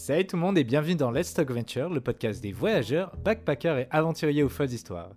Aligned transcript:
Salut 0.00 0.26
tout 0.26 0.36
le 0.36 0.40
monde 0.40 0.56
et 0.56 0.64
bienvenue 0.64 0.94
dans 0.94 1.10
Let's 1.10 1.34
Talk 1.34 1.50
Venture, 1.50 1.90
le 1.90 2.00
podcast 2.00 2.42
des 2.42 2.52
voyageurs, 2.52 3.14
backpackers 3.22 3.80
et 3.80 3.86
aventuriers 3.90 4.42
aux 4.42 4.48
folles 4.48 4.72
histoires. 4.72 5.10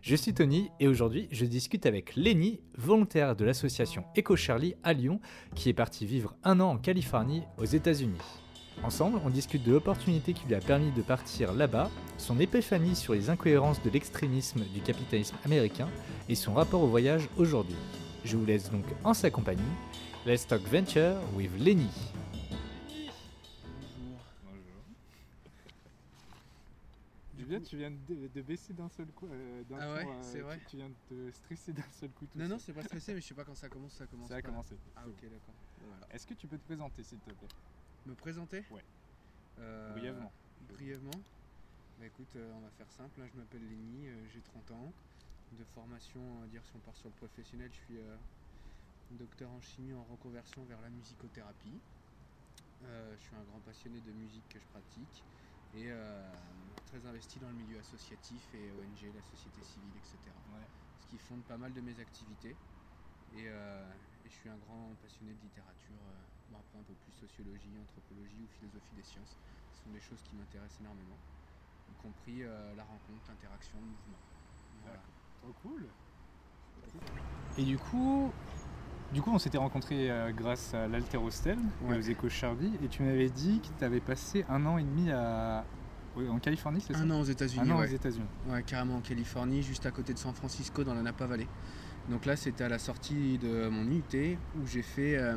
Je 0.00 0.16
suis 0.16 0.32
Tony 0.32 0.70
et 0.80 0.88
aujourd'hui 0.88 1.28
je 1.30 1.44
discute 1.44 1.84
avec 1.84 2.16
Lenny, 2.16 2.58
volontaire 2.78 3.36
de 3.36 3.44
l'association 3.44 4.02
Eco 4.16 4.36
Charlie 4.36 4.76
à 4.82 4.94
Lyon, 4.94 5.20
qui 5.54 5.68
est 5.68 5.74
parti 5.74 6.06
vivre 6.06 6.34
un 6.42 6.58
an 6.60 6.70
en 6.70 6.78
Californie, 6.78 7.42
aux 7.58 7.66
États-Unis. 7.66 8.16
Ensemble, 8.82 9.20
on 9.26 9.28
discute 9.28 9.62
de 9.62 9.72
l'opportunité 9.72 10.32
qui 10.32 10.46
lui 10.46 10.54
a 10.54 10.60
permis 10.60 10.90
de 10.90 11.02
partir 11.02 11.52
là-bas, 11.52 11.90
son 12.16 12.40
épiphanie 12.40 12.96
sur 12.96 13.12
les 13.12 13.28
incohérences 13.28 13.82
de 13.82 13.90
l'extrémisme 13.90 14.64
du 14.72 14.80
capitalisme 14.80 15.36
américain 15.44 15.90
et 16.30 16.34
son 16.34 16.54
rapport 16.54 16.80
au 16.80 16.88
voyage 16.88 17.28
aujourd'hui. 17.36 17.76
Je 18.24 18.38
vous 18.38 18.46
laisse 18.46 18.70
donc 18.70 18.86
en 19.04 19.12
sa 19.12 19.30
compagnie. 19.30 19.60
Let's 20.24 20.46
Talk 20.46 20.62
Venture 20.62 21.16
with 21.36 21.50
Lenny. 21.58 21.90
Tu 27.58 27.76
viens 27.76 27.90
de, 27.90 28.28
de 28.28 28.42
baisser 28.42 28.72
d'un 28.72 28.88
seul 28.88 29.10
coup. 29.12 29.26
euh, 29.26 29.64
d'un 29.64 29.78
Ah 29.80 29.94
ouais, 29.94 30.06
euh, 30.06 30.22
c'est 30.22 30.40
vrai 30.40 30.58
Tu, 30.60 30.64
tu 30.66 30.76
viens 30.76 30.90
de 30.90 30.94
te 31.08 31.30
stresser 31.32 31.72
d'un 31.72 31.90
seul 31.90 32.10
coup. 32.10 32.26
tout 32.26 32.38
Non, 32.38 32.48
non, 32.48 32.58
c'est 32.58 32.72
pas 32.72 32.84
stressé, 32.84 33.14
mais 33.14 33.20
je 33.20 33.26
sais 33.26 33.34
pas 33.34 33.44
quand 33.44 33.54
ça 33.56 33.68
commence, 33.68 33.94
ça 33.94 34.06
commence. 34.06 34.28
Ça 34.28 34.36
a 34.36 34.42
commencé. 34.42 34.76
Ah, 34.94 35.08
ok, 35.08 35.28
d'accord. 35.28 35.54
Voilà. 35.78 36.06
Est-ce 36.10 36.26
que 36.26 36.34
tu 36.34 36.46
peux 36.46 36.58
te 36.58 36.64
présenter, 36.64 37.02
s'il 37.02 37.18
te 37.18 37.30
plaît? 37.30 37.48
Me 38.06 38.14
présenter? 38.14 38.62
Ouais. 38.70 38.84
Euh, 39.58 39.92
Brièvement. 39.92 40.32
Brièvement. 40.60 41.10
Bah 41.98 42.06
écoute, 42.06 42.36
euh, 42.36 42.52
on 42.52 42.60
va 42.60 42.70
faire 42.70 42.90
simple. 42.90 43.20
hein, 43.20 43.26
Je 43.32 43.36
m'appelle 43.36 43.66
Lenny, 43.68 44.06
j'ai 44.28 44.40
30 44.40 44.70
ans. 44.70 44.92
De 45.50 45.64
formation, 45.64 46.20
on 46.20 46.40
va 46.40 46.46
dire, 46.46 46.64
si 46.64 46.76
on 46.76 46.80
part 46.80 46.94
sur 46.96 47.08
le 47.08 47.14
professionnel, 47.14 47.70
je 47.72 47.78
suis 47.80 47.98
docteur 49.10 49.50
en 49.50 49.60
chimie 49.60 49.92
en 49.92 50.04
reconversion 50.04 50.64
vers 50.64 50.80
la 50.80 50.90
musicothérapie. 50.90 51.82
Je 52.82 53.16
suis 53.18 53.34
un 53.36 53.44
grand 53.44 53.60
passionné 53.60 54.00
de 54.00 54.12
musique 54.12 54.48
que 54.48 54.58
je 54.58 54.66
pratique 54.66 55.24
et 55.72 55.90
euh, 55.90 56.22
très 56.90 57.06
investi 57.06 57.38
dans 57.38 57.48
le 57.48 57.54
milieu 57.54 57.78
associatif 57.78 58.42
et 58.54 58.70
ONG, 58.74 59.14
la 59.14 59.22
société 59.30 59.62
civile, 59.62 59.94
etc. 59.96 60.18
Ouais. 60.52 60.66
Ce 60.98 61.06
qui 61.06 61.18
fonde 61.18 61.42
pas 61.46 61.56
mal 61.56 61.72
de 61.72 61.80
mes 61.80 61.98
activités. 62.00 62.56
Et, 63.38 63.46
euh, 63.46 63.86
et 64.26 64.28
je 64.28 64.34
suis 64.34 64.48
un 64.50 64.58
grand 64.66 64.90
passionné 65.00 65.30
de 65.32 65.40
littérature, 65.40 65.94
euh, 66.10 66.50
bon, 66.50 66.58
après 66.58 66.78
un 66.80 66.82
peu 66.82 66.94
plus 67.06 67.12
sociologie, 67.14 67.70
anthropologie 67.78 68.42
ou 68.42 68.48
philosophie 68.58 68.94
des 68.96 69.04
sciences. 69.04 69.38
Ce 69.72 69.84
sont 69.84 69.90
des 69.94 70.00
choses 70.00 70.18
qui 70.26 70.34
m'intéressent 70.34 70.80
énormément, 70.80 71.18
y 71.94 72.02
compris 72.02 72.42
euh, 72.42 72.74
la 72.74 72.82
rencontre, 72.82 73.22
l'interaction, 73.28 73.78
le 73.78 73.86
mouvement. 73.86 74.18
Voilà. 74.82 75.00
Trop 75.42 75.54
cool. 75.62 75.86
Et 77.56 77.64
du 77.64 77.78
coup, 77.78 78.32
du 79.12 79.22
coup, 79.22 79.30
on 79.30 79.38
s'était 79.38 79.58
rencontrés 79.58 80.10
euh, 80.10 80.32
grâce 80.32 80.74
à 80.74 80.88
l'Alterostel 80.88 81.58
Ouais. 81.82 81.98
aux 81.98 82.10
Eco 82.10 82.28
Charlie, 82.28 82.76
et 82.82 82.88
tu 82.88 83.04
m'avais 83.04 83.30
dit 83.30 83.60
que 83.60 83.78
tu 83.78 83.84
avais 83.84 84.00
passé 84.00 84.44
un 84.48 84.66
an 84.66 84.76
et 84.76 84.82
demi 84.82 85.12
à... 85.12 85.64
ouais, 86.16 86.28
en 86.28 86.38
Californie, 86.38 86.80
c'est 86.80 86.92
ça 86.94 87.00
Un 87.00 87.10
an 87.10 87.20
aux 87.20 87.24
États-Unis, 87.24 87.70
Un 87.70 87.74
an 87.74 87.78
ouais. 87.80 87.88
aux 87.88 87.94
États-Unis. 87.94 88.26
Ouais, 88.48 88.62
carrément 88.62 88.96
en 88.96 89.00
Californie, 89.00 89.62
juste 89.62 89.86
à 89.86 89.90
côté 89.90 90.12
de 90.14 90.18
San 90.18 90.34
Francisco, 90.34 90.84
dans 90.84 90.94
la 90.94 91.02
Napa 91.02 91.26
Valley. 91.26 91.46
Donc 92.08 92.26
là, 92.26 92.34
c'était 92.34 92.64
à 92.64 92.68
la 92.68 92.78
sortie 92.78 93.38
de 93.38 93.68
mon 93.68 93.84
UT 93.90 94.36
où 94.56 94.66
j'ai 94.66 94.82
fait 94.82 95.16
euh, 95.16 95.36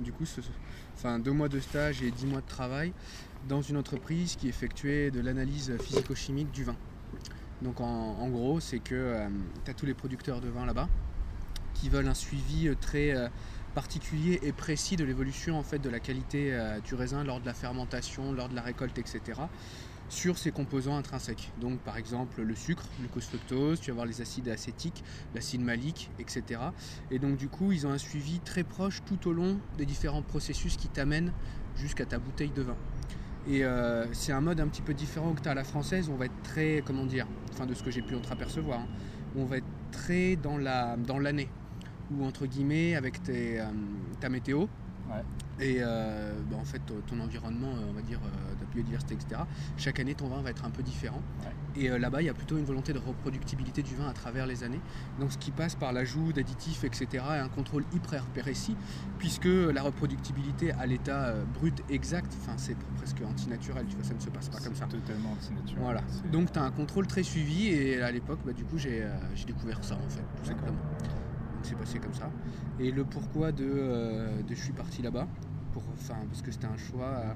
du 0.00 0.12
coup 0.12 0.26
ce- 0.26 0.40
enfin, 0.94 1.18
deux 1.18 1.32
mois 1.32 1.48
de 1.48 1.60
stage 1.60 2.02
et 2.02 2.10
dix 2.10 2.26
mois 2.26 2.40
de 2.40 2.46
travail 2.46 2.92
dans 3.48 3.62
une 3.62 3.76
entreprise 3.76 4.36
qui 4.36 4.48
effectuait 4.48 5.10
de 5.10 5.20
l'analyse 5.20 5.72
physico-chimique 5.80 6.50
du 6.50 6.64
vin. 6.64 6.76
Donc 7.62 7.80
en, 7.80 7.84
en 7.86 8.28
gros, 8.28 8.60
c'est 8.60 8.80
que 8.80 9.16
tu 9.64 9.70
as 9.70 9.74
tous 9.74 9.86
les 9.86 9.94
producteurs 9.94 10.40
de 10.40 10.48
vin 10.48 10.66
là-bas 10.66 10.88
qui 11.80 11.88
veulent 11.88 12.08
un 12.08 12.14
suivi 12.14 12.68
euh, 12.68 12.74
très 12.80 13.14
euh, 13.14 13.28
particulier 13.74 14.40
et 14.42 14.52
précis 14.52 14.96
de 14.96 15.04
l'évolution 15.04 15.58
en 15.58 15.62
fait 15.62 15.78
de 15.78 15.90
la 15.90 16.00
qualité 16.00 16.52
euh, 16.52 16.80
du 16.80 16.94
raisin 16.94 17.24
lors 17.24 17.40
de 17.40 17.46
la 17.46 17.54
fermentation, 17.54 18.32
lors 18.32 18.48
de 18.48 18.54
la 18.54 18.62
récolte, 18.62 18.98
etc 18.98 19.42
sur 20.08 20.38
ses 20.38 20.52
composants 20.52 20.96
intrinsèques. 20.96 21.50
Donc 21.60 21.80
par 21.80 21.96
exemple 21.96 22.40
le 22.40 22.54
sucre, 22.54 22.84
le 23.00 23.06
glucose 23.08 23.24
fructose, 23.24 23.80
tu 23.80 23.90
vas 23.90 23.94
avoir 23.94 24.06
les 24.06 24.20
acides 24.20 24.48
acétiques, 24.48 25.02
l'acide 25.34 25.62
malique, 25.62 26.10
etc. 26.20 26.60
Et 27.10 27.18
donc 27.18 27.36
du 27.36 27.48
coup 27.48 27.72
ils 27.72 27.88
ont 27.88 27.90
un 27.90 27.98
suivi 27.98 28.38
très 28.38 28.62
proche 28.62 29.02
tout 29.04 29.28
au 29.28 29.32
long 29.32 29.58
des 29.76 29.84
différents 29.84 30.22
processus 30.22 30.76
qui 30.76 30.86
t'amènent 30.86 31.32
jusqu'à 31.74 32.06
ta 32.06 32.20
bouteille 32.20 32.52
de 32.52 32.62
vin. 32.62 32.76
Et 33.48 33.64
c'est 34.12 34.30
un 34.30 34.40
mode 34.40 34.60
un 34.60 34.68
petit 34.68 34.82
peu 34.82 34.94
différent 34.94 35.32
que 35.32 35.40
tu 35.40 35.48
as 35.48 35.50
à 35.52 35.54
la 35.56 35.64
française, 35.64 36.08
on 36.08 36.14
va 36.14 36.26
être 36.26 36.42
très, 36.44 36.84
comment 36.86 37.04
dire, 37.04 37.26
enfin 37.52 37.66
de 37.66 37.74
ce 37.74 37.82
que 37.82 37.90
j'ai 37.90 38.02
pu 38.02 38.14
entreapercevoir, 38.14 38.78
hein, 38.78 38.86
on 39.34 39.44
va 39.44 39.56
être 39.56 39.66
très 39.90 40.36
dans 40.36 40.56
la 40.56 40.96
dans 40.96 41.18
l'année, 41.18 41.48
ou 42.10 42.24
entre 42.24 42.46
guillemets 42.46 42.94
avec 42.94 43.22
tes, 43.22 43.60
euh, 43.60 43.64
ta 44.20 44.28
météo, 44.28 44.66
Ouais. 45.08 45.22
et 45.64 45.76
euh, 45.78 46.34
bah, 46.50 46.56
en 46.60 46.64
fait 46.64 46.82
ton, 47.06 47.20
environnement, 47.20 47.68
euh, 47.76 47.90
on 47.90 47.92
va 47.92 48.02
dire, 48.02 48.18
ta 48.58 48.64
biodiversité, 48.64 49.14
etc. 49.14 49.42
Chaque 49.76 50.00
année 50.00 50.16
ton 50.16 50.26
vin 50.26 50.42
va 50.42 50.50
être 50.50 50.64
un 50.64 50.70
peu 50.70 50.82
différent. 50.82 51.22
Ouais. 51.44 51.80
Et 51.80 51.88
là-bas, 51.96 52.22
il 52.22 52.24
y 52.24 52.28
a 52.28 52.34
plutôt 52.34 52.58
une 52.58 52.64
volonté 52.64 52.92
de 52.92 52.98
reproductibilité 52.98 53.82
du 53.84 53.94
vin 53.94 54.08
à 54.08 54.12
travers 54.12 54.46
les 54.48 54.64
années. 54.64 54.80
Donc 55.20 55.30
ce 55.30 55.38
qui 55.38 55.52
passe 55.52 55.76
par 55.76 55.92
l'ajout 55.92 56.32
d'additifs, 56.32 56.82
etc. 56.82 57.06
et 57.12 57.38
un 57.38 57.48
contrôle 57.48 57.84
hyper 57.94 58.24
précis, 58.26 58.76
puisque 59.18 59.44
la 59.44 59.82
reproductibilité 59.82 60.72
à 60.72 60.86
l'état 60.86 61.34
brut 61.54 61.84
exact, 61.88 62.36
enfin 62.40 62.54
c'est 62.56 62.76
presque 62.96 63.22
antinaturel, 63.22 63.86
tu 63.86 63.94
vois, 63.94 64.04
ça 64.04 64.14
ne 64.14 64.20
se 64.20 64.30
passe 64.30 64.48
pas 64.48 64.58
comme 64.58 64.74
ça. 64.74 64.88
C'est 64.90 64.96
totalement 64.98 65.30
antinaturel. 65.30 65.84
Voilà. 65.84 66.00
Donc 66.32 66.50
tu 66.50 66.58
as 66.58 66.64
un 66.64 66.72
contrôle 66.72 67.06
très 67.06 67.22
suivi 67.22 67.68
et 67.68 68.02
à 68.02 68.10
l'époque, 68.10 68.40
bah, 68.44 68.52
du 68.52 68.64
coup, 68.64 68.76
j'ai 68.78 69.06
découvert 69.46 69.84
ça 69.84 69.94
en 69.94 70.08
fait, 70.10 70.24
tout 70.42 70.48
simplement. 70.48 70.76
C'est 71.66 71.76
passé 71.76 71.98
comme 71.98 72.14
ça. 72.14 72.30
Et 72.78 72.92
le 72.92 73.04
pourquoi 73.04 73.50
de, 73.50 73.64
euh, 73.66 74.40
de 74.42 74.54
je 74.54 74.62
suis 74.62 74.72
parti 74.72 75.02
là-bas, 75.02 75.26
pour, 75.72 75.82
enfin, 75.94 76.14
parce 76.30 76.40
que 76.40 76.52
c'était 76.52 76.68
un 76.68 76.76
choix, 76.76 77.34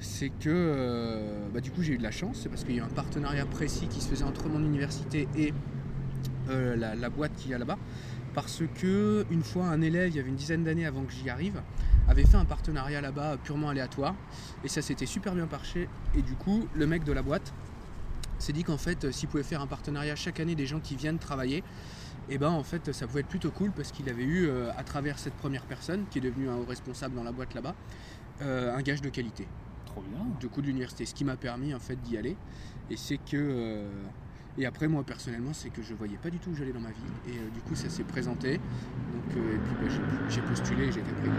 c'est 0.00 0.28
que 0.28 0.50
euh, 0.50 1.48
bah, 1.52 1.60
du 1.60 1.70
coup 1.70 1.82
j'ai 1.82 1.94
eu 1.94 1.98
de 1.98 2.02
la 2.02 2.10
chance, 2.10 2.40
c'est 2.42 2.50
parce 2.50 2.62
qu'il 2.62 2.74
y 2.74 2.78
a 2.78 2.82
eu 2.82 2.84
un 2.84 2.90
partenariat 2.90 3.46
précis 3.46 3.86
qui 3.86 4.02
se 4.02 4.08
faisait 4.08 4.24
entre 4.24 4.48
mon 4.48 4.60
université 4.60 5.26
et 5.34 5.54
euh, 6.50 6.76
la, 6.76 7.08
boîte 7.08 7.34
qu'il 7.36 7.52
y 7.52 7.54
a 7.54 7.58
là-bas. 7.58 7.78
Parce 8.34 8.62
que 8.80 9.24
une 9.30 9.42
fois 9.42 9.66
un 9.66 9.80
élève, 9.80 10.10
il 10.10 10.16
y 10.16 10.18
avait 10.18 10.28
une 10.28 10.36
dizaine 10.36 10.64
d'années 10.64 10.84
avant 10.84 11.04
que 11.04 11.12
j'y 11.12 11.30
arrive, 11.30 11.62
avait 12.06 12.24
fait 12.24 12.36
un 12.36 12.44
partenariat 12.44 13.00
là-bas 13.00 13.38
purement 13.42 13.70
aléatoire 13.70 14.14
et 14.62 14.68
ça 14.68 14.82
s'était 14.82 15.06
super 15.06 15.34
bien 15.34 15.46
marché. 15.46 15.88
Et 16.18 16.22
du 16.22 16.34
coup, 16.34 16.66
le 16.74 16.86
mec 16.86 17.04
de 17.04 17.12
la 17.12 17.22
boîte 17.22 17.54
s'est 18.38 18.52
dit 18.52 18.64
qu'en 18.64 18.76
fait, 18.76 19.10
s'il 19.12 19.28
pouvait 19.28 19.44
faire 19.44 19.62
un 19.62 19.66
partenariat 19.66 20.16
chaque 20.16 20.40
année 20.40 20.56
des 20.56 20.66
gens 20.66 20.80
qui 20.80 20.96
viennent 20.96 21.18
travailler, 21.18 21.62
et 22.28 22.38
ben 22.38 22.50
en 22.50 22.62
fait, 22.62 22.92
ça 22.92 23.06
pouvait 23.06 23.20
être 23.20 23.28
plutôt 23.28 23.50
cool 23.50 23.70
parce 23.70 23.92
qu'il 23.92 24.08
avait 24.08 24.24
eu, 24.24 24.46
euh, 24.46 24.70
à 24.76 24.82
travers 24.84 25.18
cette 25.18 25.34
première 25.34 25.62
personne, 25.64 26.04
qui 26.10 26.18
est 26.18 26.22
devenue 26.22 26.48
un 26.48 26.56
haut 26.56 26.64
responsable 26.66 27.14
dans 27.14 27.22
la 27.24 27.32
boîte 27.32 27.54
là-bas, 27.54 27.74
euh, 28.42 28.74
un 28.76 28.82
gage 28.82 29.00
de 29.02 29.08
qualité 29.10 29.46
Trop 29.86 30.02
bien. 30.02 30.24
de 30.40 30.46
coup 30.46 30.60
de 30.62 30.66
l'université, 30.66 31.04
ce 31.06 31.14
qui 31.14 31.24
m'a 31.24 31.36
permis 31.36 31.74
en 31.74 31.78
fait 31.78 31.96
d'y 32.02 32.16
aller. 32.16 32.36
Et 32.90 32.96
c'est 32.96 33.18
que 33.18 33.36
euh, 33.36 33.88
et 34.56 34.66
après 34.66 34.88
moi 34.88 35.02
personnellement, 35.04 35.52
c'est 35.52 35.70
que 35.70 35.82
je 35.82 35.94
voyais 35.94 36.16
pas 36.16 36.30
du 36.30 36.38
tout 36.38 36.50
où 36.50 36.54
j'allais 36.54 36.72
dans 36.72 36.80
ma 36.80 36.90
vie. 36.90 36.94
Et 37.28 37.32
du 37.52 37.60
coup, 37.60 37.74
ça 37.74 37.88
s'est 37.88 38.04
présenté. 38.04 38.54
Donc 38.58 39.36
et 39.36 39.58
puis 39.58 39.74
bah, 39.80 39.88
j'ai- 39.88 40.34
j'ai 40.34 40.40
postulé, 40.42 40.84
et 40.84 40.92
j'ai 40.92 41.00
été 41.00 41.12
pris. 41.12 41.30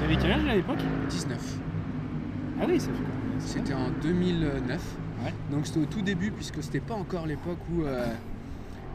T'avais 0.00 0.16
quel 0.16 0.32
âge 0.32 0.44
à 0.46 0.54
l'époque? 0.54 0.78
19. 1.08 1.58
Ah 2.60 2.64
oui, 2.68 2.78
ça 2.80 2.86
fait. 2.88 3.40
C'était 3.40 3.74
en 3.74 3.90
2009. 4.02 4.96
Ouais. 5.24 5.34
Donc 5.50 5.66
c'était 5.66 5.80
au 5.80 5.86
tout 5.86 6.02
début 6.02 6.30
puisque 6.30 6.62
c'était 6.62 6.80
pas 6.80 6.94
encore 6.94 7.26
l'époque 7.26 7.58
où 7.72 7.82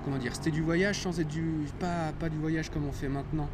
comment 0.03 0.17
dire, 0.17 0.35
c'était 0.35 0.51
du 0.51 0.61
voyage 0.61 0.99
sans 1.01 1.19
être 1.19 1.27
du 1.27 1.43
pas 1.79 2.11
pas 2.19 2.29
du 2.29 2.37
voyage 2.37 2.69
comme 2.69 2.85
on 2.85 2.91
fait 2.91 3.09
maintenant. 3.09 3.49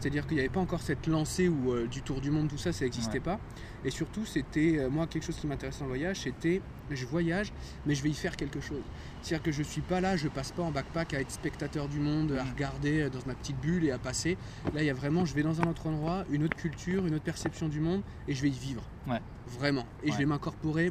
C'est-à-dire 0.00 0.26
qu'il 0.26 0.34
n'y 0.34 0.40
avait 0.40 0.50
pas 0.52 0.60
encore 0.60 0.82
cette 0.82 1.06
lancée 1.06 1.48
où 1.48 1.72
euh, 1.72 1.86
du 1.86 2.02
tour 2.02 2.20
du 2.20 2.30
monde 2.30 2.48
tout 2.48 2.58
ça 2.58 2.72
ça 2.72 2.84
n'existait 2.84 3.14
Ouais. 3.14 3.20
pas. 3.20 3.40
Et 3.84 3.90
surtout 3.90 4.26
c'était 4.26 4.78
euh, 4.78 4.90
moi 4.90 5.06
quelque 5.06 5.22
chose 5.24 5.36
qui 5.36 5.46
m'intéressait 5.46 5.78
dans 5.80 5.86
le 5.86 5.90
voyage, 5.92 6.20
c'était 6.20 6.60
je 6.90 7.06
voyage 7.06 7.52
mais 7.86 7.94
je 7.94 8.02
vais 8.02 8.10
y 8.10 8.14
faire 8.14 8.36
quelque 8.36 8.60
chose. 8.60 8.82
C'est-à-dire 9.22 9.42
que 9.44 9.52
je 9.52 9.62
suis 9.62 9.80
pas 9.80 10.00
là, 10.00 10.16
je 10.16 10.28
passe 10.28 10.52
pas 10.52 10.62
en 10.62 10.70
backpack 10.70 11.14
à 11.14 11.20
être 11.20 11.30
spectateur 11.30 11.88
du 11.88 12.00
monde, 12.00 12.32
à 12.32 12.44
regarder 12.44 13.02
euh, 13.02 13.08
dans 13.10 13.20
ma 13.26 13.34
petite 13.34 13.58
bulle 13.60 13.84
et 13.84 13.92
à 13.92 13.98
passer. 13.98 14.36
Là 14.74 14.82
il 14.82 14.86
y 14.86 14.90
a 14.90 14.94
vraiment 14.94 15.24
je 15.24 15.34
vais 15.34 15.42
dans 15.42 15.62
un 15.62 15.66
autre 15.70 15.86
endroit, 15.86 16.24
une 16.30 16.42
autre 16.44 16.56
culture, 16.56 17.06
une 17.06 17.14
autre 17.14 17.24
perception 17.24 17.68
du 17.68 17.80
monde 17.80 18.02
et 18.28 18.34
je 18.34 18.42
vais 18.42 18.48
y 18.48 18.58
vivre. 18.58 18.82
Ouais. 19.08 19.20
Vraiment. 19.58 19.86
Et 20.02 20.10
je 20.10 20.16
vais 20.18 20.24
m'incorporer 20.26 20.90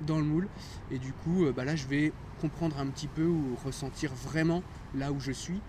dans 0.00 0.16
le 0.18 0.24
moule. 0.24 0.48
Et 0.90 0.98
du 0.98 1.12
coup, 1.12 1.44
bah 1.54 1.64
là, 1.66 1.76
je 1.76 1.86
vais 1.86 2.12
comprendre 2.40 2.78
un 2.78 2.86
petit 2.86 3.08
peu 3.08 3.24
ou 3.24 3.56
ressentir 3.64 4.12
vraiment 4.14 4.62
là 4.94 5.12
où 5.12 5.20
je 5.20 5.32
suis. 5.32 5.60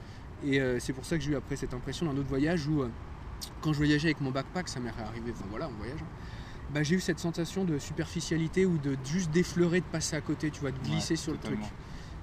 Et 0.43 0.59
euh, 0.59 0.79
c'est 0.79 0.93
pour 0.93 1.05
ça 1.05 1.17
que 1.17 1.23
j'ai 1.23 1.31
eu 1.31 1.35
après 1.35 1.55
cette 1.55 1.73
impression 1.73 2.05
d'un 2.05 2.17
autre 2.17 2.29
voyage 2.29 2.67
où, 2.67 2.81
euh, 2.81 2.89
quand 3.61 3.73
je 3.73 3.77
voyageais 3.77 4.07
avec 4.07 4.21
mon 4.21 4.31
backpack, 4.31 4.67
ça 4.67 4.79
m'est 4.79 4.89
arrivé, 4.89 5.31
enfin 5.31 5.45
voilà, 5.49 5.67
en 5.67 5.73
voyage, 5.73 5.99
hein, 6.01 6.07
bah, 6.73 6.83
j'ai 6.83 6.95
eu 6.95 6.99
cette 6.99 7.19
sensation 7.19 7.65
de 7.65 7.77
superficialité 7.77 8.65
ou 8.65 8.77
de 8.77 8.95
juste 9.05 9.29
d'effleurer, 9.31 9.81
de 9.81 9.85
passer 9.85 10.15
à 10.15 10.21
côté, 10.21 10.49
tu 10.49 10.61
vois, 10.61 10.71
de 10.71 10.79
glisser 10.79 11.13
Ouais, 11.13 11.17
sur 11.17 11.33
le 11.33 11.37
truc. 11.37 11.59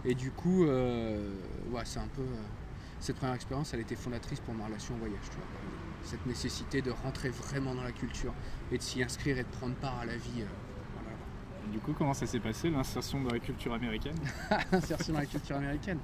Et 0.05 0.15
du 0.15 0.31
coup, 0.31 0.65
euh, 0.65 1.35
ouais, 1.71 1.83
c'est 1.85 2.01
un 2.01 2.09
peu. 2.09 2.23
cette 2.99 3.17
première 3.17 3.35
expérience, 3.35 3.75
elle 3.75 3.81
était 3.81 3.95
fondatrice 3.97 4.41
pour 4.41 4.55
ma 4.55 4.67
relation 4.67 4.95
au 4.95 4.99
voyage, 4.99 5.21
tu 5.31 5.37
vois. 5.37 5.47
Cette 6.03 6.25
nécessité 6.27 6.81
de 6.81 6.91
rentrer 6.91 7.29
vraiment 7.29 7.75
dans 7.75 7.83
la 7.83 7.93
culture 7.93 8.33
et 8.73 8.79
de 8.79 8.83
s'y 8.83 9.03
inscrire 9.03 9.39
et 9.39 9.43
de 9.43 9.49
prendre 9.49 9.75
part 9.75 9.99
à 9.99 10.07
la 10.07 10.17
vie. 10.17 10.45
Du 11.71 11.79
coup, 11.79 11.93
comment 11.97 12.15
ça 12.15 12.27
s'est 12.27 12.41
passé 12.41 12.71
l'insertion 12.71 13.21
dans 13.21 13.31
la 13.31 13.39
culture 13.39 13.73
américaine? 13.73 14.17
Insertion 14.73 15.15
dans 15.15 15.21
la 15.21 15.27
culture 15.27 15.57
américaine 15.57 15.99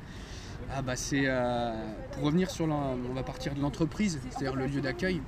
Ah 0.71 0.83
bah 0.83 0.97
c'est 0.97 1.25
euh, 1.25 1.73
pour 2.13 2.25
revenir 2.25 2.51
sur 2.51 2.67
on 2.67 3.15
va 3.15 3.23
partir 3.23 3.55
de 3.55 3.61
l'entreprise, 3.61 4.21
c'est-à-dire 4.31 4.57
le 4.57 4.67
lieu 4.67 4.81
d'accueil. 4.81 5.23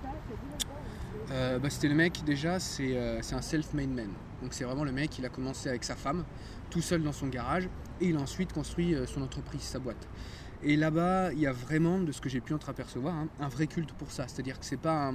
Euh, 1.33 1.59
bah, 1.59 1.71
C'était 1.71 1.89
le 1.89 1.95
mec, 1.95 2.23
déjà, 2.25 2.61
c'est 2.61 2.97
euh, 2.97 3.21
c'est 3.23 3.35
un 3.35 3.43
self-made 3.43 3.91
man. 3.91 4.11
Donc 4.43 4.53
c'est 4.53 4.65
vraiment 4.65 4.85
le 4.85 4.93
mec, 4.93 5.19
il 5.19 5.25
a 5.25 5.29
commencé 5.29 5.69
avec 5.69 5.85
sa 5.85 5.97
femme, 5.97 6.25
tout 6.71 6.83
seul 6.83 7.03
dans 7.03 7.13
son 7.13 7.27
garage, 7.29 7.69
et 8.01 8.09
il 8.09 8.17
a 8.17 8.21
ensuite 8.21 8.53
construit 8.53 8.95
son 9.07 9.23
entreprise, 9.23 9.63
sa 9.63 9.79
boîte. 9.79 10.09
Et 10.63 10.77
là-bas, 10.77 11.33
il 11.33 11.41
y 11.41 11.47
a 11.47 11.53
vraiment, 11.53 11.99
de 12.01 12.13
ce 12.13 12.21
que 12.21 12.29
j'ai 12.29 12.41
pu 12.41 12.55
entreapercevoir, 12.55 13.15
hein, 13.15 13.29
un 13.41 13.49
vrai 13.49 13.67
culte 13.67 13.93
pour 13.93 14.11
ça. 14.11 14.27
C'est-à-dire 14.29 14.59
que 14.59 14.65
c'est 14.65 14.81
pas 14.81 15.09
un, 15.09 15.15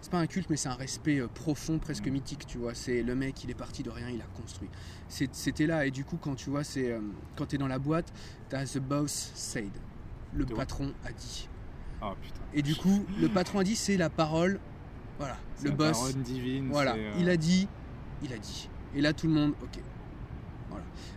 c'est 0.00 0.10
pas 0.10 0.18
un 0.18 0.26
culte, 0.26 0.48
mais 0.50 0.56
c'est 0.56 0.68
un 0.68 0.74
respect 0.74 1.18
euh, 1.20 1.26
profond, 1.28 1.78
presque 1.78 2.06
Mm. 2.06 2.10
mythique, 2.12 2.46
tu 2.46 2.58
vois. 2.58 2.74
C'est 2.74 3.02
le 3.02 3.14
mec, 3.14 3.42
il 3.44 3.50
est 3.50 3.54
parti 3.54 3.82
de 3.82 3.90
rien, 3.90 4.08
il 4.10 4.20
a 4.20 4.26
construit. 4.40 4.68
C'était 5.08 5.66
là, 5.66 5.86
et 5.86 5.90
du 5.90 6.04
coup, 6.04 6.16
quand 6.20 6.34
tu 6.34 6.50
vois, 6.50 6.64
c'est 6.64 6.92
euh, 6.92 7.00
quand 7.36 7.46
t'es 7.46 7.58
dans 7.58 7.66
la 7.68 7.78
boîte, 7.78 8.12
t'as 8.48 8.64
the 8.64 8.78
boss 8.78 9.32
said, 9.34 9.70
le 10.34 10.44
patron 10.46 10.92
a 11.04 11.12
dit. 11.12 11.48
Oh 12.02 12.12
putain. 12.22 12.40
Et 12.54 12.62
du 12.62 12.76
coup, 12.76 13.04
le 13.20 13.28
patron 13.28 13.58
a 13.58 13.64
dit, 13.64 13.74
c'est 13.74 13.96
la 13.96 14.08
parole, 14.10 14.60
voilà, 15.18 15.36
le 15.64 15.70
la 15.70 15.76
boss. 15.76 15.92
parole 15.98 16.12
divine. 16.22 16.68
Voilà, 16.70 16.94
euh, 16.94 17.16
il 17.18 17.28
a 17.28 17.36
dit, 17.36 17.66
il 18.22 18.32
a 18.32 18.38
dit. 18.38 18.68
Et 18.94 19.00
là, 19.00 19.12
tout 19.12 19.26
le 19.26 19.32
monde, 19.32 19.54
ok. 19.62 19.80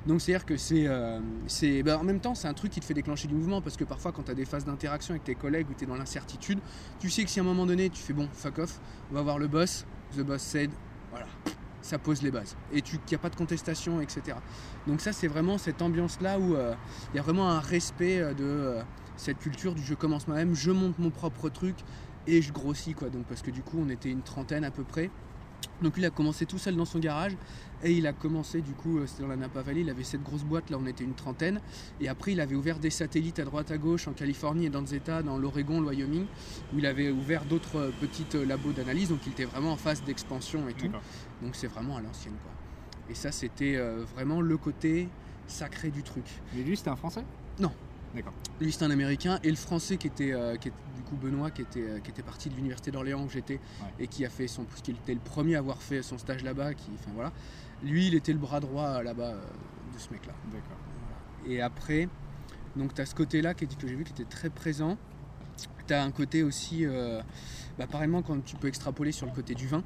Donc, 0.06 0.22
c'est-à-dire 0.22 0.46
que 0.46 0.58
c'est. 0.58 0.88
euh, 0.88 1.19
c'est 1.48 1.84
ben, 1.84 1.98
en 1.98 2.04
même 2.04 2.19
temps, 2.19 2.36
c'est 2.36 2.48
un 2.48 2.54
truc 2.54 2.72
qui 2.72 2.80
te 2.80 2.86
fait 2.86 2.94
déclencher 2.94 3.28
du 3.28 3.36
mouvement 3.36 3.62
parce 3.62 3.78
que 3.78 3.84
parfois, 3.84 4.12
quand 4.12 4.24
tu 4.24 4.31
as 4.31 4.36
des 4.36 4.46
phases 4.46 4.66
d'interaction 4.66 5.13
avec 5.13 5.24
tes 5.24 5.36
collègues 5.36 5.68
ou 5.69 5.74
tu 5.74 5.84
es 5.84 5.88
dans 5.88 5.96
l'incertitude, 5.96 6.60
tu 7.00 7.10
sais 7.10 7.24
que 7.24 7.30
si 7.30 7.40
à 7.40 7.44
un 7.44 7.46
moment 7.46 7.66
donné, 7.66 7.90
tu 7.90 8.02
fais 8.02 8.13
bon, 8.13 8.28
fuck 8.34 8.60
off, 8.60 8.80
on 9.12 9.16
va 9.16 9.22
voir 9.22 9.38
le 9.40 9.48
boss, 9.48 9.86
the 10.16 10.22
boss 10.22 10.42
said, 10.42 10.72
voilà, 11.12 11.28
ça 11.81 11.98
pose 12.00 12.22
les 12.22 12.31
bases. 12.31 12.56
Et 12.74 12.81
tu- 12.81 12.98
n'y 13.10 13.16
a 13.16 13.19
pas 13.19 13.30
de 13.30 13.36
contestation, 13.36 14.02
etc. 14.02 14.38
Donc, 14.88 15.02
ça, 15.02 15.13
c'est 15.13 15.28
vraiment 15.28 15.58
cette 15.58 15.81
ambiance-là 15.81 16.40
où 16.40 16.56
euh, 16.56 16.74
il 17.13 17.18
y 17.18 17.19
a 17.19 17.24
vraiment 17.24 17.50
un 17.50 17.60
respect 17.60 18.19
euh, 18.22 18.34
de 18.34 18.78
cette 19.18 19.40
culture 19.40 19.75
du 19.75 19.84
je 19.84 19.94
commence 19.94 20.28
moi-même, 20.28 20.56
je 20.56 20.72
monte 20.72 20.98
mon 21.00 21.12
propre 21.12 21.50
truc 21.50 21.75
et 22.28 22.42
je 22.42 22.52
grossis, 22.54 22.94
quoi. 22.94 23.10
Donc, 23.10 23.25
parce 23.25 23.42
que 23.42 23.52
du 23.52 23.62
coup, 23.62 23.78
on 23.80 23.90
était 23.90 24.10
une 24.10 24.22
trentaine 24.22 24.63
à 24.63 24.72
peu 24.72 24.84
près. 24.84 25.10
Donc 25.81 25.96
lui, 25.96 26.04
il 26.04 26.06
a 26.06 26.10
commencé 26.12 26.46
tout 26.46 26.58
seul 26.58 26.75
dans 26.75 26.86
son 26.86 27.00
garage 27.00 27.36
et 27.84 27.92
il 27.92 28.06
a 28.06 28.13
commencé 28.13 28.62
du 28.62 28.74
coup, 28.74 29.00
euh, 29.00 29.08
c'était 29.08 29.24
dans 29.24 29.30
la 29.30 29.36
Napa 29.36 29.62
Valley, 29.62 29.81
il 29.81 29.90
avait 29.90 30.04
cette 30.04 30.22
grosse 30.22 30.44
boîte, 30.44 30.69
là 30.69 30.78
on 30.80 30.86
était 30.86 31.04
une 31.04 31.16
trentaine 31.16 31.60
et 32.00 32.08
après 32.08 32.34
il 32.34 32.40
avait 32.40 32.56
ouvert 32.56 32.78
des 32.78 32.92
satellites 32.92 33.40
à 33.40 33.46
droite 33.46 33.72
à 33.72 33.78
gauche 33.78 34.08
en 34.08 34.13
Californie 34.13 34.68
et 34.68 34.69
dans 34.69 34.81
les 34.81 34.96
États, 34.96 35.24
dans 35.24 35.38
l'Oregon, 35.38 35.81
le 35.81 35.88
Wyoming, 35.88 36.25
où 36.74 36.80
il 36.80 36.86
avait 36.86 37.10
ouvert 37.10 37.46
d'autres 37.46 37.78
euh, 37.78 37.92
petites 38.00 38.36
euh, 38.36 38.46
labos 38.46 38.72
d'analyse, 38.72 39.10
donc 39.10 39.19
il 39.25 39.31
était 39.31 39.46
vraiment 39.46 39.72
en 39.72 39.78
phase 39.78 40.04
d'expansion 40.04 40.68
et 40.69 40.74
tout. 40.74 40.90
Donc 41.42 41.56
c'est 41.56 41.68
vraiment 41.68 41.98
à 41.98 42.02
l'ancienne 42.02 42.36
quoi. 42.44 42.52
Et 43.10 43.16
ça 43.16 43.31
c'était 43.31 43.78
vraiment 44.13 44.42
le 44.42 44.58
côté 44.58 45.10
sacré 45.48 45.90
du 45.90 46.04
truc. 46.04 46.25
Mais 46.56 46.63
lui, 46.63 46.78
c'était 46.78 46.90
un 46.90 46.96
Français? 46.96 47.24
Non. 47.60 47.72
D'accord. 48.13 48.34
Lui 48.60 48.72
c'était 48.72 48.86
un 48.86 48.92
américain 48.92 49.40
et 49.44 49.50
le 49.50 49.56
français 49.56 49.98
qui 49.98 50.08
était, 50.08 50.34
euh, 50.34 50.58
qui 50.58 50.69
du 50.69 51.02
coup 51.04 51.16
Benoît 51.16 51.50
qui 51.50 51.62
était, 51.62 51.81
euh, 51.81 52.00
qui 52.00 52.12
était 52.12 52.24
parti 52.24 52.50
de 52.50 52.56
l'université 52.56 52.92
d'Orléans 52.92 53.24
où 53.24 53.30
j'étais 53.30 53.60
et 54.00 54.08
qui 54.08 54.25
a 54.25 54.30
fait 54.30 54.48
son 54.48 54.66
qui 54.84 54.92
était 54.92 55.13
le 55.13 55.19
premier 55.19 55.56
à 55.56 55.60
avoir 55.60 55.81
fait 55.81 56.02
son 56.02 56.18
stage 56.18 56.44
là-bas 56.44 56.74
qui 56.74 56.90
enfin 56.96 57.12
voilà. 57.13 57.31
Lui 57.84 58.08
il 58.08 58.16
était 58.16 58.34
le 58.34 58.40
bras 58.40 58.60
droit 58.60 58.84
euh, 58.84 59.04
là-bas 59.04 59.31
euh, 59.31 59.42
de 59.94 60.00
ce 60.00 60.12
mec 60.12 60.25
là 60.25 60.34
D'accord. 60.52 60.78
et 61.48 61.62
après 61.62 62.10
donc 62.75 62.94
tu 62.94 63.02
as 63.02 63.06
ce 63.06 63.16
côté 63.16 63.42
là 63.42 63.54
que 63.54 63.66
j'ai 63.66 63.96
vu 63.96 64.04
qui 64.04 64.12
était 64.12 64.30
très 64.30 64.50
présent. 64.50 64.98
Tu 65.88 65.94
as 65.94 66.04
un 66.04 66.12
côté 66.12 66.44
aussi 66.44 66.86
bah, 67.78 67.88
pareillement 67.88 68.22
quand 68.22 68.44
tu 68.44 68.56
peux 68.56 68.68
extrapoler 68.68 69.12
sur 69.12 69.25
le 69.25 69.31
côté 69.31 69.56
du 69.56 69.68
vin 69.68 69.84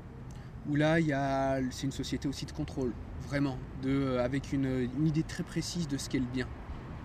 où 0.68 0.76
là 0.76 1.00
il 1.00 1.08
y 1.08 1.14
a 1.14 1.60
c'est 1.72 1.86
une 1.86 1.92
société 1.92 2.28
aussi 2.28 2.46
de 2.46 2.52
contrôle 2.52 2.92
vraiment 3.28 3.58
de 3.82 4.18
avec 4.18 4.54
une, 4.54 4.90
une 4.98 5.08
idée 5.08 5.24
très 5.24 5.44
précise 5.44 5.88
de 5.88 5.98
ce 5.98 6.10
qu'est 6.10 6.20
le 6.20 6.26
bien. 6.26 6.48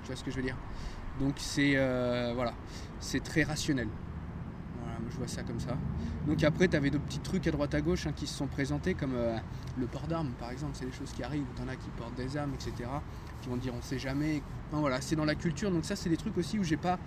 Tu 0.02 0.08
vois 0.08 0.16
ce 0.16 0.24
que 0.24 0.30
je 0.30 0.36
veux 0.36 0.42
dire? 0.42 0.56
Donc 1.20 1.34
c'est 1.36 1.74
euh, 1.76 2.32
voilà. 2.34 2.54
C'est 2.98 3.22
très 3.22 3.42
rationnel. 3.44 3.88
Voilà 4.80 4.98
je 5.10 5.16
vois 5.16 5.28
ça 5.28 5.42
comme 5.42 5.60
ça. 5.60 5.76
Donc 6.26 6.42
après 6.44 6.68
tu 6.68 6.76
avais 6.76 6.90
d'autres 6.90 7.04
petits 7.04 7.20
trucs 7.20 7.46
à 7.46 7.50
droite 7.50 7.74
à 7.74 7.80
gauche 7.80 8.06
hein, 8.06 8.12
qui 8.14 8.26
se 8.26 8.34
sont 8.34 8.46
présentés 8.46 8.94
comme 8.94 9.14
euh, 9.14 9.36
le 9.78 9.86
port 9.86 10.06
d'armes 10.06 10.32
par 10.38 10.50
exemple. 10.50 10.72
C'est 10.74 10.86
des 10.86 10.92
choses 10.92 11.12
qui 11.12 11.22
arrivent 11.22 11.44
tu 11.56 11.62
en 11.62 11.68
as 11.68 11.76
qui 11.76 11.90
portent 11.90 12.14
des 12.14 12.36
armes 12.36 12.52
etc 12.54 12.90
qui 13.42 13.48
vont 13.48 13.56
dire 13.56 13.74
on 13.74 13.82
sait 13.82 13.98
jamais. 13.98 14.42
Enfin, 14.68 14.80
voilà 14.80 15.00
c'est 15.00 15.16
dans 15.16 15.24
la 15.24 15.34
culture. 15.34 15.70
Donc 15.70 15.84
ça 15.84 15.94
c'est 15.96 16.08
des 16.08 16.16
trucs 16.16 16.36
aussi 16.38 16.58
où 16.58 16.64
j'ai 16.64 16.76
pas 16.76 16.98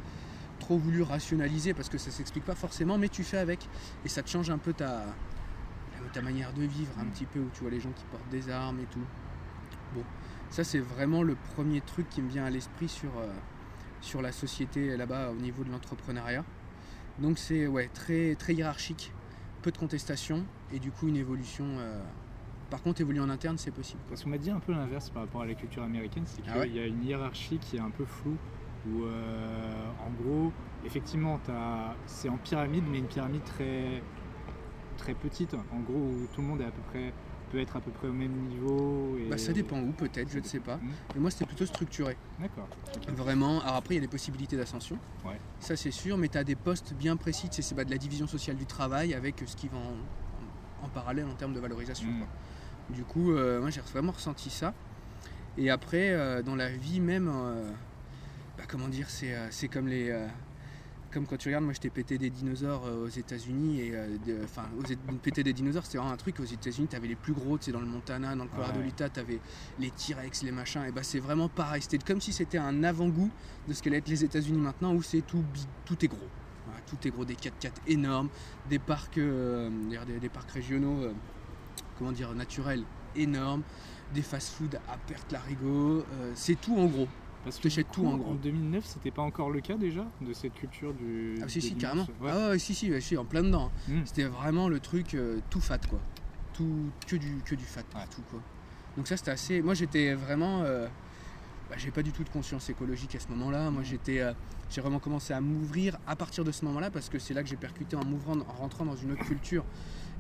trop 0.59 0.77
voulu 0.77 1.01
rationaliser 1.01 1.73
parce 1.73 1.89
que 1.89 1.97
ça 1.97 2.11
s'explique 2.11 2.45
pas 2.45 2.55
forcément 2.55 2.97
mais 2.97 3.09
tu 3.09 3.23
fais 3.23 3.37
avec. 3.37 3.67
Et 4.05 4.09
ça 4.09 4.21
te 4.23 4.29
change 4.29 4.49
un 4.49 4.59
peu 4.59 4.73
ta 4.73 5.05
ta 6.11 6.21
manière 6.21 6.53
de 6.53 6.63
vivre 6.63 6.91
un 6.99 7.05
Mm. 7.05 7.11
petit 7.11 7.25
peu 7.25 7.39
où 7.39 7.49
tu 7.53 7.61
vois 7.61 7.71
les 7.71 7.79
gens 7.79 7.91
qui 7.91 8.03
portent 8.05 8.29
des 8.29 8.49
armes 8.49 8.79
et 8.79 8.85
tout. 8.85 9.05
Bon 9.95 10.03
ça 10.49 10.63
c'est 10.63 10.79
vraiment 10.79 11.23
le 11.23 11.35
premier 11.55 11.81
truc 11.81 12.07
qui 12.09 12.21
me 12.21 12.29
vient 12.29 12.45
à 12.45 12.49
l'esprit 12.51 12.87
sur 12.89 13.09
euh, 13.17 13.27
sur 14.03 14.21
la 14.21 14.31
société 14.31 14.95
là-bas 14.95 15.31
au 15.31 15.41
niveau 15.41 15.63
de 15.63 15.71
l'entrepreneuriat 15.71 16.43
donc 17.19 17.37
c'est 17.37 17.67
ouais 17.67 17.89
très 17.93 18.35
très 18.35 18.53
hiérarchique 18.53 19.11
peu 19.61 19.71
de 19.71 19.77
contestation 19.77 20.45
et 20.71 20.79
du 20.79 20.91
coup 20.91 21.07
une 21.07 21.15
évolution 21.15 21.65
euh, 21.79 22.03
par 22.69 22.81
contre 22.81 23.01
évoluer 23.01 23.19
en 23.19 23.29
interne 23.29 23.57
c'est 23.57 23.71
possible. 23.71 24.01
Parce 24.09 24.23
qu'on 24.23 24.29
m'a 24.29 24.37
dit 24.37 24.51
un 24.51 24.59
peu 24.59 24.73
l'inverse 24.73 25.09
par 25.09 25.23
rapport 25.23 25.41
à 25.41 25.45
la 25.45 25.53
culture 25.53 25.83
américaine, 25.83 26.23
c'est 26.25 26.41
qu'il 26.41 26.51
Ah 26.53 26.59
ouais 26.59 26.69
y 26.69 26.79
a 26.79 26.85
une 26.85 27.03
hiérarchie 27.03 27.59
qui 27.59 27.77
est 27.77 27.79
un 27.79 27.91
peu 27.91 28.03
floue, 28.05 28.37
où 28.87 29.03
euh, 29.03 29.71
en 30.05 30.09
gros, 30.23 30.51
effectivement, 30.83 31.39
c'est 32.05 32.29
en 32.29 32.37
pyramide, 32.37 32.83
mais 32.89 32.97
une 32.97 33.07
pyramide 33.07 33.43
très, 33.43 34.01
très 34.97 35.13
petite, 35.13 35.53
en 35.53 35.79
gros, 35.81 35.99
où 35.99 36.27
tout 36.33 36.41
le 36.41 36.47
monde 36.47 36.61
est 36.61 36.65
à 36.65 36.71
peu 36.71 36.81
près, 36.89 37.13
peut 37.53 37.59
être 37.59 37.75
à 37.77 37.81
peu 37.81 37.91
près 37.91 38.07
au 38.07 38.13
même 38.13 38.31
niveau. 38.49 39.15
Et... 39.19 39.29
Bah, 39.29 39.37
ça 39.37 39.53
dépend 39.53 39.79
où 39.79 39.91
peut-être 39.91 40.27
je 40.29 40.39
ne 40.39 40.43
sais 40.43 40.59
pas 40.59 40.77
Hmm, 40.77 40.89
mais 41.13 41.21
moi 41.21 41.29
c'était 41.29 41.45
plutôt 41.45 41.67
structuré 41.67 42.17
D'accord. 42.39 42.67
Vraiment. 43.09 43.61
Alors 43.61 43.75
après, 43.75 43.93
il 43.93 43.97
y 43.97 43.99
a 43.99 44.01
des 44.01 44.07
possibilités 44.07 44.57
d'ascension. 44.57 44.97
Ouais. 45.23 45.39
Ça, 45.59 45.75
c'est 45.75 45.91
sûr. 45.91 46.17
Mais 46.17 46.29
tu 46.29 46.37
as 46.37 46.43
des 46.43 46.55
postes 46.55 46.93
bien 46.95 47.15
précis. 47.15 47.47
C'est 47.51 47.75
bah, 47.75 47.85
de 47.85 47.91
la 47.91 47.97
division 47.99 48.25
sociale 48.25 48.55
du 48.55 48.65
travail 48.65 49.13
avec 49.13 49.35
ce 49.45 49.55
qui 49.55 49.67
va 49.67 49.77
en, 49.77 49.81
en- 49.81 50.85
en 50.85 50.89
parallèle 50.89 51.25
en 51.27 51.35
termes 51.35 51.53
de 51.53 51.59
valorisation. 51.59 52.09
Mm. 52.09 52.17
quoi. 52.19 52.27
Du 52.89 53.03
coup, 53.03 53.31
euh, 53.31 53.61
moi, 53.61 53.69
j'ai 53.69 53.81
vraiment 53.81 54.11
ressenti 54.13 54.49
ça. 54.49 54.73
Et 55.57 55.69
après, 55.69 56.09
euh, 56.09 56.41
dans 56.41 56.55
la 56.55 56.69
vie 56.69 56.99
même, 56.99 57.29
euh, 57.31 57.69
bah, 58.57 58.63
comment 58.67 58.87
dire, 58.87 59.09
c'est 59.11 59.35
c'est 59.51 59.67
comme 59.67 59.87
les. 59.87 60.09
Comme 61.13 61.27
quand 61.27 61.37
tu 61.37 61.47
regardes, 61.49 61.63
moi 61.63 61.73
j'étais 61.73 61.89
pété 61.89 62.17
des 62.17 62.29
dinosaures 62.29 62.85
euh, 62.85 63.05
aux 63.05 63.09
États-Unis 63.09 63.79
et 63.81 63.91
euh, 63.95 64.17
de- 64.25 64.39
enfin 64.43 64.63
Éta- 64.83 65.17
pété 65.21 65.43
des 65.43 65.53
dinosaures, 65.53 65.85
c'était 65.85 65.97
vraiment 65.99 66.13
un 66.13 66.17
truc 66.17 66.39
aux 66.39 66.43
États-Unis. 66.45 66.87
T'avais 66.87 67.07
les 67.07 67.15
plus 67.15 67.33
gros, 67.33 67.57
tu 67.57 67.65
sais, 67.65 67.71
dans 67.71 67.79
le 67.79 67.85
Montana, 67.85 68.35
dans 68.35 68.43
le 68.45 68.49
Colorado 68.49 68.79
Ouais. 68.79 68.91
T'avais 68.91 69.39
les 69.79 69.91
T-Rex, 69.91 70.43
les 70.43 70.51
machins. 70.51 70.83
Et 70.87 70.91
bah 70.91 71.03
c'est 71.03 71.19
vraiment 71.19 71.49
pareil. 71.49 71.81
C'était 71.81 71.99
comme 71.99 72.19
si 72.21 72.33
c'était 72.33 72.57
un 72.57 72.83
avant-goût 72.83 73.29
de 73.67 73.73
ce 73.73 73.81
qu'allaient 73.83 73.97
être 73.97 74.07
les 74.09 74.23
États-Unis 74.23 74.57
maintenant, 74.59 74.93
où 74.93 75.01
c'est 75.01 75.21
tout, 75.21 75.43
bi- 75.53 75.67
tout 75.85 76.03
est 76.03 76.07
gros. 76.07 76.19
Voilà, 76.65 76.81
tout 76.87 76.97
est 77.07 77.11
gros, 77.11 77.25
des 77.25 77.35
4x4 77.35 77.71
énormes, 77.87 78.29
des 78.69 78.79
parcs, 78.79 79.17
euh, 79.17 79.69
des, 80.07 80.19
des 80.19 80.29
parcs 80.29 80.49
régionaux, 80.51 81.03
euh, 81.03 81.13
comment 81.97 82.11
dire, 82.11 82.33
naturels 82.33 82.83
énormes, 83.15 83.61
des 84.13 84.21
fast-food 84.21 84.79
à 84.89 84.97
perte 84.97 85.31
larigot. 85.31 85.99
euh, 86.13 86.31
c'est 86.35 86.59
tout 86.59 86.75
en 86.77 86.85
gros. 86.85 87.07
Parce 87.43 87.57
que 87.57 87.63
T'achètes 87.63 87.91
tout 87.91 88.05
en 88.05 88.15
gros. 88.17 88.31
En 88.31 88.35
2009, 88.35 88.85
c'était 88.85 89.11
pas 89.11 89.21
encore 89.21 89.49
le 89.51 89.59
cas 89.59 89.75
déjà 89.75 90.05
de 90.21 90.31
cette 90.33 90.53
culture 90.53 90.93
du. 90.93 91.35
Ah 91.43 91.49
si 91.49 91.61
si 91.61 91.75
carrément. 91.75 92.07
Ouais. 92.21 92.31
Ah 92.31 92.49
ouais, 92.51 92.59
si 92.59 92.73
si, 92.73 92.89
ouais, 92.89 93.01
suis 93.01 93.17
en 93.17 93.25
plein 93.25 93.43
dedans. 93.43 93.69
hein. 93.89 93.91
Hmm. 93.91 94.01
C'était 94.05 94.23
vraiment 94.23 94.69
le 94.69 94.79
truc 94.79 95.13
euh, 95.13 95.39
tout 95.49 95.59
fat 95.59 95.79
quoi. 95.89 95.99
Tout 96.53 96.89
que 97.07 97.15
du 97.17 97.37
que 97.45 97.55
du 97.55 97.65
fat 97.65 97.83
partout 97.91 98.21
quoi. 98.29 98.39
Donc 98.95 99.07
ça 99.07 99.17
c'était 99.17 99.31
assez. 99.31 99.61
Moi 99.61 99.73
j'étais 99.73 100.13
vraiment. 100.13 100.61
euh, 100.61 100.87
bah, 101.69 101.75
j'ai 101.77 101.91
pas 101.91 102.03
du 102.03 102.11
tout 102.11 102.23
de 102.23 102.29
conscience 102.29 102.69
écologique 102.69 103.15
à 103.15 103.19
ce 103.19 103.27
moment-là. 103.29 103.69
Moi 103.71 103.83
j'étais. 103.83 104.19
euh, 104.19 104.33
j'ai 104.69 104.79
vraiment 104.81 104.99
commencé 104.99 105.33
à 105.33 105.41
m'ouvrir 105.41 105.97
à 106.07 106.15
partir 106.15 106.43
de 106.43 106.51
ce 106.51 106.63
moment-là 106.65 106.89
parce 106.91 107.09
que 107.09 107.19
c'est 107.19 107.33
là 107.33 107.43
que 107.43 107.49
j'ai 107.49 107.57
percuté 107.57 107.95
en 107.95 108.03
m'ouvrant, 108.05 108.37
en 108.39 108.53
rentrant 108.53 108.85
dans 108.85 108.95
une 108.95 109.11
autre 109.11 109.23
culture. 109.25 109.65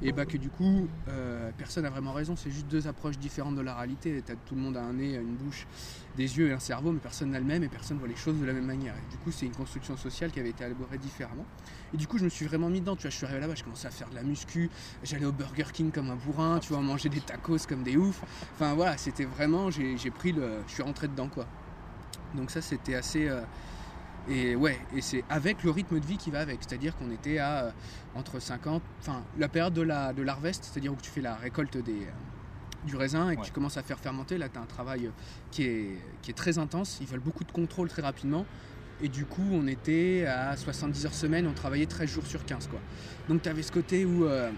Et 0.01 0.11
bah 0.11 0.25
que 0.25 0.37
du 0.37 0.49
coup, 0.49 0.87
euh, 1.07 1.51
personne 1.57 1.83
n'a 1.83 1.89
vraiment 1.89 2.11
raison. 2.11 2.35
C'est 2.35 2.51
juste 2.51 2.67
deux 2.67 2.87
approches 2.87 3.17
différentes 3.17 3.55
de 3.55 3.61
la 3.61 3.75
réalité. 3.75 4.21
Tout 4.45 4.55
le 4.55 4.61
monde 4.61 4.75
a 4.75 4.81
un 4.81 4.93
nez, 4.93 5.15
une 5.15 5.35
bouche, 5.35 5.65
des 6.17 6.37
yeux 6.37 6.49
et 6.49 6.53
un 6.53 6.59
cerveau, 6.59 6.91
mais 6.91 6.99
personne 6.99 7.31
n'a 7.31 7.39
le 7.39 7.45
même 7.45 7.63
et 7.63 7.69
personne 7.69 7.97
voit 7.99 8.07
les 8.07 8.15
choses 8.15 8.37
de 8.39 8.45
la 8.45 8.53
même 8.53 8.65
manière. 8.65 8.95
Et 8.95 9.11
du 9.11 9.17
coup, 9.17 9.31
c'est 9.31 9.45
une 9.45 9.55
construction 9.55 9.95
sociale 9.95 10.31
qui 10.31 10.39
avait 10.39 10.49
été 10.49 10.65
élaborée 10.65 10.97
différemment. 10.97 11.45
Et 11.93 11.97
du 11.97 12.07
coup, 12.07 12.17
je 12.17 12.25
me 12.25 12.29
suis 12.29 12.45
vraiment 12.45 12.69
mis 12.69 12.81
dedans. 12.81 12.95
Tu 12.95 13.03
vois, 13.03 13.11
je 13.11 13.15
suis 13.15 13.25
arrivé 13.25 13.39
là-bas, 13.39 13.55
je 13.55 13.63
commençais 13.63 13.87
à 13.87 13.91
faire 13.91 14.09
de 14.09 14.15
la 14.15 14.23
muscu. 14.23 14.69
J'allais 15.03 15.25
au 15.25 15.31
Burger 15.31 15.67
King 15.71 15.91
comme 15.91 16.09
un 16.09 16.15
bourrin, 16.17 16.59
tu 16.59 16.73
vois, 16.73 16.81
manger 16.81 17.07
des 17.09 17.21
tacos 17.21 17.65
comme 17.69 17.83
des 17.83 17.95
oufs. 17.95 18.21
Enfin 18.55 18.73
voilà, 18.73 18.97
c'était 18.97 19.25
vraiment, 19.25 19.71
j'ai 19.71 19.97
j'ai 19.97 20.11
pris 20.11 20.33
le, 20.33 20.63
je 20.67 20.73
suis 20.73 20.83
rentré 20.83 21.07
dedans 21.07 21.29
quoi. 21.29 21.45
Donc 22.35 22.51
ça, 22.51 22.61
c'était 22.61 22.95
assez. 22.95 23.29
euh, 23.29 23.41
et 24.29 24.55
ouais, 24.55 24.77
et 24.95 25.01
c'est 25.01 25.23
avec 25.29 25.63
le 25.63 25.71
rythme 25.71 25.99
de 25.99 26.05
vie 26.05 26.17
qui 26.17 26.31
va 26.31 26.39
avec. 26.39 26.59
C'est-à-dire 26.61 26.95
qu'on 26.95 27.11
était 27.11 27.39
à 27.39 27.65
euh, 27.65 27.71
entre 28.15 28.39
50, 28.39 28.81
enfin 28.99 29.23
la 29.37 29.47
période 29.49 29.73
de 29.73 29.81
la 29.81 30.13
de 30.13 30.21
l'harvest, 30.21 30.63
c'est-à-dire 30.63 30.93
où 30.93 30.97
tu 31.01 31.09
fais 31.09 31.21
la 31.21 31.35
récolte 31.35 31.77
des 31.77 31.91
euh, 32.03 32.85
du 32.85 32.95
raisin 32.97 33.29
et 33.29 33.35
que 33.35 33.41
Ouais. 33.41 33.47
tu 33.47 33.53
commences 33.53 33.77
à 33.77 33.83
faire 33.83 33.99
fermenter. 33.99 34.37
Là, 34.37 34.49
tu 34.49 34.57
as 34.57 34.61
un 34.61 34.65
travail 34.65 35.07
euh, 35.07 35.11
qui 35.51 35.63
est, 35.63 35.97
qui 36.21 36.31
est 36.31 36.33
très 36.33 36.57
intense. 36.57 36.97
Ils 37.01 37.07
veulent 37.07 37.21
beaucoup 37.21 37.43
de 37.45 37.51
contrôle 37.51 37.87
très 37.87 38.01
rapidement. 38.01 38.45
Et 39.01 39.07
du 39.09 39.25
coup, 39.25 39.45
on 39.51 39.67
était 39.67 40.25
à 40.27 40.55
70 40.55 41.05
heures 41.05 41.13
semaine, 41.13 41.47
on 41.47 41.53
travaillait 41.53 41.85
13 41.85 42.09
jours 42.09 42.25
sur 42.25 42.45
15. 42.45 42.67
Quoi. 42.67 42.79
Donc 43.29 43.41
tu 43.41 43.49
avais 43.49 43.63
ce 43.63 43.71
côté 43.71 44.05
où, 44.05 44.25
euh, 44.25 44.51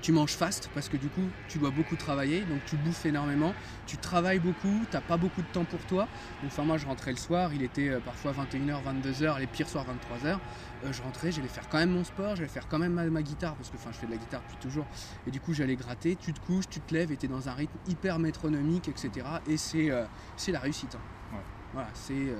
tu 0.00 0.12
manges 0.12 0.34
fast 0.34 0.70
parce 0.74 0.88
que 0.88 0.96
du 0.96 1.08
coup 1.08 1.28
tu 1.48 1.58
dois 1.58 1.70
beaucoup 1.70 1.96
travailler, 1.96 2.42
donc 2.42 2.64
tu 2.66 2.76
bouffes 2.76 3.06
énormément, 3.06 3.54
tu 3.86 3.96
travailles 3.96 4.38
beaucoup, 4.38 4.84
t'as 4.90 5.00
pas 5.00 5.16
beaucoup 5.16 5.42
de 5.42 5.46
temps 5.48 5.64
pour 5.64 5.80
toi. 5.86 6.08
Donc 6.42 6.52
enfin 6.52 6.64
moi 6.64 6.78
je 6.78 6.86
rentrais 6.86 7.10
le 7.10 7.16
soir, 7.16 7.52
il 7.54 7.62
était 7.62 7.88
euh, 7.88 8.00
parfois 8.00 8.32
21h, 8.32 8.80
22h, 8.84 9.38
les 9.38 9.46
pires 9.46 9.68
soirs 9.68 9.84
23h. 9.86 10.38
Euh, 10.84 10.92
je 10.92 11.02
rentrais, 11.02 11.32
j'allais 11.32 11.48
faire 11.48 11.68
quand 11.68 11.78
même 11.78 11.90
mon 11.90 12.04
sport, 12.04 12.36
j'allais 12.36 12.48
faire 12.48 12.68
quand 12.68 12.78
même 12.78 12.92
ma, 12.92 13.22
guitare, 13.22 13.54
parce 13.56 13.70
que 13.70 13.76
enfin 13.76 13.90
je 13.92 13.98
fais 13.98 14.06
de 14.06 14.12
la 14.12 14.18
guitare 14.18 14.42
depuis 14.42 14.58
toujours. 14.58 14.86
Et 15.26 15.30
du 15.30 15.40
coup 15.40 15.52
j'allais 15.52 15.76
gratter, 15.76 16.16
tu 16.16 16.32
te 16.32 16.40
couches, 16.40 16.68
tu 16.68 16.80
te 16.80 16.94
lèves 16.94 17.12
et 17.12 17.16
tu 17.16 17.26
es 17.26 17.28
dans 17.28 17.48
un 17.48 17.54
rythme 17.54 17.78
hyper 17.88 18.18
métronomique, 18.18 18.88
etc. 18.88 19.26
Et 19.46 19.56
c'est 19.56 19.90
euh, 19.90 20.04
c'est 20.36 20.52
la 20.52 20.60
réussite. 20.60 20.94
hein. 20.94 21.36
Ouais. 21.36 21.42
Voilà, 21.74 21.88
c'est 21.94 22.34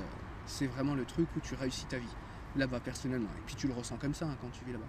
c'est 0.46 0.66
vraiment 0.66 0.94
le 0.94 1.04
truc 1.04 1.28
où 1.36 1.40
tu 1.40 1.54
réussis 1.54 1.84
ta 1.86 1.98
vie, 1.98 2.16
là-bas 2.56 2.80
personnellement. 2.80 3.28
Et 3.38 3.42
puis 3.46 3.54
tu 3.54 3.66
le 3.66 3.74
ressens 3.74 3.96
comme 3.96 4.14
ça 4.14 4.26
hein, 4.26 4.36
quand 4.40 4.48
tu 4.50 4.64
vis 4.64 4.72
là-bas. 4.72 4.86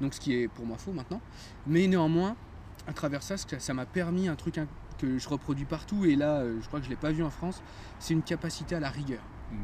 Donc 0.00 0.14
ce 0.14 0.20
qui 0.20 0.34
est 0.34 0.48
pour 0.48 0.66
moi 0.66 0.78
faux 0.78 0.92
maintenant. 0.92 1.20
Mais 1.66 1.86
néanmoins, 1.86 2.36
à 2.86 2.92
travers 2.92 3.22
ça, 3.22 3.36
ça 3.36 3.74
m'a 3.74 3.86
permis 3.86 4.28
un 4.28 4.36
truc 4.36 4.58
hein, 4.58 4.66
que 4.98 5.18
je 5.18 5.28
reproduis 5.28 5.64
partout, 5.64 6.04
et 6.04 6.16
là 6.16 6.40
euh, 6.40 6.58
je 6.60 6.66
crois 6.66 6.80
que 6.80 6.84
je 6.84 6.90
ne 6.90 6.94
l'ai 6.94 7.00
pas 7.00 7.12
vu 7.12 7.22
en 7.22 7.30
France, 7.30 7.62
c'est 7.98 8.14
une 8.14 8.22
capacité 8.22 8.74
à 8.74 8.80
la 8.80 8.90
rigueur. 8.90 9.22
Mm. 9.50 9.56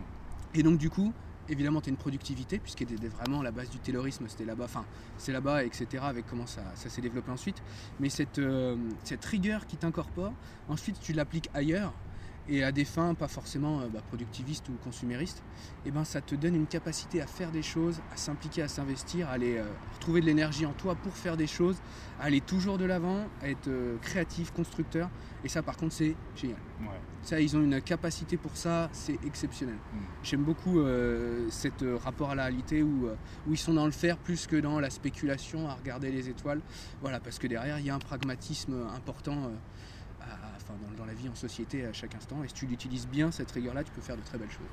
Et 0.55 0.63
donc 0.63 0.79
du 0.79 0.91
coup, 0.91 1.13
évidemment, 1.49 1.81
tu 1.81 1.89
as 1.89 1.91
une 1.91 1.97
productivité, 1.97 2.59
puisque 2.59 2.81
c'était 2.81 3.09
vraiment 3.09 3.43
la 3.43 3.51
base 3.51 3.71
du 3.71 3.79
taylorisme, 3.79 4.27
c'était 4.29 4.45
là-bas, 4.45 4.65
enfin 4.65 4.85
c'est 5.17 5.33
là-bas, 5.33 5.65
etc., 5.65 5.87
avec 6.03 6.27
comment 6.27 6.47
ça, 6.47 6.63
ça 6.75 6.89
s'est 6.89 7.01
développé 7.01 7.31
ensuite. 7.31 7.63
Mais 8.01 8.09
cette, 8.09 8.39
euh, 8.39 8.77
cette 9.05 9.25
rigueur 9.25 9.67
qui 9.67 9.77
t'incorpore, 9.77 10.33
ensuite 10.69 11.01
tu 11.01 11.13
l'appliques 11.13 11.51
ailleurs, 11.55 11.93
et 12.49 12.65
à 12.65 12.73
des 12.73 12.85
fins 12.85 13.15
pas 13.15 13.29
forcément 13.29 13.81
euh, 13.81 13.89
bah, 13.93 14.01
productivistes 14.09 14.69
ou 14.69 14.73
consuméristes, 14.83 15.43
et 15.87 15.91
ben 15.91 16.05
ça 16.05 16.21
te 16.21 16.35
donne 16.35 16.55
une 16.55 16.67
capacité 16.67 17.21
à 17.21 17.27
faire 17.27 17.51
des 17.51 17.63
choses, 17.63 18.01
à 18.13 18.17
s'impliquer, 18.17 18.63
à 18.63 18.69
s'investir, 18.69 19.29
à 19.29 19.33
aller 19.33 19.59
euh, 19.59 19.65
retrouver 19.95 20.21
de 20.21 20.27
l'énergie 20.27 20.67
en 20.67 20.73
toi 20.73 20.95
pour 20.95 21.15
faire 21.15 21.37
des 21.37 21.47
choses, 21.47 21.77
à 22.21 22.25
aller 22.25 22.41
toujours 22.41 22.79
de 22.79 22.85
l'avant, 22.85 23.27
à 23.43 23.49
être 23.49 23.69
euh, 23.69 23.97
créatif, 23.99 24.51
constructeur. 24.53 25.09
Et 25.45 25.49
ça 25.49 25.63
par 25.63 25.77
contre 25.77 25.95
c'est 25.95 26.17
génial. 26.35 26.59
Ouais. 26.81 26.89
Ça 27.23 27.41
ils 27.41 27.57
ont 27.57 27.63
une 27.63 27.81
capacité 27.81 28.37
pour 28.37 28.57
ça, 28.57 28.89
c'est 28.93 29.19
exceptionnel. 29.25 29.77
Mm. 29.77 29.99
J'aime 30.23 30.43
beaucoup 30.43 30.81
euh, 30.81 31.49
cet 31.51 31.85
rapport 32.03 32.31
à 32.31 32.35
la 32.35 32.45
réalité 32.45 32.83
où, 32.83 33.07
euh, 33.07 33.15
où 33.47 33.53
ils 33.53 33.59
sont 33.59 33.75
dans 33.75 33.87
le 33.87 33.93
faire 33.93 34.17
plus 34.19 34.47
que 34.47 34.57
dans 34.57 34.81
la 34.81 34.91
spéculation, 34.91 35.69
à 35.69 35.75
regarder 35.75 36.11
les 36.11 36.29
étoiles. 36.29 36.61
Voilà, 37.01 37.21
parce 37.21 37.39
que 37.39 37.47
derrière 37.47 37.79
il 37.79 37.87
y 37.87 37.91
a 37.91 37.95
un 37.95 38.01
pragmatisme 38.01 38.75
important. 38.95 39.51
Dans, 40.97 41.05
la 41.07 41.15
vie 41.15 41.29
en 41.29 41.35
société 41.35 41.87
à 41.87 41.93
chaque 41.93 42.15
instant. 42.15 42.43
Et 42.45 42.49
si 42.49 42.55
tu 42.55 42.67
l'utilises 42.67 43.07
bien, 43.09 43.31
cette 43.31 43.51
rigueur-là, 43.51 43.85
tu 43.85 43.93
peux 43.93 44.01
faire 44.01 44.17
de 44.17 44.23
très 44.23 44.39
belles 44.39 44.51
choses. 44.51 44.67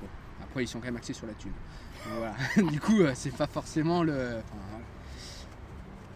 Bon, 0.00 0.08
après, 0.42 0.64
ils 0.64 0.68
sont 0.68 0.78
quand 0.78 0.86
même 0.86 0.96
axés 0.96 1.12
sur 1.12 1.26
la 1.26 1.34
thune. 1.34 1.52
Voilà. 2.16 2.34
du 2.70 2.80
coup, 2.80 3.00
euh, 3.00 3.12
c'est 3.14 3.34
pas 3.34 3.46
forcément 3.46 4.02
le. 4.02 4.40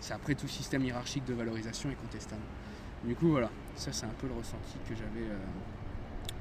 C'est 0.00 0.12
après 0.12 0.34
tout 0.34 0.48
système 0.48 0.84
hiérarchique 0.84 1.24
de 1.24 1.32
valorisation 1.34 1.90
est 1.90 1.94
contestable. 1.94 2.42
Du 3.04 3.14
coup, 3.14 3.30
voilà. 3.30 3.50
Ça, 3.76 3.92
c'est 3.92 4.06
un 4.06 4.14
peu 4.20 4.26
le 4.26 4.34
ressenti 4.34 4.76
que 4.88 4.94
j'avais. 4.94 5.28
euh, 5.28 5.38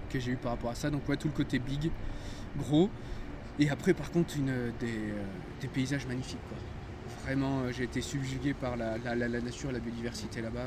que 0.10 0.20
j'ai 0.20 0.32
eu 0.32 0.38
par 0.38 0.52
rapport 0.52 0.70
à 0.72 0.76
ça. 0.76 0.90
Donc, 0.90 1.08
ouais, 1.10 1.18
tout 1.18 1.28
le 1.28 1.34
côté 1.34 1.60
big, 1.60 1.90
gros. 2.58 2.90
Et 3.60 3.70
après, 3.70 3.94
par 3.94 4.12
contre, 4.12 4.38
une, 4.38 4.72
des, 4.80 5.12
euh, 5.12 5.68
paysages 5.74 6.06
magnifiques. 6.06 6.46
Quoi. 6.50 6.58
Vraiment, 7.24 7.72
j'ai 7.72 7.84
été 7.86 8.02
subjugué 8.02 8.54
par 8.54 8.76
la- 8.76 8.98
la 8.98 9.42
nature, 9.42 9.72
la 9.72 9.80
biodiversité 9.80 10.42
là-bas. 10.42 10.60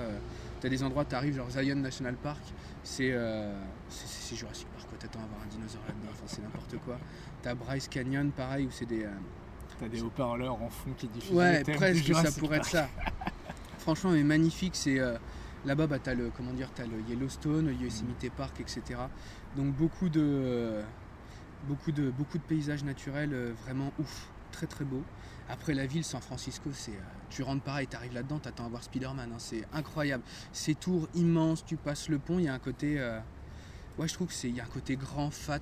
T'as 0.60 0.68
des 0.68 0.82
endroits, 0.82 1.04
t'arrives, 1.04 1.36
genre 1.36 1.50
Zion 1.50 1.76
National 1.76 2.14
Park, 2.16 2.40
c'est 2.82 3.10
euh, 3.12 3.54
c'est- 3.88 4.34
Jurassic 4.34 4.66
Park, 4.68 4.88
quoi. 4.88 4.98
T'attends 4.98 5.20
à 5.20 5.26
voir 5.26 5.40
un 5.44 5.46
dinosaure 5.48 5.82
là-dedans, 5.86 6.08
enfin, 6.12 6.24
c'est 6.26 6.42
n'importe 6.42 6.76
quoi. 6.84 6.98
T'as 7.42 7.54
Bryce 7.54 7.88
Canyon, 7.88 8.30
pareil, 8.32 8.66
où 8.66 8.70
c'est 8.70 8.86
des. 8.86 9.04
euh, 9.04 9.10
T'as 9.78 9.88
des 9.88 10.00
haut-parleurs 10.00 10.54
en 10.62 10.70
fond 10.70 10.90
qui 10.96 11.06
diffusent 11.08 11.34
Ouais, 11.36 11.62
presque, 11.62 12.02
du 12.02 12.14
ça 12.14 12.32
pourrait 12.40 12.56
être 12.56 12.64
ça. 12.64 12.88
Franchement, 13.78 14.10
mais 14.12 14.22
magnifique. 14.24 14.74
C'est 14.74 14.98
euh, 14.98 15.18
là-bas, 15.66 15.86
bah, 15.86 15.98
t'as 16.02 16.14
le 16.14 16.30
comment 16.34 16.52
dire, 16.54 16.70
t'as 16.74 16.86
le 16.86 16.98
Yellowstone, 17.08 17.66
le 17.66 17.74
Yosemite 17.74 18.32
Park, 18.34 18.58
etc. 18.60 18.82
Donc 19.54 19.74
beaucoup 19.74 20.08
de 20.08 20.80
beaucoup 21.68 21.92
de 21.92 22.10
beaucoup 22.10 22.38
de 22.38 22.42
paysages 22.44 22.84
naturels 22.84 23.52
vraiment 23.64 23.92
ouf, 23.98 24.28
très 24.50 24.66
très 24.66 24.84
beau. 24.84 25.02
Après 25.48 25.74
la 25.74 25.86
ville, 25.86 26.04
San 26.04 26.20
Francisco, 26.20 26.70
c'est 26.72 26.90
euh, 26.90 27.10
tu 27.30 27.42
rentres 27.42 27.62
pareil, 27.62 27.86
t'arrives 27.86 28.14
là-dedans, 28.14 28.38
t'attends 28.40 28.66
à 28.66 28.68
voir 28.68 28.82
Spider-Man, 28.82 29.30
hein, 29.32 29.38
c'est 29.38 29.64
incroyable. 29.72 30.24
Ces 30.52 30.74
tours 30.74 31.08
immenses, 31.14 31.64
tu 31.64 31.76
passes 31.76 32.08
le 32.08 32.18
pont, 32.18 32.38
il 32.38 32.46
y 32.46 32.48
a 32.48 32.54
un 32.54 32.58
côté 32.58 32.98
euh, 32.98 33.20
ouais, 33.98 34.08
je 34.08 34.14
trouve 34.14 34.28
que 34.28 34.34
c'est 34.34 34.50
y 34.50 34.60
a 34.60 34.64
un 34.64 34.68
côté 34.68 34.96
grand, 34.96 35.30
fat, 35.30 35.60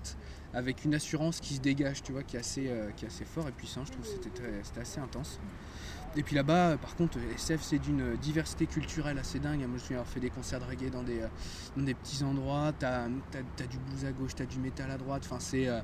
avec 0.53 0.85
une 0.85 0.95
assurance 0.95 1.41
qui 1.41 1.55
se 1.55 1.61
dégage, 1.61 2.03
tu 2.03 2.13
vois, 2.13 2.23
qui 2.23 2.37
est 2.37 2.41
assez, 2.41 2.69
euh, 2.69 2.91
qui 2.97 3.05
est 3.05 3.09
assez 3.09 3.25
fort 3.25 3.49
et 3.49 3.53
puissant. 3.53 3.85
Je 3.85 3.93
trouve 3.93 4.05
que 4.05 4.11
c'était 4.11 4.81
assez 4.81 5.01
intense. 5.01 5.39
Et 6.17 6.23
puis 6.23 6.37
là-bas, 6.37 6.71
euh, 6.71 6.77
par 6.77 6.95
contre, 6.95 7.19
SF, 7.35 7.61
c'est 7.63 7.79
d'une 7.79 8.17
diversité 8.17 8.67
culturelle 8.67 9.19
assez 9.19 9.41
dingue. 9.41 9.59
Moi, 9.61 9.67
je 9.69 9.73
me 9.73 9.79
souviens 9.79 9.97
avoir 9.99 10.09
fait 10.13 10.21
des 10.21 10.31
concerts 10.31 10.61
de 10.61 10.65
reggae 10.65 10.91
dans 10.91 11.03
des, 11.03 11.21
euh, 11.23 11.29
dans 11.77 11.83
des 11.85 11.95
petits 11.95 12.23
endroits. 12.23 12.73
T'as 12.79 13.07
as, 13.07 13.67
du 13.67 13.79
blues 13.79 14.05
à 14.05 14.13
gauche, 14.13 14.35
t'as 14.37 14.47
du 14.47 14.59
métal 14.61 14.91
à 14.91 14.97
droite. 14.99 15.23
Enfin, 15.27 15.41
c'est. 15.41 15.69
euh, 15.69 15.81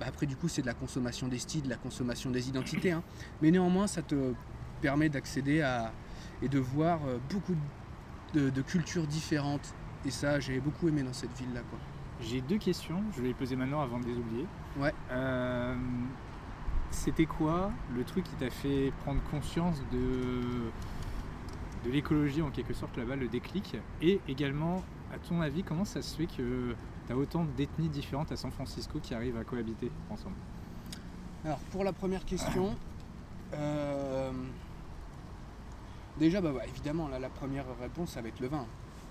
bah, 0.00 0.06
après, 0.08 0.26
du 0.26 0.36
coup, 0.36 0.48
c'est 0.48 0.62
de 0.62 0.66
la 0.66 0.74
consommation 0.74 1.28
des 1.28 1.38
styles, 1.38 1.62
de 1.62 1.68
la 1.68 1.76
consommation 1.76 2.30
des 2.30 2.48
identités. 2.48 2.90
hein. 2.92 3.04
Mais 3.40 3.50
néanmoins, 3.50 3.86
ça 3.86 4.02
te 4.02 4.34
permet 4.80 5.08
d'accéder 5.08 5.60
à. 5.62 5.92
et 6.42 6.48
de 6.48 6.58
voir 6.58 7.00
euh, 7.06 7.18
beaucoup 7.30 7.54
de, 8.34 8.50
de 8.50 8.62
cultures 8.62 9.06
différentes. 9.06 9.74
Et 10.04 10.10
ça, 10.10 10.40
j'ai 10.40 10.60
beaucoup 10.60 10.88
aimé 10.88 11.02
dans 11.02 11.12
cette 11.12 11.36
ville-là, 11.38 11.60
quoi. 11.70 11.78
J'ai 12.20 12.40
deux 12.40 12.58
questions, 12.58 13.04
je 13.12 13.20
vais 13.22 13.28
les 13.28 13.34
poser 13.34 13.54
maintenant 13.54 13.80
avant 13.80 14.00
de 14.00 14.06
les 14.06 14.16
oublier. 14.16 14.48
Ouais. 14.76 14.92
Euh, 15.12 15.76
C'était 16.90 17.26
quoi 17.26 17.70
le 17.94 18.04
truc 18.04 18.24
qui 18.24 18.34
t'a 18.34 18.50
fait 18.50 18.92
prendre 19.04 19.20
conscience 19.30 19.80
de, 19.92 20.70
de 21.84 21.90
l'écologie 21.90 22.42
en 22.42 22.50
quelque 22.50 22.74
sorte 22.74 22.96
là-bas, 22.96 23.16
le 23.16 23.28
déclic 23.28 23.76
Et 24.02 24.20
également, 24.28 24.82
à 25.12 25.18
ton 25.18 25.40
avis, 25.40 25.62
comment 25.62 25.84
ça 25.84 26.02
se 26.02 26.16
fait 26.16 26.26
que 26.26 26.74
tu 27.06 27.12
as 27.12 27.16
autant 27.16 27.46
d'ethnies 27.56 27.88
différentes 27.88 28.32
à 28.32 28.36
San 28.36 28.50
Francisco 28.50 28.98
qui 29.00 29.14
arrivent 29.14 29.36
à 29.36 29.44
cohabiter 29.44 29.90
ensemble? 30.10 30.36
Alors 31.44 31.58
pour 31.70 31.84
la 31.84 31.92
première 31.92 32.24
question, 32.24 32.74
euh, 33.54 34.32
déjà 36.18 36.40
bah, 36.40 36.52
évidemment 36.66 37.08
là, 37.08 37.18
la 37.18 37.28
première 37.28 37.64
réponse 37.80 38.10
ça 38.10 38.22
va 38.22 38.28
être 38.28 38.40
le 38.40 38.48
vin. 38.48 38.66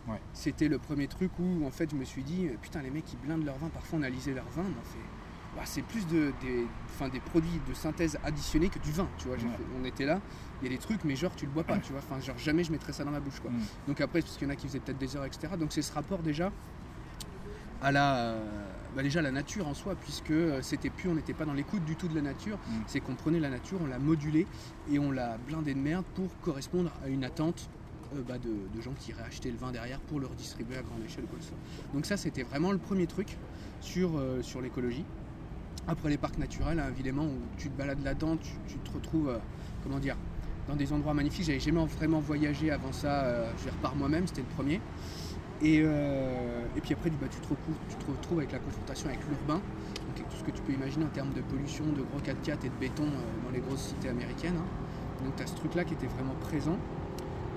Ouais. 0.07 0.21
C'était 0.33 0.67
le 0.67 0.77
premier 0.77 1.07
truc 1.07 1.31
où 1.39 1.65
en 1.65 1.71
fait 1.71 1.89
je 1.89 1.95
me 1.95 2.05
suis 2.05 2.23
dit 2.23 2.49
putain 2.61 2.81
les 2.81 2.91
mecs 2.91 3.11
ils 3.11 3.19
blindent 3.19 3.45
leur 3.45 3.57
vin, 3.57 3.69
parfois 3.69 3.99
on 3.99 4.03
a 4.03 4.09
lisé 4.09 4.33
leur 4.33 4.47
vin, 4.49 4.63
mais 4.63 4.75
on 4.79 4.85
fait 4.85 4.99
bah, 5.57 5.63
c'est 5.65 5.81
plus 5.81 6.05
de, 6.07 6.31
des, 6.41 7.19
produits 7.31 7.59
de 7.67 7.73
synthèse 7.73 8.17
additionnés 8.23 8.69
que 8.69 8.79
du 8.79 8.91
vin, 8.91 9.07
tu 9.17 9.27
vois. 9.27 9.37
j'ai 9.37 9.47
Ouais. 9.47 9.51
fait- 9.53 9.63
on 9.81 9.83
était 9.85 10.05
là, 10.05 10.21
il 10.61 10.69
y 10.71 10.73
a 10.73 10.77
des 10.77 10.81
trucs 10.81 11.03
mais 11.03 11.15
genre 11.15 11.35
tu 11.35 11.45
le 11.45 11.51
bois 11.51 11.63
pas, 11.63 11.77
tu 11.79 11.91
vois. 11.91 12.01
Enfin 12.07 12.21
genre 12.21 12.37
jamais 12.37 12.63
je 12.63 12.71
mettrais 12.71 12.93
ça 12.93 13.03
dans 13.03 13.11
ma 13.11 13.19
bouche 13.19 13.39
quoi. 13.39 13.49
Mm. 13.51 13.59
Donc 13.87 13.99
après, 14.01 14.21
parce 14.21 14.37
qu'il 14.37 14.47
y 14.47 14.51
en 14.51 14.53
a 14.53 14.55
qui 14.55 14.67
faisaient 14.67 14.79
peut-être 14.79 14.97
des 14.99 15.15
heures, 15.17 15.25
etc. 15.25 15.47
Donc 15.59 15.73
c'est 15.73 15.81
ce 15.81 15.91
rapport 15.93 16.19
déjà 16.19 16.51
à 17.81 17.91
la, 17.91 18.15
euh, 18.17 18.65
bah, 18.95 19.03
déjà 19.03 19.19
à 19.19 19.23
la 19.23 19.31
nature 19.31 19.67
en 19.67 19.73
soi, 19.73 19.95
puisque 19.95 20.31
euh, 20.31 20.61
c'était 20.61 20.89
plus, 20.91 21.09
on 21.09 21.15
n'était 21.15 21.33
pas 21.33 21.45
dans 21.45 21.53
l'écoute 21.53 21.83
du 21.85 21.95
tout 21.95 22.07
de 22.07 22.15
la 22.15 22.21
nature. 22.21 22.57
Mm. 22.57 22.71
C'est 22.87 22.99
qu'on 22.99 23.15
prenait 23.15 23.39
la 23.39 23.49
nature, 23.49 23.79
on 23.81 23.87
l'a 23.87 23.99
modulée 23.99 24.45
et 24.91 24.99
on 24.99 25.11
l'a 25.11 25.37
blindée 25.47 25.73
de 25.73 25.79
merde 25.79 26.05
pour 26.15 26.29
correspondre 26.41 26.91
à 27.03 27.07
une 27.07 27.23
attente 27.23 27.67
euh, 28.15 28.21
bah, 28.27 28.37
de, 28.37 28.49
de 28.75 28.81
gens 28.81 28.93
qui 28.99 29.11
iraient 29.11 29.23
acheter 29.23 29.51
le 29.51 29.57
vin 29.57 29.71
derrière 29.71 29.99
pour 30.01 30.19
le 30.19 30.27
redistribuer 30.27 30.77
à 30.77 30.81
grande 30.81 31.03
échelle 31.03 31.23
ou 31.25 31.27
quoi 31.27 31.37
que 31.39 31.43
ce 31.43 31.49
soit. 31.49 31.57
Donc 31.93 32.05
ça, 32.05 32.15
c'était 32.17 32.43
vraiment 32.43 32.71
le 32.71 32.77
premier 32.77 33.05
truc 33.07 33.37
sur, 33.81 34.17
euh, 34.17 34.41
sur 34.41 34.61
l'écologie. 34.61 35.03
Après 35.87 36.09
les 36.09 36.17
parcs 36.17 36.37
naturels, 36.37 36.79
hein, 36.79 36.89
évidemment, 36.91 37.23
où 37.23 37.37
tu 37.57 37.69
te 37.69 37.77
balades 37.77 38.03
là-dedans, 38.03 38.37
tu, 38.37 38.51
tu 38.67 38.77
te 38.77 38.91
retrouves, 38.93 39.29
euh, 39.29 39.37
comment 39.83 39.99
dire, 39.99 40.17
dans 40.67 40.75
des 40.75 40.91
endroits 40.93 41.13
magnifiques. 41.13 41.45
J'avais 41.45 41.59
jamais 41.59 41.83
vraiment 41.85 42.19
voyagé 42.19 42.71
avant 42.71 42.91
ça, 42.91 43.23
euh, 43.23 43.51
je 43.63 43.69
par 43.81 43.95
moi-même, 43.95 44.27
c'était 44.27 44.41
le 44.41 44.55
premier. 44.55 44.81
Et, 45.61 45.81
euh, 45.83 46.65
et 46.75 46.81
puis 46.81 46.93
après, 46.93 47.09
bah, 47.09 47.27
tu, 47.31 47.39
te 47.39 47.47
retrouves, 48.11 48.37
avec 48.37 48.51
la 48.51 48.59
confrontation 48.59 49.09
avec 49.09 49.21
l'urbain, 49.27 49.59
avec 50.13 50.29
tout 50.29 50.35
ce 50.37 50.43
que 50.43 50.51
tu 50.51 50.61
peux 50.61 50.73
imaginer 50.73 51.05
en 51.05 51.09
termes 51.09 51.33
de 51.33 51.41
pollution, 51.41 51.85
de 51.85 52.01
gros 52.01 52.19
4x4 52.19 52.65
et 52.65 52.69
de 52.69 52.75
béton 52.79 53.03
euh, 53.03 53.45
dans 53.45 53.51
les 53.51 53.59
grosses 53.59 53.87
cités 53.87 54.09
américaines. 54.09 54.57
hein. 54.57 55.23
Donc 55.25 55.35
tu 55.35 55.43
as 55.43 55.47
ce 55.47 55.55
truc-là 55.55 55.83
qui 55.83 55.93
était 55.95 56.07
vraiment 56.07 56.35
présent. 56.41 56.77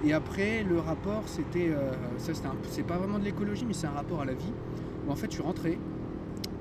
Et 0.03 0.15
après, 0.15 0.63
le 0.63 0.79
rapport, 0.81 1.25
c'était, 1.27 1.71
ça 2.17 2.33
c'est 2.71 2.85
pas 2.85 2.97
vraiment 2.97 3.19
de 3.19 3.25
l'écologie, 3.25 3.67
mais 3.67 3.75
c'est 3.75 3.87
un 3.87 3.91
rapport 3.91 4.23
à 4.23 4.25
la 4.25 4.33
vie. 4.33 4.51
Où 5.07 5.13
en 5.13 5.15
fait, 5.15 5.27
je 5.27 5.33
suis 5.35 5.43
rentré. 5.43 5.79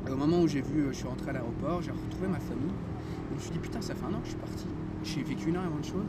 Et 0.10 0.12
au 0.12 0.18
moment 0.18 0.42
où 0.42 0.48
j'ai 0.48 0.62
vu, 0.62 0.88
je 0.90 0.94
suis 0.98 1.08
rentré 1.08 1.30
à 1.30 1.34
l'aéroport, 1.34 1.82
j'ai 1.84 1.92
retrouvé 1.92 2.28
ma 2.28 2.40
famille. 2.40 2.72
Et 2.72 3.30
je 3.30 3.36
me 3.36 3.40
suis 3.40 3.52
dit, 3.52 3.60
putain, 3.60 3.80
ça 3.82 3.94
fait 3.94 4.06
un 4.06 4.14
an 4.14 4.20
que 4.20 4.26
je 4.26 4.32
suis 4.32 4.40
parti. 4.40 4.66
J'ai 5.04 5.22
vécu 5.24 5.50
énormément 5.50 5.78
de 5.80 5.86
choses. 5.86 6.08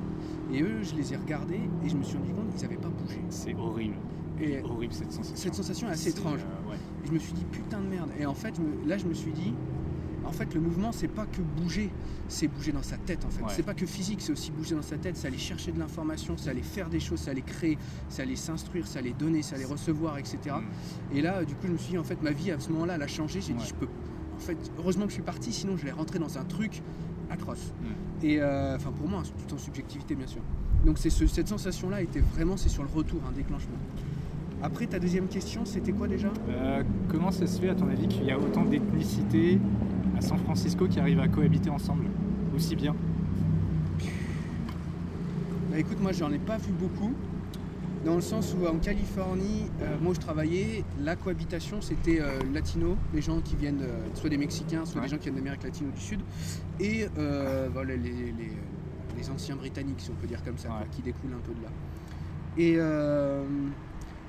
Et 0.53 0.63
eux, 0.63 0.83
je 0.83 0.95
les 0.95 1.13
ai 1.13 1.17
regardés 1.17 1.61
et 1.85 1.89
je 1.89 1.97
me 1.97 2.03
suis 2.03 2.17
rendu 2.17 2.33
compte 2.33 2.49
qu'ils 2.51 2.63
n'avaient 2.63 2.81
pas 2.81 2.89
bougé. 2.89 3.21
C'est 3.29 3.55
horrible. 3.55 3.97
Et 4.41 4.63
Horrible 4.63 4.95
cette 4.95 5.13
sensation. 5.13 5.37
cette 5.37 5.55
sensation 5.55 5.89
est 5.89 5.93
assez 5.93 6.09
étrange. 6.09 6.41
euh, 6.41 6.71
ouais. 6.71 6.77
Et 7.05 7.09
je 7.09 7.13
me 7.13 7.19
suis 7.19 7.35
dit 7.35 7.45
putain 7.53 7.79
de 7.79 7.87
merde. 7.87 8.09
Et 8.19 8.25
en 8.25 8.33
fait, 8.33 8.55
là, 8.87 8.97
je 8.97 9.05
me 9.05 9.13
suis 9.13 9.33
dit, 9.33 9.53
en 10.25 10.33
fait, 10.33 10.55
le 10.55 10.61
mouvement, 10.61 10.93
c'est 10.93 11.09
pas 11.09 11.27
que 11.27 11.41
bouger, 11.41 11.91
c'est 12.29 12.47
bouger 12.49 12.73
dans 12.73 12.83
sa 12.83 12.97
tête. 12.97 13.25
En 13.25 13.31
fait, 13.31 13.43
Ouais. 13.43 13.51
c'est 13.55 13.63
pas 13.63 13.75
que 13.75 13.87
physique, 13.87 14.21
c'est 14.21 14.33
aussi 14.33 14.51
bouger 14.51 14.75
dans 14.75 14.83
sa 14.83 14.97
tête. 14.99 15.17
C'est 15.17 15.27
aller 15.29 15.39
chercher 15.39 15.73
de 15.73 15.79
l'information, 15.79 16.35
c'est 16.37 16.51
aller 16.51 16.63
faire 16.63 16.89
des 16.89 17.01
choses, 17.01 17.21
c'est 17.21 17.31
aller 17.31 17.43
créer, 17.43 17.79
c'est 18.09 18.23
aller 18.23 18.37
s'instruire, 18.37 18.87
c'est 18.87 18.99
aller 18.99 19.13
donner, 19.13 19.43
c'est 19.43 19.55
aller 19.55 19.65
recevoir, 19.65 20.19
etc. 20.19 20.39
Mm. 21.13 21.17
Et 21.17 21.23
là, 21.23 21.45
du 21.45 21.55
coup, 21.55 21.67
je 21.67 21.73
me 21.73 21.79
suis 21.79 21.91
dit, 21.93 21.99
en 21.99 22.05
fait, 22.05 22.23
ma 22.23 22.33
vie 22.33 22.51
à 22.51 22.61
ce 22.61 22.71
moment-là, 22.71 22.95
elle 22.97 23.03
a 23.03 23.07
changé. 23.09 23.41
J'ai 23.41 23.53
Ouais. 23.53 23.59
dit, 23.59 23.67
je 23.69 23.75
peux. 23.75 23.89
En 24.37 24.39
fait, 24.41 24.57
heureusement 24.79 25.05
que 25.05 25.11
je 25.11 25.15
suis 25.15 25.23
parti, 25.23 25.53
sinon 25.53 25.77
je 25.77 25.85
vais 25.85 25.91
rentrer 25.91 26.19
dans 26.19 26.39
un 26.39 26.45
truc 26.45 26.83
atroce. 27.31 27.73
Mm. 27.81 28.25
Et 28.25 28.41
euh, 28.41 28.77
enfin, 28.77 28.91
pour 28.93 29.09
moi, 29.09 29.23
tout 29.49 29.55
en 29.55 29.59
subjectivité, 29.59 30.15
bien 30.15 30.27
sûr. 30.27 30.41
Donc 30.85 30.99
c'est 30.99 31.11
ce- 31.11 31.27
cette 31.27 31.49
sensation-là 31.49 32.01
était 32.03 32.21
vraiment, 32.21 32.57
c'est 32.57 32.69
sur 32.71 32.83
le 32.83 32.89
retour, 32.89 33.21
un 33.29 33.33
déclenchement. 33.33 33.77
Après, 34.63 34.87
ta 34.87 34.99
deuxième 34.99 35.27
question, 35.29 35.65
c'était 35.65 35.93
quoi 35.93 36.07
déjà? 36.07 36.29
Euh, 36.49 36.83
comment 37.09 37.31
ça 37.31 37.47
se 37.47 37.59
fait, 37.61 37.69
à 37.71 37.75
ton 37.75 37.89
avis, 37.89 38.09
qu'il 38.09 38.25
y 38.25 38.31
a 38.31 38.39
autant 38.39 38.65
d'ethnicités 38.65 39.59
à 40.21 40.23
San 40.23 40.39
Francisco 40.39 40.87
qui 40.87 41.01
arrivent 41.01 41.21
à 41.21 41.29
cohabiter 41.29 41.71
ensemble 41.71 42.05
aussi 42.55 42.77
bien 42.77 42.95
Bah 45.71 45.79
écoute, 45.79 45.99
moi 46.01 46.13
j'en 46.13 46.31
ai 46.31 46.39
pas 46.39 46.59
vu 46.59 46.73
beaucoup. 46.73 47.15
Dans 48.05 48.15
le 48.17 48.21
sens 48.21 48.55
où 48.59 48.67
en 48.67 48.77
Californie, 48.79 49.65
euh, 49.83 49.97
moi 50.03 50.13
je 50.15 50.21
travaillais, 50.21 50.85
la 51.01 51.17
cohabitation 51.17 51.81
c'était 51.81 52.21
euh, 52.21 52.39
latino, 52.53 52.97
les 53.15 53.23
gens 53.23 53.41
qui 53.41 53.57
viennent 53.57 53.81
euh, 53.83 54.07
soit 54.15 54.29
des 54.31 54.37
Mexicains, 54.39 54.85
soit 54.85 55.01
Ouais. 55.01 55.07
des 55.07 55.11
gens 55.11 55.17
qui 55.19 55.25
viennent 55.25 55.37
d'Amérique 55.37 55.63
latine 55.65 55.89
ou 55.89 55.93
du 55.93 56.01
Sud, 56.01 56.21
et 56.81 57.07
euh, 57.19 57.69
voilà, 57.73 57.97
les, 57.97 58.11
les- 58.11 58.53
les 59.19 59.31
anciens 59.31 59.57
britanniques, 59.57 60.01
si 60.01 60.11
on 60.11 60.15
peut 60.15 60.27
dire 60.27 60.43
comme 60.43 60.57
ça, 60.57 60.69
quoi, 60.69 60.87
qui 60.93 61.03
découlent 61.03 61.35
un 61.35 61.47
peu 61.47 61.53
de 61.53 61.63
là. 61.63 61.69
Et 62.57 62.77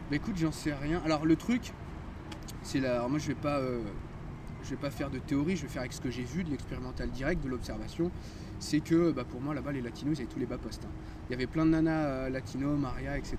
bah 0.10 0.16
écoute, 0.16 0.36
j'en 0.38 0.52
sais 0.52 0.74
rien. 0.74 1.02
Alors 1.06 1.26
le 1.26 1.36
truc, 1.36 1.72
c'est 2.64 2.80
là. 2.82 2.96
alors 2.96 3.10
moi 3.10 3.20
je 3.20 3.28
vais 3.30 3.36
pas, 3.36 3.60
je 4.64 4.70
vais 4.70 4.76
pas 4.76 4.90
faire 4.92 5.10
de 5.10 5.20
théorie, 5.20 5.56
je 5.56 5.64
vais 5.64 5.68
faire 5.68 5.82
avec 5.82 5.94
ce 5.94 6.02
que 6.02 6.10
j'ai 6.12 6.24
vu, 6.24 6.44
de 6.44 6.50
l'expérimental 6.50 7.10
direct, 7.10 7.44
de 7.44 7.50
l'observation. 7.50 8.12
C'est 8.60 8.80
que 8.80 9.12
bah, 9.12 9.24
pour 9.30 9.42
moi 9.42 9.54
là-bas 9.56 9.72
les 9.72 9.82
latinos 9.82 10.18
ils 10.18 10.22
avaient 10.22 10.32
tous 10.32 10.40
les 10.40 10.46
bas 10.46 10.58
postes. 10.58 10.86
hein. 10.86 10.90
Il 11.30 11.32
y 11.32 11.36
avait 11.36 11.48
plein 11.48 11.66
de 11.66 11.72
nanas 11.72 12.06
euh, 12.06 12.30
latino, 12.30 12.76
Maria, 12.76 13.18
etc. 13.18 13.38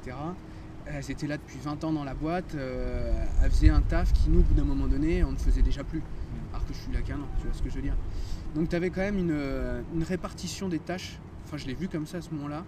Elles 0.86 1.10
étaient 1.10 1.28
là 1.28 1.36
depuis 1.36 1.58
20 1.62 1.84
ans 1.84 1.92
dans 1.92 2.02
la 2.02 2.14
boîte, 2.14 2.54
euh, 2.56 3.12
elles 3.42 3.50
faisaient 3.50 3.68
un 3.68 3.82
taf 3.82 4.12
qui 4.12 4.30
nous, 4.30 4.40
au 4.40 4.42
bout 4.42 4.54
d'un 4.54 4.64
moment 4.64 4.88
donné, 4.88 5.22
on 5.22 5.30
ne 5.30 5.36
faisait 5.36 5.62
déjà 5.62 5.84
plus. 5.84 6.02
Alors 6.52 6.66
que 6.66 6.74
je 6.74 6.78
suis 6.78 6.92
là 6.92 7.00
qu'un 7.02 7.16
an, 7.20 7.28
tu 7.38 7.46
vois 7.46 7.54
ce 7.54 7.62
que 7.62 7.70
je 7.70 7.76
veux 7.76 7.82
dire. 7.82 7.96
Donc 8.56 8.68
tu 8.68 8.76
avais 8.76 8.90
quand 8.90 9.00
même 9.00 9.16
une, 9.18 9.30
euh, 9.30 9.80
une 9.94 10.02
répartition 10.02 10.68
des 10.68 10.80
tâches. 10.80 11.18
Enfin 11.44 11.56
je 11.56 11.66
l'ai 11.66 11.74
vu 11.74 11.88
comme 11.88 12.06
ça 12.06 12.18
à 12.18 12.20
ce 12.20 12.30
moment-là. 12.34 12.64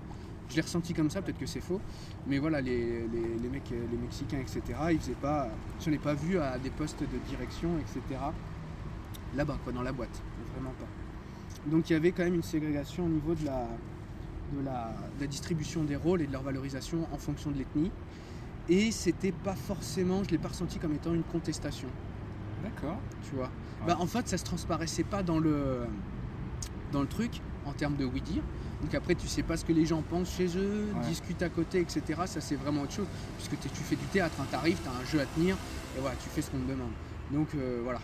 Je 0.50 0.56
l'ai 0.56 0.62
ressenti 0.62 0.92
comme 0.92 1.10
ça, 1.10 1.22
peut-être 1.22 1.38
que 1.38 1.46
c'est 1.46 1.60
faux. 1.60 1.80
Mais 2.26 2.38
voilà, 2.38 2.60
les, 2.60 3.06
les, 3.08 3.38
les 3.42 3.48
mecs, 3.48 3.72
euh, 3.72 3.84
les 3.90 3.96
Mexicains, 3.96 4.38
etc., 4.38 4.60
ils 4.92 4.98
faisaient 4.98 5.12
pas. 5.14 5.48
Je 5.80 5.90
n'ai 5.90 5.98
pas 5.98 6.14
vu 6.14 6.38
à 6.38 6.58
des 6.58 6.70
postes 6.70 7.00
de 7.00 7.18
direction, 7.28 7.70
etc. 7.78 8.20
Là-bas, 9.34 9.58
quoi, 9.64 9.72
dans 9.72 9.82
la 9.82 9.92
boîte. 9.92 10.22
Vraiment 10.54 10.74
pas. 10.78 10.86
Donc 11.70 11.88
il 11.88 11.94
y 11.94 11.96
avait 11.96 12.12
quand 12.12 12.24
même 12.24 12.34
une 12.34 12.42
ségrégation 12.42 13.06
au 13.06 13.08
niveau 13.08 13.34
de 13.34 13.44
la, 13.46 13.66
de 14.52 14.64
la, 14.64 14.92
de 15.16 15.20
la 15.22 15.26
distribution 15.26 15.82
des 15.82 15.96
rôles 15.96 16.20
et 16.20 16.26
de 16.26 16.32
leur 16.32 16.42
valorisation 16.42 17.06
en 17.12 17.16
fonction 17.16 17.50
de 17.50 17.56
l'ethnie. 17.56 17.90
Et 18.68 18.90
c'était 18.90 19.32
pas 19.32 19.54
forcément, 19.54 20.22
je 20.24 20.30
l'ai 20.30 20.38
pas 20.38 20.48
ressenti 20.48 20.78
comme 20.78 20.92
étant 20.94 21.12
une 21.14 21.22
contestation, 21.22 21.88
D'accord. 22.62 22.96
tu 23.28 23.34
vois. 23.34 23.44
Ouais. 23.46 23.88
Bah, 23.88 23.96
en 24.00 24.06
fait, 24.06 24.26
ça 24.28 24.38
se 24.38 24.44
transparaissait 24.44 25.04
pas 25.04 25.22
dans 25.22 25.38
le, 25.38 25.80
dans 26.92 27.00
le 27.02 27.06
truc 27.06 27.40
en 27.66 27.72
termes 27.72 27.96
de 27.96 28.04
oui 28.04 28.20
dire. 28.20 28.42
Donc 28.84 28.94
après, 28.94 29.14
tu 29.14 29.26
sais 29.28 29.42
pas 29.42 29.56
ce 29.56 29.64
que 29.64 29.72
les 29.72 29.86
gens 29.86 30.02
pensent 30.02 30.30
chez 30.30 30.46
eux, 30.58 30.92
Ouais. 30.94 31.06
discutent 31.08 31.42
à 31.42 31.48
côté, 31.48 31.80
etc. 31.80 32.02
Ça, 32.26 32.42
c'est 32.42 32.54
vraiment 32.54 32.82
autre 32.82 32.92
chose. 32.92 33.06
Puisque 33.38 33.58
tu 33.58 33.82
fais 33.82 33.96
du 33.96 34.04
théâtre, 34.06 34.34
hein, 34.38 34.46
t'arrives, 34.50 34.78
t'as 34.84 34.90
un 34.90 35.04
jeu 35.06 35.20
à 35.20 35.24
tenir, 35.24 35.56
et 35.96 36.00
voilà, 36.00 36.14
tu 36.16 36.28
fais 36.28 36.42
ce 36.42 36.50
qu'on 36.50 36.58
te 36.58 36.68
demande. 36.68 36.92
Donc 37.30 37.48
euh, 37.54 37.80
voilà. 37.82 38.00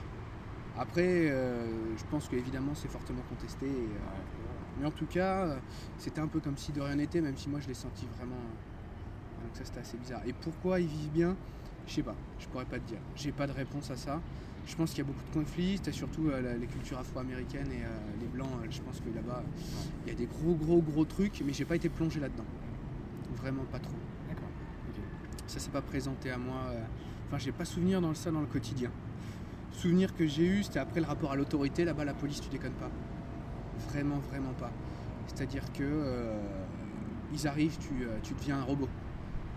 Après, 0.78 1.02
euh, 1.28 1.66
je 1.99 2.04
pense 2.10 2.28
qu'évidemment, 2.28 2.72
c'est 2.75 2.88
fortement 2.90 3.20
contesté. 3.28 3.66
et, 3.66 3.68
euh, 3.68 4.80
Mais 4.80 4.87
en 4.87 4.90
tout 4.90 5.04
cas, 5.04 5.58
c'était 5.99 6.22
un 6.22 6.28
peu 6.28 6.40
comme 6.40 6.56
si 6.56 6.72
de 6.72 6.80
rien 6.80 6.96
n'était, 6.96 7.20
même 7.20 7.37
si 7.37 7.50
moi 7.50 7.60
je 7.60 7.68
l'ai 7.68 7.75
senti 7.75 8.06
vraiment. 8.16 8.40
Donc 9.42 9.50
ça 9.52 9.64
c'était 9.66 9.80
assez 9.80 9.99
bizarre. 9.99 10.22
Et 10.26 10.32
pourquoi 10.32 10.80
ils 10.80 10.87
vivent 10.87 11.10
bien? 11.12 11.37
Je 11.87 11.92
sais 11.96 12.02
pas, 12.02 12.14
je 12.38 12.46
pourrais 12.46 12.64
pas 12.64 12.78
te 12.78 12.88
dire. 12.88 13.00
J'ai 13.16 13.32
pas 13.32 13.46
de 13.46 13.52
réponse 13.52 13.90
à 13.90 13.96
ça. 13.96 14.18
Je 14.67 14.76
pense 14.76 14.90
qu'il 14.90 14.99
y 14.99 15.02
a 15.02 15.05
beaucoup 15.05 15.25
de 15.29 15.35
conflits, 15.35 15.81
t'as 15.83 15.90
surtout 15.93 16.29
euh, 16.29 16.40
la- 16.40 16.57
les 16.57 16.67
cultures 16.67 16.99
afro-américaines 16.99 17.71
et 17.73 17.83
euh, 17.85 17.88
les 18.21 18.26
blancs, 18.29 18.49
euh, 18.62 18.67
je 18.71 18.81
pense 18.83 19.00
que 19.00 19.09
là-bas, 19.14 19.43
il 20.07 20.12
y 20.12 20.14
a 20.14 20.19
des 20.19 20.26
gros 20.26 20.55
gros 20.55 20.81
gros 20.81 21.05
trucs, 21.05 21.43
mais 21.45 21.52
j'ai 21.52 21.64
pas 21.64 21.76
été 21.76 21.88
plongé 21.88 22.21
là-dedans. 22.21 22.45
Vraiment 23.37 23.64
pas 23.64 23.79
trop. 23.81 23.97
D'accord. 24.29 24.49
Ok. 24.88 25.00
Ça 25.47 25.59
s'est 25.59 25.71
pas 25.71 25.83
présenté 25.83 26.31
à 26.31 26.38
moi. 26.38 26.73
Enfin, 27.26 27.38
j'ai 27.38 27.52
pas 27.52 27.64
souvenir 27.64 28.00
dans 28.00 28.14
ça 28.14 28.31
dans 28.31 28.40
le 28.40 28.47
quotidien. 28.47 28.90
Souvenir 29.73 30.14
que 30.14 30.26
j'ai 30.26 30.45
eu, 30.47 30.62
c'était 30.62 30.79
après 30.79 31.00
le 31.00 31.07
rapport 31.07 31.33
à 31.33 31.37
l'autorité. 31.37 31.85
Là-bas, 31.85 32.05
la 32.05 32.14
police, 32.14 32.40
tu 32.40 32.49
déconnes 32.50 32.73
pas. 32.75 32.90
Vraiment, 33.90 34.19
vraiment 34.31 34.52
pas. 34.52 34.71
C'est-à-dire 35.26 35.62
que 35.73 36.33
ils 37.33 37.47
arrivent, 37.49 37.79
tu, 37.79 38.05
tu 38.23 38.35
deviens 38.35 38.59
un 38.59 38.64
robot. 38.64 38.88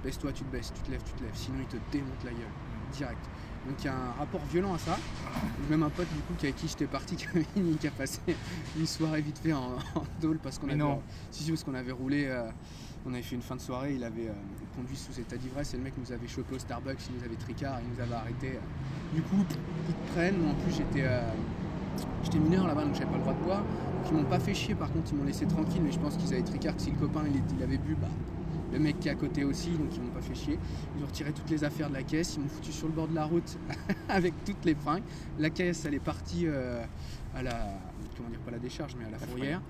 Baisse-toi, 0.04 0.32
tu 0.32 0.44
te 0.44 0.52
baisses, 0.52 0.72
tu 0.74 0.82
te 0.82 0.92
lèves, 0.92 1.04
tu 1.04 1.14
te 1.14 1.24
lèves. 1.24 1.36
Sinon, 1.36 1.58
ils 1.62 1.68
te 1.68 1.78
démontent 1.92 2.24
la 2.24 2.32
gueule 2.32 2.54
direct. 2.94 3.20
Donc 3.68 3.76
il 3.80 3.86
y 3.86 3.88
a 3.88 3.96
un 3.96 4.12
rapport 4.20 4.42
violent 4.52 4.74
à 4.74 4.78
ça. 4.78 4.98
Même 5.70 5.84
un 5.84 5.90
pote 5.90 6.08
du 6.14 6.20
coup 6.22 6.34
qui 6.38 6.46
avec 6.46 6.58
qui 6.58 6.68
j'étais 6.68 6.86
parti 6.86 7.16
qui 7.80 7.88
a 7.88 7.92
passé 7.92 8.20
une 8.78 8.86
soirée 8.86 9.22
vite 9.22 9.38
fait 9.38 9.54
en, 9.54 9.76
en 9.96 10.04
tôle 10.22 10.38
parce 10.40 10.60
qu'on 10.60 10.68
avait 10.68 10.78
non. 10.78 11.02
si 11.32 11.44
si 11.44 11.52
parce 11.52 11.64
qu'on 11.64 11.74
avait 11.74 11.92
roulé 11.92 12.26
euh, 12.26 12.50
on 13.06 13.14
avait 13.14 13.22
fait 13.22 13.36
une 13.36 13.42
fin 13.42 13.56
de 13.56 13.62
soirée, 13.62 13.96
il 13.96 14.04
avait 14.04 14.28
euh, 14.28 14.34
conduit 14.76 14.96
sous 14.96 15.20
état 15.20 15.36
d'ivresse 15.36 15.74
et 15.74 15.78
le 15.78 15.84
mec 15.84 15.94
nous 15.98 16.12
avait 16.12 16.28
chopé 16.28 16.56
au 16.56 16.60
Starbucks, 16.60 17.00
il 17.10 17.18
nous 17.18 17.24
avait 17.26 17.36
tricard, 17.36 17.80
il 17.82 17.94
nous 17.94 18.02
avait 18.02 18.16
arrêté. 18.16 18.60
Du 19.14 19.22
coup, 19.24 19.44
ils 19.90 19.94
te 19.94 20.14
prennent, 20.14 20.38
moi 20.38 20.52
en 20.52 20.56
plus 20.56 20.72
j'étais 20.72 21.06
euh, 21.06 21.22
j'étais 22.24 22.40
mineur 22.40 22.68
là-bas 22.68 22.86
donc 22.86 22.94
j'avais 22.96 23.12
pas 23.12 23.18
le 23.18 23.24
droit 23.24 23.34
de 23.34 23.44
boire. 23.44 23.60
Donc 23.62 24.12
ils 24.12 24.18
m'ont 24.18 24.24
pas 24.24 24.40
fait 24.40 24.54
chier 24.54 24.76
par 24.76 24.92
contre, 24.92 25.12
ils 25.12 25.18
m'ont 25.18 25.26
laissé 25.26 25.46
tranquille 25.46 25.82
mais 25.84 25.92
je 25.92 26.00
pense 26.00 26.16
qu'ils 26.16 26.34
avaient 26.34 26.44
tricard 26.44 26.76
que 26.76 26.82
si 26.82 26.92
le 26.92 26.98
copain 26.98 27.24
il 27.28 27.64
avait 27.64 27.78
bu, 27.78 27.96
bah 27.96 28.08
le 28.74 28.80
mec 28.80 29.00
qui 29.00 29.08
est 29.08 29.12
à 29.12 29.16
côté 29.16 29.44
aussi, 29.44 29.70
donc 29.72 29.88
ils 29.96 30.02
m'ont 30.02 30.10
pas 30.12 30.22
fait 30.22 30.36
chier. 30.36 30.60
Ils 30.98 31.04
ont 31.04 31.08
retiré 31.08 31.32
toutes 31.32 31.50
les 31.50 31.64
affaires 31.64 31.90
de 31.90 31.94
la 31.94 32.04
caisse, 32.04 32.36
ils 32.36 32.42
m'ont 32.42 32.50
foutu 32.50 32.72
sur 32.72 32.88
le 32.88 32.94
bord 32.94 33.08
de 33.08 33.16
la 33.16 33.26
route 33.26 33.58
avec 34.10 34.34
toutes 34.44 34.66
les 34.66 34.76
fringues. 34.76 35.04
La 35.40 35.50
caisse, 35.50 35.86
elle 35.86 35.94
est 35.94 36.00
partie 36.00 36.48
euh, 36.48 36.84
à 37.36 37.44
la, 37.44 37.80
comment 38.18 38.30
dire, 38.30 38.40
pas 38.40 38.52
la 38.52 38.60
décharge, 38.60 38.96
mais 38.98 39.06
à 39.06 39.10
la 39.12 39.18
fourrière. 39.20 39.62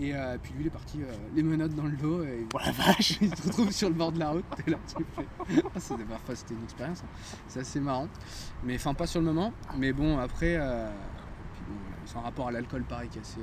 Et 0.00 0.14
euh, 0.14 0.36
puis 0.42 0.52
lui, 0.54 0.62
il 0.62 0.66
est 0.68 0.70
parti 0.70 1.00
euh, 1.02 1.06
les 1.34 1.42
menottes 1.42 1.74
dans 1.74 1.84
le 1.86 1.96
dos. 1.96 2.22
Et 2.22 2.46
Oh 2.54 2.58
la 2.64 2.70
vache 2.72 3.18
il 3.20 3.34
se 3.34 3.42
retrouve 3.42 3.70
sur 3.72 3.88
le 3.88 3.94
bord 3.94 4.12
de 4.12 4.18
la 4.20 4.30
route. 4.30 4.44
Et 4.66 4.70
là, 4.70 4.76
tu 4.86 5.04
fais- 5.16 5.62
Ah, 5.74 5.80
c'était 5.80 6.54
une 6.54 6.64
expérience. 6.64 7.02
hein. 7.04 7.08
C'est 7.48 7.60
assez 7.60 7.80
marrant. 7.80 8.08
Mais 8.64 8.76
enfin, 8.76 8.94
pas 8.94 9.06
sur 9.06 9.20
le 9.20 9.26
moment. 9.26 9.52
Mais 9.76 9.92
bon, 9.92 10.18
après, 10.18 10.54
puis 10.56 11.62
bon, 11.68 11.74
voilà, 11.82 11.96
c'est 12.06 12.16
un 12.16 12.20
rapport 12.20 12.48
à 12.48 12.52
l'alcool 12.52 12.82
pareil 12.84 13.08
qui 13.08 13.18
est 13.18 13.22
assez. 13.22 13.40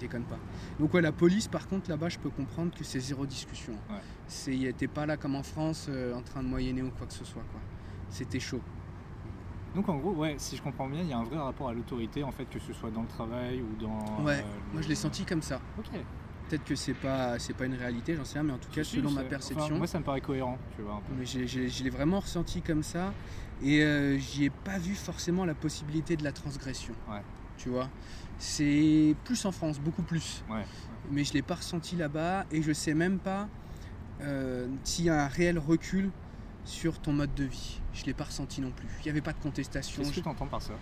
Déconne 0.00 0.24
pas. 0.24 0.38
Donc, 0.78 0.92
ouais, 0.94 1.00
la 1.00 1.12
police, 1.12 1.46
par 1.48 1.68
contre, 1.68 1.88
là-bas, 1.90 2.08
je 2.08 2.18
peux 2.18 2.30
comprendre 2.30 2.74
que 2.76 2.82
c'est 2.84 3.00
zéro 3.00 3.24
discussion. 3.26 3.72
Ouais. 3.90 3.96
C'est, 4.26 4.54
il 4.54 4.66
était 4.66 4.88
pas 4.88 5.06
là 5.06 5.16
comme 5.16 5.36
en 5.36 5.42
France, 5.42 5.86
euh, 5.88 6.14
en 6.14 6.22
train 6.22 6.42
de 6.42 6.48
moyenner 6.48 6.82
ou 6.82 6.90
quoi 6.90 7.06
que 7.06 7.12
ce 7.12 7.24
soit. 7.24 7.42
quoi. 7.52 7.60
C'était 8.08 8.40
chaud. 8.40 8.60
Donc 9.74 9.88
en 9.88 9.96
gros, 9.98 10.12
ouais, 10.14 10.34
si 10.38 10.56
je 10.56 10.62
comprends 10.62 10.88
bien, 10.88 11.00
il 11.02 11.08
y 11.08 11.12
a 11.12 11.18
un 11.18 11.22
vrai 11.24 11.36
rapport 11.38 11.68
à 11.68 11.72
l'autorité, 11.72 12.24
en 12.24 12.32
fait, 12.32 12.44
que 12.46 12.58
ce 12.58 12.72
soit 12.72 12.90
dans 12.90 13.02
le 13.02 13.08
travail 13.08 13.62
ou 13.62 13.80
dans. 13.80 14.24
Ouais, 14.24 14.38
euh, 14.40 14.42
Moi, 14.72 14.82
je 14.82 14.88
l'ai 14.88 14.96
senti 14.96 15.24
comme 15.24 15.42
ça. 15.42 15.60
Ok. 15.78 15.86
Peut-être 16.48 16.64
que 16.64 16.74
c'est 16.74 16.94
pas, 16.94 17.38
c'est 17.38 17.52
pas 17.54 17.66
une 17.66 17.74
réalité, 17.76 18.16
j'en 18.16 18.24
sais 18.24 18.40
rien, 18.40 18.48
mais 18.48 18.52
en 18.54 18.58
tout 18.58 18.70
cas, 18.72 18.82
Si, 18.82 18.96
selon 18.96 19.12
ma 19.12 19.22
perception. 19.22 19.64
enfin, 19.66 19.74
moi, 19.76 19.86
ça 19.86 20.00
me 20.00 20.04
paraît 20.04 20.20
cohérent, 20.20 20.58
tu 20.74 20.82
vois. 20.82 20.94
un 20.94 21.00
peu. 21.00 21.12
Mais 21.16 21.24
j'ai- 21.24 21.46
j'ai- 21.46 21.68
je 21.68 21.84
l'ai 21.84 21.90
vraiment 21.90 22.18
ressenti 22.18 22.60
comme 22.62 22.82
ça 22.82 23.12
et 23.62 23.84
euh, 23.84 24.18
j'y 24.18 24.46
ai 24.46 24.50
pas 24.50 24.78
vu 24.78 24.96
forcément 24.96 25.44
la 25.44 25.54
possibilité 25.54 26.16
de 26.16 26.24
la 26.24 26.32
transgression. 26.32 26.92
Ouais. 27.08 27.22
Tu 27.56 27.68
vois? 27.68 27.88
C'est 28.40 29.14
plus 29.24 29.44
en 29.44 29.52
France, 29.52 29.78
beaucoup 29.78 30.02
plus. 30.02 30.42
Ouais. 30.50 30.64
Mais 31.10 31.24
je 31.24 31.34
l'ai 31.34 31.42
pas 31.42 31.56
ressenti 31.56 31.94
là-bas 31.94 32.46
et 32.50 32.62
je 32.62 32.72
sais 32.72 32.94
même 32.94 33.18
pas 33.18 33.48
euh, 34.22 34.66
s'il 34.82 35.04
y 35.04 35.10
a 35.10 35.24
un 35.24 35.28
réel 35.28 35.58
recul 35.58 36.10
sur 36.64 36.98
ton 36.98 37.12
mode 37.12 37.34
de 37.34 37.44
vie. 37.44 37.80
Je 37.92 38.04
l'ai 38.06 38.14
pas 38.14 38.24
ressenti 38.24 38.62
non 38.62 38.70
plus. 38.70 38.88
Il 39.00 39.04
n'y 39.04 39.10
avait 39.10 39.20
pas 39.20 39.34
de 39.34 39.42
contestation. 39.42 40.02
Qu'est-ce 40.02 40.16
que 40.16 40.20
tu 40.20 40.28
entends 40.28 40.46
par 40.46 40.62
ça? 40.62 40.72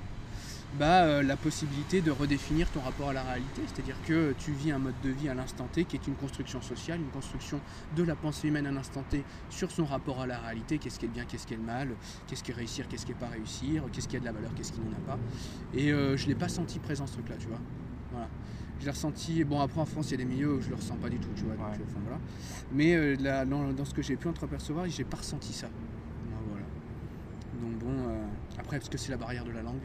Bah, 0.76 1.04
euh, 1.04 1.22
la 1.22 1.36
possibilité 1.36 2.02
de 2.02 2.10
redéfinir 2.10 2.70
ton 2.70 2.80
rapport 2.80 3.08
à 3.08 3.12
la 3.14 3.22
réalité, 3.22 3.62
c'est-à-dire 3.66 3.96
que 4.06 4.34
tu 4.38 4.52
vis 4.52 4.70
un 4.70 4.78
mode 4.78 5.00
de 5.02 5.08
vie 5.08 5.28
à 5.30 5.34
l'instant 5.34 5.66
T 5.66 5.86
qui 5.86 5.96
est 5.96 6.06
une 6.06 6.14
construction 6.14 6.60
sociale, 6.60 7.00
une 7.00 7.08
construction 7.08 7.58
de 7.96 8.02
la 8.02 8.14
pensée 8.14 8.48
humaine 8.48 8.66
à 8.66 8.70
l'instant 8.70 9.02
T 9.08 9.24
sur 9.48 9.70
son 9.70 9.86
rapport 9.86 10.20
à 10.20 10.26
la 10.26 10.38
réalité, 10.38 10.76
qu'est-ce 10.78 10.98
qui 10.98 11.06
est 11.06 11.08
bien, 11.08 11.24
qu'est-ce 11.24 11.46
qui 11.46 11.54
est 11.54 11.56
le 11.56 11.62
mal, 11.62 11.88
qu'est-ce 12.26 12.44
qui 12.44 12.50
est 12.50 12.54
réussir, 12.54 12.86
qu'est-ce 12.86 13.06
qui 13.06 13.12
est 13.12 13.16
pas 13.16 13.28
réussir, 13.28 13.82
qu'est-ce 13.90 14.06
qui 14.06 14.18
a 14.18 14.20
de 14.20 14.26
la 14.26 14.32
valeur, 14.32 14.50
qu'est-ce 14.54 14.72
qui 14.72 14.80
n'en 14.80 14.92
a 14.92 15.00
pas. 15.06 15.18
Et 15.72 15.90
euh, 15.90 16.18
je 16.18 16.28
l'ai 16.28 16.34
pas 16.34 16.50
senti 16.50 16.78
présent 16.78 17.06
ce 17.06 17.14
truc-là, 17.14 17.36
tu 17.38 17.48
vois. 17.48 17.60
Voilà. 18.12 18.28
Je 18.78 18.84
l'ai 18.84 18.90
ressenti, 18.90 19.42
bon 19.44 19.60
après 19.60 19.80
en 19.80 19.86
France 19.86 20.08
il 20.08 20.10
y 20.12 20.14
a 20.14 20.18
des 20.18 20.26
milieux 20.26 20.52
où 20.52 20.60
je 20.60 20.68
le 20.68 20.76
ressens 20.76 20.96
pas 20.96 21.08
du 21.08 21.18
tout, 21.18 21.30
tu 21.34 21.44
vois. 21.44 21.54
Ouais. 21.54 21.72
euh, 21.72 21.84
enfin, 21.88 22.00
voilà. 22.02 22.18
Mais 22.72 22.94
euh, 22.94 23.16
là, 23.16 23.46
dans, 23.46 23.72
dans 23.72 23.84
ce 23.86 23.94
que 23.94 24.02
j'ai 24.02 24.16
pu 24.16 24.28
entrepercevoir, 24.28 24.86
j'ai 24.86 25.04
pas 25.04 25.16
ressenti 25.16 25.54
ça. 25.54 25.68
Voilà. 26.50 26.66
Donc 27.62 27.78
bon, 27.78 28.20
après 28.58 28.78
parce 28.78 28.90
que 28.90 28.98
c'est 28.98 29.10
la 29.10 29.16
barrière 29.16 29.44
de 29.44 29.50
la 29.50 29.62
langue, 29.62 29.82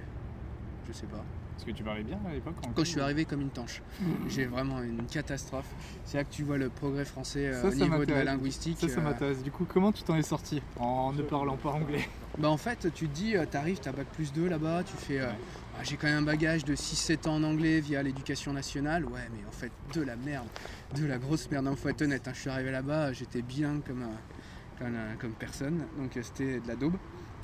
je 0.93 0.99
sais 0.99 1.07
pas. 1.07 1.23
Parce 1.53 1.65
que 1.65 1.71
tu 1.71 1.83
parlais 1.83 2.03
bien 2.03 2.19
à 2.27 2.33
l'époque 2.33 2.55
Quand 2.75 2.83
je 2.83 2.89
suis 2.89 2.99
arrivé 2.99 3.25
comme 3.25 3.41
une 3.41 3.51
tanche, 3.51 3.81
j'ai 4.27 4.45
vraiment 4.45 4.81
une 4.81 5.05
catastrophe. 5.05 5.67
C'est 6.03 6.17
là 6.17 6.23
que 6.23 6.31
tu 6.31 6.43
vois 6.43 6.57
le 6.57 6.69
progrès 6.69 7.05
français 7.05 7.47
euh, 7.47 7.61
Ça, 7.61 7.67
au 7.67 7.73
niveau 7.73 8.05
de 8.05 8.11
la 8.11 8.23
linguistique. 8.23 8.79
Ça, 8.79 8.87
ça 8.89 8.99
euh, 8.99 9.03
m'intéresse. 9.03 9.43
Du 9.43 9.51
coup, 9.51 9.65
comment 9.65 9.91
tu 9.91 10.01
t'en 10.03 10.15
es 10.15 10.23
sorti 10.23 10.61
en 10.79 11.13
ne 11.13 11.21
parlant 11.21 11.55
pas 11.55 11.69
anglais? 11.69 12.09
Bah 12.39 12.49
en 12.49 12.57
fait, 12.57 12.91
tu 12.95 13.07
te 13.07 13.13
dis, 13.13 13.37
euh, 13.37 13.45
t'arrives, 13.45 13.79
t'as 13.79 13.91
bac 13.91 14.07
plus 14.07 14.33
2 14.33 14.47
là-bas, 14.49 14.83
tu 14.83 14.97
fais. 14.97 15.19
euh, 15.19 15.27
Ouais. 15.27 15.35
ah, 15.79 15.83
j'ai 15.83 15.95
quand 15.95 16.07
même 16.07 16.17
un 16.17 16.21
bagage 16.23 16.65
de 16.65 16.75
6-7 16.75 17.29
ans 17.29 17.35
en 17.35 17.43
anglais 17.43 17.79
via 17.79 18.01
l'éducation 18.01 18.51
nationale. 18.51 19.05
Ouais, 19.05 19.29
mais 19.31 19.45
en 19.47 19.51
fait, 19.51 19.71
de 19.93 20.01
la 20.01 20.15
merde, 20.15 20.47
de 20.95 21.05
la 21.05 21.19
grosse 21.19 21.49
merde. 21.51 21.67
Il 21.69 21.77
faut 21.77 21.89
être 21.89 22.01
honnête, 22.01 22.27
hein, 22.27 22.31
je 22.33 22.39
suis 22.41 22.49
arrivé 22.49 22.71
là-bas, 22.71 23.13
j'étais 23.13 23.43
bien 23.43 23.79
comme, 23.85 24.01
euh, 24.01 24.79
comme, 24.79 24.97
comme 25.19 25.33
personne, 25.33 25.85
donc 25.97 26.17
c'était 26.21 26.59
de 26.59 26.67
la 26.67 26.75
daube. 26.75 26.95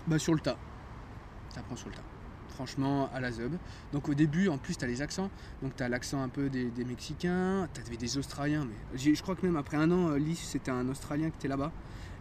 Bah 0.08 0.18
sur 0.18 0.34
le 0.34 0.40
tas. 0.40 0.58
T'apprends 1.54 1.76
sur 1.76 1.90
le 1.90 1.96
tas. 1.96 2.02
Franchement, 2.60 3.10
à 3.14 3.22
la 3.22 3.32
zeub. 3.32 3.54
Donc 3.94 4.10
au 4.10 4.14
début, 4.14 4.50
en 4.50 4.58
plus, 4.58 4.76
tu 4.76 4.84
as 4.84 4.88
les 4.90 5.02
accents. 5.02 5.30
Donc 5.64 5.78
tu 5.78 5.82
as 5.82 5.88
l'accent 5.88 6.22
un 6.22 6.28
peu 6.28 6.50
des, 6.50 6.66
des 6.66 6.84
Mexicains, 6.84 7.70
tu 7.74 7.80
avais 7.80 7.96
des 7.96 8.18
Australiens. 8.18 8.68
Mais 8.92 8.98
je 8.98 9.22
crois 9.22 9.38
que 9.38 9.46
même 9.46 9.56
après 9.56 9.78
un 9.78 9.90
an, 9.92 10.10
euh, 10.10 10.18
Lee, 10.18 10.36
c'était 10.36 10.70
un 10.70 10.90
Australien 10.90 11.30
qui 11.30 11.38
était 11.38 11.48
là-bas. 11.48 11.72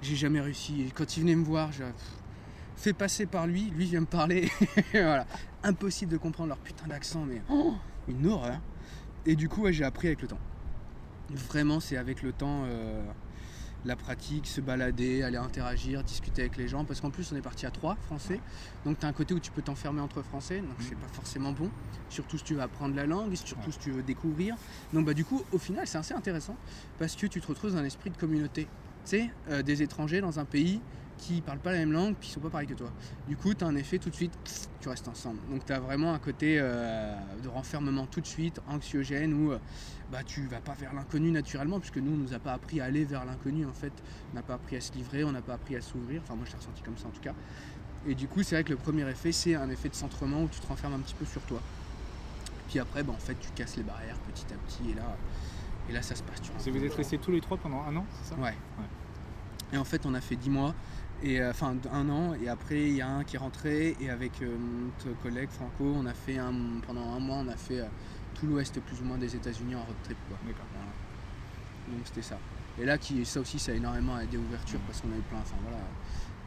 J'ai 0.00 0.14
jamais 0.14 0.40
réussi. 0.40 0.82
Et 0.82 0.90
quand 0.92 1.16
il 1.16 1.22
venait 1.22 1.34
me 1.34 1.42
voir, 1.44 1.72
j'ai 1.72 1.82
fait 2.76 2.92
passer 2.92 3.26
par 3.26 3.48
lui. 3.48 3.70
Lui 3.70 3.86
vient 3.86 4.02
me 4.02 4.06
parler. 4.06 4.48
voilà. 4.92 5.26
Impossible 5.64 6.12
de 6.12 6.18
comprendre 6.18 6.50
leur 6.50 6.58
putain 6.58 6.86
d'accent, 6.86 7.24
mais 7.24 7.42
oh, 7.50 7.74
une 8.06 8.24
horreur. 8.28 8.60
Et 9.26 9.34
du 9.34 9.48
coup, 9.48 9.62
ouais, 9.62 9.72
j'ai 9.72 9.82
appris 9.82 10.06
avec 10.06 10.22
le 10.22 10.28
temps. 10.28 10.38
Vraiment, 11.30 11.80
c'est 11.80 11.96
avec 11.96 12.22
le 12.22 12.32
temps. 12.32 12.62
euh, 12.66 13.02
la 13.84 13.96
pratique, 13.96 14.46
se 14.46 14.60
balader, 14.60 15.22
aller 15.22 15.36
interagir, 15.36 16.02
discuter 16.02 16.42
avec 16.42 16.56
les 16.56 16.68
gens. 16.68 16.84
Parce 16.84 17.00
qu'en 17.00 17.10
plus, 17.10 17.30
on 17.32 17.36
est 17.36 17.42
parti 17.42 17.66
à 17.66 17.70
trois 17.70 17.96
français. 18.06 18.40
Donc, 18.84 18.98
tu 18.98 19.06
as 19.06 19.08
un 19.08 19.12
côté 19.12 19.34
où 19.34 19.40
tu 19.40 19.50
peux 19.50 19.62
t'enfermer 19.62 20.00
entre 20.00 20.22
français. 20.22 20.60
Donc, 20.60 20.76
c'est 20.80 20.96
pas 20.96 21.08
forcément 21.12 21.52
bon. 21.52 21.70
Surtout 22.08 22.38
si 22.38 22.44
tu 22.44 22.54
veux 22.54 22.62
apprendre 22.62 22.94
la 22.94 23.06
langue, 23.06 23.34
surtout 23.34 23.72
si 23.72 23.78
tu 23.78 23.90
veux 23.90 24.02
découvrir. 24.02 24.56
Donc, 24.92 25.06
bah, 25.06 25.14
du 25.14 25.24
coup, 25.24 25.42
au 25.52 25.58
final, 25.58 25.86
c'est 25.86 25.98
assez 25.98 26.14
intéressant. 26.14 26.56
Parce 26.98 27.14
que 27.14 27.26
tu 27.26 27.40
te 27.40 27.46
retrouves 27.46 27.72
dans 27.72 27.78
un 27.78 27.84
esprit 27.84 28.10
de 28.10 28.16
communauté. 28.16 28.64
Tu 29.04 29.10
sais, 29.10 29.30
euh, 29.50 29.62
des 29.62 29.82
étrangers 29.82 30.20
dans 30.20 30.38
un 30.38 30.44
pays 30.44 30.80
qui 31.18 31.40
parlent 31.42 31.58
pas 31.58 31.72
la 31.72 31.78
même 31.78 31.92
langue, 31.92 32.14
puis 32.18 32.28
ils 32.28 32.32
sont 32.32 32.40
pas 32.40 32.48
pareils 32.48 32.66
que 32.66 32.74
toi. 32.74 32.90
Du 33.26 33.36
coup, 33.36 33.52
tu 33.52 33.64
as 33.64 33.66
un 33.66 33.76
effet 33.76 33.98
tout 33.98 34.08
de 34.08 34.14
suite, 34.14 34.32
tu 34.80 34.88
restes 34.88 35.08
ensemble. 35.08 35.38
Donc, 35.50 35.66
tu 35.66 35.72
as 35.72 35.80
vraiment 35.80 36.14
un 36.14 36.18
côté 36.18 36.56
euh, 36.58 37.14
de 37.42 37.48
renfermement 37.48 38.06
tout 38.06 38.20
de 38.20 38.26
suite, 38.26 38.60
anxiogène, 38.68 39.34
où 39.34 39.52
euh, 39.52 39.58
bah, 40.10 40.22
tu 40.24 40.46
vas 40.46 40.60
pas 40.60 40.74
vers 40.74 40.94
l'inconnu 40.94 41.30
naturellement, 41.30 41.80
puisque 41.80 41.98
nous, 41.98 42.12
on 42.12 42.16
nous 42.16 42.32
a 42.32 42.38
pas 42.38 42.52
appris 42.52 42.80
à 42.80 42.84
aller 42.84 43.04
vers 43.04 43.24
l'inconnu 43.24 43.66
en 43.66 43.72
fait. 43.72 43.92
On 44.32 44.36
n'a 44.36 44.42
pas 44.42 44.54
appris 44.54 44.76
à 44.76 44.80
se 44.80 44.92
livrer, 44.92 45.24
on 45.24 45.32
n'a 45.32 45.42
pas 45.42 45.54
appris 45.54 45.76
à 45.76 45.80
s'ouvrir. 45.80 46.22
Enfin, 46.22 46.34
moi, 46.34 46.44
je 46.46 46.52
l'ai 46.52 46.58
ressenti 46.58 46.82
comme 46.82 46.96
ça 46.96 47.08
en 47.08 47.10
tout 47.10 47.20
cas. 47.20 47.34
Et 48.06 48.14
du 48.14 48.28
coup, 48.28 48.42
c'est 48.42 48.54
vrai 48.54 48.64
que 48.64 48.70
le 48.70 48.76
premier 48.76 49.08
effet, 49.10 49.32
c'est 49.32 49.54
un 49.54 49.68
effet 49.68 49.88
de 49.88 49.94
centrement 49.94 50.44
où 50.44 50.48
tu 50.48 50.60
te 50.60 50.66
renfermes 50.66 50.94
un 50.94 51.00
petit 51.00 51.14
peu 51.14 51.26
sur 51.26 51.42
toi. 51.42 51.60
Puis 52.68 52.78
après, 52.78 53.02
bah, 53.02 53.12
en 53.16 53.20
fait, 53.20 53.34
tu 53.40 53.50
casses 53.50 53.76
les 53.76 53.82
barrières 53.82 54.16
petit 54.32 54.46
à 54.52 54.56
petit, 54.56 54.90
et 54.90 54.94
là, 54.94 55.16
et 55.88 55.92
là 55.92 56.02
ça 56.02 56.14
se 56.14 56.22
passe. 56.22 56.40
Tu 56.40 56.70
vous 56.70 56.84
êtes 56.84 56.94
restés 56.94 57.18
tous 57.18 57.32
les 57.32 57.40
trois 57.40 57.56
pendant 57.56 57.82
un 57.82 57.96
an, 57.96 58.04
c'est 58.22 58.34
ça? 58.34 58.40
Ouais. 58.40 58.54
Et 59.72 59.76
en 59.76 59.84
fait, 59.84 60.06
on 60.06 60.14
a 60.14 60.20
fait 60.20 60.36
10 60.36 60.50
mois, 60.50 60.74
et 61.22 61.40
euh, 61.40 61.50
enfin 61.50 61.76
un 61.92 62.08
an, 62.08 62.34
et 62.34 62.48
après, 62.48 62.88
il 62.88 62.94
y 62.94 63.00
a 63.00 63.08
un 63.08 63.24
qui 63.24 63.36
est 63.36 63.38
rentré, 63.38 63.96
et 64.00 64.10
avec 64.10 64.40
euh, 64.42 64.56
notre 64.56 65.18
collègue 65.20 65.50
Franco, 65.50 65.84
on 65.84 66.06
a 66.06 66.14
fait 66.14 66.38
un, 66.38 66.52
pendant 66.86 67.12
un 67.12 67.18
mois, 67.18 67.38
on 67.38 67.48
a 67.48 67.56
fait 67.56 67.80
euh, 67.80 67.86
tout 68.34 68.46
l'ouest 68.46 68.80
plus 68.80 69.00
ou 69.00 69.04
moins 69.04 69.18
des 69.18 69.34
États-Unis 69.34 69.74
en 69.74 69.82
road 69.82 69.96
trip. 70.04 70.16
Quoi. 70.28 70.38
D'accord. 70.46 70.66
Voilà. 70.72 70.86
Donc 71.88 72.06
c'était 72.06 72.22
ça. 72.22 72.38
Et 72.78 72.84
là, 72.84 72.98
qui, 72.98 73.24
ça 73.24 73.40
aussi, 73.40 73.58
ça 73.58 73.72
a 73.72 73.74
énormément 73.74 74.18
aidé 74.20 74.36
ouverture 74.38 74.78
parce 74.86 75.00
qu'on 75.00 75.12
a 75.12 75.16
eu 75.16 75.22
plein, 75.22 75.38
enfin, 75.38 75.56
voilà, 75.62 75.78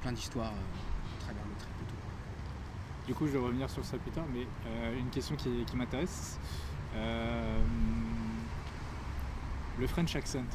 plein 0.02 0.14
d'histoires 0.14 0.54
euh, 0.54 1.18
à 1.18 1.24
travers 1.24 1.44
le 1.44 1.56
trip 1.58 1.74
et 1.82 1.86
tout. 1.90 3.08
Du 3.08 3.14
coup, 3.14 3.28
je 3.28 3.32
vais 3.32 3.40
revenir 3.40 3.70
sur 3.70 3.84
ça 3.84 3.98
plus 3.98 4.12
tard, 4.12 4.26
mais 4.34 4.48
une 4.98 5.10
question 5.10 5.36
qui, 5.36 5.66
qui 5.66 5.76
m'intéresse. 5.76 6.38
Le 9.80 9.88
French 9.88 10.16
accent, 10.16 10.46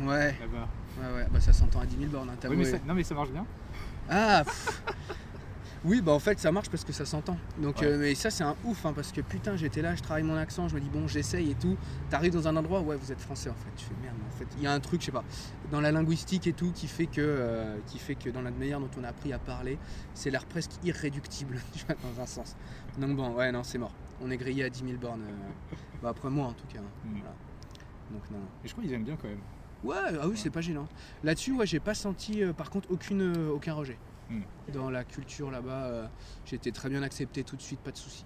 Ouais, 0.00 0.34
là-bas. 0.40 0.68
ouais, 0.98 1.14
ouais, 1.22 1.26
bah 1.30 1.40
ça 1.40 1.52
s'entend 1.52 1.80
à 1.80 1.86
10 1.86 1.96
000 1.98 2.10
bornes. 2.10 2.30
hein, 2.30 2.36
Oui, 2.50 2.56
mais 2.56 2.64
ça- 2.64 2.78
non, 2.86 2.94
mais 2.94 3.04
ça 3.04 3.14
marche 3.14 3.30
bien. 3.30 3.46
Ah. 4.10 4.44
Oui, 5.84 6.00
bah 6.00 6.10
en 6.12 6.18
fait 6.18 6.40
ça 6.40 6.50
marche 6.50 6.68
parce 6.68 6.82
que 6.84 6.92
ça 6.92 7.04
s'entend. 7.06 7.36
Donc, 7.58 7.76
Ouais. 7.78 7.86
euh, 7.86 7.98
mais 7.98 8.14
ça 8.16 8.28
c'est 8.30 8.42
un 8.42 8.56
ouf 8.64 8.84
hein, 8.86 8.92
parce 8.92 9.12
que 9.12 9.20
putain, 9.20 9.56
j'étais 9.56 9.82
là, 9.82 9.94
je 9.94 10.02
travaille 10.02 10.24
mon 10.24 10.34
accent, 10.36 10.66
je 10.66 10.74
me 10.74 10.80
dis 10.80 10.88
bon, 10.88 11.06
j'essaye 11.06 11.52
et 11.52 11.54
tout. 11.54 11.76
T'arrives 12.10 12.32
dans 12.32 12.48
un 12.48 12.56
endroit, 12.56 12.80
ouais, 12.80 12.96
vous 12.96 13.12
êtes 13.12 13.20
français 13.20 13.50
en 13.50 13.54
fait. 13.54 13.70
Tu 13.76 13.84
fais 13.84 13.94
merde, 14.02 14.16
mais 14.18 14.26
en 14.26 14.36
fait, 14.36 14.48
il 14.56 14.64
y 14.64 14.66
a 14.66 14.72
un 14.72 14.80
truc, 14.80 15.00
je 15.02 15.06
sais 15.06 15.12
pas, 15.12 15.22
dans 15.70 15.80
la 15.80 15.92
linguistique 15.92 16.48
et 16.48 16.54
tout 16.54 16.72
qui 16.72 16.88
fait 16.88 17.06
que, 17.06 17.20
euh, 17.20 17.76
qui 17.86 18.00
fait 18.00 18.16
que 18.16 18.30
dans 18.30 18.42
la 18.42 18.50
manière 18.50 18.80
dont 18.80 18.90
on 18.98 19.04
a 19.04 19.08
appris 19.08 19.32
à 19.32 19.38
parler, 19.38 19.78
c'est 20.14 20.30
l'air 20.30 20.46
presque 20.46 20.72
irréductible, 20.82 21.56
tu 21.72 21.84
vois, 21.86 21.94
dans 22.02 22.20
un 22.20 22.26
sens. 22.26 22.56
Donc 22.98 23.14
bon, 23.14 23.34
ouais, 23.34 23.52
non, 23.52 23.62
c'est 23.62 23.78
mort. 23.78 23.92
On 24.20 24.30
est 24.30 24.38
grillé 24.38 24.64
à 24.64 24.70
10 24.70 24.80
000 24.82 24.96
bornes. 24.98 25.22
euh, 25.22 25.76
bah, 26.02 26.08
après 26.08 26.30
moi 26.30 26.46
en 26.46 26.52
tout 26.52 26.66
cas. 26.66 26.80
hein, 26.80 26.90
Mm. 27.04 27.10
voilà. 27.18 27.34
Donc 28.10 28.30
non. 28.32 28.38
non. 28.38 28.44
Et 28.64 28.68
je 28.68 28.72
crois 28.72 28.82
qu'ils 28.82 28.92
aiment 28.94 29.04
bien 29.04 29.16
quand 29.20 29.28
même. 29.28 29.38
Ouais, 29.86 29.94
ah 30.20 30.26
oui, 30.26 30.36
c'est 30.36 30.50
pas 30.50 30.60
gênant. 30.60 30.88
Là-dessus, 31.22 31.52
ouais, 31.52 31.64
j'ai 31.64 31.78
pas 31.78 31.94
senti 31.94 32.42
euh, 32.42 32.52
par 32.52 32.70
contre 32.70 32.90
aucune, 32.90 33.20
euh, 33.22 33.50
aucun 33.50 33.72
rejet. 33.72 33.96
Hmm. 34.28 34.42
Dans 34.72 34.90
la 34.90 35.04
culture 35.04 35.48
là-bas, 35.52 35.84
euh, 35.84 36.06
j'ai 36.44 36.56
été 36.56 36.72
très 36.72 36.88
bien 36.88 37.04
accepté 37.04 37.44
tout 37.44 37.54
de 37.54 37.62
suite, 37.62 37.78
pas 37.78 37.92
de 37.92 37.96
souci. 37.96 38.24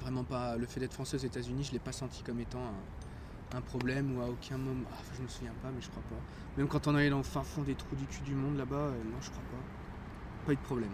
Vraiment 0.00 0.24
pas. 0.24 0.56
Le 0.56 0.66
fait 0.66 0.80
d'être 0.80 0.92
français 0.94 1.14
aux 1.14 1.20
États-Unis, 1.20 1.62
je 1.62 1.72
l'ai 1.72 1.78
pas 1.78 1.92
senti 1.92 2.24
comme 2.24 2.40
étant 2.40 2.58
un, 2.58 3.56
un 3.56 3.60
problème 3.60 4.16
ou 4.16 4.22
à 4.22 4.26
aucun 4.28 4.58
moment. 4.58 4.88
Ah, 4.92 4.96
je 5.16 5.22
me 5.22 5.28
souviens 5.28 5.54
pas, 5.62 5.70
mais 5.72 5.80
je 5.80 5.88
crois 5.88 6.02
pas. 6.02 6.20
Même 6.56 6.66
quand 6.66 6.88
on 6.88 6.96
allait 6.96 7.10
dans 7.10 7.18
le 7.18 7.22
fin 7.22 7.44
fond 7.44 7.62
des 7.62 7.76
trous 7.76 7.94
du 7.94 8.06
cul 8.06 8.22
du 8.22 8.34
monde 8.34 8.56
là-bas, 8.56 8.74
euh, 8.74 9.04
non, 9.04 9.20
je 9.20 9.30
crois 9.30 9.44
pas. 9.44 10.46
Pas 10.46 10.52
eu 10.52 10.56
de 10.56 10.60
problème. 10.62 10.90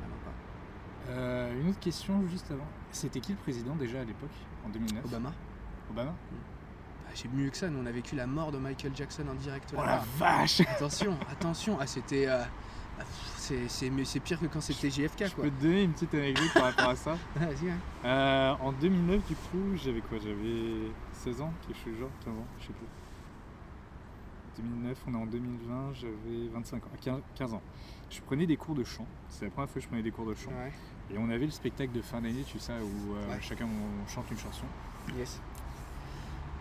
Vraiment 0.00 0.16
pas. 0.24 1.52
Une 1.54 1.70
autre 1.70 1.78
question 1.78 2.26
juste 2.26 2.50
avant. 2.50 2.66
C'était 2.90 3.20
qui 3.20 3.32
le 3.32 3.38
président 3.38 3.76
déjà 3.76 4.00
à 4.00 4.04
l'époque, 4.04 4.34
en 4.66 4.68
2009 4.70 5.04
Obama 5.04 5.32
Obama? 5.90 6.12
Ah, 6.12 6.57
J'ai 7.14 7.28
mieux 7.28 7.50
que 7.50 7.56
ça, 7.56 7.68
nous 7.68 7.78
on 7.82 7.86
a 7.86 7.90
vécu 7.90 8.14
la 8.16 8.26
mort 8.26 8.52
de 8.52 8.58
Michael 8.58 8.92
Jackson 8.94 9.24
en 9.30 9.34
direct 9.34 9.72
Oh 9.76 9.80
la 9.84 10.02
vache 10.18 10.60
Attention, 10.60 11.16
attention, 11.30 11.76
ah, 11.80 11.86
c'était. 11.86 12.26
euh, 12.28 12.42
ah, 13.00 13.02
c'est- 13.36 14.20
pire 14.20 14.38
que 14.40 14.46
quand 14.46 14.60
c'était 14.60 14.90
JFK 14.90 15.26
Je 15.26 15.34
quoi. 15.34 15.44
peux 15.44 15.50
te 15.50 15.62
donner 15.62 15.82
une 15.84 15.92
petite 15.92 16.14
anecdote 16.14 16.52
par 16.54 16.64
rapport 16.64 16.90
à 16.90 16.96
ça. 16.96 17.16
Vas-y, 17.36 17.70
hein. 17.70 17.78
Euh, 18.04 18.54
en 18.60 18.72
2009, 18.72 19.26
du 19.26 19.34
coup, 19.34 19.76
j'avais 19.76 20.00
quoi? 20.00 20.18
J'avais 20.18 20.90
16 21.12 21.40
ans, 21.40 21.52
quelque 21.66 21.78
chose 21.84 21.98
genre, 21.98 22.10
15 22.24 22.34
ans, 22.34 22.46
je 22.60 22.66
sais 22.66 22.72
plus. 22.72 22.86
2009, 24.62 24.98
on 25.06 25.14
est 25.14 25.16
en 25.16 25.26
2020, 25.26 25.92
j'avais 25.94 26.48
25 26.52 26.84
ans, 26.84 26.90
15, 27.00 27.20
15 27.36 27.54
ans. 27.54 27.62
Je 28.10 28.20
prenais 28.22 28.46
des 28.46 28.56
cours 28.56 28.74
de 28.74 28.82
chant, 28.84 29.06
c'est 29.28 29.44
la 29.44 29.50
première 29.50 29.68
fois 29.70 29.74
que 29.80 29.84
je 29.84 29.88
prenais 29.88 30.02
des 30.02 30.10
cours 30.10 30.26
de 30.26 30.34
chant. 30.34 30.50
Ouais, 30.50 30.72
Et 31.14 31.18
on 31.18 31.28
avait 31.30 31.44
le 31.44 31.50
spectacle 31.52 31.92
de 31.92 32.00
fin 32.02 32.20
d'année, 32.20 32.42
tu 32.46 32.58
sais, 32.58 32.72
où 32.72 33.14
euh, 33.14 33.28
Ouais. 33.30 33.38
chacun 33.40 33.66
on 33.66 34.08
chante 34.08 34.30
une 34.30 34.38
chanson. 34.38 34.64
yes. 35.16 35.40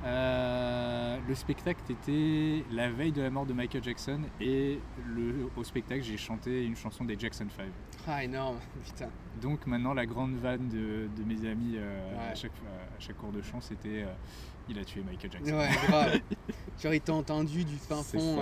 Euh, 0.06 1.18
le 1.28 1.36
spectacle 1.36 1.82
était 1.92 2.64
la 2.72 2.90
veille 2.90 3.12
de 3.12 3.22
la 3.22 3.30
mort 3.30 3.46
de 3.46 3.54
Michael 3.54 3.84
Jackson 3.84 4.22
et 4.40 4.80
le, 5.08 5.50
au 5.56 5.64
spectacle 5.64 6.04
j'ai 6.04 6.18
chanté 6.18 6.64
une 6.66 6.76
chanson 6.76 7.04
des 7.04 7.18
Jackson 7.20 7.48
5. 7.56 7.66
Ah, 8.08 8.24
énorme, 8.24 8.58
putain. 8.86 9.10
Donc 9.42 9.66
maintenant 9.66 9.94
la 9.94 10.06
grande 10.06 10.36
vanne 10.36 10.70
de, 10.70 11.08
de 11.18 11.24
mes 11.26 11.50
amis 11.50 11.76
euh, 11.78 12.12
Ouais. 12.12 12.32
à, 12.32 12.36
chaque, 12.36 12.52
à 12.52 13.00
chaque 13.00 13.18
cours 13.18 13.32
de 13.32 13.42
chant 13.42 13.60
c'était 13.60 14.04
euh, 14.04 14.14
il 14.70 14.78
a 14.80 14.86
tué 14.86 15.02
Michael 15.04 15.32
Jackson. 15.32 15.54
Ouais, 15.56 15.70
grave. 15.88 16.20
Genre, 16.82 16.94
il 16.94 17.02
t'a 17.02 17.14
entendu 17.14 17.64
du 17.66 17.76
fin 17.78 18.04
fond 18.04 18.38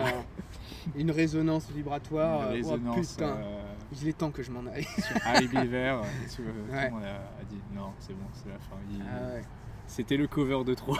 une 0.96 1.10
résonance 1.12 1.70
vibratoire. 1.72 2.52
Une 2.54 2.66
oh, 2.66 2.70
résonance 2.72 3.12
putain, 3.14 3.38
euh, 3.38 3.62
il 4.02 4.08
est 4.10 4.18
temps 4.18 4.32
que 4.32 4.44
je 4.44 4.52
m'en 4.52 4.66
aille. 4.70 4.84
sur 4.84 5.16
Harry 5.26 5.48
Beaver. 5.48 6.02
tout 6.36 6.42
le 6.42 6.90
monde 6.92 7.04
a, 7.04 7.16
a 7.42 7.44
dit 7.50 7.62
non 7.74 7.94
c'est 8.00 8.14
bon 8.14 8.26
c'est 8.34 8.50
la 8.50 8.60
fin. 8.60 8.76
Il- 8.92 9.02
Ah 9.10 9.36
ouais, 9.36 9.42
C'était 9.88 10.18
le 10.18 10.28
cover 10.28 10.64
de 10.66 10.74
trop. 10.74 10.96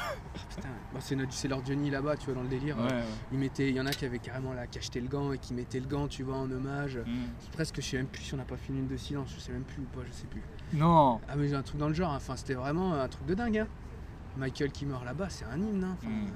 putain. 0.50 0.70
Bon, 0.94 1.00
c'est, 1.02 1.16
notre, 1.16 1.34
c'est 1.34 1.48
leur 1.48 1.66
Johnny 1.66 1.90
là-bas, 1.90 2.18
tu 2.18 2.26
vois, 2.28 2.36
dans 2.36 2.44
le 2.44 2.48
délire. 2.48 2.78
Ouais, 2.78 2.84
euh, 2.92 3.00
ouais. 3.00 3.04
Il, 3.32 3.40
mettait, 3.40 3.70
il 3.70 3.76
y 3.76 3.82
en 3.82 3.86
a 3.86 3.92
qui 3.92 4.06
avaient 4.06 4.20
carrément 4.20 4.54
là, 4.54 4.68
qui 4.68 4.78
achetaient 4.80 5.02
le 5.02 5.08
gant 5.08 5.32
et 5.34 5.38
qui 5.40 5.54
mettaient 5.54 5.80
le 5.80 5.88
gant, 5.88 6.08
tu 6.08 6.24
vois, 6.24 6.36
en 6.38 6.50
hommage. 6.52 6.98
Mm. 6.98 7.12
C'est 7.40 7.52
presque, 7.52 7.76
je 7.78 7.82
sais 7.82 7.98
même 7.98 8.06
plus 8.08 8.22
si 8.24 8.34
on 8.34 8.38
n'a 8.38 8.44
pas 8.46 8.58
fait 8.58 8.72
une 8.72 8.88
de 8.88 8.96
silence, 8.98 9.30
je 9.36 9.40
sais 9.40 9.52
même 9.52 9.64
plus 9.64 9.82
ou 9.82 9.86
pas, 9.86 10.02
je 10.08 10.12
sais 10.14 10.28
plus. 10.28 10.42
Non 10.74 11.20
Ah 11.28 11.36
mais 11.36 11.48
j'ai 11.48 11.56
un 11.56 11.62
truc 11.64 11.78
dans 11.80 11.88
le 11.88 11.94
genre, 11.94 12.12
hein. 12.12 12.18
enfin 12.18 12.36
c'était 12.36 12.54
vraiment 12.56 12.94
un 12.94 13.08
truc 13.08 13.26
de 13.28 13.34
dingue. 13.34 13.58
hein. 13.60 13.68
Michael 14.38 14.72
qui 14.72 14.86
meurt 14.86 15.04
là-bas, 15.06 15.30
c'est 15.30 15.46
un 15.46 15.58
hymne. 15.58 15.84
hein. 15.84 15.96
Enfin, 16.02 16.10
Mm. 16.10 16.30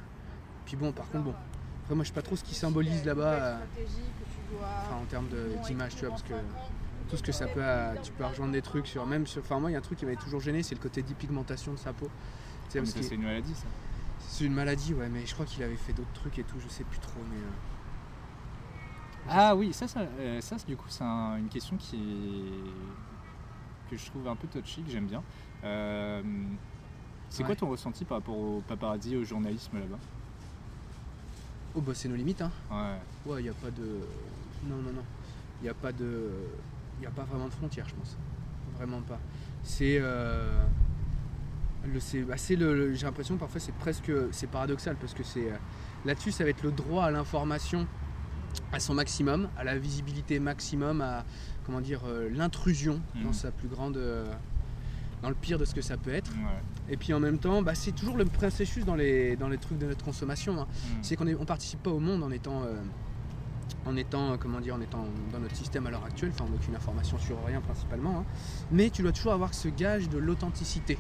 Puis 0.66 0.76
bon, 0.76 0.92
par 0.92 1.08
contre, 1.10 1.24
bon, 1.26 1.34
après 1.84 1.96
moi 1.96 2.04
je 2.04 2.10
sais 2.10 2.14
pas 2.14 2.22
trop 2.22 2.36
ce 2.36 2.44
qui 2.44 2.54
symbolise 2.56 3.04
là-bas 3.06 3.24
euh, 3.34 3.58
enfin, 4.62 4.96
en 5.02 5.06
termes 5.06 5.28
de- 5.30 5.52
d'image, 5.66 5.96
tu 5.96 6.02
vois, 6.02 6.10
parce 6.10 6.24
que 6.24 6.34
tout 7.10 7.18
ce 7.18 7.24
que 7.24 7.32
ça 7.32 7.48
peut, 7.48 7.60
euh, 7.64 7.96
tu 8.04 8.12
peux 8.12 8.24
rejoindre 8.26 8.52
des 8.54 8.62
trucs 8.62 8.86
sur, 8.88 9.06
même 9.06 9.26
sur, 9.26 9.42
enfin 9.42 9.60
moi 9.60 9.70
il 9.72 9.74
y 9.74 9.76
a 9.76 9.80
un 9.80 9.82
truc 9.82 9.98
qui 9.98 10.06
m'avait 10.06 10.18
toujours 10.18 10.42
gêné, 10.42 10.62
c'est 10.62 10.76
le 10.76 10.82
côté 10.82 11.02
dépigmentation 11.02 11.72
de 11.74 11.78
sa 11.80 11.92
peau. 11.94 12.10
Que 12.74 12.86
c'est 12.86 13.16
une 13.16 13.24
maladie 13.24 13.54
ça. 13.56 13.66
c'est 14.20 14.46
une 14.46 14.54
maladie, 14.54 14.94
ouais, 14.94 15.10
mais 15.10 15.26
je 15.26 15.34
crois 15.34 15.46
qu'il 15.46 15.64
avait 15.64 15.76
fait 15.76 15.94
d'autres 15.94 16.14
trucs 16.14 16.38
et 16.40 16.44
tout, 16.44 16.60
je 16.60 16.68
sais 16.70 16.84
plus 16.84 17.00
trop, 17.00 17.20
mais. 17.30 17.38
euh, 17.38 17.50
Ah 19.32 19.56
oui, 19.56 19.74
ça, 19.74 19.88
ça, 19.88 20.02
euh, 20.02 20.42
ça, 20.42 20.58
c'est- 20.58 20.68
du 20.68 20.76
coup, 20.76 20.88
c'est 20.90 21.04
un- 21.04 21.38
une 21.38 21.50
question 21.50 21.78
qui 21.78 21.96
est... 21.96 23.90
que 23.92 23.98
je 23.98 24.06
trouve 24.06 24.28
un 24.28 24.36
peu 24.36 24.48
touchy, 24.48 24.82
que 24.84 24.92
j'aime 24.92 25.08
bien. 25.08 25.24
Euh, 25.64 26.22
c'est 27.30 27.44
quoi 27.44 27.56
ton 27.56 27.70
ressenti 27.70 28.06
par 28.06 28.18
rapport 28.20 28.38
au 28.38 28.62
paparazzi, 28.68 29.16
au 29.16 29.24
journalisme 29.24 29.78
là-bas? 29.80 29.98
Oh 31.76 31.82
bah 31.82 31.94
c'est 31.94 32.08
nos 32.10 32.16
limites, 32.16 32.42
hein. 32.42 32.52
Ouais. 32.72 33.32
Ouais, 33.32 33.42
il 33.42 33.44
n'y 33.44 33.50
a 33.50 33.54
pas 33.54 33.70
de. 33.72 34.00
Non, 34.68 34.78
non, 34.78 34.92
non. 34.94 35.04
Il 35.62 35.64
n'y 35.64 35.70
a 35.70 35.74
pas 35.74 35.92
de. 35.92 36.32
Il 36.98 37.02
n'y 37.02 37.06
a 37.08 37.12
pas 37.12 37.24
vraiment 37.24 37.48
de 37.48 37.54
frontière, 37.54 37.88
je 37.88 37.94
pense. 37.96 38.18
Vraiment 38.78 39.02
pas. 39.02 39.20
C'est. 39.64 40.00
euh, 40.02 40.66
c'est, 42.00 42.22
bah, 42.22 42.36
le, 42.50 42.94
j'ai 42.94 43.06
l'impression 43.06 43.38
parfois 43.38 43.60
c'est 43.60 43.76
presque. 43.76 44.12
C'est 44.32 44.48
paradoxal 44.48 44.96
parce 44.98 45.14
que 45.14 45.24
c'est. 45.24 45.52
euh, 45.52 45.56
Là-dessus, 46.06 46.32
ça 46.32 46.44
va 46.46 46.50
être 46.50 46.64
le 46.64 46.72
droit 46.72 47.06
à 47.06 47.12
l'information 47.12 47.86
à 48.72 48.80
son 48.80 48.94
maximum, 48.94 49.50
à 49.58 49.64
la 49.64 49.78
visibilité 49.78 50.40
maximum, 50.40 51.02
à 51.02 51.26
comment 51.66 51.82
dire 51.82 52.02
euh, 52.08 52.30
l'intrusion 52.34 53.02
dans 53.16 53.28
Mhm. 53.30 53.34
sa 53.34 53.52
plus 53.52 53.68
grande. 53.68 53.98
euh, 53.98 54.26
dans 55.22 55.28
le 55.28 55.36
pire 55.36 55.58
de 55.58 55.66
ce 55.66 55.76
que 55.76 55.82
ça 55.82 55.98
peut 55.98 56.14
être. 56.14 56.32
ouais. 56.32 56.94
Et 56.94 56.96
puis 56.96 57.14
en 57.14 57.20
même 57.20 57.40
temps, 57.40 57.62
bah, 57.62 57.76
c'est 57.76 57.92
toujours 57.92 58.16
le 58.16 58.24
processus 58.24 58.86
dans 58.86 58.96
les, 58.96 59.36
dans 59.36 59.50
les 59.50 59.58
trucs 59.58 59.78
de 59.78 59.86
notre 59.86 60.06
consommation. 60.06 60.58
hein 60.62 60.66
Mm. 60.72 60.98
c'est 61.02 61.18
qu'on 61.18 61.26
ne 61.26 61.36
participe 61.36 61.84
pas 61.84 61.92
au 61.92 62.00
monde 62.00 62.24
en 62.24 62.32
étant 62.32 62.64
euh, 62.64 62.76
en 63.86 63.96
étant, 63.98 64.38
comment 64.38 64.62
dire, 64.62 64.76
en 64.76 64.82
étant 64.82 65.06
dans 65.34 65.40
notre 65.40 65.56
système 65.58 65.86
à 65.88 65.92
l'heure 65.92 66.04
actuelle, 66.06 66.32
enfin, 66.34 66.46
on 66.48 66.52
n'a 66.52 66.56
aucune 66.56 66.76
information 66.76 67.18
sur 67.18 67.38
rien 67.46 67.60
principalement, 67.62 68.20
hein. 68.20 68.26
mais 68.72 68.90
tu 68.90 69.02
dois 69.04 69.12
toujours 69.12 69.34
avoir 69.34 69.54
ce 69.54 69.68
gage 69.68 70.08
de 70.10 70.18
l'authenticité, 70.18 70.98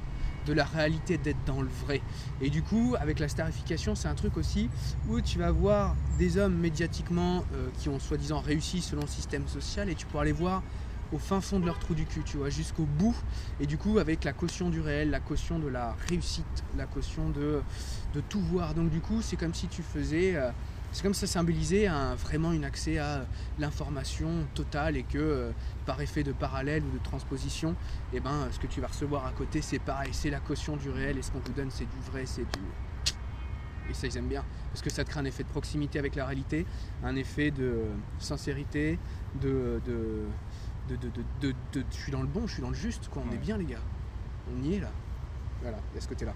de 0.50 0.54
la 0.56 0.66
réalité 0.66 1.20
d'être 1.20 1.44
dans 1.46 1.62
le 1.62 1.70
vrai. 1.86 2.02
Et 2.42 2.50
du 2.50 2.64
coup, 2.64 2.96
avec 3.00 3.20
la 3.20 3.28
starification, 3.28 3.94
c'est 3.94 4.08
un 4.08 4.16
truc 4.16 4.36
aussi 4.36 4.68
où 5.08 5.22
tu 5.22 5.38
vas 5.38 5.52
voir 5.52 5.96
des 6.18 6.38
hommes 6.38 6.56
médiatiquement 6.56 7.46
euh, 7.54 7.68
qui 7.78 7.88
ont 7.88 8.00
soi-disant 8.00 8.40
réussi 8.40 8.82
selon 8.82 9.04
le 9.04 9.08
système 9.08 9.48
social 9.48 9.90
et 9.90 9.96
tu 9.96 10.08
pourras 10.08 10.26
les 10.26 10.32
voir 10.32 10.64
au 11.14 11.20
fin 11.20 11.40
fond 11.40 11.60
de 11.60 11.66
leur 11.66 11.78
trou 11.78 11.94
du 11.94 12.06
cul, 12.06 12.22
tu 12.24 12.38
vois, 12.38 12.50
jusqu'au 12.50 12.86
bout. 12.86 13.16
Et 13.60 13.68
du 13.68 13.78
coup, 13.78 14.00
avec 14.00 14.24
la 14.24 14.34
caution 14.34 14.72
du 14.72 14.82
réel, 14.82 15.12
la 15.12 15.20
caution 15.20 15.60
de 15.60 15.68
la 15.68 15.96
réussite, 16.08 16.64
la 16.78 16.86
caution 16.88 17.30
de, 17.30 17.62
de 18.16 18.22
tout 18.22 18.42
voir. 18.42 18.74
Donc 18.74 18.90
du 18.90 19.02
coup, 19.02 19.22
c'est 19.22 19.36
comme 19.36 19.54
si 19.54 19.68
tu 19.68 19.84
faisais... 19.84 20.36
euh, 20.36 20.50
c'est 20.92 21.04
comme 21.04 21.14
ça 21.14 21.28
symbolisait 21.28 21.88
un, 21.88 22.16
vraiment 22.16 22.50
un 22.50 22.64
accès 22.64 22.98
à 22.98 23.26
l'information 23.58 24.48
totale 24.54 24.98
et 24.98 25.04
que 25.04 25.18
euh, 25.18 25.52
par 25.86 26.02
effet 26.02 26.24
de 26.24 26.32
parallèle 26.32 26.84
ou 26.84 26.92
de 26.92 26.98
transposition, 27.04 27.76
eh 28.14 28.20
ben, 28.20 28.48
ce 28.52 28.60
que 28.60 28.68
tu 28.68 28.82
vas 28.82 28.88
recevoir 28.88 29.26
à 29.26 29.32
côté, 29.32 29.62
c'est 29.62 29.80
pareil, 29.80 30.10
c'est 30.14 30.30
la 30.30 30.40
caution 30.40 30.78
du 30.78 30.90
réel 30.90 31.18
et 31.18 31.22
ce 31.22 31.32
qu'on 31.32 31.40
vous 31.40 31.54
donne, 31.54 31.70
c'est 31.72 31.86
du 31.86 32.00
vrai, 32.12 32.26
c'est 32.26 32.42
du... 32.44 32.60
Et 33.90 33.94
ça, 33.94 34.06
ils 34.08 34.18
aiment 34.18 34.28
bien, 34.28 34.44
parce 34.72 34.82
que 34.84 34.90
ça 34.92 35.04
te 35.04 35.10
crée 35.10 35.20
un 35.20 35.26
effet 35.26 35.44
de 35.44 35.50
proximité 35.50 35.98
avec 35.98 36.16
la 36.16 36.26
réalité, 36.26 36.66
un 37.04 37.16
effet 37.16 37.50
de 37.52 37.82
sincérité, 38.20 39.00
de... 39.42 39.82
de, 39.86 40.26
de, 40.90 40.96
de, 40.96 41.08
de- 41.10 41.24
de- 41.42 41.56
de- 41.74 41.86
je 41.92 41.96
suis 41.98 42.12
dans 42.12 42.22
le 42.22 42.28
bon, 42.28 42.48
je 42.48 42.54
suis 42.54 42.62
dans 42.64 42.70
le 42.70 42.76
juste, 42.76 43.10
quoi. 43.10 43.22
on 43.26 43.30
Ouais. 43.30 43.36
est 43.36 43.40
bien 43.40 43.58
les 43.58 43.66
gars. 43.66 43.78
On 44.52 44.64
y 44.64 44.76
est 44.76 44.80
là. 44.80 44.90
Voilà, 45.62 45.78
il 45.92 45.96
y 45.96 45.98
a 46.00 46.02
ce 46.02 46.08
côté-là. 46.08 46.34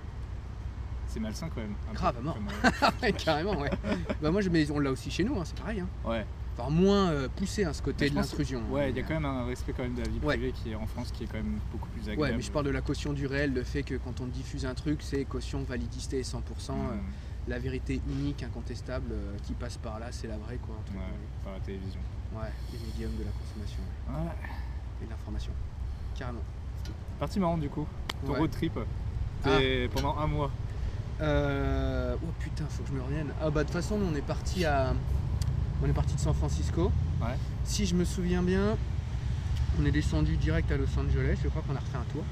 C'est 1.13 1.19
malsain 1.19 1.47
quand 1.53 1.61
même. 1.61 1.75
Grave, 1.93 2.15
mort. 2.23 2.35
euh, 2.65 2.69
Ouais, 3.03 3.11
carrément, 3.13 3.55
ouais. 3.59 3.69
bah 4.19 4.31
moi, 4.31 4.41
je, 4.41 4.49
mais 4.49 4.69
on 4.71 4.79
l'a 4.79 4.89
aussi 4.91 5.11
chez 5.11 5.23
nous, 5.23 5.39
hein, 5.39 5.43
c'est 5.45 5.55
pareil. 5.59 5.79
Hein. 5.81 5.87
ouais. 6.05 6.25
Enfin, 6.57 6.69
moins 6.71 7.09
euh, 7.11 7.27
poussé, 7.35 7.63
hein, 7.65 7.73
ce 7.73 7.81
côté 7.83 8.09
de 8.09 8.15
l'intrusion. 8.15 8.61
Ouais, 8.71 8.89
il 8.91 8.97
y 8.97 8.99
a 8.99 9.03
quand 9.03 9.13
même 9.15 9.25
un 9.25 9.45
respect 9.45 9.73
quand 9.75 9.83
même 9.83 9.93
de 9.95 10.01
la 10.01 10.07
vie 10.09 10.19
Ouais. 10.23 10.35
privée 10.37 10.51
qui 10.51 10.71
est 10.71 10.75
en 10.75 10.85
France 10.87 11.11
qui 11.11 11.23
est 11.23 11.27
quand 11.27 11.37
même 11.37 11.59
beaucoup 11.71 11.87
plus 11.89 12.01
agréable. 12.01 12.21
Ouais, 12.21 12.31
mais 12.35 12.41
je 12.41 12.51
parle 12.51 12.65
de 12.65 12.71
la 12.71 12.81
caution 12.81 13.13
du 13.13 13.25
réel, 13.27 13.53
le 13.53 13.63
fait 13.63 13.81
que 13.83 13.95
quand 13.95 14.21
on 14.21 14.25
diffuse 14.27 14.65
un 14.65 14.73
truc, 14.75 15.01
c'est 15.03 15.23
caution, 15.25 15.63
validité 15.63 16.21
100%, 16.21 16.35
euh, 16.71 16.73
Mmh, 16.73 16.99
la 17.49 17.59
vérité 17.59 18.01
unique, 18.07 18.41
incontestable, 18.43 19.11
euh, 19.11 19.35
qui 19.43 19.53
passe 19.53 19.77
par 19.77 19.99
là, 19.99 20.07
c'est 20.11 20.27
la 20.27 20.37
vraie, 20.37 20.57
quoi. 20.57 20.75
ouais, 20.75 20.81
guillemets. 20.91 21.03
par 21.43 21.53
la 21.53 21.59
télévision. 21.59 21.99
Ouais, 22.35 22.49
les 22.71 22.79
médiums 22.87 23.17
de 23.19 23.23
la 23.25 23.31
consommation 23.31 23.81
Ouais. 24.09 24.31
et 25.01 25.05
de 25.05 25.09
l'information. 25.11 25.51
Carrément. 26.17 26.41
Partie 27.19 27.39
marrante 27.39 27.61
du 27.61 27.69
coup. 27.69 27.85
Ton 28.25 28.33
road 28.33 28.49
trip. 28.51 28.79
T'es 29.43 29.89
pendant 29.93 30.17
un 30.17 30.27
mois. 30.27 30.51
Euh, 31.21 32.15
Oh 32.21 32.31
putain, 32.39 32.65
faut 32.69 32.83
que 32.83 32.89
je 32.89 32.93
me 32.93 33.01
revienne. 33.01 33.27
Ah 33.41 33.49
bah 33.49 33.61
de 33.63 33.67
toute 33.67 33.73
façon, 33.73 33.97
nous, 33.97 34.05
on 34.11 34.15
est 34.15 34.21
parti 34.21 34.65
à. 34.65 34.93
On 35.83 35.89
est 35.89 35.93
parti 35.93 36.15
de 36.15 36.19
San 36.19 36.33
Francisco. 36.33 36.91
Ouais. 37.21 37.35
Si 37.63 37.85
je 37.85 37.95
me 37.95 38.05
souviens 38.05 38.41
bien, 38.41 38.77
on 39.81 39.85
est 39.85 39.91
descendu 39.91 40.37
direct 40.37 40.71
à 40.71 40.77
Los 40.77 40.97
Angeles. 40.97 41.39
Je 41.43 41.49
crois 41.49 41.61
qu'on 41.67 41.75
a 41.75 41.79
refait 41.79 41.97
un 41.97 42.11
tour. 42.13 42.23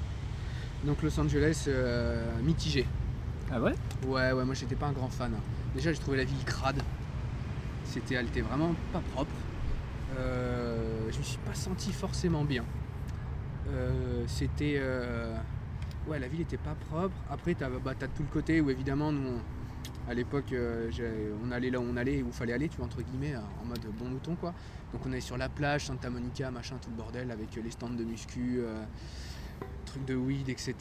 Donc 0.86 1.02
Los 1.04 1.20
Angeles 1.20 1.65
euh, 1.67 2.39
mitigé. 2.41 2.86
Ah 3.52 3.60
ouais? 3.60 3.74
Ouais, 4.08 4.32
ouais, 4.32 4.46
moi 4.46 4.56
j'étais 4.56 4.76
pas 4.76 4.88
un 4.88 4.94
grand 4.94 5.10
fan. 5.10 5.34
Déjà, 5.76 5.91
j'ai 5.91 6.00
trouvé 6.00 6.17
la 6.17 6.24
ville 6.24 6.44
crade. 6.46 6.82
C'était, 7.86 8.15
elle 8.15 8.28
était 8.28 8.41
vraiment 8.41 8.74
pas 8.94 9.02
propre. 9.13 9.32
Euh, 10.17 11.10
je 11.12 11.17
me 11.17 11.24
suis 11.24 11.38
pas 11.39 11.54
senti 11.54 11.91
forcément 11.91 12.44
bien. 12.46 12.63
Euh, 13.70 14.24
c'était. 14.28 14.82
Euh, 16.08 16.12
Ouais, 16.12 16.20
la 16.20 16.28
ville 16.28 16.42
était 16.42 16.58
pas 16.58 16.76
propre. 16.76 17.16
Après, 17.30 17.54
t'as 17.56 17.70
bah, 17.70 17.94
t'as 17.98 18.08
tout 18.08 18.24
le 18.24 18.30
côté 18.30 18.62
où 18.62 18.70
évidemment, 18.70 19.12
nous, 19.12 19.28
on- 19.28 20.10
à 20.10 20.14
l'époque, 20.14 20.52
euh, 20.52 20.90
on 21.46 21.52
allait 21.52 21.70
là 21.70 21.80
où 21.80 21.84
on 21.84 21.96
allait, 21.96 22.22
où 22.24 22.28
il 22.28 22.34
fallait 22.34 22.54
aller, 22.54 22.70
tu 22.70 22.78
vois, 22.78 22.86
entre 22.86 23.02
guillemets, 23.02 23.36
en 23.62 23.66
mode 23.66 23.86
bon 24.00 24.06
mouton 24.10 24.36
quoi. 24.36 24.54
Donc 24.94 25.06
on 25.06 25.12
allait 25.12 25.22
sur 25.22 25.38
la 25.38 25.48
plage, 25.48 25.86
Santa 25.86 26.10
Monica, 26.10 26.50
machin, 26.52 26.78
tout 26.82 26.90
le 26.90 26.96
bordel, 26.96 27.30
avec 27.32 27.56
euh, 27.58 27.62
les 27.62 27.72
stands 27.72 27.90
de 27.90 28.04
muscu. 28.04 28.60
euh, 28.60 28.84
trucs 29.86 30.06
de 30.06 30.16
weed, 30.16 30.48
etc. 30.50 30.76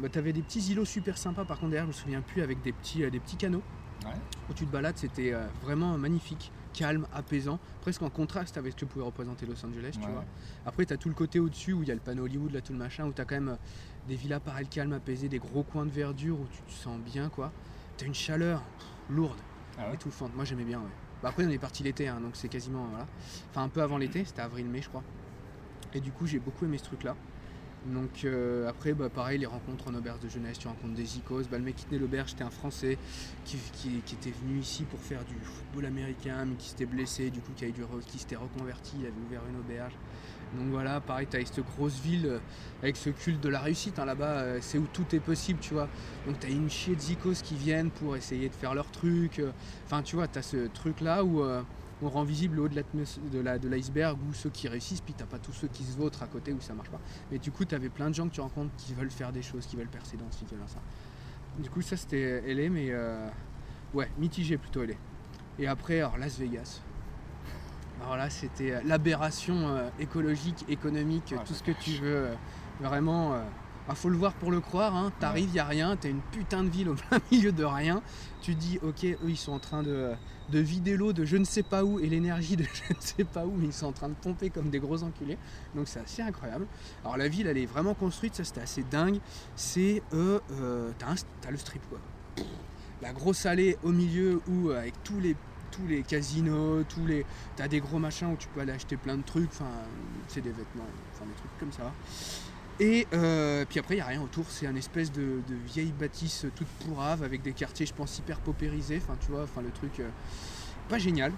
Bah, 0.00 0.08
t'avais 0.10 0.32
des 0.32 0.42
petits 0.42 0.60
îlots 0.70 0.84
super 0.84 1.16
sympas, 1.18 1.44
par 1.44 1.58
contre 1.58 1.70
derrière 1.70 1.86
je 1.86 1.96
me 1.96 2.02
souviens 2.02 2.20
plus, 2.20 2.42
avec 2.42 2.62
des 2.62 2.72
petits, 2.72 3.02
euh, 3.02 3.10
des 3.10 3.18
petits 3.18 3.36
canaux 3.36 3.62
Ouais. 4.04 4.12
où 4.50 4.52
tu 4.52 4.66
te 4.66 4.70
balades, 4.70 4.96
c'était 4.98 5.32
euh, 5.32 5.46
vraiment 5.62 5.96
magnifique, 5.96 6.52
calme, 6.74 7.06
apaisant, 7.12 7.58
presque 7.80 8.02
en 8.02 8.10
contraste 8.10 8.58
avec 8.58 8.72
ce 8.72 8.78
que 8.78 8.84
pouvait 8.84 9.04
représenter 9.04 9.46
Los 9.46 9.64
Angeles, 9.64 9.92
tu 9.92 10.08
vois. 10.08 10.24
Après 10.66 10.84
t'as 10.84 10.96
tout 10.96 11.08
le 11.08 11.14
côté 11.14 11.38
au-dessus 11.40 11.72
où 11.72 11.82
il 11.82 11.88
y 11.88 11.92
a 11.92 11.94
le 11.94 12.00
panneau 12.00 12.24
Hollywood, 12.24 12.52
là 12.52 12.60
tout 12.60 12.72
le 12.72 12.78
machin, 12.78 13.06
où 13.06 13.12
t'as 13.12 13.24
quand 13.24 13.36
même 13.36 13.48
euh, 13.50 13.56
des 14.08 14.14
villas 14.16 14.40
pareilles 14.40 14.66
calmes, 14.66 14.92
apaisées, 14.92 15.28
des 15.28 15.38
gros 15.38 15.62
coins 15.62 15.86
de 15.86 15.90
verdure 15.90 16.38
où 16.40 16.46
tu 16.54 16.62
te 16.62 16.72
sens 16.72 16.98
bien, 17.00 17.28
quoi. 17.28 17.52
T'as 17.96 18.06
une 18.06 18.14
chaleur 18.14 18.62
lourde, 19.10 19.38
Ah 19.78 19.88
ouais 19.88 19.94
étouffante. 19.94 20.34
Moi 20.34 20.44
j'aimais 20.44 20.64
bien, 20.64 20.80
ouais. 20.80 20.86
Bah, 21.22 21.28
après 21.28 21.44
on 21.46 21.50
est 21.50 21.58
parti 21.58 21.82
l'été, 21.82 22.08
hein, 22.08 22.20
donc 22.20 22.30
c'est 22.34 22.48
quasiment, 22.48 22.84
voilà. 22.86 23.06
Enfin 23.50 23.62
un 23.62 23.68
peu 23.68 23.80
avant 23.82 23.98
l'été, 23.98 24.24
c'était 24.24 24.42
avril-mai 24.42 24.82
je 24.82 24.88
crois. 24.88 25.04
Et 25.94 26.00
du 26.00 26.10
coup 26.10 26.26
j'ai 26.26 26.38
beaucoup 26.40 26.64
aimé 26.64 26.78
ce 26.78 26.84
truc-là. 26.84 27.14
Donc 27.86 28.24
euh, 28.24 28.68
après, 28.68 28.92
bah, 28.92 29.08
pareil, 29.08 29.38
les 29.38 29.46
rencontres 29.46 29.88
en 29.88 29.94
auberge 29.94 30.20
de 30.20 30.28
jeunesse, 30.28 30.56
tu 30.58 30.68
rencontres 30.68 30.94
des 30.94 31.18
icos. 31.18 31.48
Bah, 31.48 31.58
le 31.58 31.64
mec 31.64 31.74
qui 31.76 31.84
tenait 31.84 31.98
l'auberge, 31.98 32.30
c'était 32.30 32.44
un 32.44 32.50
Français 32.50 32.96
qui, 33.44 33.56
qui- 33.72 34.00
qui 34.06 34.14
était 34.14 34.30
venu 34.30 34.58
ici 34.60 34.84
pour 34.84 35.00
faire 35.00 35.24
du 35.24 35.34
football 35.34 35.86
américain, 35.86 36.44
mais 36.44 36.54
qui 36.54 36.68
s'était 36.68 36.86
blessé, 36.86 37.30
du 37.30 37.40
coup 37.40 37.50
qui, 37.56 37.64
avait 37.64 37.72
dû 37.72 37.82
qui 38.06 38.18
s'était 38.18 38.36
reconverti, 38.36 38.96
il 39.00 39.06
avait 39.06 39.14
ouvert 39.26 39.42
une 39.50 39.58
auberge. 39.58 39.94
Donc 40.56 40.68
voilà, 40.70 41.00
pareil, 41.00 41.26
tu 41.30 41.36
as 41.36 41.44
cette 41.46 41.64
grosse 41.64 41.98
ville 42.00 42.26
euh, 42.26 42.38
avec 42.82 42.96
ce 42.96 43.10
culte 43.10 43.40
de 43.40 43.48
la 43.48 43.60
réussite. 43.60 43.98
hein, 43.98 44.04
Là-bas, 44.04 44.24
euh, 44.40 44.58
c'est 44.60 44.78
où 44.78 44.86
tout 44.92 45.06
est 45.14 45.20
possible, 45.20 45.58
tu 45.60 45.74
vois. 45.74 45.88
Donc 46.26 46.38
tu 46.40 46.46
as 46.46 46.50
une 46.50 46.68
chier 46.68 46.94
de 46.94 47.00
zikos 47.00 47.42
qui 47.42 47.54
viennent 47.54 47.90
pour 47.90 48.16
essayer 48.16 48.48
de 48.48 48.54
faire 48.54 48.74
leur 48.74 48.90
truc. 48.90 49.38
euh. 49.38 49.50
Enfin, 49.86 50.02
tu 50.02 50.16
vois, 50.16 50.28
tu 50.28 50.42
ce 50.42 50.66
truc-là 50.68 51.24
où 51.24 51.42
on 52.02 52.08
rend 52.08 52.24
visible 52.24 52.56
le 52.56 52.62
haut 52.62 52.68
de 52.68 53.68
l'iceberg 53.68 54.18
où 54.28 54.34
ceux 54.34 54.50
qui 54.50 54.68
réussissent, 54.68 55.00
puis 55.00 55.14
t'as 55.16 55.24
pas 55.24 55.38
tous 55.38 55.52
ceux 55.52 55.68
qui 55.68 55.84
se 55.84 55.96
vautrent 55.96 56.22
à 56.22 56.26
côté 56.26 56.52
où 56.52 56.60
ça 56.60 56.74
marche 56.74 56.90
pas. 56.90 57.00
Mais 57.30 57.38
du 57.38 57.52
coup, 57.52 57.64
tu 57.64 57.78
plein 57.90 58.10
de 58.10 58.14
gens 58.14 58.28
que 58.28 58.34
tu 58.34 58.40
rencontres 58.40 58.74
qui 58.76 58.92
veulent 58.92 59.10
faire 59.10 59.32
des 59.32 59.42
choses, 59.42 59.66
qui 59.66 59.76
veulent 59.76 59.86
percer 59.86 60.16
dans 60.16 60.30
ce 60.30 60.38
qui 60.38 60.44
veulent 60.46 60.66
ça. 60.66 60.80
Du 61.58 61.70
coup, 61.70 61.82
ça 61.82 61.96
c'était 61.96 62.42
LA, 62.54 62.70
mais 62.70 62.88
euh, 62.90 63.28
ouais, 63.94 64.10
mitigé 64.18 64.58
plutôt 64.58 64.82
LA. 64.82 64.94
Et 65.58 65.66
après, 65.66 65.98
alors 66.00 66.18
Las 66.18 66.38
Vegas. 66.38 66.80
Alors 68.02 68.16
là, 68.16 68.30
c'était 68.30 68.72
euh, 68.72 68.80
l'aberration 68.84 69.68
euh, 69.68 69.88
écologique, 70.00 70.64
économique, 70.68 71.34
Ah, 71.36 71.42
tout 71.46 71.52
la 71.52 71.58
ce 71.58 71.62
que 71.62 71.72
tu 71.72 71.92
veux. 71.92 72.16
euh, 72.16 72.34
vraiment, 72.80 73.34
euh, 73.34 73.42
ah, 73.88 73.94
faut 73.94 74.08
le 74.08 74.16
voir 74.16 74.32
pour 74.34 74.50
le 74.50 74.60
croire. 74.60 74.94
Hein. 74.96 75.12
T'arrives, 75.20 75.50
il 75.50 75.54
y 75.54 75.60
a 75.60 75.64
rien, 75.64 75.96
t'as 75.96 76.08
une 76.08 76.20
putain 76.20 76.64
de 76.64 76.68
ville 76.68 76.88
au 76.88 76.94
plein 77.08 77.18
milieu 77.30 77.52
de 77.52 77.64
rien. 77.64 78.02
Tu 78.40 78.54
dis, 78.54 78.78
ok, 78.82 79.04
eux, 79.04 79.18
ils 79.28 79.36
sont 79.36 79.52
en 79.52 79.58
train 79.60 79.82
de, 79.84 80.12
de 80.50 80.58
vider 80.58 80.96
l'eau 80.96 81.12
de 81.12 81.24
je 81.24 81.36
ne 81.36 81.44
sais 81.44 81.62
pas 81.62 81.84
où 81.84 82.00
et 82.00 82.08
l'énergie 82.08 82.56
de 82.56 82.64
je 82.88 82.94
ne 82.94 83.00
sais 83.00 83.24
pas 83.24 83.46
où, 83.46 83.52
mais 83.56 83.66
ils 83.66 83.72
sont 83.72 83.86
en 83.86 83.92
train 83.92 84.08
de 84.08 84.14
pomper 84.14 84.50
comme 84.50 84.68
des 84.70 84.80
gros 84.80 85.02
enculés. 85.04 85.38
Donc 85.74 85.86
c'est 85.88 86.00
assez 86.00 86.22
incroyable. 86.22 86.66
Alors 87.04 87.16
la 87.16 87.28
ville, 87.28 87.46
elle 87.46 87.58
est 87.58 87.66
vraiment 87.66 87.94
construite, 87.94 88.34
ça 88.34 88.42
c'était 88.44 88.62
assez 88.62 88.82
dingue. 88.82 89.18
C'est, 89.54 90.02
euh, 90.12 90.40
euh, 90.60 90.90
t'as, 90.98 91.50
le 91.50 91.56
strip 91.56 91.82
quoi. 91.88 91.98
La 93.00 93.12
grosse 93.12 93.46
allée 93.46 93.76
au 93.82 93.90
milieu 93.90 94.40
où 94.48 94.70
euh, 94.70 94.78
avec 94.80 94.94
tous 95.02 95.18
les 95.20 95.36
tous 95.72 95.86
les 95.88 96.02
casinos, 96.02 96.84
tous 96.84 97.04
les, 97.06 97.26
t'as 97.56 97.66
des 97.66 97.80
gros 97.80 97.98
machins 97.98 98.28
où 98.28 98.36
tu 98.36 98.46
peux 98.48 98.60
aller 98.60 98.72
acheter 98.72 98.96
plein 98.96 99.16
de 99.16 99.22
trucs. 99.22 99.50
Enfin, 99.50 99.70
c'est 100.28 100.40
des 100.40 100.50
vêtements, 100.50 100.86
enfin 101.12 101.24
des 101.24 101.34
trucs 101.34 101.58
comme 101.58 101.72
ça. 101.72 101.92
Et 102.78 103.06
euh, 103.12 103.64
puis 103.68 103.78
après, 103.78 103.94
il 103.94 103.98
n'y 103.98 104.02
a 104.02 104.06
rien 104.06 104.22
autour. 104.22 104.44
C'est 104.48 104.66
un 104.66 104.76
espèce 104.76 105.12
de, 105.12 105.40
vieille 105.66 105.92
bâtisse 105.92 106.46
toute 106.54 106.68
pourrave 106.84 107.22
avec 107.22 107.42
des 107.42 107.52
quartiers, 107.52 107.86
je 107.86 107.94
pense, 107.94 108.18
hyper 108.18 108.40
paupérisés. 108.40 109.00
Enfin, 109.02 109.16
tu 109.20 109.30
vois, 109.32 109.42
enfin 109.42 109.62
le 109.62 109.70
truc 109.70 110.00
euh, 110.00 110.08
pas 110.88 110.98
génial. 110.98 111.32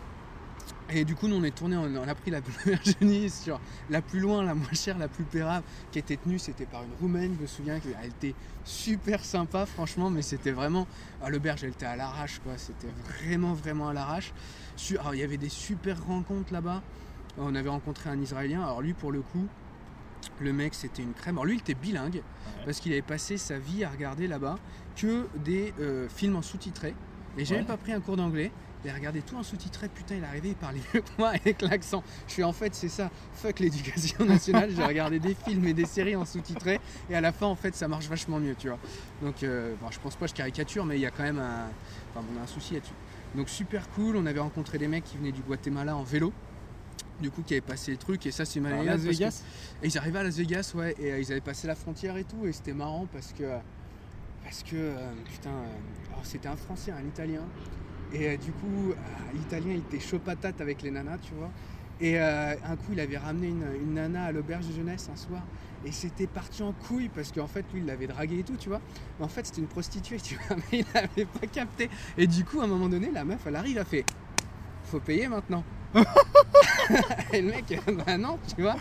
Et 0.90 1.04
du 1.04 1.14
coup, 1.14 1.28
nous 1.28 1.36
on 1.36 1.44
est 1.44 1.54
tourné, 1.54 1.76
on 1.78 2.08
a 2.08 2.14
pris 2.14 2.30
la 2.30 2.40
Virginie 2.66 3.30
sur 3.30 3.58
la 3.88 4.02
plus 4.02 4.20
loin, 4.20 4.44
la 4.44 4.54
moins 4.54 4.72
chère, 4.74 4.98
la 4.98 5.08
plus 5.08 5.24
pérave, 5.24 5.62
qui 5.90 5.98
était 5.98 6.16
tenue, 6.16 6.38
c'était 6.38 6.66
par 6.66 6.82
une 6.82 6.92
Roumaine, 7.00 7.34
je 7.36 7.42
me 7.42 7.46
souviens 7.46 7.80
qu'elle 7.80 7.96
était 8.06 8.34
super 8.64 9.24
sympa, 9.24 9.64
franchement, 9.64 10.10
mais 10.10 10.20
c'était 10.22 10.50
vraiment. 10.52 10.86
Ah, 11.22 11.30
L'auberge, 11.30 11.64
elle 11.64 11.70
était 11.70 11.86
à 11.86 11.96
l'arrache, 11.96 12.38
quoi, 12.44 12.58
c'était 12.58 12.88
vraiment, 13.08 13.54
vraiment 13.54 13.88
à 13.88 13.92
l'arrache. 13.94 14.32
Alors, 15.00 15.14
il 15.14 15.20
y 15.20 15.24
avait 15.24 15.38
des 15.38 15.48
super 15.48 16.04
rencontres 16.04 16.52
là-bas. 16.52 16.82
On 17.38 17.54
avait 17.54 17.70
rencontré 17.70 18.10
un 18.10 18.20
Israélien, 18.20 18.62
alors 18.62 18.82
lui, 18.82 18.92
pour 18.92 19.10
le 19.10 19.22
coup, 19.22 19.46
le 20.40 20.52
mec, 20.52 20.74
c'était 20.74 21.02
une 21.02 21.14
crème. 21.14 21.36
Alors 21.36 21.46
lui, 21.46 21.54
il 21.54 21.60
était 21.60 21.74
bilingue, 21.74 22.16
Ouais. 22.16 22.64
parce 22.66 22.78
qu'il 22.80 22.92
avait 22.92 23.02
passé 23.02 23.38
sa 23.38 23.58
vie 23.58 23.84
à 23.84 23.88
regarder 23.90 24.26
là-bas 24.28 24.56
que 24.96 25.26
des 25.44 25.72
euh, 25.80 26.08
films 26.10 26.36
en 26.36 26.42
sous-titré. 26.42 26.94
Et 27.38 27.44
j'avais 27.46 27.62
Ouais. 27.62 27.66
pas 27.66 27.76
pris 27.78 27.92
un 27.92 28.00
cours 28.00 28.16
d'anglais. 28.16 28.52
Il 28.84 28.90
a 28.90 28.94
regardé 28.94 29.22
tout 29.22 29.36
en 29.36 29.42
sous-titré, 29.42 29.88
putain, 29.88 30.16
il 30.16 30.22
est 30.22 30.26
arrivé, 30.26 30.48
il 30.50 30.54
parlait 30.56 30.80
mieux 30.92 31.00
que 31.00 31.08
moi 31.16 31.30
avec 31.30 31.62
l'accent. 31.62 32.02
Je 32.26 32.32
suis 32.34 32.44
en 32.44 32.52
fait, 32.52 32.74
c'est 32.74 32.90
ça, 32.90 33.10
fuck 33.34 33.60
l'éducation 33.60 34.24
nationale. 34.26 34.70
J'ai 34.76 34.84
regardé 34.84 35.18
des 35.18 35.34
films 35.34 35.66
et 35.66 35.72
des 35.72 35.86
séries 35.86 36.16
en 36.16 36.26
sous-titré, 36.26 36.80
et 37.08 37.14
à 37.16 37.20
la 37.22 37.32
fin, 37.32 37.46
en 37.46 37.56
fait, 37.56 37.74
ça 37.74 37.88
marche 37.88 38.06
vachement 38.08 38.38
mieux, 38.38 38.54
tu 38.58 38.68
vois. 38.68 38.78
Donc, 39.22 39.42
euh, 39.42 39.74
bon, 39.80 39.90
je 39.90 39.98
pense 40.00 40.16
pas 40.16 40.26
je 40.26 40.34
caricature, 40.34 40.84
mais 40.84 40.96
il 40.98 41.00
y 41.00 41.06
a 41.06 41.10
quand 41.10 41.22
même 41.22 41.38
un, 41.38 41.68
enfin, 42.14 42.26
on 42.34 42.38
a 42.38 42.42
un 42.42 42.46
souci 42.46 42.74
là-dessus. 42.74 42.92
Donc, 43.34 43.48
super 43.48 43.88
cool. 43.90 44.16
On 44.16 44.26
avait 44.26 44.40
rencontré 44.40 44.76
des 44.78 44.86
mecs 44.86 45.04
qui 45.04 45.16
venaient 45.16 45.32
du 45.32 45.40
Guatemala 45.40 45.96
en 45.96 46.02
vélo, 46.02 46.30
du 47.22 47.30
coup, 47.30 47.40
qui 47.42 47.54
avaient 47.54 47.60
passé 47.62 47.90
le 47.90 47.96
truc, 47.96 48.26
et 48.26 48.30
ça, 48.32 48.44
c'est 48.44 48.60
malade. 48.60 48.84
Las 48.84 48.96
que- 49.02 49.08
Vegas 49.08 49.42
et 49.82 49.86
ils 49.86 49.96
arrivaient 49.96 50.18
à 50.18 50.24
Las 50.24 50.36
Vegas, 50.36 50.72
ouais, 50.74 50.94
et 50.98 51.10
euh, 51.12 51.20
ils 51.20 51.32
avaient 51.32 51.40
passé 51.40 51.66
la 51.66 51.74
frontière 51.74 52.18
et 52.18 52.24
tout, 52.24 52.46
et 52.46 52.52
c'était 52.52 52.74
marrant 52.74 53.06
parce 53.10 53.32
que. 53.32 53.44
Parce 54.42 54.62
que, 54.62 54.76
euh, 54.76 54.96
putain, 55.32 55.48
euh, 55.48 56.12
alors 56.12 56.26
c'était 56.26 56.48
un 56.48 56.56
Français, 56.56 56.90
un 56.90 57.02
Italien, 57.06 57.40
Et 58.14 58.28
euh, 58.28 58.36
du 58.36 58.52
coup, 58.52 58.90
euh, 58.90 58.94
l'italien 59.34 59.72
il 59.72 59.78
était 59.78 60.00
chaud 60.00 60.18
patate 60.20 60.60
avec 60.60 60.82
les 60.82 60.90
nanas, 60.90 61.18
tu 61.18 61.34
vois. 61.34 61.50
Et 62.00 62.18
euh, 62.18 62.54
un 62.64 62.76
coup, 62.76 62.92
il 62.92 63.00
avait 63.00 63.18
ramené 63.18 63.48
une, 63.48 63.66
une 63.82 63.94
nana 63.94 64.24
à 64.24 64.32
l'auberge 64.32 64.66
de 64.68 64.72
jeunesse 64.72 65.08
un 65.12 65.16
soir. 65.16 65.42
Et 65.84 65.92
c'était 65.92 66.26
parti 66.26 66.62
en 66.62 66.72
couille 66.72 67.08
parce 67.08 67.30
qu'en 67.30 67.46
fait, 67.46 67.64
lui, 67.72 67.80
il 67.80 67.86
l'avait 67.86 68.06
dragué 68.06 68.38
et 68.38 68.42
tout, 68.42 68.56
tu 68.56 68.68
vois. 68.68 68.80
Mais 69.18 69.24
en 69.24 69.28
fait, 69.28 69.46
c'était 69.46 69.60
une 69.60 69.66
prostituée, 69.66 70.18
tu 70.18 70.36
vois. 70.36 70.56
Mais 70.72 70.78
il 70.80 70.86
n'avait 70.94 71.26
pas 71.26 71.46
capté. 71.46 71.90
Et 72.16 72.26
du 72.26 72.44
coup, 72.44 72.60
à 72.60 72.64
un 72.64 72.68
moment 72.68 72.88
donné, 72.88 73.10
la 73.12 73.24
meuf, 73.24 73.40
elle 73.46 73.56
arrive, 73.56 73.78
elle 73.78 73.84
fait 73.84 74.04
Faut 74.84 75.00
payer 75.00 75.28
maintenant. 75.28 75.64
et 77.32 77.40
le 77.40 77.50
mec, 77.50 77.80
bah 78.06 78.18
non, 78.18 78.38
tu 78.54 78.62
vois. 78.62 78.76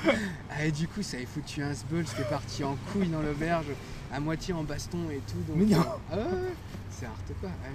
Et 0.64 0.72
du 0.72 0.88
coup, 0.88 1.04
ça 1.04 1.18
avait 1.18 1.26
foutu 1.28 1.62
un 1.62 1.74
sbeul, 1.74 2.08
c'était 2.08 2.28
parti 2.28 2.64
en 2.64 2.76
couille 2.92 3.08
dans 3.08 3.22
l'auberge, 3.22 3.68
à 4.12 4.20
moitié 4.20 4.54
en 4.54 4.64
baston 4.64 5.10
et 5.12 5.22
tout. 5.28 5.38
Donc, 5.48 5.58
Mais 5.58 5.76
non. 5.76 5.82
euh, 5.82 5.84
ah 6.12 6.16
ouais, 6.18 6.24
ouais, 6.24 6.54
c'est 6.90 7.06
hard 7.06 7.16
quoi. 7.40 7.50
Ah. 7.64 7.68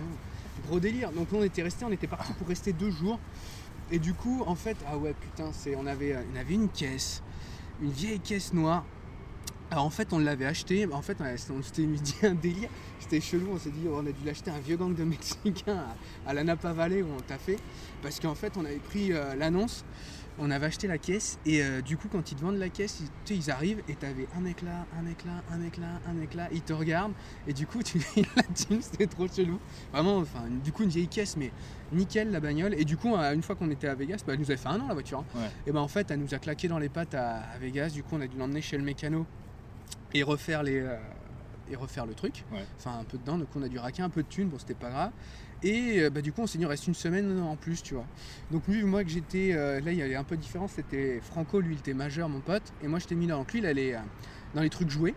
Gros 0.66 0.80
délire. 0.80 1.12
Donc 1.12 1.28
on 1.32 1.42
était 1.42 1.62
resté, 1.62 1.84
on 1.84 1.92
était 1.92 2.06
parti 2.06 2.32
pour 2.34 2.48
rester 2.48 2.72
deux 2.72 2.90
jours. 2.90 3.18
Et 3.90 3.98
du 3.98 4.12
coup, 4.12 4.42
en 4.46 4.54
fait, 4.54 4.76
ah 4.86 4.98
ouais, 4.98 5.14
putain, 5.18 5.50
c'est, 5.52 5.74
on 5.74 5.86
avait, 5.86 6.14
euh, 6.14 6.42
une 6.50 6.68
caisse, 6.68 7.22
une 7.80 7.90
vieille 7.90 8.20
caisse 8.20 8.52
noire. 8.52 8.84
Alors 9.70 9.84
en 9.84 9.90
fait, 9.90 10.12
on 10.12 10.18
l'avait 10.18 10.46
acheté. 10.46 10.86
En 10.92 11.02
fait, 11.02 11.18
on 11.20 11.62
s'était 11.62 11.86
dit 11.86 12.14
un 12.22 12.34
délire. 12.34 12.68
C'était 13.00 13.20
chelou. 13.20 13.48
On 13.52 13.58
s'est 13.58 13.70
dit, 13.70 13.86
on 13.90 14.00
a 14.00 14.12
dû 14.12 14.24
l'acheter 14.24 14.50
un 14.50 14.58
vieux 14.58 14.76
gang 14.76 14.94
de 14.94 15.04
Mexicains 15.04 15.84
à, 16.26 16.30
à 16.30 16.34
la 16.34 16.44
Napa 16.44 16.72
Valley 16.72 17.02
où 17.02 17.08
on 17.16 17.20
t'a 17.20 17.38
fait. 17.38 17.58
Parce 18.02 18.20
qu'en 18.20 18.34
fait, 18.34 18.52
on 18.56 18.64
avait 18.64 18.76
pris 18.76 19.12
euh, 19.12 19.34
l'annonce, 19.34 19.84
on 20.38 20.50
avait 20.50 20.66
acheté 20.66 20.86
la 20.86 20.98
caisse. 20.98 21.38
Et 21.46 21.62
euh, 21.62 21.80
du 21.80 21.96
coup, 21.96 22.08
quand 22.10 22.30
ils 22.30 22.34
te 22.34 22.40
vendent 22.40 22.58
la 22.58 22.68
caisse, 22.68 23.02
ils, 23.30 23.50
arrivent 23.50 23.82
et 23.88 23.94
t'avais 23.94 24.26
un 24.36 24.40
mec 24.40 24.62
là, 24.62 24.86
un 24.98 25.02
mec 25.02 25.24
là, 25.24 25.42
un 25.50 25.58
mec 25.58 25.76
là, 25.76 26.00
un 26.06 26.12
mec 26.12 26.34
là. 26.34 26.48
Ils 26.52 26.62
te 26.62 26.72
regardent. 26.72 27.12
Et 27.46 27.52
du 27.52 27.66
coup, 27.66 27.82
tu 27.84 28.00
la 28.36 28.42
thune. 28.42 28.82
C'était 28.82 29.06
trop 29.06 29.26
chelou. 29.28 29.58
Vraiment, 29.92 30.18
enfin, 30.18 30.44
du 30.62 30.72
coup, 30.72 30.82
une 30.82 30.90
vieille 30.90 31.08
caisse, 31.08 31.36
mais 31.36 31.52
nickel 31.92 32.30
la 32.30 32.40
bagnole. 32.40 32.74
Et 32.74 32.84
du 32.84 32.96
coup, 32.96 33.14
euh, 33.14 33.34
une 33.34 33.42
fois 33.42 33.56
qu'on 33.56 33.70
était 33.70 33.88
à 33.88 33.94
Vegas, 33.94 34.22
bah, 34.26 34.34
elle 34.34 34.40
nous 34.40 34.50
avait 34.50 34.56
fait 34.56 34.68
un 34.68 34.80
an 34.80 34.88
la 34.88 34.94
voiture. 34.94 35.20
hein. 35.20 35.38
Ouais. 35.38 35.50
Et 35.66 35.72
ben 35.72 35.80
en 35.80 35.88
fait, 35.88 36.10
elle 36.10 36.20
nous 36.20 36.34
a 36.34 36.38
claqué 36.38 36.68
dans 36.68 36.78
les 36.78 36.88
pattes 36.88 37.14
à, 37.14 37.38
à 37.38 37.58
Vegas. 37.58 37.90
Du 37.90 38.02
coup, 38.02 38.16
on 38.16 38.20
a 38.20 38.26
dû 38.26 38.36
l'emmener 38.36 38.60
chez 38.60 38.76
le 38.76 38.84
mécano 38.84 39.26
et 40.14 40.22
refaire 40.22 40.62
les 40.62 40.80
euh, 40.80 40.96
et 41.70 41.76
refaire 41.76 42.06
le 42.06 42.14
truc. 42.14 42.44
Ouais. 42.52 42.64
Enfin, 42.78 42.98
un 43.00 43.04
peu 43.04 43.18
dedans. 43.18 43.38
Donc, 43.38 43.48
on 43.54 43.62
a 43.62 43.68
dû 43.68 43.78
raquer 43.78 44.02
un 44.02 44.10
peu 44.10 44.22
de 44.22 44.28
thunes. 44.28 44.48
Bon, 44.48 44.58
c'était 44.58 44.74
pas 44.74 44.90
grave. 44.90 45.10
Et 45.62 46.00
euh, 46.02 46.10
bah, 46.10 46.20
du 46.22 46.32
coup, 46.32 46.42
on 46.42 46.46
s'est 46.46 46.58
dit, 46.58 46.64
il 46.64 46.68
reste 46.68 46.86
une 46.86 46.94
semaine 46.94 47.40
en 47.40 47.56
plus, 47.56 47.82
tu 47.82 47.94
vois. 47.94 48.06
Donc, 48.50 48.66
lui, 48.68 48.82
moi, 48.84 49.02
que 49.04 49.10
j'étais. 49.10 49.52
euh, 49.52 49.80
là, 49.80 49.92
il 49.92 49.98
y 49.98 50.02
avait 50.02 50.14
un 50.14 50.24
peu 50.24 50.36
de 50.36 50.40
différence. 50.42 50.72
C'était 50.76 51.20
Franco, 51.22 51.60
lui, 51.60 51.74
il 51.74 51.78
était 51.78 51.94
majeur, 51.94 52.28
mon 52.28 52.40
pote. 52.40 52.62
Et 52.82 52.86
moi, 52.88 52.98
j'étais 52.98 53.14
mineur. 53.16 53.38
Donc, 53.38 53.52
lui, 53.52 53.58
il 53.60 53.66
allait 53.66 53.94
euh, 53.94 53.98
dans 54.54 54.62
les 54.62 54.70
trucs 54.70 54.90
joués 54.90 55.14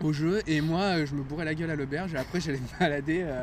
au 0.00 0.12
jeu 0.12 0.42
et 0.48 0.60
moi 0.60 1.04
je 1.04 1.14
me 1.14 1.22
bourrais 1.22 1.44
la 1.44 1.54
gueule 1.54 1.70
à 1.70 1.76
l'auberge 1.76 2.14
et 2.14 2.16
après 2.18 2.40
j'allais 2.40 2.58
me 2.58 2.78
balader 2.80 3.22
euh, 3.22 3.42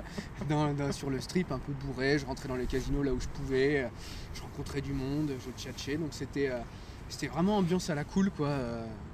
dans- 0.50 0.74
dans- 0.74 0.92
sur 0.92 1.10
le 1.10 1.20
strip 1.22 1.50
un 1.52 1.60
peu 1.60 1.72
bourré 1.72 2.20
je 2.20 2.26
rentrais 2.26 2.50
dans 2.50 2.56
les 2.58 2.66
casinos 2.66 3.04
là 3.04 3.14
où 3.14 3.20
je 3.22 3.28
pouvais 3.30 3.84
euh, 3.84 3.88
je 4.34 4.42
rencontrais 4.42 4.82
du 4.82 4.92
monde 4.92 5.32
je 5.40 5.50
tchatchais 5.62 5.96
donc 5.96 6.10
c'était 6.12 6.50
euh, 6.50 6.60
c'était 7.08 7.28
vraiment 7.28 7.58
ambiance 7.58 7.90
à 7.90 7.96
la 7.96 8.04
cool 8.04 8.32
quoi 8.32 8.50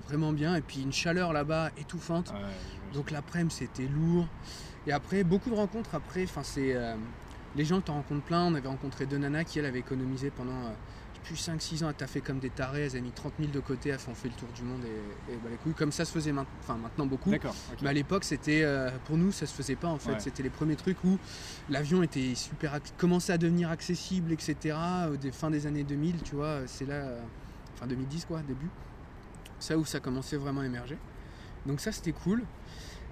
vraiment 0.08 0.34
bien 0.34 0.56
et 0.56 0.62
puis 0.62 0.82
une 0.82 0.92
chaleur 0.92 1.32
là-bas 1.32 1.70
étouffante 1.78 2.32
Ouais, 2.32 2.94
donc 2.94 3.12
l'après-midi 3.12 3.54
c'était 3.56 3.88
lourd. 3.88 4.28
Et 4.88 4.92
après 4.92 5.24
beaucoup 5.24 5.50
de 5.50 5.56
rencontres 5.56 5.94
après, 5.96 6.24
enfin 6.24 6.44
c'est 6.44 6.74
euh, 6.76 6.96
les 7.56 7.66
gens 7.66 7.80
que 7.82 7.86
tu 7.86 7.92
rencontres 7.92 8.24
plein, 8.24 8.44
on 8.46 8.56
avait 8.56 8.68
rencontré 8.70 9.06
deux 9.06 9.18
nanas 9.18 9.44
qui 9.44 9.60
elles 9.60 9.66
avaient 9.66 9.80
économisé 9.80 10.30
pendant 10.32 10.54
euh, 10.66 10.70
plus 11.24 11.36
5-6 11.36 11.84
ans 11.84 11.90
à 11.90 11.94
taffer 11.94 12.22
comme 12.22 12.40
des 12.40 12.50
tarés, 12.50 12.84
elles 12.84 12.92
avaient 12.92 13.02
mis 13.02 13.12
30 13.12 13.34
000 13.38 13.52
de 13.52 13.60
côté, 13.60 13.90
elles 13.90 14.00
ont 14.10 14.16
fait 14.16 14.30
le 14.30 14.36
tour 14.36 14.48
du 14.56 14.62
monde 14.64 14.80
et, 14.86 15.34
et 15.34 15.36
bah, 15.44 15.50
les 15.50 15.58
couilles, 15.58 15.74
comme 15.74 15.92
ça 15.92 16.06
se 16.06 16.12
faisait 16.14 16.32
main- 16.32 16.46
enfin, 16.62 16.78
maintenant 16.78 17.06
beaucoup. 17.06 17.32
Mais 17.82 17.90
à 17.90 17.94
l'époque, 17.94 18.24
c'était 18.24 18.62
euh, 18.64 18.90
pour 19.06 19.18
nous, 19.18 19.34
ça 19.34 19.46
se 19.46 19.54
faisait 19.54 19.76
pas 19.76 19.90
en 19.90 19.98
fait. 19.98 20.12
Ouais. 20.12 20.20
C'était 20.22 20.42
les 20.44 20.50
premiers 20.50 20.78
trucs 20.78 21.04
où 21.04 21.18
l'avion 21.70 22.02
était 22.02 22.34
super, 22.36 22.80
commençait 22.98 23.34
à 23.34 23.38
devenir 23.38 23.70
accessible, 23.70 24.32
etc. 24.32 24.78
Des 25.20 25.34
fin 25.34 25.50
des 25.52 25.68
années 25.68 25.84
2000, 25.84 26.22
tu 26.24 26.36
vois, 26.36 26.60
c'est 26.66 26.86
là, 26.86 27.04
fin 27.76 27.88
2010 27.88 28.24
quoi, 28.26 28.40
début. 28.48 28.70
C'est 29.60 29.74
là 29.74 29.80
où 29.80 29.86
ça 29.86 30.00
commençait 30.00 30.38
vraiment 30.38 30.62
à 30.62 30.66
émerger. 30.66 30.98
Donc 31.66 31.82
ça, 31.82 31.92
c'était 31.92 32.14
cool. 32.14 32.44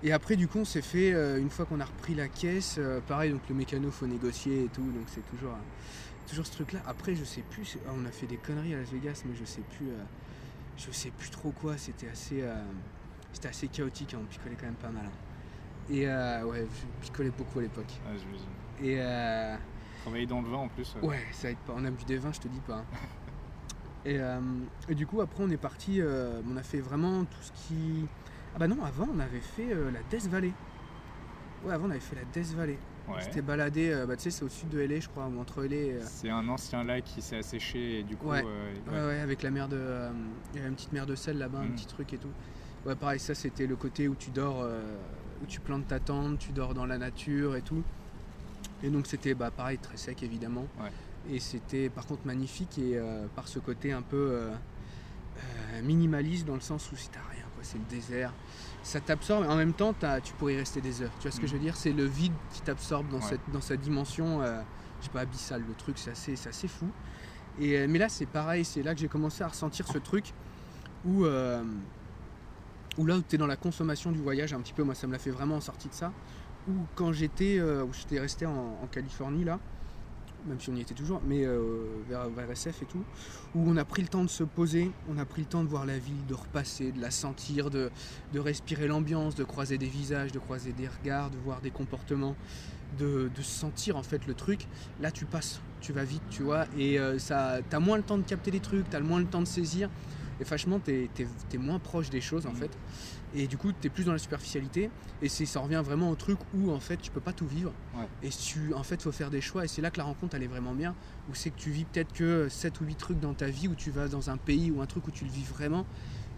Et 0.03 0.11
après, 0.11 0.35
du 0.35 0.47
coup, 0.47 0.59
on 0.59 0.65
s'est 0.65 0.81
fait 0.81 1.13
euh, 1.13 1.39
une 1.39 1.49
fois 1.49 1.65
qu'on 1.65 1.79
a 1.79 1.85
repris 1.85 2.13
la 2.15 2.27
caisse, 2.27 2.75
euh, 2.77 2.99
pareil. 3.01 3.31
Donc 3.31 3.41
le 3.49 3.55
mécano, 3.55 3.89
faut 3.91 4.05
négocier 4.07 4.65
et 4.65 4.67
tout. 4.67 4.83
Donc 4.83 5.05
c'est 5.07 5.25
toujours, 5.29 5.53
euh, 5.53 6.27
toujours 6.29 6.45
ce 6.45 6.51
truc-là. 6.51 6.79
Après, 6.85 7.15
je 7.15 7.23
sais 7.23 7.41
plus. 7.49 7.65
c'est- 7.65 7.79
On 7.95 8.05
a 8.05 8.11
fait 8.11 8.27
des 8.27 8.37
conneries 8.37 8.75
à 8.75 8.77
Las 8.79 8.89
Vegas, 8.91 9.23
mais 9.25 9.35
je 9.35 9.45
sais 9.45 9.61
plus. 9.77 9.87
je 10.77 10.91
sais 10.91 11.09
plus 11.11 11.29
trop 11.29 11.51
quoi. 11.51 11.77
C'était 11.77 12.09
assez. 12.09 12.43
c'était 13.33 13.47
assez 13.47 13.67
chaotique, 13.67 14.13
hein, 14.13 14.19
on 14.21 14.25
picolait 14.25 14.55
quand 14.59 14.65
même 14.65 14.75
pas 14.75 14.89
mal. 14.89 15.05
hein. 15.05 15.11
Et 15.89 16.05
ouais, 16.45 16.65
je 17.01 17.05
picolais 17.07 17.31
beaucoup 17.31 17.59
à 17.59 17.61
l'époque. 17.63 17.93
J'imagine. 18.05 18.47
Et 18.83 19.57
Travailler 20.01 20.25
dans 20.27 20.41
le 20.41 20.49
vin 20.49 20.57
en 20.57 20.67
plus. 20.67 20.95
ouais, 21.01 21.19
ça 21.31 21.49
aide 21.49 21.57
pas. 21.65 21.73
On 21.75 21.83
a 21.85 21.89
bu 21.89 22.03
des 22.05 22.17
vins, 22.17 22.31
je 22.33 22.39
te 22.41 22.47
dis 22.47 22.59
pas. 22.67 22.77
hein. 22.79 22.85
Et, 24.07 24.19
et 24.87 24.93
du 24.93 25.07
coup, 25.07 25.19
après, 25.21 25.43
on 25.43 25.49
est 25.49 25.57
parti. 25.57 25.99
on 26.47 26.57
a 26.57 26.61
fait 26.63 26.79
vraiment 26.79 27.23
tout 27.25 27.41
ce 27.41 27.51
qui. 27.53 28.05
Ah 28.55 28.59
bah 28.59 28.67
non, 28.67 28.83
avant, 28.85 29.07
on 29.13 29.19
avait 29.19 29.41
fait 29.41 29.73
euh, 29.73 29.91
la 29.91 29.99
Death 30.09 30.27
Valley. 30.29 30.53
Ouais, 31.65 31.73
avant, 31.73 31.87
on 31.87 31.91
avait 31.91 31.99
fait 31.99 32.15
la 32.15 32.23
Death 32.23 32.53
Valley. 32.55 32.77
ouais. 33.07 33.13
On 33.17 33.19
s'était 33.19 33.41
baladé, 33.41 33.91
euh, 33.91 34.05
bah, 34.05 34.15
tu 34.15 34.23
sais, 34.23 34.31
c'est 34.31 34.45
au 34.45 34.49
sud 34.49 34.69
de 34.69 34.79
LA, 34.79 34.99
je 35.01 35.09
crois, 35.09 35.25
ou 35.27 35.39
entre 35.41 35.63
LA 35.63 35.75
euh, 35.75 35.99
C'est 36.03 36.29
un 36.29 36.47
ancien 36.47 36.83
lac 36.83 37.03
qui 37.03 37.21
s'est 37.21 37.37
asséché 37.37 37.99
et 37.99 38.03
du 38.03 38.15
coup. 38.15 38.29
Ouais. 38.29 38.43
Ouais, 38.43 38.93
ouais. 38.93 39.19
avec 39.19 39.43
la 39.43 39.51
mer 39.51 39.67
de. 39.67 39.77
Il 40.53 40.57
y 40.57 40.59
avait 40.59 40.69
une 40.69 40.75
petite 40.75 40.93
mer 40.93 41.05
de 41.05 41.15
sel 41.15 41.37
là-bas, 41.37 41.59
un 41.59 41.65
Mm. 41.65 41.75
petit 41.75 41.85
truc 41.87 42.13
et 42.13 42.17
tout. 42.17 42.29
Ouais, 42.85 42.95
pareil, 42.95 43.19
ça 43.19 43.35
c'était 43.35 43.67
le 43.67 43.75
côté 43.75 44.07
où 44.07 44.15
tu 44.15 44.29
dors, 44.29 44.63
où 45.41 45.45
tu 45.47 45.59
plantes 45.59 45.87
ta 45.87 45.99
tente, 45.99 46.37
tu 46.39 46.51
dors 46.51 46.73
dans 46.75 46.85
la 46.85 46.97
nature 46.99 47.55
et 47.55 47.61
tout. 47.61 47.83
Et 48.83 48.89
donc 48.89 49.07
c'était 49.07 49.33
bah, 49.33 49.49
pareil, 49.51 49.79
très 49.79 49.97
sec 49.97 50.21
évidemment. 50.23 50.67
Ouais. 50.79 50.91
Et 51.35 51.39
c'était 51.39 51.89
par 51.89 52.05
contre 52.05 52.25
magnifique 52.27 52.77
et 52.77 52.99
par 53.35 53.47
ce 53.47 53.57
côté 53.57 53.91
un 53.91 54.03
peu 54.03 54.49
minimaliste 55.83 56.45
dans 56.45 56.53
le 56.53 56.59
sens 56.61 56.91
où 56.91 56.95
si 56.95 57.09
t'as 57.09 57.19
rien, 57.31 57.43
quoi, 57.55 57.63
c'est 57.63 57.77
le 57.79 57.83
désert. 57.85 58.31
Ça 58.85 59.01
t'absorbe, 59.01 59.47
en 59.49 59.55
même 59.55 59.73
temps 59.73 59.95
tu 60.23 60.33
pourrais 60.33 60.53
y 60.53 60.57
rester 60.57 60.79
des 60.79 61.01
heures. 61.01 61.11
Tu 61.19 61.23
vois 61.27 61.31
ce 61.31 61.39
que 61.39 61.45
Mm. 61.45 61.49
je 61.49 61.53
veux 61.53 61.59
dire? 61.59 61.75
C'est 61.75 61.91
le 61.91 62.05
vide 62.05 62.33
qui 62.53 62.61
t'absorbe 62.61 63.09
dans, 63.09 63.17
Ouais. 63.17 63.23
cette, 63.23 63.41
dans 63.51 63.59
sa 63.61 63.75
dimension, 63.77 64.41
euh, 64.43 64.61
je 64.99 65.05
sais 65.05 65.11
pas, 65.11 65.21
abyssale. 65.21 65.63
Le 65.67 65.73
truc, 65.73 65.97
c'est 65.97 66.11
assez, 66.11 66.35
c'est 66.35 66.49
assez 66.49 66.67
fou. 66.67 66.87
Et, 67.59 67.79
euh, 67.79 67.87
mais 67.89 67.97
là, 67.97 68.09
c'est 68.09 68.27
pareil, 68.27 68.63
c'est 68.63 68.83
là 68.83 68.93
que 68.93 68.99
j'ai 69.01 69.07
commencé 69.07 69.43
à 69.43 69.47
ressentir 69.47 69.87
ce 69.87 69.97
truc 69.97 70.33
où, 71.03 71.25
euh, 71.25 71.63
où 72.99 73.05
là 73.07 73.17
où 73.17 73.23
tu 73.27 73.35
es 73.35 73.37
dans 73.39 73.47
la 73.47 73.55
consommation 73.57 74.11
du 74.11 74.19
voyage, 74.21 74.53
un 74.53 74.59
petit 74.61 74.73
peu, 74.73 74.83
moi 74.83 74.93
ça 74.93 75.07
me 75.07 75.13
l'a 75.13 75.19
fait 75.19 75.31
vraiment 75.31 75.55
en 75.55 75.61
sortie 75.61 75.87
de 75.89 75.93
ça, 75.95 76.11
où 76.69 76.73
quand 76.93 77.11
j'étais 77.11 77.57
euh, 77.59 77.83
où 77.85 77.91
j'étais 77.91 78.19
resté 78.19 78.45
en, 78.45 78.77
en 78.83 78.87
Californie, 78.91 79.43
là, 79.43 79.59
même 80.47 80.59
si 80.59 80.69
on 80.69 80.75
y 80.75 80.81
était 80.81 80.93
toujours, 80.93 81.21
mais 81.27 81.43
euh, 81.45 81.59
vers, 82.07 82.29
vers 82.29 82.51
SF 82.51 82.83
et 82.83 82.85
tout, 82.85 83.03
où 83.55 83.63
on 83.69 83.77
a 83.77 83.85
pris 83.85 84.01
le 84.01 84.07
temps 84.07 84.23
de 84.23 84.29
se 84.29 84.43
poser, 84.43 84.91
on 85.09 85.17
a 85.17 85.25
pris 85.25 85.41
le 85.41 85.47
temps 85.47 85.63
de 85.63 85.69
voir 85.69 85.85
la 85.85 85.97
ville, 85.97 86.25
de 86.27 86.33
repasser, 86.33 86.91
de 86.91 87.01
la 87.01 87.11
sentir, 87.11 87.69
de, 87.69 87.89
de 88.33 88.39
respirer 88.39 88.87
l'ambiance, 88.87 89.35
de 89.35 89.43
croiser 89.43 89.77
des 89.77 89.87
visages, 89.87 90.31
de 90.31 90.39
croiser 90.39 90.71
des 90.73 90.87
regards, 90.87 91.29
de 91.29 91.37
voir 91.37 91.61
des 91.61 91.71
comportements, 91.71 92.35
de, 92.99 93.29
de 93.35 93.41
sentir 93.41 93.97
en 93.97 94.03
fait 94.03 94.25
le 94.27 94.33
truc. 94.33 94.67
Là, 95.01 95.11
tu 95.11 95.25
passes, 95.25 95.59
tu 95.81 95.91
vas 95.93 96.03
vite, 96.03 96.23
tu 96.29 96.43
vois, 96.43 96.65
et 96.77 96.99
euh, 96.99 97.17
ça, 97.19 97.59
t'as 97.69 97.79
moins 97.79 97.97
le 97.97 98.03
temps 98.03 98.17
de 98.17 98.23
capter 98.23 98.51
les 98.51 98.59
trucs, 98.59 98.89
t'as 98.89 98.99
moins 98.99 99.19
le 99.19 99.25
temps 99.25 99.41
de 99.41 99.47
saisir, 99.47 99.89
et 100.39 100.43
franchement, 100.43 100.79
t'es 100.79 101.09
es, 101.53 101.57
moins 101.57 101.79
proche 101.79 102.09
des 102.09 102.21
choses 102.21 102.45
en 102.45 102.51
Mhm. 102.51 102.55
fait. 102.57 102.71
Et 103.33 103.47
du 103.47 103.57
coup, 103.57 103.71
t'es 103.73 103.89
plus 103.89 104.05
dans 104.05 104.11
la 104.13 104.17
superficialité, 104.17 104.89
et 105.21 105.27
c'est 105.29 105.45
ça 105.45 105.59
revient 105.59 105.81
vraiment 105.83 106.09
au 106.09 106.15
truc 106.15 106.37
où 106.53 106.71
en 106.71 106.79
fait, 106.79 106.97
tu 106.97 107.11
peux 107.11 107.19
pas 107.19 107.33
tout 107.33 107.47
vivre. 107.47 107.73
Ouais. 107.97 108.07
Et 108.23 108.29
tu, 108.29 108.73
en 108.73 108.83
fait, 108.83 109.01
faut 109.01 109.11
faire 109.11 109.29
des 109.29 109.41
choix, 109.41 109.65
et 109.65 109.67
c'est 109.67 109.81
là 109.81 109.89
que 109.91 109.97
la 109.97 110.03
rencontre 110.05 110.35
elle 110.35 110.43
est 110.43 110.47
vraiment 110.47 110.73
bien, 110.73 110.95
où 111.29 111.35
c'est 111.35 111.49
que 111.49 111.57
tu 111.57 111.69
vis 111.71 111.85
peut-être 111.85 112.13
que 112.13 112.47
7 112.49 112.79
ou 112.81 112.85
8 112.85 112.95
trucs 112.95 113.19
dans 113.19 113.33
ta 113.33 113.47
vie, 113.47 113.67
où 113.67 113.75
tu 113.75 113.91
vas 113.91 114.07
dans 114.07 114.29
un 114.29 114.37
pays 114.37 114.71
ou 114.71 114.81
un 114.81 114.85
truc 114.85 115.07
où 115.07 115.11
tu 115.11 115.25
le 115.25 115.31
vis 115.31 115.43
vraiment. 115.43 115.85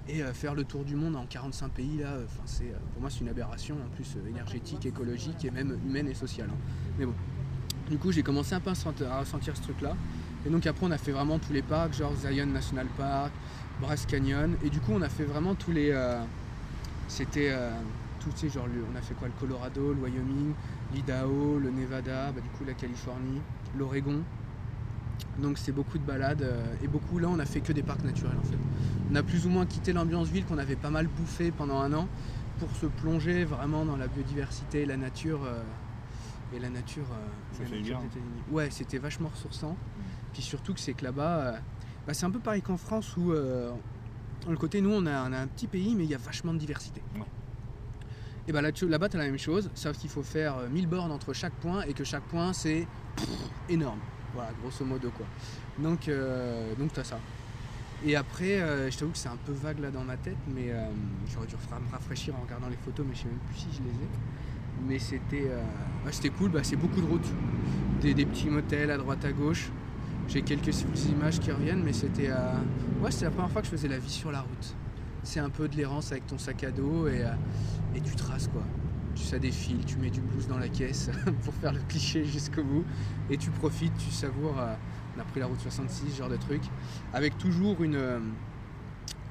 Et 0.10 0.24
euh, 0.24 0.34
faire 0.34 0.56
le 0.56 0.64
tour 0.64 0.86
du 0.86 0.96
monde 0.96 1.18
en 1.18 1.26
45 1.26 1.70
pays, 1.72 1.98
là, 1.98 2.08
euh, 2.14 2.26
c'est, 2.46 2.64
euh, 2.64 2.78
pour 2.94 3.02
moi, 3.02 3.10
c'est 3.10 3.20
une 3.20 3.30
aberration, 3.30 3.76
en 3.76 3.94
plus 3.94 4.16
euh, 4.16 4.30
énergétique, 4.30 4.86
écologique 4.86 5.44
et 5.44 5.52
même 5.52 5.78
humaine 5.86 6.08
et 6.08 6.14
sociale. 6.14 6.48
hein. 6.50 6.58
Mais 6.98 7.06
bon. 7.06 7.14
Du 7.90 7.98
coup, 7.98 8.12
j'ai 8.12 8.24
commencé 8.24 8.54
un 8.56 8.60
peu 8.60 8.70
à 8.70 8.76
sentir, 8.76 9.12
à 9.12 9.20
ressentir 9.20 9.56
ce 9.56 9.62
truc-là. 9.64 9.96
Et 10.46 10.50
donc, 10.50 10.66
après, 10.66 10.86
on 10.86 10.92
a 10.92 10.98
fait 10.98 11.12
vraiment 11.12 11.40
tous 11.40 11.52
les 11.54 11.62
parcs, 11.62 11.94
genre 11.94 12.14
Zion 12.16 12.46
National 12.48 12.88
Park, 12.98 13.32
Bryce 13.82 14.06
Canyon. 14.06 14.56
Et 14.64 14.70
du 14.70 14.80
coup, 14.80 14.92
on 14.94 15.02
a 15.02 15.10
fait 15.10 15.24
vraiment 15.26 15.56
tous 15.56 15.72
les. 15.72 15.92
euh, 15.92 16.22
c'était. 17.08 17.50
euh, 17.52 17.72
tous 18.20 18.32
ces 18.36 18.50
genre, 18.50 18.68
le- 18.68 18.84
on 18.92 18.96
a 18.98 19.02
fait 19.02 19.14
quoi 19.14 19.28
Le 19.30 19.34
Colorado, 19.40 19.94
le 19.94 20.02
Wyoming, 20.02 20.54
l'Idaho, 20.94 21.60
le 21.60 21.70
Nevada, 21.70 22.32
bah, 22.34 22.42
du 22.42 22.50
coup, 22.50 22.66
la 22.66 22.74
Californie, 22.74 23.40
l'Oregon. 23.78 24.22
Donc, 25.40 25.58
c'est 25.58 25.72
beaucoup 25.72 25.98
de 25.98 26.04
balades. 26.04 26.42
euh, 26.42 26.64
et 26.84 26.88
beaucoup, 26.88 27.20
là, 27.20 27.28
on 27.30 27.40
a 27.40 27.46
fait 27.46 27.62
que 27.62 27.72
des 27.72 27.84
parcs 27.84 28.04
naturels, 28.04 28.36
en 28.40 28.44
fait. 28.44 28.58
On 29.12 29.16
a 29.16 29.24
plus 29.24 29.46
ou 29.46 29.50
moins 29.50 29.66
quitté 29.66 29.94
l'ambiance 29.94 30.28
ville 30.28 30.46
qu'on 30.46 30.58
avait 30.58 30.76
pas 30.76 30.90
mal 30.90 31.08
bouffé 31.08 31.52
pendant 31.52 31.80
un 31.80 31.94
an 31.94 32.08
pour 32.60 32.70
se 32.76 32.88
plonger 32.88 33.46
vraiment 33.46 33.86
dans 33.86 33.96
la 33.98 34.08
biodiversité, 34.08 34.86
la 34.86 34.98
nature 34.98 35.42
euh, 35.46 35.62
et 36.56 36.60
la 36.60 36.70
nature. 36.70 37.06
euh, 37.12 37.56
Ça 37.56 37.64
la 37.64 37.70
fait 37.70 37.76
nature 37.78 37.98
bien. 38.00 38.00
des 38.00 38.06
États-Unis. 38.08 38.42
Ouais, 38.52 38.70
c'était 38.72 38.98
vachement 38.98 39.30
ressourçant. 39.30 39.78
Puis 40.34 40.42
surtout 40.42 40.74
que 40.74 40.80
c'est 40.80 40.94
que 40.94 41.04
là-bas, 41.06 41.38
euh, 41.40 41.58
bah, 42.08 42.14
c'est 42.14 42.26
un 42.26 42.32
peu 42.32 42.40
pareil 42.40 42.62
qu'en 42.64 42.78
France 42.78 43.16
où 43.16 43.32
euh, 43.32 43.72
le 44.50 44.58
côté 44.58 44.82
nous 44.82 44.92
on 44.92 45.06
a, 45.06 45.30
on 45.30 45.34
a 45.34 45.40
un 45.40 45.48
petit 45.48 45.68
pays 45.68 45.96
mais 45.96 46.04
il 46.06 46.10
y 46.10 46.16
a 46.16 46.20
vachement 46.20 46.54
de 46.54 46.60
diversité. 46.60 47.02
Ouais. 47.16 47.22
Et 48.50 48.54
bah 48.54 48.62
là, 48.62 48.72
tu- 48.72 48.88
là-bas, 48.88 49.10
tu 49.10 49.18
as 49.18 49.20
la 49.20 49.26
même 49.26 49.38
chose, 49.38 49.70
sauf 49.76 49.98
qu'il 49.98 50.10
faut 50.10 50.24
faire 50.24 50.56
euh, 50.58 50.70
1000 50.70 50.88
bornes 50.88 51.12
entre 51.12 51.34
chaque 51.34 51.52
point 51.56 51.82
et 51.84 51.94
que 51.94 52.06
chaque 52.06 52.24
point, 52.24 52.54
c'est 52.54 52.88
énorme. 53.68 54.00
Voilà, 54.34 54.52
grosso 54.62 54.86
modo 54.86 55.10
quoi. 55.12 55.26
Donc, 55.80 56.08
euh, 56.08 56.74
donc 56.76 56.94
tu 56.94 57.00
as 57.00 57.04
ça. 57.04 57.20
Et 58.06 58.16
après, 58.16 58.62
euh, 58.62 58.90
je 58.90 58.98
t'avoue 58.98 59.12
que 59.12 59.18
c'est 59.18 59.28
un 59.28 59.38
peu 59.46 59.52
vague 59.52 59.80
là 59.80 59.92
dans 59.92 60.04
ma 60.04 60.16
tête, 60.16 60.38
mais 60.48 60.68
euh, 60.72 60.86
j'aurais 61.34 61.48
dû 61.48 61.56
me 61.56 61.92
rafraîchir 61.92 62.36
en 62.38 62.42
regardant 62.44 62.70
les 62.70 62.78
photos, 62.78 63.06
mais 63.10 63.16
je 63.16 63.22
sais 63.24 63.28
même 63.28 63.40
plus 63.50 63.58
si 63.58 63.68
je 63.74 63.80
les 63.84 63.90
ai. 63.90 64.08
Mais 64.88 65.00
c'était 65.00 65.50
euh, 65.50 66.30
cool, 66.38 66.52
bah, 66.52 66.60
c'est 66.64 66.76
beaucoup 66.78 67.02
de 67.02 67.08
routes, 67.08 67.28
des, 68.02 68.14
des 68.14 68.26
petits 68.26 68.50
motels 68.50 68.92
à 68.92 68.98
droite 68.98 69.26
à 69.26 69.32
gauche. 69.34 69.70
J'ai 70.28 70.42
quelques 70.42 70.82
images 71.10 71.40
qui 71.40 71.52
reviennent, 71.52 71.84
mais 71.84 71.94
c'était 71.94 72.30
euh, 72.30 72.54
ouais, 73.02 73.10
la 73.22 73.32
première 73.32 73.50
fois 73.52 73.62
que 73.62 73.68
je 73.68 73.72
faisais 73.72 73.88
la 73.88 73.98
vie 73.98 74.10
sur 74.10 74.32
la 74.32 74.42
route. 74.42 74.76
C'est 75.24 75.40
un 75.40 75.50
peu 75.50 75.68
de 75.68 75.76
l'errance 75.76 76.12
avec 76.12 76.28
ton 76.28 76.38
sac 76.38 76.64
à 76.64 76.72
dos 76.72 77.08
et, 77.08 77.22
euh, 77.26 77.30
et 77.96 78.02
tu 78.02 78.16
traces 78.16 78.48
quoi. 78.48 78.64
Tu 79.16 79.24
ça 79.24 79.40
défile, 79.40 79.84
tu 79.86 79.98
mets 79.98 80.10
du 80.10 80.22
blues 80.22 80.48
dans 80.48 80.58
la 80.60 80.70
caisse 80.70 81.10
pour 81.44 81.54
faire 81.56 81.74
le 81.74 81.80
cliché 81.88 82.24
jusqu'au 82.26 82.64
bout 82.64 82.84
et 83.30 83.38
tu 83.38 83.50
profites, 83.52 83.98
tu 83.98 84.12
savoures. 84.12 84.60
euh, 84.60 84.74
on 85.18 85.22
a 85.22 85.24
pris 85.24 85.40
la 85.40 85.48
route 85.48 85.60
66, 85.60 86.12
ce 86.12 86.18
genre 86.18 86.30
de 86.30 86.38
truc, 86.38 86.62
avec 87.14 87.38
toujours 87.40 87.82
une, 87.84 87.96
euh, 87.96 88.20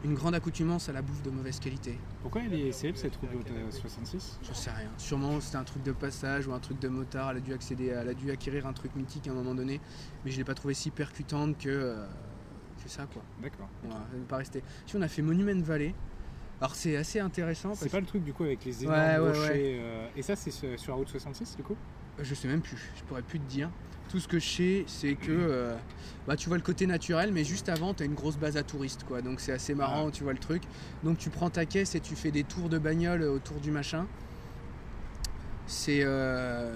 une 0.04 0.14
grande 0.14 0.34
accoutumance 0.34 0.88
à 0.88 0.92
la 0.92 1.02
bouffe 1.02 1.22
de 1.22 1.30
mauvaise 1.30 1.58
qualité. 1.58 1.98
Pourquoi 2.22 2.42
elle 2.42 2.54
est 2.54 2.72
célèbre 2.72 2.98
cette 2.98 3.16
route 3.16 3.50
euh, 3.50 3.70
66 3.70 4.38
Je 4.42 4.52
sais 4.52 4.70
rien. 4.70 4.88
Sûrement 4.98 5.40
c'était 5.40 5.56
un 5.56 5.64
truc 5.64 5.82
de 5.82 5.92
passage 5.92 6.46
ou 6.46 6.52
un 6.52 6.60
truc 6.60 6.78
de 6.80 6.88
motard. 6.88 7.30
Elle 7.30 7.38
a 7.38 7.40
dû 7.40 7.52
accéder, 7.52 7.86
elle 7.86 8.08
a 8.08 8.14
dû 8.14 8.30
acquérir 8.30 8.66
un 8.66 8.72
truc 8.72 8.94
mythique 8.94 9.26
à 9.28 9.32
un 9.32 9.34
moment 9.34 9.54
donné, 9.54 9.80
mais 10.24 10.30
je 10.30 10.36
l'ai 10.36 10.44
pas 10.44 10.54
trouvé 10.54 10.74
si 10.74 10.90
percutante 10.90 11.58
que, 11.58 11.68
euh, 11.68 12.06
que 12.82 12.88
ça 12.88 13.06
quoi. 13.06 13.22
D'accord. 13.42 13.68
Voilà, 13.82 14.06
elle 14.12 14.20
n'est 14.20 14.26
pas 14.26 14.36
restée. 14.36 14.62
Si 14.86 14.96
on 14.96 15.02
a 15.02 15.08
fait 15.08 15.22
Monument 15.22 15.60
Valley, 15.62 15.94
alors 16.60 16.74
c'est 16.74 16.96
assez 16.96 17.18
intéressant 17.20 17.74
C'est 17.74 17.88
pas 17.90 18.00
le 18.00 18.06
truc 18.06 18.22
du 18.22 18.32
coup 18.32 18.44
avec 18.44 18.64
les 18.64 18.84
énormes 18.84 18.96
Ouais, 18.98 19.18
ouais, 19.18 19.28
rochers. 19.28 19.50
ouais. 19.52 19.78
euh, 19.80 20.08
Et 20.16 20.22
ça, 20.22 20.36
c'est 20.36 20.50
sur 20.50 20.92
la 20.92 20.94
route 20.94 21.08
66 21.08 21.56
du 21.56 21.62
coup? 21.62 21.76
Que 22.16 22.24
je 22.24 22.34
sais 22.34 22.48
même 22.48 22.62
plus. 22.62 22.90
Je 22.96 23.02
pourrais 23.04 23.22
plus 23.22 23.38
te 23.40 23.44
dire. 23.48 23.70
Tout 24.08 24.20
ce 24.20 24.28
que 24.28 24.38
je 24.38 24.46
sais, 24.48 24.84
c'est 24.86 25.14
que 25.14 25.30
euh, 25.32 25.76
bah, 26.26 26.36
tu 26.36 26.48
vois 26.48 26.56
le 26.56 26.62
côté 26.62 26.86
naturel, 26.86 27.32
mais 27.32 27.44
juste 27.44 27.68
avant, 27.68 27.92
tu 27.92 28.02
as 28.02 28.06
une 28.06 28.14
grosse 28.14 28.36
base 28.36 28.56
à 28.56 28.62
touristes. 28.62 29.04
Quoi. 29.04 29.20
Donc 29.20 29.40
c'est 29.40 29.52
assez 29.52 29.74
marrant, 29.74 30.10
tu 30.12 30.22
vois 30.22 30.32
le 30.32 30.38
truc. 30.38 30.62
Donc 31.02 31.18
tu 31.18 31.28
prends 31.30 31.50
ta 31.50 31.66
caisse 31.66 31.94
et 31.96 32.00
tu 32.00 32.14
fais 32.16 32.30
des 32.30 32.44
tours 32.44 32.68
de 32.68 32.78
bagnole 32.78 33.22
autour 33.22 33.58
du 33.60 33.70
machin. 33.70 34.06
C'est. 35.66 36.00
euh, 36.04 36.74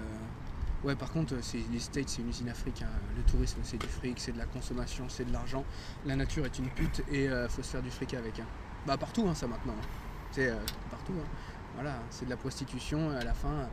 Ouais, 0.83 0.95
par 0.95 1.11
contre, 1.11 1.35
c'est 1.43 1.59
les 1.71 1.77
States, 1.79 2.09
c'est 2.09 2.23
une 2.23 2.29
usine 2.29 2.49
africaine. 2.49 2.87
Le 3.15 3.21
tourisme, 3.31 3.59
c'est 3.61 3.77
du 3.77 3.85
fric, 3.85 4.19
c'est 4.19 4.31
de 4.31 4.39
la 4.39 4.45
consommation, 4.47 5.05
c'est 5.09 5.25
de 5.25 5.31
l'argent. 5.31 5.63
La 6.07 6.15
nature 6.15 6.43
est 6.43 6.57
une 6.57 6.69
pute 6.69 7.03
et 7.11 7.29
euh, 7.29 7.47
faut 7.47 7.61
se 7.61 7.69
faire 7.69 7.83
du 7.83 7.91
fric 7.91 8.15
avec. 8.15 8.39
hein. 8.39 8.47
Bah 8.87 8.97
partout, 8.97 9.27
hein, 9.29 9.35
ça 9.35 9.45
maintenant. 9.45 9.73
hein. 9.79 9.85
C'est 10.31 10.49
euh, 10.49 10.55
partout. 10.89 11.13
hein. 11.13 11.27
Voilà, 11.75 11.99
c'est 12.09 12.25
de 12.25 12.31
la 12.31 12.35
prostitution. 12.35 13.11
et 13.13 13.15
À 13.17 13.23
la 13.23 13.33
fin, 13.35 13.49
euh, 13.51 13.65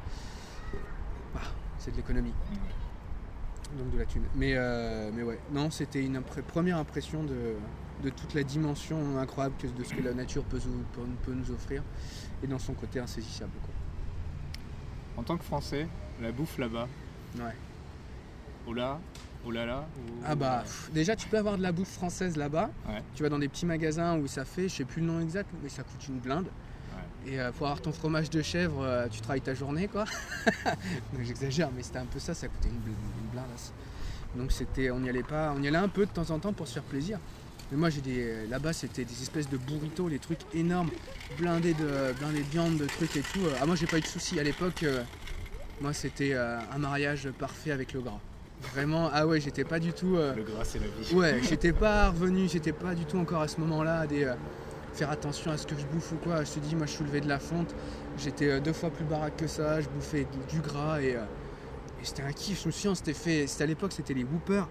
bah, 1.32 1.40
c'est 1.78 1.92
de 1.92 1.96
l'économie. 1.96 2.34
Donc 3.76 3.90
de 3.90 3.98
la 3.98 4.06
thune. 4.06 4.22
Mais, 4.34 4.52
euh, 4.56 5.10
mais 5.14 5.22
ouais, 5.22 5.38
non, 5.52 5.70
c'était 5.70 6.02
une 6.04 6.20
première 6.22 6.78
impression 6.78 7.22
de, 7.22 7.54
de 8.02 8.08
toute 8.10 8.32
la 8.34 8.42
dimension 8.42 9.18
incroyable 9.18 9.54
que 9.58 9.66
de 9.66 9.84
ce 9.84 9.92
que 9.94 10.02
la 10.02 10.14
nature 10.14 10.44
peut, 10.44 10.58
nous- 10.66 10.84
peut- 10.92 11.10
peut 11.24 11.34
nous 11.34 11.50
offrir 11.50 11.82
et 12.42 12.46
dans 12.46 12.58
son 12.58 12.72
côté 12.72 12.98
insaisissable. 12.98 13.52
Quoi. 13.62 13.74
En 15.18 15.22
tant 15.22 15.36
que 15.36 15.44
Français, 15.44 15.86
la 16.22 16.32
bouffe 16.32 16.56
là-bas, 16.58 16.88
Ouais. 17.38 17.54
oh 18.66 18.72
là, 18.72 19.00
oh 19.44 19.50
là 19.50 19.86
Ah 20.24 20.34
bah, 20.34 20.60
pff, 20.62 20.90
déjà 20.92 21.14
tu 21.14 21.28
peux 21.28 21.36
avoir 21.38 21.58
de 21.58 21.62
la 21.62 21.72
bouffe 21.72 21.92
française 21.92 22.36
là-bas. 22.36 22.70
Ouais. 22.88 23.02
Tu 23.14 23.22
vas 23.22 23.28
dans 23.28 23.38
des 23.38 23.48
petits 23.48 23.66
magasins 23.66 24.16
où 24.18 24.26
ça 24.26 24.44
fait, 24.46 24.68
je 24.68 24.76
sais 24.76 24.84
plus 24.84 25.02
le 25.02 25.08
nom 25.08 25.20
exact, 25.20 25.50
mais 25.62 25.68
ça 25.68 25.82
coûte 25.82 26.08
une 26.08 26.18
blinde. 26.20 26.46
Et 27.26 27.38
euh, 27.40 27.50
pour 27.52 27.66
avoir 27.66 27.80
ton 27.82 27.92
fromage 27.92 28.30
de 28.30 28.40
chèvre, 28.42 28.82
euh, 28.82 29.06
tu 29.10 29.20
travailles 29.20 29.40
ta 29.42 29.54
journée 29.54 29.88
quoi. 29.88 30.04
J'exagère, 31.22 31.70
mais 31.76 31.82
c'était 31.82 31.98
un 31.98 32.06
peu 32.06 32.18
ça, 32.18 32.34
ça 32.34 32.48
coûtait 32.48 32.68
une, 32.68 32.76
bl- 32.76 32.96
une 33.22 33.30
blindasse. 33.32 33.72
Donc 34.36 34.52
c'était, 34.52 34.90
on 34.90 35.02
y 35.02 35.08
allait 35.08 35.22
pas, 35.22 35.52
on 35.56 35.62
y 35.62 35.68
allait 35.68 35.76
un 35.78 35.88
peu 35.88 36.06
de 36.06 36.10
temps 36.10 36.30
en 36.30 36.38
temps 36.38 36.52
pour 36.52 36.68
se 36.68 36.74
faire 36.74 36.82
plaisir. 36.82 37.18
Mais 37.70 37.76
moi 37.76 37.90
j'ai 37.90 38.00
des, 38.00 38.46
là-bas 38.46 38.72
c'était 38.72 39.04
des 39.04 39.22
espèces 39.22 39.48
de 39.48 39.58
burritos, 39.58 40.08
les 40.08 40.18
trucs 40.18 40.40
énormes, 40.54 40.90
blindés 41.38 41.74
de, 41.74 42.14
blindés 42.18 42.38
de 42.42 42.50
viande, 42.50 42.78
de 42.78 42.86
trucs 42.86 43.16
et 43.16 43.20
tout. 43.20 43.40
Ah 43.60 43.66
moi 43.66 43.74
j'ai 43.76 43.86
pas 43.86 43.98
eu 43.98 44.02
de 44.02 44.06
soucis 44.06 44.38
à 44.40 44.42
l'époque. 44.42 44.82
euh, 44.84 45.02
moi 45.80 45.92
c'était 45.92 46.32
euh, 46.32 46.58
un 46.72 46.78
mariage 46.78 47.28
parfait 47.38 47.72
avec 47.72 47.92
le 47.92 48.00
gras. 48.00 48.20
Vraiment, 48.72 49.10
ah 49.12 49.26
ouais 49.26 49.40
j'étais 49.40 49.64
pas 49.64 49.78
du 49.78 49.92
tout. 49.92 50.16
euh, 50.16 50.34
Le 50.34 50.42
gras, 50.44 50.64
c'est 50.64 50.78
la 50.80 50.86
vie. 50.86 51.14
Ouais, 51.14 51.40
j'étais 51.42 51.72
pas 51.72 52.08
revenu, 52.10 52.48
j'étais 52.48 52.72
pas 52.72 52.94
du 52.94 53.04
tout 53.04 53.18
encore 53.18 53.42
à 53.42 53.48
ce 53.48 53.60
moment-là 53.60 54.06
des, 54.06 54.24
euh, 54.24 54.34
faire 54.98 55.10
attention 55.10 55.52
à 55.52 55.56
ce 55.56 55.66
que 55.66 55.76
je 55.78 55.86
bouffe 55.86 56.12
ou 56.12 56.16
quoi. 56.16 56.42
Je 56.44 56.52
te 56.52 56.58
dis, 56.58 56.74
moi 56.74 56.86
je 56.86 56.92
soulevais 56.92 57.20
de 57.20 57.28
la 57.28 57.38
fonte, 57.38 57.74
j'étais 58.18 58.48
euh, 58.48 58.60
deux 58.60 58.72
fois 58.72 58.90
plus 58.90 59.04
baraque 59.04 59.36
que 59.36 59.46
ça, 59.46 59.80
je 59.80 59.88
bouffais 59.88 60.26
du, 60.50 60.60
gras 60.60 61.00
et, 61.00 61.14
euh, 61.14 61.24
et 62.02 62.04
c'était 62.04 62.22
un 62.22 62.32
kiff. 62.32 62.62
Je 62.62 62.66
me 62.66 62.72
souviens, 62.72 62.90
on 62.90 62.94
s'était 62.96 63.14
fait, 63.14 63.46
c'était 63.46 63.64
à 63.64 63.66
l'époque, 63.68 63.92
c'était 63.92 64.14
les 64.14 64.24
Whoopers. 64.24 64.68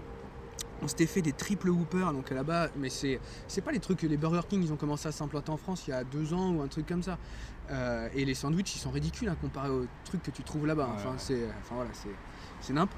On 0.82 0.88
s'était 0.88 1.07
fait 1.07 1.21
des 1.23 1.32
triples 1.32 1.69
Whoopers, 1.69 2.13
donc 2.13 2.30
là-bas, 2.30 2.69
mais 2.78 2.89
c'est, 2.89 3.19
c'est 3.47 3.61
pas 3.61 3.71
les 3.71 3.80
trucs, 3.80 4.03
les 4.03 4.17
Burger 4.17 4.41
King, 4.47 4.61
ils 4.61 4.71
ont 4.71 4.75
commencé 4.75 5.07
à 5.07 5.11
s'implanter 5.11 5.49
en 5.49 5.57
France 5.57 5.88
il 5.88 5.91
y 5.91 5.93
a 5.93 6.03
deux 6.03 6.34
ans 6.34 6.51
ou 6.51 6.61
un 6.61 6.67
truc 6.67 6.86
comme 6.86 7.01
ça. 7.01 7.17
Euh, 7.71 8.07
et 8.13 8.25
les 8.25 8.36
sandwichs, 8.36 8.75
ils 8.75 8.80
sont 8.80 8.91
ridicules 8.91 9.28
hein, 9.28 9.38
comparés 9.41 9.69
aux 9.69 9.88
trucs 10.05 10.21
que 10.21 10.32
tu 10.32 10.43
trouves 10.43 10.67
là-bas. 10.67 10.86
Ouais, 10.86 10.93
Enfin, 10.95 11.15
c'est, 11.17 11.45
enfin 11.61 11.75
voilà, 11.75 11.89
c'est, 11.93 12.13
c'est 12.61 12.73
nimp. 12.73 12.91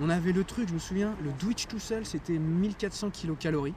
On 0.00 0.10
avait 0.10 0.32
le 0.32 0.44
truc, 0.44 0.68
je 0.68 0.74
me 0.74 0.78
souviens, 0.78 1.14
le 1.24 1.30
Twitch 1.32 1.66
tout 1.66 1.80
seul, 1.80 2.06
c'était 2.06 2.38
1400 2.38 3.10
kilocalories. 3.10 3.74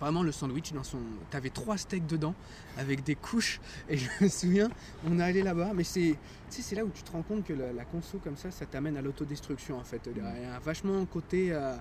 Vraiment 0.00 0.22
le 0.22 0.32
sandwich 0.32 0.72
dans 0.72 0.84
son. 0.84 0.98
T'avais 1.30 1.50
trois 1.50 1.76
steaks 1.76 2.06
dedans 2.06 2.34
avec 2.76 3.02
des 3.02 3.16
couches. 3.16 3.60
Et 3.88 3.96
je 3.98 4.08
me 4.20 4.28
souviens, 4.28 4.68
on 5.06 5.18
est 5.18 5.22
allé 5.22 5.42
là-bas, 5.42 5.72
mais 5.74 5.84
c'est. 5.84 6.16
C'est 6.50 6.76
là 6.76 6.84
où 6.84 6.90
tu 6.90 7.02
te 7.02 7.12
rends 7.12 7.22
compte 7.22 7.44
que 7.44 7.52
la, 7.52 7.84
conso 7.84 8.18
comme 8.18 8.36
ça, 8.36 8.50
ça 8.50 8.64
t'amène 8.64 8.96
à 8.96 9.02
l'autodestruction 9.02 9.78
en 9.78 9.84
fait. 9.84 10.08
Il 10.14 10.22
y 10.22 10.44
a 10.46 10.56
un 10.56 10.58
vachement 10.60 11.04
côté, 11.04 11.52
euh, 11.52 11.76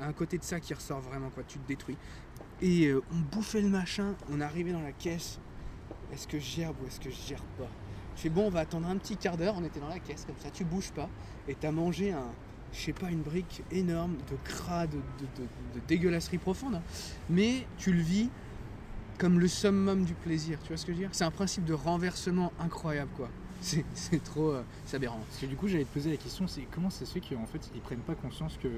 un 0.00 0.12
côté 0.12 0.38
de 0.38 0.44
ça 0.44 0.60
qui 0.60 0.72
ressort 0.74 1.00
vraiment 1.00 1.30
quoi. 1.30 1.42
Tu 1.42 1.58
te 1.58 1.66
détruis. 1.66 1.96
Et 2.60 2.86
euh, 2.86 3.02
on 3.12 3.16
bouffait 3.34 3.60
le 3.60 3.68
machin, 3.68 4.14
on 4.30 4.40
arrivait 4.40 4.72
dans 4.72 4.82
la 4.82 4.92
caisse. 4.92 5.40
Est-ce 6.12 6.28
que 6.28 6.38
je 6.38 6.44
gère 6.44 6.70
ou 6.70 6.86
est-ce 6.86 7.00
que 7.00 7.10
je 7.10 7.20
gère 7.28 7.42
pas? 7.58 7.68
Je 8.14 8.22
fais 8.22 8.28
bon, 8.28 8.46
on 8.46 8.50
va 8.50 8.60
attendre 8.60 8.86
un 8.86 8.96
petit 8.96 9.16
quart 9.16 9.36
d'heure. 9.36 9.54
On 9.58 9.64
était 9.64 9.80
dans 9.80 9.88
la 9.88 9.98
caisse 9.98 10.24
comme 10.24 10.38
ça, 10.38 10.50
tu 10.50 10.64
bouges 10.64 10.92
pas. 10.92 11.08
Et 11.48 11.54
t'as 11.54 11.72
mangé 11.72 12.12
un, 12.12 12.26
je 12.72 12.80
sais 12.80 12.92
pas, 12.92 13.10
une 13.10 13.22
brique 13.22 13.62
énorme 13.70 14.16
de 14.30 14.36
gras, 14.50 14.86
de, 14.86 14.92
de- 14.96 14.98
de- 15.42 15.80
de 15.80 15.86
dégueulasserie 15.86 16.38
profonde. 16.38 16.76
hein. 16.76 16.82
Mais 17.28 17.66
tu 17.78 17.92
le 17.92 18.00
vis 18.00 18.30
comme 19.18 19.38
le 19.38 19.46
summum 19.48 20.04
du 20.04 20.14
plaisir. 20.14 20.58
Tu 20.62 20.68
vois 20.68 20.76
ce 20.76 20.86
que 20.86 20.92
je 20.92 20.96
veux 20.98 21.02
dire? 21.04 21.10
C'est 21.12 21.24
un 21.24 21.30
principe 21.30 21.64
de 21.64 21.74
renversement 21.74 22.52
incroyable, 22.58 23.10
quoi. 23.16 23.28
C'est 23.60 23.84
c'est 23.94 24.22
trop. 24.24 24.50
euh, 24.50 24.62
c'est 24.86 24.96
aberrant. 24.96 25.20
Parce 25.28 25.38
que 25.40 25.46
du 25.46 25.54
coup, 25.54 25.68
j'allais 25.68 25.84
te 25.84 25.92
poser 25.92 26.10
la 26.10 26.16
question, 26.16 26.48
c'est 26.48 26.62
comment 26.72 26.90
ça 26.90 27.06
se 27.06 27.12
fait 27.12 27.20
qu'en 27.20 27.46
fait, 27.46 27.60
ils 27.74 27.80
prennent 27.80 28.00
pas 28.00 28.14
conscience 28.16 28.58
que, 28.60 28.68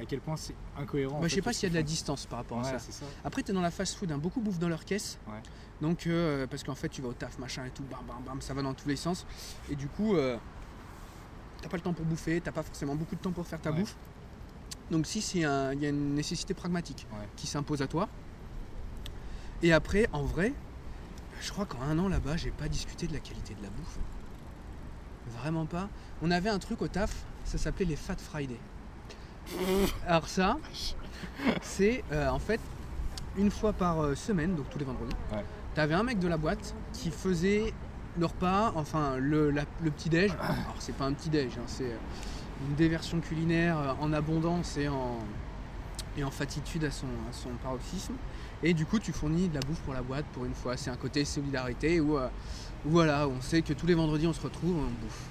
à 0.00 0.04
quel 0.06 0.20
point 0.20 0.36
c'est 0.38 0.54
incohérent. 0.78 1.16
en 1.16 1.18
Moi, 1.18 1.28
je 1.28 1.34
sais 1.34 1.40
fait, 1.40 1.42
pas 1.44 1.52
s'il 1.52 1.64
y 1.64 1.66
a 1.66 1.70
de 1.70 1.74
la 1.74 1.82
distance 1.82 2.24
par 2.24 2.38
rapport 2.38 2.60
à 2.60 2.64
ça. 2.64 2.78
c'est 2.78 2.92
ça. 2.92 3.04
Après, 3.24 3.42
tu 3.42 3.50
es 3.50 3.54
dans 3.54 3.60
la 3.60 3.70
fast-food, 3.70 4.10
hein, 4.10 4.16
beaucoup 4.18 4.40
bouffent 4.40 4.58
dans 4.58 4.68
leur 4.70 4.84
caisse. 4.86 5.18
Ouais. 5.26 5.42
Donc, 5.82 6.06
euh, 6.06 6.46
parce 6.46 6.62
qu'en 6.64 6.74
fait, 6.74 6.88
tu 6.88 7.02
vas 7.02 7.08
au 7.08 7.12
taf, 7.12 7.38
machin 7.38 7.66
et 7.66 7.70
tout, 7.70 7.82
bam, 7.82 8.00
bam, 8.08 8.16
bam, 8.24 8.40
ça 8.40 8.54
va 8.54 8.62
dans 8.62 8.72
tous 8.72 8.88
les 8.88 8.96
sens. 8.96 9.26
Et 9.70 9.74
du 9.76 9.88
coup, 9.88 10.16
euh, 10.16 10.38
t'as 11.62 11.68
pas 11.68 11.76
le 11.76 11.82
temps 11.82 11.92
pour 11.92 12.04
bouffer, 12.04 12.40
t'as 12.40 12.52
pas 12.52 12.62
forcément 12.62 12.94
beaucoup 12.94 13.14
de 13.16 13.20
temps 13.20 13.32
pour 13.32 13.46
faire 13.46 13.60
ta 13.60 13.70
Ouais. 13.70 13.80
bouffe. 13.80 13.96
Donc, 14.90 15.06
si 15.06 15.20
c'est 15.20 15.44
un- 15.44 15.72
il 15.74 15.80
y 15.82 15.86
a 15.86 15.90
une 15.90 16.14
nécessité 16.14 16.54
pragmatique 16.54 17.06
Ouais. 17.12 17.28
qui 17.36 17.46
s'impose 17.46 17.82
à 17.82 17.86
toi. 17.86 18.08
Et 19.62 19.72
après, 19.72 20.08
en 20.12 20.22
vrai, 20.22 20.52
je 21.40 21.50
crois 21.52 21.66
qu'en 21.66 21.82
un 21.82 21.98
an 21.98 22.08
là-bas, 22.08 22.36
j'ai 22.36 22.50
pas 22.50 22.68
discuté 22.68 23.06
de 23.06 23.12
la 23.12 23.18
qualité 23.20 23.54
de 23.54 23.62
la 23.62 23.68
bouffe. 23.70 23.98
Vraiment 25.40 25.66
pas. 25.66 25.88
On 26.22 26.30
avait 26.30 26.48
un 26.48 26.58
truc 26.58 26.80
au 26.80 26.88
taf, 26.88 27.24
ça 27.44 27.58
s'appelait 27.58 27.84
les 27.84 27.96
Fat 27.96 28.16
Friday. 28.16 28.58
Alors 30.06 30.28
ça, 30.28 30.58
c'est 31.62 32.04
euh, 32.12 32.28
en 32.28 32.38
fait 32.38 32.60
une 33.36 33.50
fois 33.50 33.72
par 33.72 34.00
euh, 34.00 34.14
semaine, 34.14 34.54
donc 34.54 34.68
tous 34.70 34.78
les 34.78 34.84
vendredis. 34.84 35.14
Ouais. 35.32 35.44
T'avais 35.74 35.94
un 35.94 36.02
mec 36.02 36.18
de 36.18 36.28
la 36.28 36.36
boîte 36.36 36.74
qui 36.92 37.10
faisait 37.10 37.72
le 38.18 38.26
repas, 38.26 38.72
enfin 38.76 39.16
le, 39.16 39.50
la- 39.50 39.64
le 39.82 39.90
petit 39.90 40.08
déj. 40.08 40.32
Alors 40.40 40.76
c'est 40.78 40.94
pas 40.94 41.04
un 41.06 41.12
petit 41.12 41.30
déj, 41.30 41.52
hein, 41.58 41.62
c'est 41.66 41.84
euh, 41.84 42.66
une 42.68 42.74
déversion 42.74 43.20
culinaire 43.20 43.78
euh, 43.78 43.92
en 44.00 44.12
abondance 44.12 44.76
et 44.76 44.88
en, 44.88 45.18
et 46.16 46.22
fatitude 46.30 46.84
à 46.84 46.90
son, 46.90 47.06
paroxysme. 47.62 48.14
Et 48.62 48.74
du 48.74 48.84
coup, 48.86 48.98
tu 48.98 49.12
fournis 49.12 49.48
de 49.48 49.54
la 49.54 49.60
bouffe 49.60 49.80
pour 49.80 49.94
la 49.94 50.02
boîte 50.02 50.24
pour 50.32 50.44
une 50.44 50.54
fois. 50.54 50.76
C'est 50.76 50.90
un 50.90 50.96
côté 50.96 51.24
solidarité 51.24 52.00
où, 52.00 52.18
euh, 52.18 52.28
voilà, 52.84 53.28
on 53.28 53.40
sait 53.40 53.62
que 53.62 53.72
tous 53.72 53.86
les 53.86 53.94
vendredis 53.94 54.26
on 54.26 54.32
se 54.32 54.40
retrouve, 54.40 54.76
on 54.76 55.04
bouffe. 55.04 55.30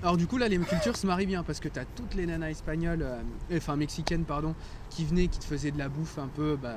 Alors 0.00 0.16
du 0.16 0.28
coup 0.28 0.38
là 0.38 0.46
les 0.48 0.58
cultures 0.58 0.96
se 0.96 1.06
marient 1.08 1.26
bien 1.26 1.42
parce 1.42 1.58
que 1.58 1.68
tu 1.68 1.78
as 1.78 1.84
toutes 1.84 2.14
les 2.14 2.24
nanas 2.26 2.50
espagnoles, 2.50 3.04
enfin 3.52 3.74
mexicaines 3.74 4.24
pardon, 4.24 4.54
qui 4.90 5.04
venaient, 5.04 5.26
qui 5.26 5.40
te 5.40 5.44
faisaient 5.44 5.72
de 5.72 5.78
la 5.78 5.88
bouffe 5.88 6.18
un 6.18 6.28
peu 6.28 6.56
bah, 6.56 6.76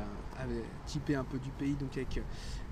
typée 0.88 1.16
un 1.16 1.24
peu 1.24 1.38
du 1.38 1.50
pays, 1.52 1.74
donc 1.74 1.96
avec 1.98 2.20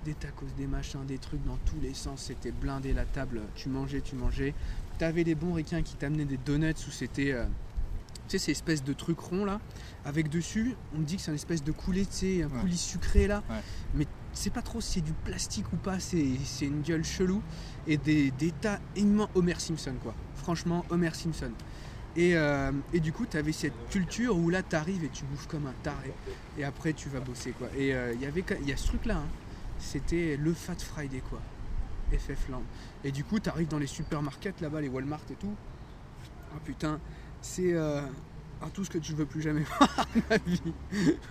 des 0.05 0.13
tacos, 0.13 0.45
des 0.57 0.67
machins, 0.67 1.05
des 1.05 1.17
trucs 1.17 1.43
dans 1.45 1.57
tous 1.65 1.79
les 1.81 1.93
sens, 1.93 2.23
c'était 2.23 2.51
blindé 2.51 2.93
la 2.93 3.05
table, 3.05 3.41
tu 3.55 3.69
mangeais, 3.69 4.01
tu 4.01 4.15
mangeais. 4.15 4.53
T'avais 4.97 5.23
les 5.23 5.35
bons 5.35 5.53
ricains 5.53 5.81
qui 5.81 5.95
t'amenaient 5.95 6.25
des 6.25 6.37
donuts 6.37 6.73
où 6.87 6.91
c'était, 6.91 7.31
euh, 7.31 7.45
tu 8.27 8.37
sais, 8.37 8.45
ces 8.45 8.51
espèces 8.51 8.83
de 8.83 8.93
trucs 8.93 9.19
ronds 9.19 9.45
là, 9.45 9.59
avec 10.05 10.29
dessus, 10.29 10.75
on 10.95 10.99
me 10.99 11.05
dit 11.05 11.17
que 11.17 11.21
c'est 11.21 11.31
une 11.31 11.35
espèce 11.35 11.63
de 11.63 11.71
coulis, 11.71 12.07
tu 12.07 12.13
sais, 12.15 12.43
un 12.43 12.47
Ouais. 12.47 12.61
coulis 12.61 12.77
sucré 12.77 13.27
là, 13.27 13.43
Ouais. 13.49 13.61
mais 13.95 14.07
sais 14.33 14.49
pas 14.49 14.61
trop 14.61 14.79
si 14.81 14.93
c'est 14.93 15.01
du 15.01 15.13
plastique 15.13 15.71
ou 15.73 15.77
pas, 15.77 15.99
c'est 15.99 16.25
c'est 16.45 16.65
une 16.65 16.81
gueule 16.81 17.03
chelou. 17.03 17.41
Et 17.87 17.97
des, 17.97 18.29
des 18.31 18.51
tas 18.51 18.79
immenses. 18.95 19.29
Homer 19.35 19.55
Simpson, 19.59 19.95
quoi. 20.03 20.13
Franchement, 20.35 20.85
Homer 20.89 21.13
Simpson. 21.13 21.51
Et, 22.15 22.35
euh, 22.35 22.71
et 22.93 22.99
du 22.99 23.11
coup, 23.11 23.25
tu 23.25 23.37
avais 23.37 23.51
cette 23.51 23.73
culture 23.89 24.37
où 24.37 24.49
là, 24.49 24.61
tu 24.61 24.75
arrives 24.75 25.03
et 25.03 25.09
tu 25.09 25.23
bouffes 25.25 25.47
comme 25.47 25.65
un 25.65 25.73
taré. 25.83 26.11
Et 26.57 26.63
après, 26.63 26.93
tu 26.93 27.09
vas 27.09 27.19
bosser, 27.19 27.51
quoi. 27.51 27.67
Et 27.77 27.93
euh, 27.95 28.13
il 28.13 28.21
y 28.21 28.25
avait 28.25 28.43
il 28.61 28.67
y 28.69 28.73
a 28.73 28.77
ce 28.77 28.87
truc-là. 28.87 29.17
hein. 29.17 29.25
C'était 29.79 30.37
le 30.37 30.53
Fat 30.53 30.75
Friday, 30.75 31.21
quoi. 31.29 31.39
FF 32.11 32.49
Land. 32.49 32.63
Et 33.03 33.11
du 33.11 33.23
coup, 33.23 33.39
tu 33.39 33.49
arrives 33.49 33.67
dans 33.67 33.79
les 33.79 33.87
supermarkets 33.87 34.61
là-bas, 34.61 34.81
les 34.81 34.89
Walmart 34.89 35.21
et 35.31 35.35
tout. 35.35 35.55
Oh 36.53 36.59
putain, 36.65 36.99
c'est 37.41 37.73
euh, 37.73 38.01
ah, 38.61 38.67
tout 38.73 38.83
ce 38.83 38.89
que 38.89 38.97
tu 38.97 39.13
veux 39.13 39.25
plus 39.25 39.41
jamais 39.41 39.61
voir 39.79 40.07
ma 40.29 40.37
vie. 40.37 40.73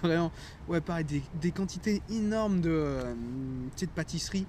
Vraiment. 0.03 0.33
Ouais, 0.69 0.81
pareil, 0.81 1.05
des, 1.35 1.51
quantités 1.51 2.03
énormes 2.09 2.61
de, 2.61 2.71
euh, 2.71 3.15
de 3.79 3.87
pâtisseries, 3.87 4.47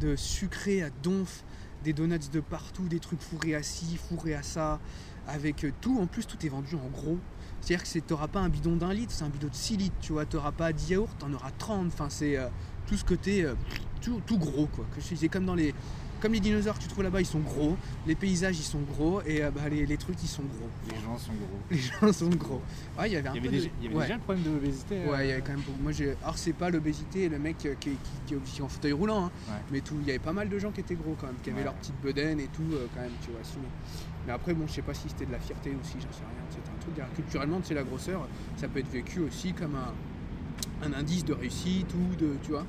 de 0.00 0.14
sucré 0.14 0.82
à 0.82 0.90
donf, 1.02 1.44
des 1.82 1.92
donuts 1.92 2.30
de 2.32 2.40
partout, 2.40 2.86
des 2.88 3.00
trucs 3.00 3.20
fourrés 3.20 3.54
à 3.54 3.62
ci, 3.62 3.96
fourrés 3.96 4.34
à 4.34 4.42
ça, 4.42 4.78
avec 5.26 5.64
euh, 5.64 5.72
tout. 5.80 5.98
En 6.00 6.06
plus, 6.06 6.26
tout 6.26 6.44
est 6.46 6.48
vendu 6.48 6.76
en 6.76 6.88
gros. 6.88 7.18
C'est-à-dire 7.60 7.84
que 7.84 7.98
tu 7.98 8.02
n'auras 8.10 8.28
pas 8.28 8.40
un 8.40 8.48
bidon 8.48 8.76
d'un 8.76 8.92
litre, 8.92 9.12
c'est 9.12 9.24
un 9.24 9.28
bidon 9.28 9.48
de 9.48 9.54
6 9.54 9.76
litres, 9.76 9.96
tu 10.00 10.12
vois. 10.12 10.26
Tu 10.26 10.36
n'auras 10.36 10.52
pas 10.52 10.72
10 10.72 10.90
yaourts, 10.90 11.16
tu 11.18 11.24
en 11.24 11.32
auras 11.32 11.52
30. 11.52 11.86
Enfin, 11.88 12.08
c'est 12.10 12.36
euh, 12.36 12.48
tout 12.86 12.96
ce 12.96 13.04
côté, 13.04 13.44
euh, 13.44 13.54
tout, 14.00 14.20
tout 14.26 14.38
gros, 14.38 14.66
quoi. 14.66 14.84
Que 14.94 15.00
je 15.00 15.08
disais, 15.08 15.28
comme 15.28 15.46
dans 15.46 15.54
les. 15.54 15.74
Comme 16.20 16.34
les 16.34 16.38
dinosaures 16.40 16.76
que 16.78 16.82
tu 16.84 16.88
trouves 16.88 17.02
là-bas, 17.02 17.20
ils 17.20 17.26
sont 17.26 17.40
gros. 17.40 17.76
Les 18.06 18.14
paysages, 18.14 18.56
ils 18.56 18.62
sont 18.62 18.78
gros. 18.82 19.20
Et 19.26 19.42
euh, 19.42 19.50
bah, 19.50 19.68
les, 19.68 19.84
les 19.86 19.96
trucs, 19.96 20.22
ils 20.22 20.28
sont 20.28 20.44
gros. 20.44 20.68
Les 20.88 20.94
gens 21.00 21.18
sont 21.18 21.32
gros. 21.32 21.58
Les 21.72 21.78
gens 21.78 22.12
sont 22.12 22.28
gros. 22.28 22.62
Ouais, 22.96 23.10
il 23.10 23.14
y 23.14 23.16
avait 23.16 23.28
un 23.28 23.32
Il 23.34 23.36
y 23.36 23.38
avait, 23.40 23.48
peu 23.48 23.54
déjà, 23.56 23.68
il 23.80 23.84
y 23.84 23.86
avait 23.88 23.96
ouais. 23.96 24.02
déjà 24.02 24.14
le 24.14 24.20
problème 24.20 24.44
de 24.44 24.50
l'obésité. 24.50 24.98
euh, 25.04 25.10
Ouais, 25.10 25.26
il 25.26 25.30
y 25.30 25.32
avait 25.32 25.40
quand 25.42 25.50
même 25.50 25.62
beaucoup. 25.62 25.82
Moi, 25.82 25.90
j'ai. 25.90 26.14
Alors, 26.22 26.38
c'est 26.38 26.52
pas 26.52 26.70
l'obésité, 26.70 27.28
le 27.28 27.40
mec 27.40 27.58
qui, 27.58 27.66
qui, 27.80 27.90
qui 28.28 28.34
est 28.34 28.38
qui 28.44 28.60
est 28.60 28.62
en 28.62 28.68
fauteuil 28.68 28.92
roulant, 28.92 29.24
hein. 29.24 29.30
Ouais. 29.48 29.54
mais 29.72 29.80
tout. 29.80 29.96
Il 30.00 30.06
y 30.06 30.10
avait 30.10 30.20
pas 30.20 30.32
mal 30.32 30.48
de 30.48 30.56
gens 30.60 30.70
qui 30.70 30.78
étaient 30.78 30.94
gros 30.94 31.16
quand 31.20 31.26
même, 31.26 31.34
qui 31.42 31.50
avaient 31.50 31.58
Ouais. 31.58 31.64
leur 31.64 31.74
petite 31.74 32.00
bedaine 32.00 32.38
et 32.38 32.46
tout, 32.52 32.62
euh, 32.72 32.86
quand 32.94 33.00
même, 33.00 33.10
tu 33.24 33.30
vois. 33.32 33.40
Mais 34.24 34.32
après, 34.32 34.54
bon, 34.54 34.68
je 34.68 34.74
sais 34.74 34.82
pas 34.82 34.94
si 34.94 35.08
c'était 35.08 35.26
de 35.26 35.32
la 35.32 35.40
fierté 35.40 35.70
aussi, 35.70 35.94
j'en 35.94 36.12
sais 36.12 36.20
rien. 36.22 36.44
C'était 36.50 36.68
un 37.02 37.04
truc. 37.04 37.16
Culturellement, 37.16 37.58
tu 37.60 37.66
sais, 37.66 37.74
la 37.74 37.82
grosseur, 37.82 38.28
ça 38.56 38.68
peut 38.68 38.78
être 38.78 38.92
vécu 38.92 39.18
aussi 39.18 39.52
comme 39.54 39.74
un, 39.74 39.92
un 40.82 40.92
indice 40.92 41.24
de 41.24 41.32
réussite 41.32 41.92
ou 41.94 42.14
de. 42.16 42.36
Tu 42.42 42.50
vois. 42.50 42.64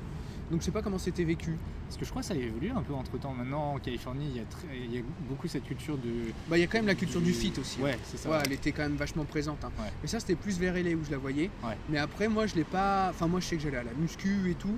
Donc, 0.50 0.60
je 0.60 0.66
sais 0.66 0.70
pas 0.72 0.82
comment 0.82 0.98
c'était 0.98 1.24
vécu. 1.24 1.56
Parce 1.86 1.96
que 1.98 2.04
je 2.04 2.10
crois 2.10 2.22
que 2.22 2.28
ça 2.28 2.34
a 2.34 2.36
évolué 2.36 2.70
un 2.70 2.82
peu 2.82 2.92
entre 2.94 3.18
temps. 3.18 3.32
Maintenant, 3.34 3.74
en 3.74 3.78
Californie, 3.78 4.26
il 4.30 4.36
y 4.36 4.40
a, 4.40 4.44
très- 4.44 4.66
il 4.76 4.94
y 4.94 4.98
a 4.98 5.02
beaucoup 5.28 5.46
cette 5.48 5.64
culture 5.64 5.96
de. 5.98 6.10
Bah, 6.48 6.56
il 6.56 6.60
y 6.60 6.64
a 6.64 6.66
quand 6.66 6.78
même 6.78 6.86
la 6.86 6.94
culture 6.94 7.20
du 7.20 7.32
fit 7.32 7.52
aussi. 7.58 7.80
Ouais, 7.80 7.96
c'est 8.04 8.16
ça. 8.18 8.30
Ouais, 8.30 8.38
elle 8.44 8.52
était 8.52 8.72
quand 8.72 8.82
même 8.82 8.96
vachement 8.96 9.24
présente. 9.24 9.64
hein. 9.64 9.70
Ouais. 9.78 9.90
Mais 10.02 10.08
ça, 10.08 10.18
c'était 10.20 10.34
plus 10.34 10.58
vers 10.58 10.74
LA 10.76 10.90
où 10.96 11.04
je 11.04 11.10
la 11.10 11.18
voyais. 11.18 11.50
Ouais. 11.62 11.76
Mais 11.88 11.98
après, 11.98 12.28
moi, 12.28 12.46
je 12.46 12.54
l'ai 12.56 12.64
pas. 12.64 13.08
Enfin, 13.10 13.26
moi, 13.26 13.40
je 13.40 13.46
sais 13.46 13.56
que 13.56 13.62
j'allais 13.62 13.76
à 13.78 13.84
la 13.84 13.92
muscu 13.94 14.50
et 14.50 14.54
tout. 14.54 14.76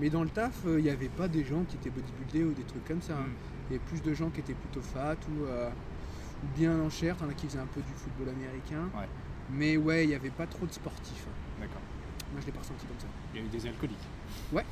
Mais 0.00 0.10
dans 0.10 0.22
le 0.22 0.28
taf, 0.30 0.52
euh, 0.66 0.78
il 0.78 0.84
n'y 0.84 0.90
avait 0.90 1.08
pas 1.08 1.26
des 1.28 1.44
gens 1.44 1.64
qui 1.64 1.76
étaient 1.76 1.90
bodybuildés 1.90 2.44
ou 2.44 2.52
des 2.54 2.64
trucs 2.64 2.84
comme 2.86 3.02
ça. 3.02 3.14
hein. 3.14 3.22
Mm. 3.26 3.32
Il 3.70 3.72
y 3.72 3.76
avait 3.76 3.84
plus 3.86 4.02
de 4.02 4.14
gens 4.14 4.30
qui 4.30 4.40
étaient 4.40 4.54
plutôt 4.54 4.80
fat 4.82 5.16
ou, 5.30 5.44
euh, 5.46 5.68
bien 6.56 6.78
en 6.80 6.90
chair. 6.90 7.16
T'en 7.16 7.28
as 7.28 7.34
qui 7.34 7.46
faisaient 7.46 7.58
un 7.58 7.66
peu 7.66 7.80
du 7.80 7.92
football 7.96 8.28
américain. 8.34 8.88
Ouais. 8.96 9.08
Mais 9.52 9.76
ouais, 9.76 10.04
il 10.04 10.08
n'y 10.08 10.14
avait 10.14 10.30
pas 10.30 10.46
trop 10.46 10.66
de 10.66 10.72
sportifs. 10.72 11.26
hein. 11.28 11.60
D'accord. 11.60 11.80
Moi, 12.32 12.40
je 12.40 12.46
l'ai 12.46 12.52
pas 12.52 12.60
ressenti 12.60 12.86
comme 12.86 12.98
ça. 13.00 13.06
Il 13.34 13.40
y 13.40 13.42
a 13.42 13.46
eu 13.46 13.48
des 13.48 13.66
alcooliques. 13.66 13.96
Ouais, 14.52 14.64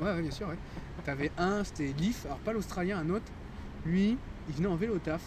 ouais, 0.00 0.22
bien 0.22 0.30
sûr, 0.30 0.48
ouais. 0.48 0.58
T'avais 1.04 1.30
un, 1.38 1.64
c'était 1.64 1.92
Leaf, 1.98 2.26
alors 2.26 2.38
pas 2.38 2.52
l'Australien, 2.52 2.98
un 2.98 3.10
autre. 3.10 3.26
Lui, 3.86 4.16
il 4.48 4.54
venait 4.54 4.66
en 4.68 4.76
vélo 4.76 4.96
au 4.96 4.98
taf. 4.98 5.22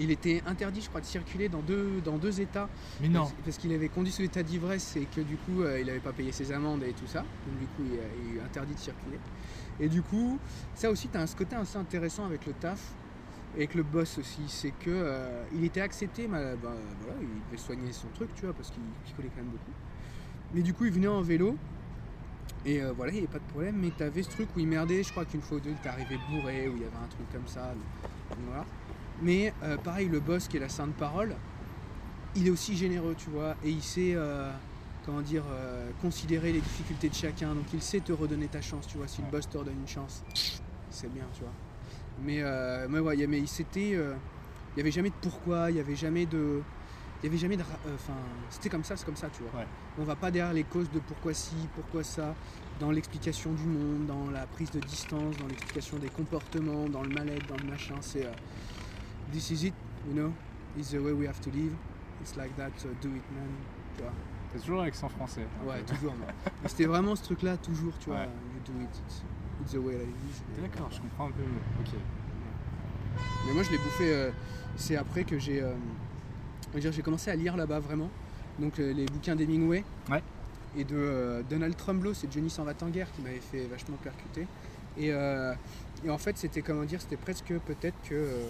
Il 0.00 0.12
était 0.12 0.42
interdit, 0.46 0.80
je 0.80 0.88
crois, 0.88 1.00
de 1.00 1.06
circuler 1.06 1.48
dans 1.48 1.60
deux, 1.60 2.00
dans 2.04 2.18
deux 2.18 2.40
états. 2.40 2.68
Mais 3.00 3.08
non. 3.08 3.22
Parce, 3.22 3.32
parce 3.44 3.58
qu'il 3.58 3.72
avait 3.72 3.88
conduit 3.88 4.12
sous 4.12 4.22
état 4.22 4.44
d'ivresse 4.44 4.94
et 4.96 5.06
que 5.06 5.20
du 5.22 5.36
coup, 5.38 5.62
euh, 5.62 5.80
il 5.80 5.86
n'avait 5.86 5.98
pas 5.98 6.12
payé 6.12 6.30
ses 6.30 6.52
amendes 6.52 6.84
et 6.84 6.92
tout 6.92 7.06
ça. 7.08 7.20
Donc 7.22 7.58
du 7.58 7.66
coup, 7.66 7.82
il, 7.84 7.94
est- 7.94 8.30
il 8.32 8.36
est 8.36 8.40
interdit 8.42 8.74
de 8.74 8.78
circuler. 8.78 9.18
Et 9.80 9.88
du 9.88 10.02
coup, 10.02 10.38
ça 10.76 10.88
aussi, 10.90 11.08
tu 11.08 11.16
as 11.16 11.22
un 11.22 11.26
ce 11.26 11.34
côté 11.34 11.56
assez 11.56 11.78
intéressant 11.78 12.26
avec 12.26 12.46
le 12.46 12.52
taf. 12.52 12.78
Et 13.54 13.60
avec 13.62 13.74
le 13.74 13.82
boss 13.82 14.18
aussi, 14.18 14.42
c'est 14.46 14.70
que 14.70 14.90
euh, 14.90 15.42
il 15.52 15.64
était 15.64 15.80
accepté, 15.80 16.28
mais, 16.28 16.54
bah, 16.62 16.70
voilà, 17.00 17.16
il 17.20 17.28
devait 17.46 17.56
soigner 17.56 17.90
son 17.92 18.06
truc, 18.14 18.32
tu 18.36 18.44
vois, 18.44 18.54
parce 18.54 18.70
qu'il 18.70 18.82
picolait 19.04 19.30
quand 19.34 19.40
même 19.42 19.50
beaucoup. 19.50 19.72
Mais 20.54 20.62
du 20.62 20.72
coup, 20.72 20.86
il 20.86 20.92
venait 20.92 21.08
en 21.08 21.22
vélo, 21.22 21.56
et 22.64 22.82
euh, 22.82 22.92
voilà, 22.92 23.12
il 23.12 23.14
n'y 23.16 23.20
avait 23.20 23.28
pas 23.32 23.38
de 23.38 23.50
problème, 23.50 23.76
mais 23.76 23.90
tu 23.96 24.02
avais 24.02 24.22
ce 24.22 24.30
truc 24.30 24.48
où 24.56 24.60
il 24.60 24.66
merdait, 24.66 25.02
je 25.02 25.10
crois 25.10 25.24
qu'une 25.24 25.42
fois 25.42 25.58
ou 25.58 25.60
deux, 25.60 25.74
il 25.82 25.88
arrivé 25.88 26.18
bourré, 26.30 26.68
où 26.68 26.76
il 26.76 26.82
y 26.82 26.84
avait 26.84 26.96
un 26.96 27.08
truc 27.08 27.30
comme 27.32 27.46
ça. 27.46 27.72
voilà. 28.46 28.64
Mais 29.22 29.52
euh, 29.62 29.76
pareil, 29.76 30.08
le 30.08 30.20
boss 30.20 30.48
qui 30.48 30.56
est 30.56 30.60
la 30.60 30.68
sainte 30.68 30.94
parole, 30.94 31.34
il 32.36 32.46
est 32.46 32.50
aussi 32.50 32.76
généreux, 32.76 33.14
tu 33.16 33.30
vois, 33.30 33.56
et 33.64 33.70
il 33.70 33.82
sait, 33.82 34.12
euh, 34.14 34.50
comment 35.04 35.22
dire, 35.22 35.44
considérer 36.02 36.52
les 36.52 36.60
difficultés 36.60 37.08
de 37.08 37.14
chacun, 37.14 37.54
donc 37.54 37.64
il 37.72 37.82
sait 37.82 38.00
te 38.00 38.12
redonner 38.12 38.48
ta 38.48 38.60
chance, 38.60 38.86
tu 38.86 38.98
vois, 38.98 39.08
si 39.08 39.22
le 39.22 39.30
boss 39.30 39.48
te 39.48 39.56
redonne 39.58 39.80
une 39.80 39.88
chance, 39.88 40.22
c'est 40.90 41.12
bien, 41.12 41.24
tu 41.34 41.40
vois. 41.40 41.52
Mais, 42.24 42.42
mais 42.88 43.16
il 43.16 43.28
mais 43.28 43.46
c'était, 43.46 43.92
euh, 43.94 44.14
il 44.72 44.76
n'y 44.76 44.82
avait 44.82 44.90
jamais 44.90 45.10
de 45.10 45.14
pourquoi, 45.20 45.70
il 45.70 45.74
n'y 45.74 45.80
avait 45.80 45.96
jamais 45.96 46.26
de, 46.26 46.60
il 47.22 47.26
y 47.26 47.28
avait 47.28 47.38
jamais 47.38 47.56
de, 47.56 47.62
euh, 47.62 47.94
enfin, 47.94 48.14
c'était 48.50 48.68
comme 48.68 48.84
ça, 48.84 48.96
c'est 48.96 49.04
comme 49.04 49.16
ça, 49.16 49.28
tu 49.30 49.42
vois. 49.42 49.60
Ouais. 49.60 49.66
On 49.98 50.04
va 50.04 50.14
pas 50.14 50.30
derrière 50.30 50.52
les 50.54 50.64
causes 50.64 50.90
de 50.90 51.00
pourquoi 51.00 51.34
ci, 51.34 51.54
pourquoi 51.74 52.04
ça, 52.04 52.34
dans 52.78 52.90
l'explication 52.90 53.52
du 53.52 53.64
monde, 53.64 54.06
dans 54.06 54.30
la 54.30 54.46
prise 54.46 54.70
de 54.70 54.80
distance, 54.80 55.36
dans 55.36 55.46
l'explication 55.48 55.98
des 55.98 56.08
comportements, 56.08 56.88
dans 56.88 57.02
le 57.02 57.08
mal-être, 57.08 57.46
dans 57.48 57.56
le 57.56 57.68
machin. 57.70 57.96
C'est 58.00 58.24
euh, 58.24 58.30
this 59.32 59.50
is 59.50 59.66
it, 59.66 59.74
you 60.06 60.14
know, 60.14 60.32
it's 60.76 60.90
the 60.90 60.98
way 60.98 61.12
we 61.12 61.26
have 61.26 61.40
to 61.40 61.50
live. 61.50 61.74
It's 62.20 62.36
like 62.36 62.54
that, 62.56 62.70
so 62.76 62.88
do 63.00 63.08
it, 63.08 63.22
man. 63.34 63.48
Tu 63.96 64.02
vois. 64.02 64.12
C'est 64.52 64.60
toujours 64.60 64.82
l'accent 64.82 65.08
français. 65.08 65.46
Ouais, 65.66 65.80
peu. 65.86 65.94
toujours. 65.94 66.14
C'était 66.66 66.86
vraiment 66.86 67.14
ce 67.16 67.24
truc-là, 67.24 67.56
toujours, 67.56 67.92
tu 67.98 68.10
vois. 68.10 68.20
Ouais. 68.20 68.24
You 68.26 68.72
do 68.72 68.80
it, 68.80 68.88
it's, 69.06 69.22
it's 69.62 69.72
the 69.72 69.76
way 69.78 69.94
I 69.94 70.06
live. 70.06 70.42
D'accord, 70.62 70.88
je 70.90 71.00
comprends 71.00 71.26
un 71.26 71.32
peu 71.32 71.42
mieux. 71.42 71.60
Ok. 71.80 71.94
Mais 73.46 73.52
moi, 73.52 73.62
je 73.64 73.70
l'ai 73.70 73.78
bouffé. 73.78 74.12
euh, 74.14 74.30
c'est 74.76 74.96
après 74.96 75.24
que 75.24 75.38
j'ai, 75.38 75.60
euh, 75.60 75.72
on 75.72 75.72
va 75.72 75.74
dire, 75.74 75.78
j'ai 76.76 77.02
commencé 77.02 77.30
à 77.30 77.36
lire 77.36 77.56
là-bas 77.56 77.80
vraiment. 77.80 78.10
Donc 78.58 78.78
euh, 78.78 78.92
les 78.92 79.06
bouquins 79.06 79.36
d'Hemingway. 79.36 79.84
Ouais. 80.10 80.22
Et 80.76 80.84
de 80.84 80.96
euh, 80.96 81.42
Donald 81.48 81.76
Trumbo, 81.76 82.12
c'est 82.14 82.30
Johnny 82.32 82.50
s'en 82.50 82.64
va 82.64 82.72
en 82.82 82.88
guerre 82.88 83.10
qui 83.12 83.22
m'avait 83.22 83.40
fait 83.40 83.66
vachement 83.66 83.96
percuter. 83.96 84.46
Et, 84.96 85.12
euh, 85.12 85.54
et 86.04 86.10
en 86.10 86.18
fait, 86.18 86.36
c'était 86.36 86.62
comment 86.62 86.84
dire, 86.84 87.00
c'était 87.00 87.16
presque 87.16 87.52
peut-être 87.66 87.96
que 88.08 88.14
euh, 88.14 88.48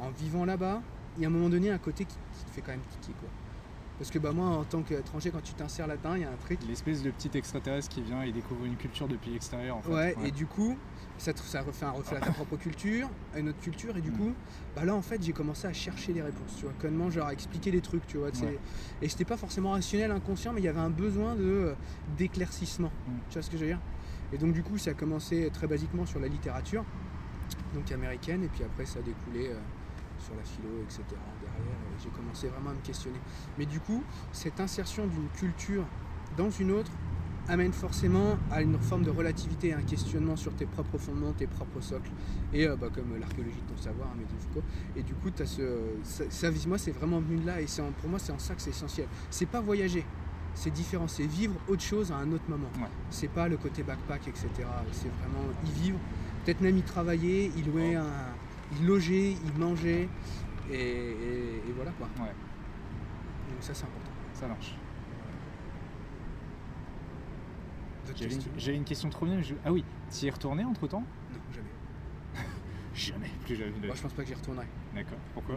en 0.00 0.10
vivant 0.10 0.44
là-bas, 0.44 0.82
il 1.16 1.22
y 1.22 1.24
a 1.24 1.28
un 1.28 1.32
moment 1.32 1.48
donné 1.48 1.70
un 1.70 1.78
côté 1.78 2.04
qui, 2.04 2.16
qui 2.38 2.44
te 2.44 2.50
fait 2.50 2.60
quand 2.60 2.72
même 2.72 2.80
tiquer 3.00 3.14
quoi. 3.18 3.28
Parce 3.98 4.10
que 4.10 4.18
bah 4.18 4.32
moi, 4.32 4.48
en 4.48 4.64
tant 4.66 4.82
qu'étranger, 4.82 5.30
quand 5.30 5.40
tu 5.40 5.54
t'insères 5.54 5.86
là-dedans, 5.86 6.14
il 6.16 6.20
y 6.20 6.24
a 6.24 6.30
un 6.30 6.36
truc 6.36 6.62
L'espèce 6.62 7.02
de 7.02 7.10
petit 7.10 7.30
extraterrestre 7.34 7.88
qui 7.88 8.02
vient 8.02 8.22
et 8.22 8.30
découvre 8.32 8.66
une 8.66 8.76
culture 8.76 9.08
depuis 9.08 9.30
l'extérieur 9.30 9.76
en 9.78 9.82
fait. 9.82 9.90
Ouais, 9.90 10.14
et 10.26 10.32
du 10.32 10.46
coup, 10.46 10.78
ça, 11.16 11.32
te- 11.32 11.40
ça 11.40 11.62
refait 11.62 11.86
un 11.86 11.92
reflet 11.92 12.18
à 12.18 12.20
ta 12.20 12.32
propre 12.32 12.58
culture, 12.58 13.10
à 13.32 13.40
une 13.40 13.48
autre 13.48 13.58
culture, 13.60 13.96
et 13.96 14.02
du 14.02 14.10
Mm. 14.10 14.16
coup, 14.16 14.36
bah 14.74 14.84
là 14.84 14.94
en 14.94 15.00
fait, 15.00 15.22
j'ai 15.22 15.32
commencé 15.32 15.66
à 15.66 15.72
chercher 15.72 16.12
les 16.12 16.20
réponses, 16.22 16.54
tu 16.56 16.66
vois, 16.66 16.74
comment 16.74 17.08
genre 17.10 17.28
à 17.28 17.32
expliquer 17.32 17.70
les 17.70 17.80
trucs, 17.80 18.06
tu 18.06 18.18
vois. 18.18 18.28
Ouais. 18.42 18.60
Et 19.00 19.08
c'était 19.08 19.24
pas 19.24 19.38
forcément 19.38 19.70
rationnel, 19.70 20.10
inconscient, 20.10 20.52
mais 20.52 20.60
il 20.60 20.64
y 20.64 20.68
avait 20.68 20.78
un 20.78 20.90
besoin 20.90 21.34
de 21.34 21.42
euh, 21.44 21.76
d'éclaircissement, 22.06 22.92
Mm. 23.06 23.18
tu 23.28 23.32
vois 23.38 23.42
ce 23.42 23.48
que 23.50 23.56
je 23.56 23.62
veux 23.64 23.70
dire? 23.70 23.80
Et 24.30 24.36
donc 24.38 24.52
du 24.52 24.62
coup, 24.62 24.76
ça 24.76 24.90
a 24.90 24.94
commencé 24.94 25.50
très 25.50 25.66
basiquement 25.68 26.04
sur 26.04 26.20
la 26.20 26.28
littérature, 26.28 26.84
donc 27.72 27.90
américaine, 27.92 28.42
et 28.44 28.48
puis 28.50 28.62
après 28.62 28.84
ça 28.84 28.98
a 28.98 29.02
découlé 29.02 29.48
euh, 29.48 29.60
sur 30.18 30.34
la 30.34 30.44
philo, 30.44 30.82
etc. 30.82 31.04
Derrière, 31.40 31.78
j'ai 32.02 32.10
commencé 32.10 32.48
vraiment 32.48 32.70
à 32.70 32.74
me 32.74 32.80
questionner. 32.80 33.18
Mais 33.58 33.66
du 33.66 33.80
coup, 33.80 34.02
cette 34.32 34.60
insertion 34.60 35.06
d'une 35.06 35.28
culture 35.36 35.84
dans 36.36 36.50
une 36.50 36.70
autre 36.72 36.90
amène 37.48 37.72
forcément 37.72 38.36
à 38.50 38.60
une 38.62 38.78
forme 38.78 39.04
de 39.04 39.10
relativité 39.10 39.72
un 39.72 39.82
questionnement 39.82 40.36
sur 40.36 40.52
tes 40.54 40.66
propres 40.66 40.98
fondements, 40.98 41.32
tes 41.32 41.46
propres 41.46 41.80
socles. 41.80 42.10
Et 42.52 42.66
euh, 42.66 42.76
bah, 42.76 42.88
comme 42.92 43.16
l'archéologie 43.18 43.60
de 43.68 43.74
ton 43.74 43.80
savoir, 43.80 44.08
hein, 44.08 44.24
Foucault. 44.40 44.64
Et 44.96 45.02
du 45.02 45.14
coup, 45.14 45.30
as 45.38 45.46
ce, 45.46 45.62
ça, 46.02 46.24
ça, 46.28 46.48
moi, 46.66 46.78
c'est 46.78 46.90
vraiment 46.90 47.20
venu 47.20 47.38
de 47.40 47.46
là. 47.46 47.60
Et 47.60 47.66
en- 47.80 47.92
pour 48.00 48.10
moi, 48.10 48.18
c'est 48.18 48.32
en 48.32 48.38
ça 48.38 48.54
que 48.54 48.62
c'est 48.62 48.70
essentiel. 48.70 49.06
C'est 49.30 49.46
pas 49.46 49.60
voyager. 49.60 50.04
C'est 50.54 50.70
différent, 50.72 51.06
c'est 51.06 51.26
vivre 51.26 51.54
autre 51.68 51.82
chose 51.82 52.10
à 52.10 52.16
un 52.16 52.32
autre 52.32 52.44
moment. 52.48 52.68
Ouais. 52.78 52.88
C'est 53.10 53.28
pas 53.28 53.46
le 53.46 53.58
côté 53.58 53.82
backpack, 53.82 54.26
etc. 54.26 54.48
C'est 54.90 55.08
vraiment 55.20 55.44
y 55.66 55.70
vivre, 55.82 55.98
peut-être 56.44 56.62
même 56.62 56.78
y 56.78 56.82
travailler, 56.82 57.52
y 57.56 57.62
louer 57.62 57.94
un, 57.94 58.06
y 58.80 58.84
loger, 58.86 59.32
y 59.32 59.58
manger, 59.60 60.08
et, 60.70 60.74
et- 60.74 61.56
et 61.68 61.72
voilà 61.74 61.90
quoi. 61.92 62.06
Ouais, 62.18 62.32
Donc 63.50 63.60
ça 63.60 63.74
c'est 63.74 63.84
important. 63.84 64.10
ça 64.32 64.46
marche. 64.48 64.74
J'avais 68.56 68.76
une, 68.76 68.84
question 68.84 69.10
trop 69.10 69.26
bien. 69.26 69.42
je- 69.42 69.54
Ah 69.64 69.72
oui, 69.72 69.84
t'y 70.10 70.28
es 70.28 70.30
retourné 70.30 70.64
entre 70.64 70.86
temps 70.86 71.02
Non, 71.32 71.38
jamais. 71.52 71.68
Jamais. 72.94 73.30
Plus 73.44 73.56
jamais. 73.56 73.72
Moi 73.84 73.94
je 73.94 74.02
pense 74.02 74.12
pas 74.12 74.22
que 74.22 74.28
j'y 74.28 74.34
retournerai. 74.34 74.66
D'accord. 74.94 75.18
Pourquoi? 75.34 75.56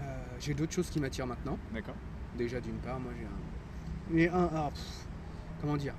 Euh, 0.00 0.24
j'ai 0.38 0.54
d'autres 0.54 0.72
choses 0.72 0.88
qui 0.88 1.00
m'attirent 1.00 1.26
maintenant. 1.26 1.58
D'accord. 1.74 1.96
Déjà 2.38 2.60
d'une 2.60 2.78
part, 2.78 2.98
moi 3.00 3.12
j'ai 3.18 3.26
un. 3.26 3.30
Mais 4.10 4.28
un. 4.28 4.48
ah, 4.54 4.70
pff, 4.72 5.06
comment 5.60 5.76
dire? 5.76 5.94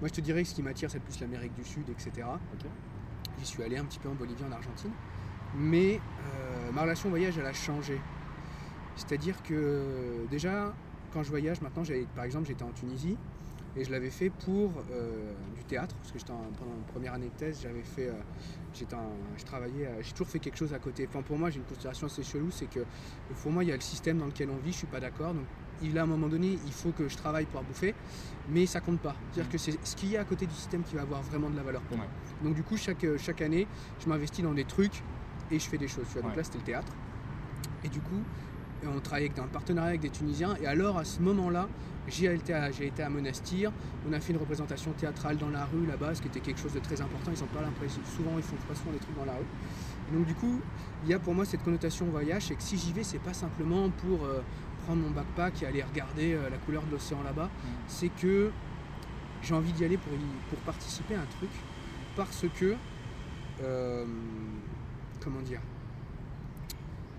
Moi 0.00 0.08
je 0.08 0.14
te 0.14 0.20
dirais 0.22 0.42
que 0.44 0.48
ce 0.48 0.54
qui 0.54 0.62
m'attire 0.62 0.90
c'est 0.90 1.00
plus 1.00 1.20
l'Amérique 1.20 1.54
du 1.54 1.64
Sud, 1.64 1.88
etc. 1.90 2.10
Ok. 2.54 2.66
J'y 3.38 3.44
suis 3.46 3.62
allé 3.62 3.76
un 3.76 3.84
petit 3.84 3.98
peu 3.98 4.08
en 4.08 4.14
Bolivie, 4.14 4.44
en 4.44 4.52
Argentine. 4.52 4.92
Mais 5.56 6.00
euh, 6.34 6.72
ma 6.72 6.82
relation 6.82 7.08
au 7.08 7.10
voyage, 7.10 7.36
elle 7.38 7.46
a 7.46 7.52
changé. 7.52 7.98
C'est-à-dire 8.96 9.42
que 9.42 10.26
déjà, 10.30 10.74
quand 11.12 11.22
je 11.22 11.30
voyage, 11.30 11.60
maintenant, 11.60 11.82
par 12.14 12.24
exemple, 12.24 12.46
j'étais 12.46 12.62
en 12.64 12.72
Tunisie. 12.72 13.16
Et 13.74 13.84
je 13.84 13.90
l'avais 13.90 14.10
fait 14.10 14.28
pour 14.28 14.70
euh, 14.92 15.32
du 15.56 15.64
théâtre, 15.64 15.94
parce 15.94 16.12
que 16.12 16.18
j'étais 16.18 16.30
en- 16.30 16.50
pendant 16.58 16.74
une 16.74 16.82
première 16.92 17.14
année 17.14 17.30
de 17.34 17.38
thèse, 17.38 17.58
j'avais 17.62 17.80
fait, 17.82 18.08
euh, 18.08 18.12
j'étais 18.74 18.96
je 19.38 19.44
travaillais, 19.44 19.88
j'ai 20.02 20.10
toujours 20.12 20.26
fait 20.26 20.40
quelque 20.40 20.58
chose 20.58 20.74
à 20.74 20.78
côté. 20.78 21.06
Enfin, 21.08 21.22
pour 21.22 21.38
moi, 21.38 21.48
j'ai 21.48 21.56
une 21.56 21.64
considération 21.64 22.06
assez 22.06 22.22
chelou, 22.22 22.50
c'est 22.50 22.66
que 22.66 22.80
pour 23.42 23.50
moi, 23.50 23.64
il 23.64 23.68
y 23.68 23.72
a 23.72 23.74
le 23.74 23.80
système 23.80 24.18
dans 24.18 24.26
lequel 24.26 24.50
on 24.50 24.58
vit, 24.58 24.72
je 24.72 24.76
suis 24.76 24.86
pas 24.86 25.00
d'accord. 25.00 25.32
Donc, 25.32 25.46
il 25.80 25.96
à 25.98 26.02
un 26.02 26.06
moment 26.06 26.28
donné, 26.28 26.58
il 26.66 26.72
faut 26.72 26.92
que 26.92 27.08
je 27.08 27.16
travaille 27.16 27.46
pour 27.46 27.62
bouffer, 27.62 27.94
mais 28.50 28.66
ça 28.66 28.82
compte 28.82 29.00
pas. 29.00 29.16
C'est-à-dire 29.32 29.50
que 29.50 29.56
c'est 29.56 29.82
ce 29.82 29.96
qu'il 29.96 30.10
y 30.10 30.18
a 30.18 30.20
à 30.20 30.24
côté 30.24 30.44
du 30.44 30.54
système 30.54 30.82
qui 30.82 30.94
va 30.94 31.00
avoir 31.02 31.22
vraiment 31.22 31.48
de 31.48 31.56
la 31.56 31.62
valeur 31.62 31.80
pour 31.80 31.96
moi. 31.96 32.06
Donc, 32.42 32.54
du 32.54 32.62
coup, 32.62 32.76
chaque, 32.76 33.06
chaque 33.16 33.40
année, 33.40 33.66
je 34.04 34.06
m'investis 34.06 34.44
dans 34.44 34.52
des 34.52 34.64
trucs 34.66 35.02
et 35.52 35.58
je 35.58 35.68
fais 35.68 35.78
des 35.78 35.88
choses. 35.88 36.04
tu 36.08 36.14
vois. 36.14 36.22
Donc 36.22 36.30
Ouais. 36.32 36.36
là, 36.38 36.44
c'était 36.44 36.58
le 36.58 36.64
théâtre. 36.64 36.92
Et 37.84 37.88
du 37.88 38.00
coup, 38.00 38.20
on 38.84 38.98
travaillait 39.00 39.28
avec 39.30 39.38
un 39.38 39.46
partenariat 39.48 39.90
avec 39.90 40.00
des 40.00 40.10
Tunisiens. 40.10 40.56
Et 40.60 40.66
alors, 40.66 40.98
à 40.98 41.04
ce 41.04 41.20
moment-là, 41.20 41.68
j'ai 42.08 42.34
été, 42.34 42.52
à, 42.52 42.70
j'ai 42.72 42.86
été 42.88 43.02
à 43.02 43.08
Monastir. 43.08 43.70
On 44.08 44.12
a 44.12 44.18
fait 44.20 44.32
une 44.32 44.38
représentation 44.40 44.90
théâtrale 44.92 45.36
dans 45.36 45.50
la 45.50 45.64
rue 45.66 45.86
là-bas, 45.86 46.14
ce 46.16 46.22
qui 46.22 46.28
était 46.28 46.40
quelque 46.40 46.60
chose 46.60 46.72
de 46.72 46.80
très 46.80 47.00
important. 47.00 47.30
Ils 47.32 47.46
pas 47.46 47.60
l'impression. 47.62 48.00
Souvent, 48.16 48.32
ils 48.36 48.42
font 48.42 48.56
pas 48.68 48.74
souvent 48.74 48.90
des 48.92 48.98
trucs 48.98 49.16
dans 49.16 49.24
la 49.24 49.34
rue. 49.34 50.16
Donc, 50.16 50.26
du 50.26 50.34
coup, 50.34 50.60
il 51.04 51.10
y 51.10 51.14
a 51.14 51.18
pour 51.20 51.34
moi 51.34 51.44
cette 51.44 51.62
connotation 51.62 52.06
voyage. 52.06 52.46
C'est 52.46 52.54
que 52.56 52.62
si 52.62 52.76
j'y 52.76 52.92
vais, 52.92 53.04
c'est 53.04 53.20
pas 53.20 53.32
simplement 53.34 53.88
pour 53.90 54.24
euh, 54.24 54.42
prendre 54.84 55.00
mon 55.02 55.10
backpack 55.10 55.62
et 55.62 55.66
aller 55.66 55.82
regarder 55.82 56.34
euh, 56.34 56.50
la 56.50 56.56
couleur 56.58 56.82
de 56.84 56.90
l'océan 56.90 57.22
là-bas. 57.22 57.50
C'est 57.86 58.08
que 58.08 58.50
j'ai 59.42 59.54
envie 59.54 59.72
d'y 59.72 59.84
aller 59.84 59.96
pour, 59.96 60.12
y- 60.12 60.48
pour 60.50 60.58
participer 60.60 61.14
à 61.14 61.20
un 61.20 61.26
truc. 61.38 61.50
Parce 62.16 62.44
que. 62.58 62.74
euh, 63.62 64.04
comment 65.22 65.40
dire 65.40 65.60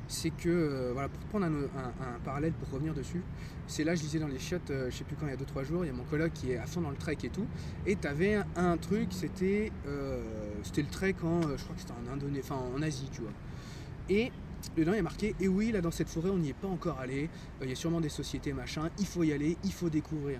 c'est 0.08 0.30
que, 0.30 0.50
euh, 0.50 0.90
voilà, 0.94 1.10
pour 1.10 1.20
prendre 1.24 1.46
un, 1.46 1.50
un- 1.54 2.16
un 2.16 2.20
parallèle, 2.24 2.52
pour 2.54 2.70
revenir 2.70 2.94
dessus, 2.94 3.22
c'est 3.66 3.84
là, 3.84 3.96
je 3.96 4.04
lisais 4.04 4.20
dans 4.20 4.28
les 4.28 4.38
chiottes, 4.38 4.70
euh, 4.70 4.92
je 4.92 4.98
sais 4.98 5.04
plus 5.06 5.16
quand, 5.16 5.26
il 5.26 5.30
y 5.32 5.34
a 5.34 5.38
2-3 5.38 5.64
jours, 5.64 5.86
il 5.86 5.88
y 5.88 5.90
a 5.90 5.94
mon 5.94 6.04
coloc 6.04 6.32
qui 6.34 6.52
est 6.52 6.58
à 6.58 6.68
fond 6.68 6.82
dans 6.82 6.92
le 6.92 6.98
trek 6.98 7.18
et 7.24 7.30
tout, 7.30 7.48
et 7.88 7.96
tu 7.96 8.08
avais 8.08 8.36
un, 8.36 8.46
un 8.58 8.78
truc, 8.78 9.08
c'était 9.12 9.72
euh, 9.88 10.22
c'était 10.62 10.84
le 10.84 10.90
trek 10.90 11.16
en, 11.24 11.42
euh, 11.48 11.58
je 11.58 11.64
crois 11.64 11.74
que 11.76 11.82
c'était 11.82 11.94
en 11.94 12.14
Indonésie, 12.14 12.42
enfin 12.52 12.62
en 12.76 12.82
Asie, 12.84 13.10
tu 13.12 13.22
vois. 13.22 13.32
Et 14.10 14.32
dedans, 14.78 14.92
il 14.92 14.98
y 14.98 15.00
a 15.00 15.04
marqué, 15.04 15.36
et 15.40 15.48
oui, 15.48 15.72
là, 15.72 15.82
dans 15.82 15.90
cette 15.92 16.10
forêt, 16.10 16.30
on 16.30 16.38
n'y 16.38 16.50
est 16.50 16.54
pas 16.54 16.68
encore 16.68 17.00
allé, 17.00 17.30
il 17.62 17.70
y 17.70 17.72
a 17.72 17.76
sûrement 17.76 18.02
des 18.02 18.10
sociétés, 18.10 18.54
machin, 18.54 18.90
il 19.00 19.08
faut 19.08 19.24
y 19.24 19.34
aller, 19.34 19.58
il 19.64 19.74
faut 19.74 19.90
découvrir. 19.90 20.40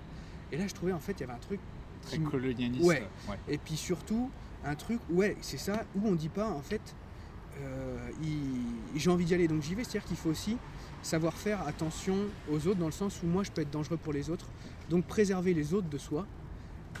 Et 0.52 0.56
là, 0.56 0.68
je 0.68 0.74
trouvais, 0.74 0.92
en 0.92 1.00
fait, 1.00 1.12
il 1.12 1.20
y 1.20 1.24
avait 1.24 1.32
un 1.32 1.38
truc 1.38 1.58
Très 2.02 2.18
qui 2.18 2.22
colonialiste. 2.24 2.84
Ouais. 2.84 3.02
et 3.48 3.58
puis 3.58 3.76
surtout, 3.76 4.30
un 4.64 4.74
truc, 4.76 5.00
ouais, 5.10 5.36
c'est 5.40 5.58
ça, 5.58 5.84
où 5.96 6.06
on 6.06 6.14
dit 6.14 6.28
pas, 6.28 6.48
en 6.48 6.60
fait, 6.62 6.94
j'ai 8.96 9.10
envie 9.10 9.24
d'y 9.24 9.34
aller, 9.34 9.48
donc 9.48 9.62
j'y 9.62 9.74
vais. 9.74 9.84
C'est-à-dire 9.84 10.04
qu'il 10.04 10.16
faut 10.16 10.30
aussi 10.30 10.56
savoir 11.02 11.34
faire 11.34 11.66
attention 11.66 12.16
aux 12.50 12.66
autres, 12.66 12.78
dans 12.78 12.86
le 12.86 12.92
sens 12.92 13.22
où 13.22 13.26
moi, 13.26 13.42
je 13.42 13.50
peux 13.50 13.62
être 13.62 13.70
dangereux 13.70 13.96
pour 13.96 14.12
les 14.12 14.30
autres. 14.30 14.46
Donc 14.90 15.04
préserver 15.06 15.54
les 15.54 15.74
autres 15.74 15.88
de 15.88 15.98
soi. 15.98 16.26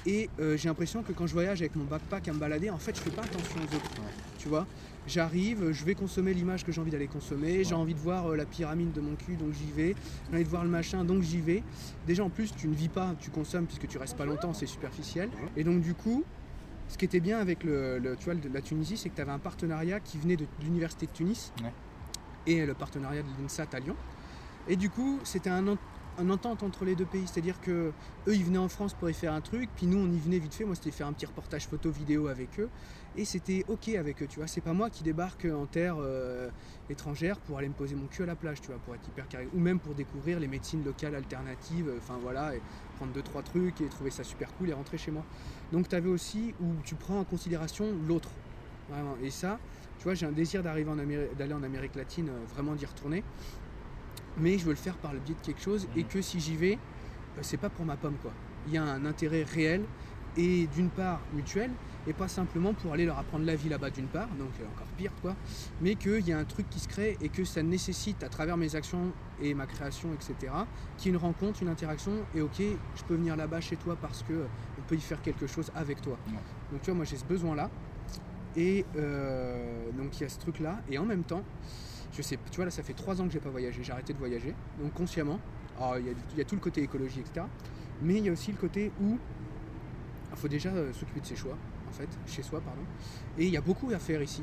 Et 0.06 0.28
euh, 0.40 0.56
j'ai 0.56 0.68
l'impression 0.68 1.02
que 1.02 1.12
quand 1.12 1.26
je 1.26 1.32
voyage 1.32 1.62
avec 1.62 1.76
mon 1.76 1.84
backpack 1.84 2.28
à 2.28 2.32
me 2.32 2.38
balader, 2.38 2.68
en 2.68 2.78
fait, 2.78 2.96
je 2.96 3.00
fais 3.00 3.10
pas 3.10 3.22
attention 3.22 3.60
aux 3.60 3.74
autres. 3.74 3.90
Ouais. 3.96 4.12
Tu 4.38 4.48
vois? 4.48 4.66
J'arrive, 5.06 5.70
je 5.70 5.84
vais 5.84 5.94
consommer 5.94 6.34
l'image 6.34 6.64
que 6.64 6.72
j'ai 6.72 6.80
envie 6.80 6.90
d'aller 6.90 7.06
consommer, 7.06 7.62
j'ai 7.62 7.74
envie 7.74 7.94
de 7.94 7.98
voir 7.98 8.26
euh, 8.26 8.36
la 8.36 8.44
pyramide 8.44 8.92
de 8.92 9.00
mon 9.00 9.14
cul, 9.14 9.36
donc 9.36 9.52
j'y 9.52 9.70
vais. 9.70 9.94
J'ai 10.28 10.34
envie 10.34 10.44
de 10.44 10.48
voir 10.48 10.64
le 10.64 10.70
machin, 10.70 11.04
donc 11.04 11.22
j'y 11.22 11.40
vais. 11.40 11.62
Déjà, 12.06 12.24
en 12.24 12.30
plus, 12.30 12.54
tu 12.54 12.68
ne 12.68 12.74
vis 12.74 12.88
pas, 12.88 13.14
tu 13.20 13.30
consommes 13.30 13.66
puisque 13.66 13.86
tu 13.86 13.98
restes 13.98 14.16
pas 14.16 14.26
longtemps, 14.26 14.52
c'est 14.52 14.66
superficiel. 14.66 15.30
Et 15.56 15.64
donc, 15.64 15.80
du 15.80 15.94
coup, 15.94 16.24
ce 16.94 16.98
qui 16.98 17.06
était 17.06 17.18
bien 17.18 17.40
avec 17.40 17.64
le, 17.64 17.98
le- 17.98 18.14
tu 18.14 18.26
vois, 18.26 18.34
la 18.52 18.60
Tunisie, 18.62 18.96
c'est 18.96 19.08
que 19.08 19.16
tu 19.16 19.20
avais 19.20 19.32
un 19.32 19.40
partenariat 19.40 19.98
qui 19.98 20.16
venait 20.16 20.36
de, 20.36 20.44
de 20.44 20.64
l'université 20.64 21.06
de 21.06 21.10
Tunis 21.10 21.52
Ouais. 21.60 21.72
et 22.46 22.64
le 22.64 22.72
partenariat 22.72 23.20
de 23.22 23.26
l'INSAT 23.42 23.66
à 23.72 23.80
Lyon. 23.80 23.96
Et 24.68 24.76
du 24.76 24.90
coup, 24.90 25.18
c'était 25.24 25.50
un, 25.50 25.66
un 26.16 26.30
entente 26.30 26.62
entre 26.62 26.84
les 26.84 26.94
deux 26.94 27.06
pays, 27.06 27.26
c'est-à-dire 27.26 27.60
que 27.60 27.92
eux, 28.28 28.34
ils 28.34 28.44
venaient 28.44 28.58
en 28.58 28.68
France 28.68 28.94
pour 28.94 29.10
y 29.10 29.14
faire 29.14 29.32
un 29.32 29.40
truc, 29.40 29.68
puis 29.74 29.86
nous, 29.86 29.98
on 29.98 30.10
y 30.12 30.18
venait 30.18 30.38
vite 30.38 30.54
fait. 30.54 30.64
Moi, 30.64 30.74
c'était 30.74 30.90
faire 30.90 31.06
un 31.06 31.12
petit 31.12 31.26
reportage 31.26 31.66
photo 31.66 31.90
vidéo 31.90 32.28
avec 32.28 32.60
eux, 32.60 32.68
et 33.16 33.24
c'était 33.24 33.64
ok 33.68 33.88
avec 33.88 34.22
eux. 34.22 34.26
Tu 34.26 34.38
vois, 34.38 34.46
c'est 34.46 34.60
pas 34.60 34.72
moi 34.72 34.90
qui 34.90 35.02
débarque 35.02 35.46
en 35.46 35.66
terre 35.66 35.96
euh, 35.98 36.50
étrangère 36.88 37.38
pour 37.40 37.58
aller 37.58 37.68
me 37.68 37.74
poser 37.74 37.94
mon 37.94 38.06
cul 38.06 38.22
à 38.22 38.26
la 38.26 38.36
plage, 38.36 38.60
tu 38.60 38.68
vois, 38.68 38.78
pour 38.78 38.94
être 38.94 39.06
hyper 39.08 39.28
carré, 39.28 39.48
ou 39.54 39.58
même 39.58 39.80
pour 39.80 39.94
découvrir 39.94 40.40
les 40.40 40.48
médecines 40.48 40.84
locales 40.84 41.14
alternatives. 41.14 41.88
euh, 41.88 41.98
Enfin 41.98 42.18
voilà, 42.22 42.54
et 42.54 42.60
prendre 42.96 43.12
deux 43.12 43.22
trois 43.22 43.42
trucs 43.42 43.80
et 43.80 43.86
trouver 43.86 44.10
ça 44.10 44.24
super 44.24 44.52
cool 44.54 44.70
et 44.70 44.72
rentrer 44.72 44.98
chez 44.98 45.10
moi. 45.10 45.24
Donc 45.72 45.88
tu 45.88 45.96
avais 45.96 46.08
aussi 46.08 46.54
où 46.60 46.66
tu 46.84 46.94
prends 46.94 47.18
en 47.18 47.24
considération 47.24 47.86
l'autre. 48.06 48.30
Vraiment. 48.90 49.16
Et 49.22 49.30
ça, 49.30 49.58
tu 49.98 50.04
vois, 50.04 50.14
j'ai 50.14 50.26
un 50.26 50.32
désir 50.32 50.62
d'arriver 50.62 50.90
en 50.90 50.96
d'aller 50.96 51.54
en 51.54 51.62
Amérique 51.62 51.94
latine, 51.94 52.28
euh, 52.28 52.54
vraiment 52.54 52.74
d'y 52.74 52.84
retourner. 52.84 53.24
Mais 54.38 54.58
je 54.58 54.64
veux 54.64 54.70
le 54.72 54.76
faire 54.76 54.96
par 54.96 55.12
le 55.12 55.20
biais 55.20 55.34
de 55.34 55.40
quelque 55.46 55.60
chose 55.62 55.86
et 55.96 56.02
Mhm. 56.02 56.08
que 56.08 56.20
si 56.22 56.40
j'y 56.40 56.56
vais, 56.56 56.74
euh, 56.74 57.40
c'est 57.42 57.56
pas 57.56 57.70
pour 57.70 57.84
ma 57.84 57.96
pomme 57.96 58.16
quoi. 58.22 58.32
Il 58.66 58.72
y 58.72 58.78
a 58.78 58.82
un 58.82 59.04
intérêt 59.04 59.42
réel 59.44 59.82
et 60.36 60.66
d'une 60.74 60.90
part 60.90 61.20
mutuel 61.32 61.70
et 62.06 62.12
pas 62.12 62.26
simplement 62.28 62.74
pour 62.74 62.92
aller 62.92 63.06
leur 63.06 63.18
apprendre 63.18 63.44
la 63.46 63.54
vie 63.54 63.68
là-bas 63.68 63.90
d'une 63.90 64.08
part, 64.08 64.28
donc 64.30 64.50
euh, 64.60 64.66
encore 64.74 64.86
pire 64.98 65.12
quoi, 65.22 65.36
mais 65.80 65.94
qu'il 65.94 66.26
y 66.26 66.32
a 66.32 66.38
un 66.38 66.44
truc 66.44 66.68
qui 66.68 66.80
se 66.80 66.88
crée 66.88 67.16
et 67.20 67.28
que 67.28 67.44
ça 67.44 67.62
nécessite 67.62 68.22
à 68.24 68.28
travers 68.28 68.56
mes 68.56 68.74
actions 68.74 69.12
et 69.40 69.54
ma 69.54 69.66
création, 69.66 70.12
etc., 70.12 70.52
qu'il 70.98 71.12
y 71.12 71.14
ait 71.14 71.16
une 71.16 71.22
rencontre, 71.22 71.62
une 71.62 71.68
interaction 71.68 72.12
et 72.34 72.40
ok, 72.40 72.58
je 72.58 73.04
peux 73.04 73.14
venir 73.14 73.36
là-bas 73.36 73.60
chez 73.60 73.76
toi 73.76 73.96
parce 74.00 74.22
que 74.24 74.32
euh, 74.32 74.46
on 74.78 74.82
peut 74.82 74.96
y 74.96 75.00
faire 75.00 75.22
quelque 75.22 75.46
chose 75.46 75.70
avec 75.76 76.02
toi. 76.02 76.18
Ouais. 76.26 76.32
Donc 76.72 76.80
tu 76.82 76.86
vois, 76.90 76.94
moi 76.96 77.04
j'ai 77.04 77.16
ce 77.16 77.24
besoin-là 77.24 77.70
et 78.56 78.84
euh, 78.96 79.90
donc 79.96 80.18
il 80.18 80.22
y 80.22 80.26
a 80.26 80.28
ce 80.28 80.38
truc-là 80.40 80.80
et 80.90 80.98
en 80.98 81.04
même 81.04 81.22
temps, 81.24 81.42
je 82.16 82.22
sais, 82.22 82.38
tu 82.50 82.56
vois 82.56 82.64
là 82.64 82.70
ça 82.70 82.82
fait 82.82 82.94
trois 82.94 83.20
ans 83.20 83.26
que 83.26 83.32
j'ai 83.32 83.40
pas 83.40 83.50
voyagé, 83.50 83.82
j'ai 83.82 83.92
arrêté 83.92 84.12
de 84.12 84.18
voyager, 84.18 84.54
donc 84.78 84.92
consciemment. 84.94 85.38
Alors 85.76 85.98
il 85.98 86.06
y, 86.36 86.40
a- 86.40 86.44
tout 86.44 86.54
le 86.54 86.60
côté 86.60 86.82
écologie, 86.82 87.20
etc. 87.20 87.48
Mais 88.02 88.14
il 88.16 88.24
y 88.24 88.28
a 88.28 88.32
aussi 88.32 88.52
le 88.52 88.58
côté 88.58 88.92
où 89.00 89.18
il 90.30 90.36
faut 90.36 90.48
déjà 90.48 90.70
euh, 90.70 90.92
s'occuper 90.92 91.20
de 91.20 91.26
ses 91.26 91.36
choix, 91.36 91.56
en 91.88 91.92
fait, 91.92 92.08
chez 92.26 92.42
soi, 92.42 92.60
pardon. 92.60 92.82
Et 93.38 93.44
il 93.46 93.50
y 93.52 93.56
a 93.56 93.60
beaucoup 93.60 93.90
à 93.90 93.98
faire 93.98 94.22
ici, 94.22 94.42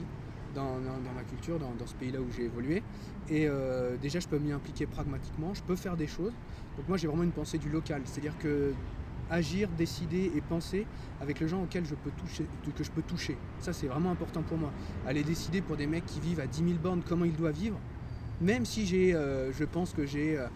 dans, 0.56 0.80
dans- 0.80 1.00
dans 1.00 1.14
ma 1.14 1.24
culture, 1.24 1.60
dans, 1.60 1.74
dans 1.76 1.86
ce 1.86 1.96
pays-là 1.96 2.22
où 2.22 2.30
j'ai 2.32 2.44
évolué. 2.44 2.84
Et 3.30 3.48
euh, 3.48 3.98
déjà, 3.98 4.20
je 4.20 4.28
peux 4.28 4.40
m'y 4.40 4.52
impliquer 4.52 4.86
pragmatiquement, 4.86 5.54
je 5.54 5.62
peux 5.62 5.76
faire 5.76 5.96
des 5.98 6.08
choses. 6.08 6.34
Donc 6.78 6.88
moi, 6.88 6.98
j'ai 6.98 7.08
vraiment 7.08 7.24
une 7.24 7.32
pensée 7.32 7.58
du 7.58 7.70
local, 7.70 8.02
c'est-à-dire 8.06 8.38
que 8.38 8.74
agir, 9.32 9.70
décider 9.78 10.32
et 10.36 10.42
penser 10.42 10.86
avec 11.22 11.40
les 11.40 11.48
gens 11.48 11.64
auxquels 11.64 11.86
je 11.86 11.96
peux 11.96 12.12
toucher, 12.12 12.46
que 12.76 12.84
je 12.84 12.92
peux 12.92 13.02
toucher. 13.02 13.38
Ça, 13.62 13.74
c'est 13.74 13.88
vraiment 13.88 14.12
important 14.12 14.42
pour 14.42 14.58
moi. 14.58 14.72
Aller 15.08 15.24
décider 15.24 15.62
pour 15.62 15.78
des 15.78 15.88
mecs 15.88 16.06
qui 16.06 16.20
vivent 16.20 16.42
à 16.42 16.48
10 16.48 16.58
000 16.58 16.70
bornes 16.82 17.02
comment 17.08 17.26
ils 17.26 17.36
doivent 17.36 17.58
vivre, 17.58 17.80
même 18.42 18.66
si 18.66 18.86
j'ai, 18.86 19.16
euh, 19.16 19.52
je 19.54 19.64
pense 19.64 19.94
que 19.94 20.06
j'ai 20.06 20.38
euh, 20.38 20.48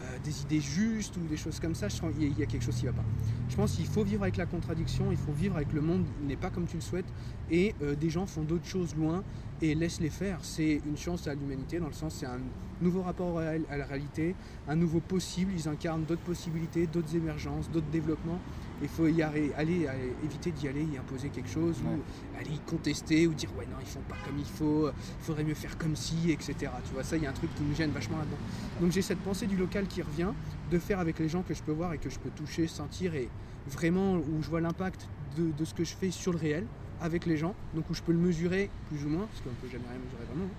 euh, 0.00 0.18
des 0.24 0.42
idées 0.42 0.60
justes 0.60 1.16
ou 1.16 1.20
des 1.26 1.36
choses 1.36 1.58
comme 1.60 1.74
ça, 1.74 1.88
je 1.88 1.96
sens 1.96 2.12
qu'il 2.14 2.38
y 2.38 2.42
a- 2.42 2.46
quelque 2.46 2.62
chose 2.62 2.76
qui 2.76 2.86
va 2.86 2.92
pas. 2.92 3.04
Je 3.48 3.56
pense 3.56 3.72
qu'il 3.72 3.86
faut 3.86 4.04
vivre 4.04 4.22
avec 4.22 4.36
la 4.36 4.46
contradiction, 4.46 5.10
il 5.10 5.16
faut 5.16 5.32
vivre 5.32 5.56
avec 5.56 5.72
le 5.72 5.80
monde, 5.80 6.04
n'est 6.20 6.36
pas 6.36 6.50
comme 6.50 6.66
tu 6.66 6.76
le 6.76 6.82
souhaites, 6.82 7.06
et 7.50 7.74
euh, 7.82 7.94
des 7.94 8.10
gens 8.10 8.26
font 8.26 8.44
d'autres 8.44 8.66
choses 8.66 8.94
loin 8.94 9.24
et 9.62 9.74
laisse-les 9.74 10.10
faire. 10.10 10.44
C'est 10.44 10.80
une 10.84 10.96
chance 10.96 11.26
à 11.26 11.34
l'humanité, 11.34 11.78
dans 11.78 11.86
le 11.86 11.92
sens 11.94 12.16
c'est 12.16 12.26
un 12.26 12.40
nouveau 12.80 13.02
rapport 13.02 13.38
à 13.38 13.56
la 13.56 13.86
réalité, 13.86 14.34
un 14.68 14.76
nouveau 14.76 15.00
possible, 15.00 15.52
ils 15.54 15.66
incarnent 15.68 16.04
d'autres 16.04 16.22
possibilités, 16.22 16.86
d'autres 16.86 17.16
émergences, 17.16 17.70
d'autres 17.70 17.86
développements. 17.90 18.40
Il 18.82 18.88
faut 18.88 19.06
y 19.06 19.22
aller, 19.22 19.52
aller, 19.56 19.86
aller- 19.86 20.12
éviter 20.22 20.50
d'y 20.52 20.68
aller 20.68 20.84
y 20.84 20.98
imposer 20.98 21.30
quelque 21.30 21.48
chose, 21.48 21.76
Ouais. 21.82 21.94
ou 21.96 22.38
aller 22.38 22.50
y 22.56 22.58
contester, 22.60 23.26
ou 23.26 23.32
dire 23.32 23.48
ouais 23.56 23.64
non 23.66 23.76
ils 23.80 23.86
font 23.86 24.02
pas 24.08 24.16
comme 24.26 24.38
il 24.38 24.44
faut, 24.44 24.88
il 24.90 25.24
faudrait 25.24 25.44
mieux 25.44 25.54
faire 25.54 25.78
comme 25.78 25.96
si, 25.96 26.30
etc. 26.30 26.54
Tu 26.86 26.92
vois, 26.92 27.02
ça 27.02 27.16
il 27.16 27.22
y 27.22 27.26
a 27.26 27.30
un 27.30 27.32
truc 27.32 27.54
qui 27.54 27.62
me 27.62 27.74
gêne 27.74 27.90
vachement 27.90 28.18
là-dedans. 28.18 28.36
Donc 28.82 28.92
j'ai 28.92 29.00
cette 29.02 29.20
pensée 29.20 29.46
du 29.46 29.56
local 29.56 29.86
qui 29.86 30.02
revient, 30.02 30.32
de 30.70 30.78
faire 30.78 31.00
avec 31.00 31.18
les 31.18 31.28
gens 31.28 31.42
que 31.42 31.54
je 31.54 31.62
peux 31.62 31.72
voir 31.72 31.94
et 31.94 31.98
que 31.98 32.10
je 32.10 32.18
peux 32.18 32.28
toucher, 32.30 32.66
sentir, 32.66 33.14
et 33.14 33.28
vraiment 33.66 34.14
où 34.16 34.42
je 34.42 34.50
vois 34.50 34.60
l'impact 34.60 35.08
de, 35.38 35.50
de 35.52 35.64
ce 35.64 35.72
que 35.72 35.84
je 35.84 35.94
fais 35.94 36.10
sur 36.10 36.32
le 36.32 36.38
réel 36.38 36.66
avec 37.00 37.24
les 37.26 37.36
gens, 37.38 37.54
donc 37.74 37.88
où 37.88 37.94
je 37.94 38.02
peux 38.02 38.12
le 38.12 38.18
mesurer 38.18 38.68
plus 38.90 39.04
ou 39.06 39.08
moins, 39.08 39.26
parce 39.26 39.40
qu'on 39.40 39.50
peut 39.60 39.72
jamais 39.72 39.84
rien 39.88 39.98
mesurer 40.04 40.24
vraiment. 40.28 40.50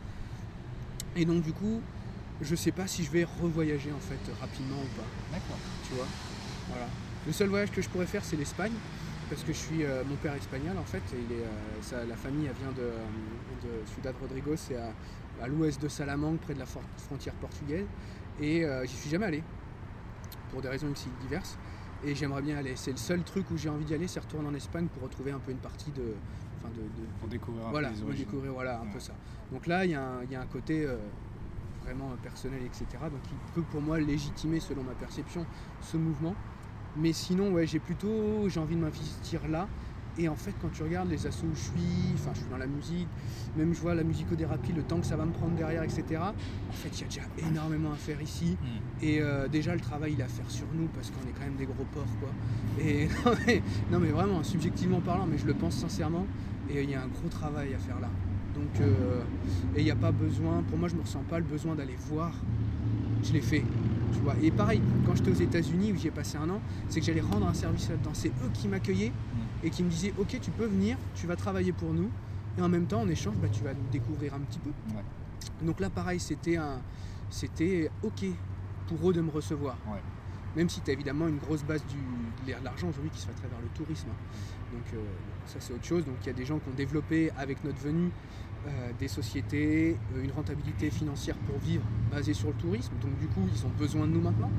Et 1.16 1.26
donc 1.26 1.44
du 1.44 1.54
coup, 1.54 1.82
je 2.42 2.56
sais 2.56 2.72
pas 2.72 2.88
si 2.88 3.04
je 3.04 3.12
vais 3.12 3.26
revoyager 3.42 3.92
en 3.92 4.00
fait 4.00 4.20
rapidement 4.42 4.78
ou 4.78 4.98
pas, 4.98 5.06
D'accord. 5.32 5.58
tu 5.88 5.94
vois? 5.94 6.08
Voilà. 6.70 6.88
Le 7.28 7.34
seul 7.34 7.50
voyage 7.50 7.72
que 7.72 7.82
je 7.82 7.90
pourrais 7.90 8.06
faire 8.06 8.24
c'est 8.24 8.38
l'Espagne, 8.38 8.72
parce 9.30 9.44
que 9.44 9.52
je 9.52 9.58
suis 9.58 9.84
euh, 9.84 10.04
mon 10.08 10.16
père 10.16 10.34
espagnol 10.34 10.78
en 10.78 10.86
fait, 10.86 11.04
et 11.14 11.18
il 11.30 11.32
est, 11.36 11.44
euh, 11.44 12.06
la 12.06 12.16
famille 12.16 12.46
elle 12.48 12.56
vient 12.56 12.72
de, 12.72 12.82
euh, 12.82 13.04
de 13.64 13.86
Ciudad 13.94 14.16
Rodrigo, 14.22 14.56
c'est 14.56 14.78
à, 14.78 14.94
à 15.42 15.48
l'ouest 15.48 15.82
de 15.82 15.90
Salamanque, 15.90 16.40
près 16.40 16.54
de 16.54 16.60
la 16.60 16.66
frontière 16.66 17.34
portugaise, 17.36 17.86
et 18.40 18.64
euh, 18.64 18.86
j'y 18.86 18.96
suis 18.96 19.10
jamais 19.10 19.26
allé, 19.26 19.44
pour 20.52 20.62
des 20.62 20.70
raisons 20.70 20.90
aussi 20.90 21.10
diverses, 21.22 21.58
et 22.06 22.16
j'aimerais 22.16 22.42
bien 22.42 22.58
aller. 22.58 22.76
C'est 22.78 22.92
le 22.92 22.98
seul 22.98 23.22
truc 23.24 23.52
où 23.52 23.58
j'ai 23.58 23.70
envie 23.70 23.84
d'y 23.84 23.94
aller, 23.94 24.08
c'est 24.08 24.20
retourner 24.22 24.48
en 24.48 24.54
Espagne 24.54 24.88
pour 24.88 25.04
retrouver 25.04 25.32
un 25.32 25.40
peu 25.40 25.52
une 25.52 25.58
partie 25.58 25.92
de, 25.92 26.14
enfin 26.60 26.70
de, 26.70 26.82
de- 26.82 27.08
Pour 27.20 27.28
découvrir 27.28 27.68
un 27.68 27.72
voilà, 27.72 27.90
peu 27.90 27.96
les 27.96 28.04
on 28.04 28.06
origines. 28.08 28.26
découvrir 28.26 28.54
voilà, 28.54 28.80
un 28.80 28.84
Ouais. 28.84 28.94
peu 28.94 29.00
ça. 29.02 29.14
Donc 29.52 29.68
là, 29.68 29.84
il 29.84 29.92
y, 29.92 29.96
a 29.96 30.02
un- 30.02 30.24
il 30.24 30.32
y 30.32 30.36
a 30.36 30.42
un 30.42 30.46
côté 30.46 30.88
vraiment 31.84 32.12
personnel, 32.24 32.62
etc. 32.64 32.86
Donc 33.12 33.20
il 33.32 33.54
peut 33.54 33.64
pour 33.72 33.82
moi 33.82 34.00
légitimer, 34.00 34.60
selon 34.62 34.84
ma 34.84 34.94
perception, 34.94 35.46
ce 35.82 35.98
mouvement. 35.98 36.36
Mais 37.00 37.14
sinon, 37.14 37.52
ouais, 37.52 37.68
j'ai 37.68 37.80
plutôt 37.80 38.48
j'ai 38.48 38.60
envie 38.60 38.76
de 38.76 38.82
m'investir 38.82 39.48
là 39.48 39.68
Et 40.18 40.28
en 40.28 40.36
fait, 40.36 40.54
quand 40.62 40.70
tu 40.70 40.82
regardes 40.84 41.10
les 41.10 41.28
assos 41.28 41.46
où 41.46 41.56
je 41.56 41.60
suis, 41.60 42.14
enfin, 42.16 42.32
je 42.34 42.40
suis 42.40 42.50
dans 42.50 42.58
la 42.58 42.66
musique, 42.66 43.08
même 43.56 43.74
je 43.74 43.80
vois 43.80 43.94
la 43.94 44.04
musicothérapie, 44.04 44.74
le 44.74 44.82
temps 44.84 45.00
que 45.00 45.06
ça 45.06 45.16
va 45.16 45.26
me 45.26 45.32
prendre 45.32 45.56
derrière, 45.56 45.84
etc. 45.84 46.04
En 46.20 46.72
fait, 46.72 46.90
il 46.90 47.02
y 47.02 47.04
a 47.04 47.08
déjà 47.08 47.50
énormément 47.50 47.92
à 47.92 47.96
faire 47.96 48.22
ici. 48.22 48.58
Mm. 48.60 49.04
Et 49.04 49.22
euh, 49.22 49.48
déjà, 49.48 49.76
le 49.76 49.82
travail, 49.82 50.14
il 50.14 50.20
est 50.20 50.24
à 50.24 50.28
faire 50.28 50.50
sur 50.50 50.66
nous 50.74 50.88
parce 50.88 51.12
qu'on 51.12 51.28
est 51.28 51.34
quand 51.34 51.46
même 51.46 51.56
des 51.56 51.66
gros 51.66 51.86
porcs, 51.94 52.06
quoi. 52.20 52.30
Et 52.84 53.08
non 53.26 53.32
mais, 53.46 53.62
non, 53.92 54.00
mais 54.00 54.10
vraiment, 54.10 54.44
subjectivement 54.44 55.02
parlant, 55.02 55.28
mais 55.28 55.38
je 55.38 55.46
le 55.46 55.54
pense 55.54 55.76
sincèrement. 55.76 56.26
Et 56.70 56.84
il 56.84 56.90
y 56.90 56.96
a 56.96 57.02
un 57.02 57.08
gros 57.08 57.30
travail 57.30 57.74
à 57.74 57.78
faire 57.78 58.00
là. 58.00 58.10
Donc, 58.56 58.82
euh, 58.82 59.22
et 59.76 59.82
il 59.82 59.86
n'y 59.86 59.92
a 59.92 59.96
pas 59.96 60.12
besoin, 60.12 60.64
pour 60.68 60.80
moi, 60.80 60.88
je 60.88 60.94
ne 60.96 61.00
me 61.00 61.04
ressens 61.04 61.24
pas 61.30 61.38
le 61.38 61.46
besoin 61.46 61.76
d'aller 61.76 61.96
voir. 62.10 62.32
Je 63.24 63.34
l'ai 63.34 63.42
fait. 63.42 63.64
Tu 64.14 64.20
vois. 64.20 64.36
Et 64.42 64.52
pareil, 64.52 64.82
quand 65.06 65.16
j'étais 65.16 65.32
aux 65.32 65.42
États-Unis 65.42 65.92
où 65.92 65.98
j'y 65.98 66.08
ai 66.08 66.12
passé 66.12 66.38
un 66.38 66.50
an, 66.50 66.62
c'est 66.90 67.00
que 67.00 67.06
j'allais 67.06 67.22
rendre 67.22 67.48
un 67.48 67.54
service 67.54 67.90
là-dedans. 67.90 68.12
C'est 68.14 68.30
eux 68.30 68.50
qui 68.54 68.68
m'accueillaient 68.68 69.12
et 69.64 69.70
qui 69.70 69.84
me 69.84 69.90
disaient 69.90 70.14
Ok, 70.18 70.40
tu 70.42 70.52
peux 70.52 70.66
venir, 70.66 70.98
tu 71.16 71.28
vas 71.28 71.36
travailler 71.36 71.72
pour 71.72 71.94
nous. 71.94 72.10
Et 72.58 72.62
en 72.62 72.70
même 72.70 72.86
temps, 72.86 73.02
en 73.02 73.10
échange, 73.10 73.36
bah, 73.36 73.48
tu 73.52 73.64
vas 73.64 73.74
nous 73.74 73.90
découvrir 73.92 74.34
un 74.34 74.40
petit 74.40 74.60
peu. 74.60 74.72
Ouais. 74.96 75.04
Donc 75.62 75.80
là, 75.80 75.90
pareil, 75.90 76.20
c'était 76.20 76.58
un, 76.58 76.80
c'était 77.30 77.90
ok 78.04 78.26
pour 78.88 79.10
eux 79.10 79.14
de 79.14 79.22
me 79.22 79.30
recevoir. 79.30 79.78
Ouais. 79.88 80.02
Même 80.56 80.70
si 80.70 80.82
tu 80.82 80.90
as 80.90 80.94
évidemment 80.94 81.28
une 81.28 81.38
grosse 81.38 81.64
base 81.64 81.84
du, 81.86 82.52
de 82.52 82.64
l'argent 82.64 82.90
aujourd'hui 82.90 83.12
qui 83.12 83.20
se 83.20 83.26
fait 83.26 83.32
à 83.32 83.36
travers 83.36 83.60
le 83.62 83.68
tourisme. 83.76 84.08
Donc 84.72 84.84
euh, 84.94 85.04
ça, 85.46 85.58
c'est 85.60 85.74
autre 85.74 85.86
chose. 85.86 86.06
Donc 86.06 86.16
il 86.22 86.28
y 86.28 86.30
a 86.30 86.34
des 86.34 86.46
gens 86.46 86.58
qui 86.58 86.70
ont 86.70 86.76
développé 86.76 87.32
avec 87.38 87.64
notre 87.64 87.80
venue 87.80 88.10
des 89.00 89.08
sociétés, 89.08 89.98
euh, 90.16 90.24
une 90.24 90.32
rentabilité 90.32 90.90
financière 90.90 91.36
pour 91.36 91.58
vivre 91.60 91.84
basée 92.12 92.34
sur 92.34 92.50
le 92.50 92.56
tourisme. 92.56 92.94
Donc 93.02 93.18
du 93.20 93.28
coup, 93.28 93.48
ils 93.54 93.66
ont 93.66 93.72
besoin 93.78 94.08
de 94.08 94.12
nous 94.12 94.22
maintenant. 94.22 94.50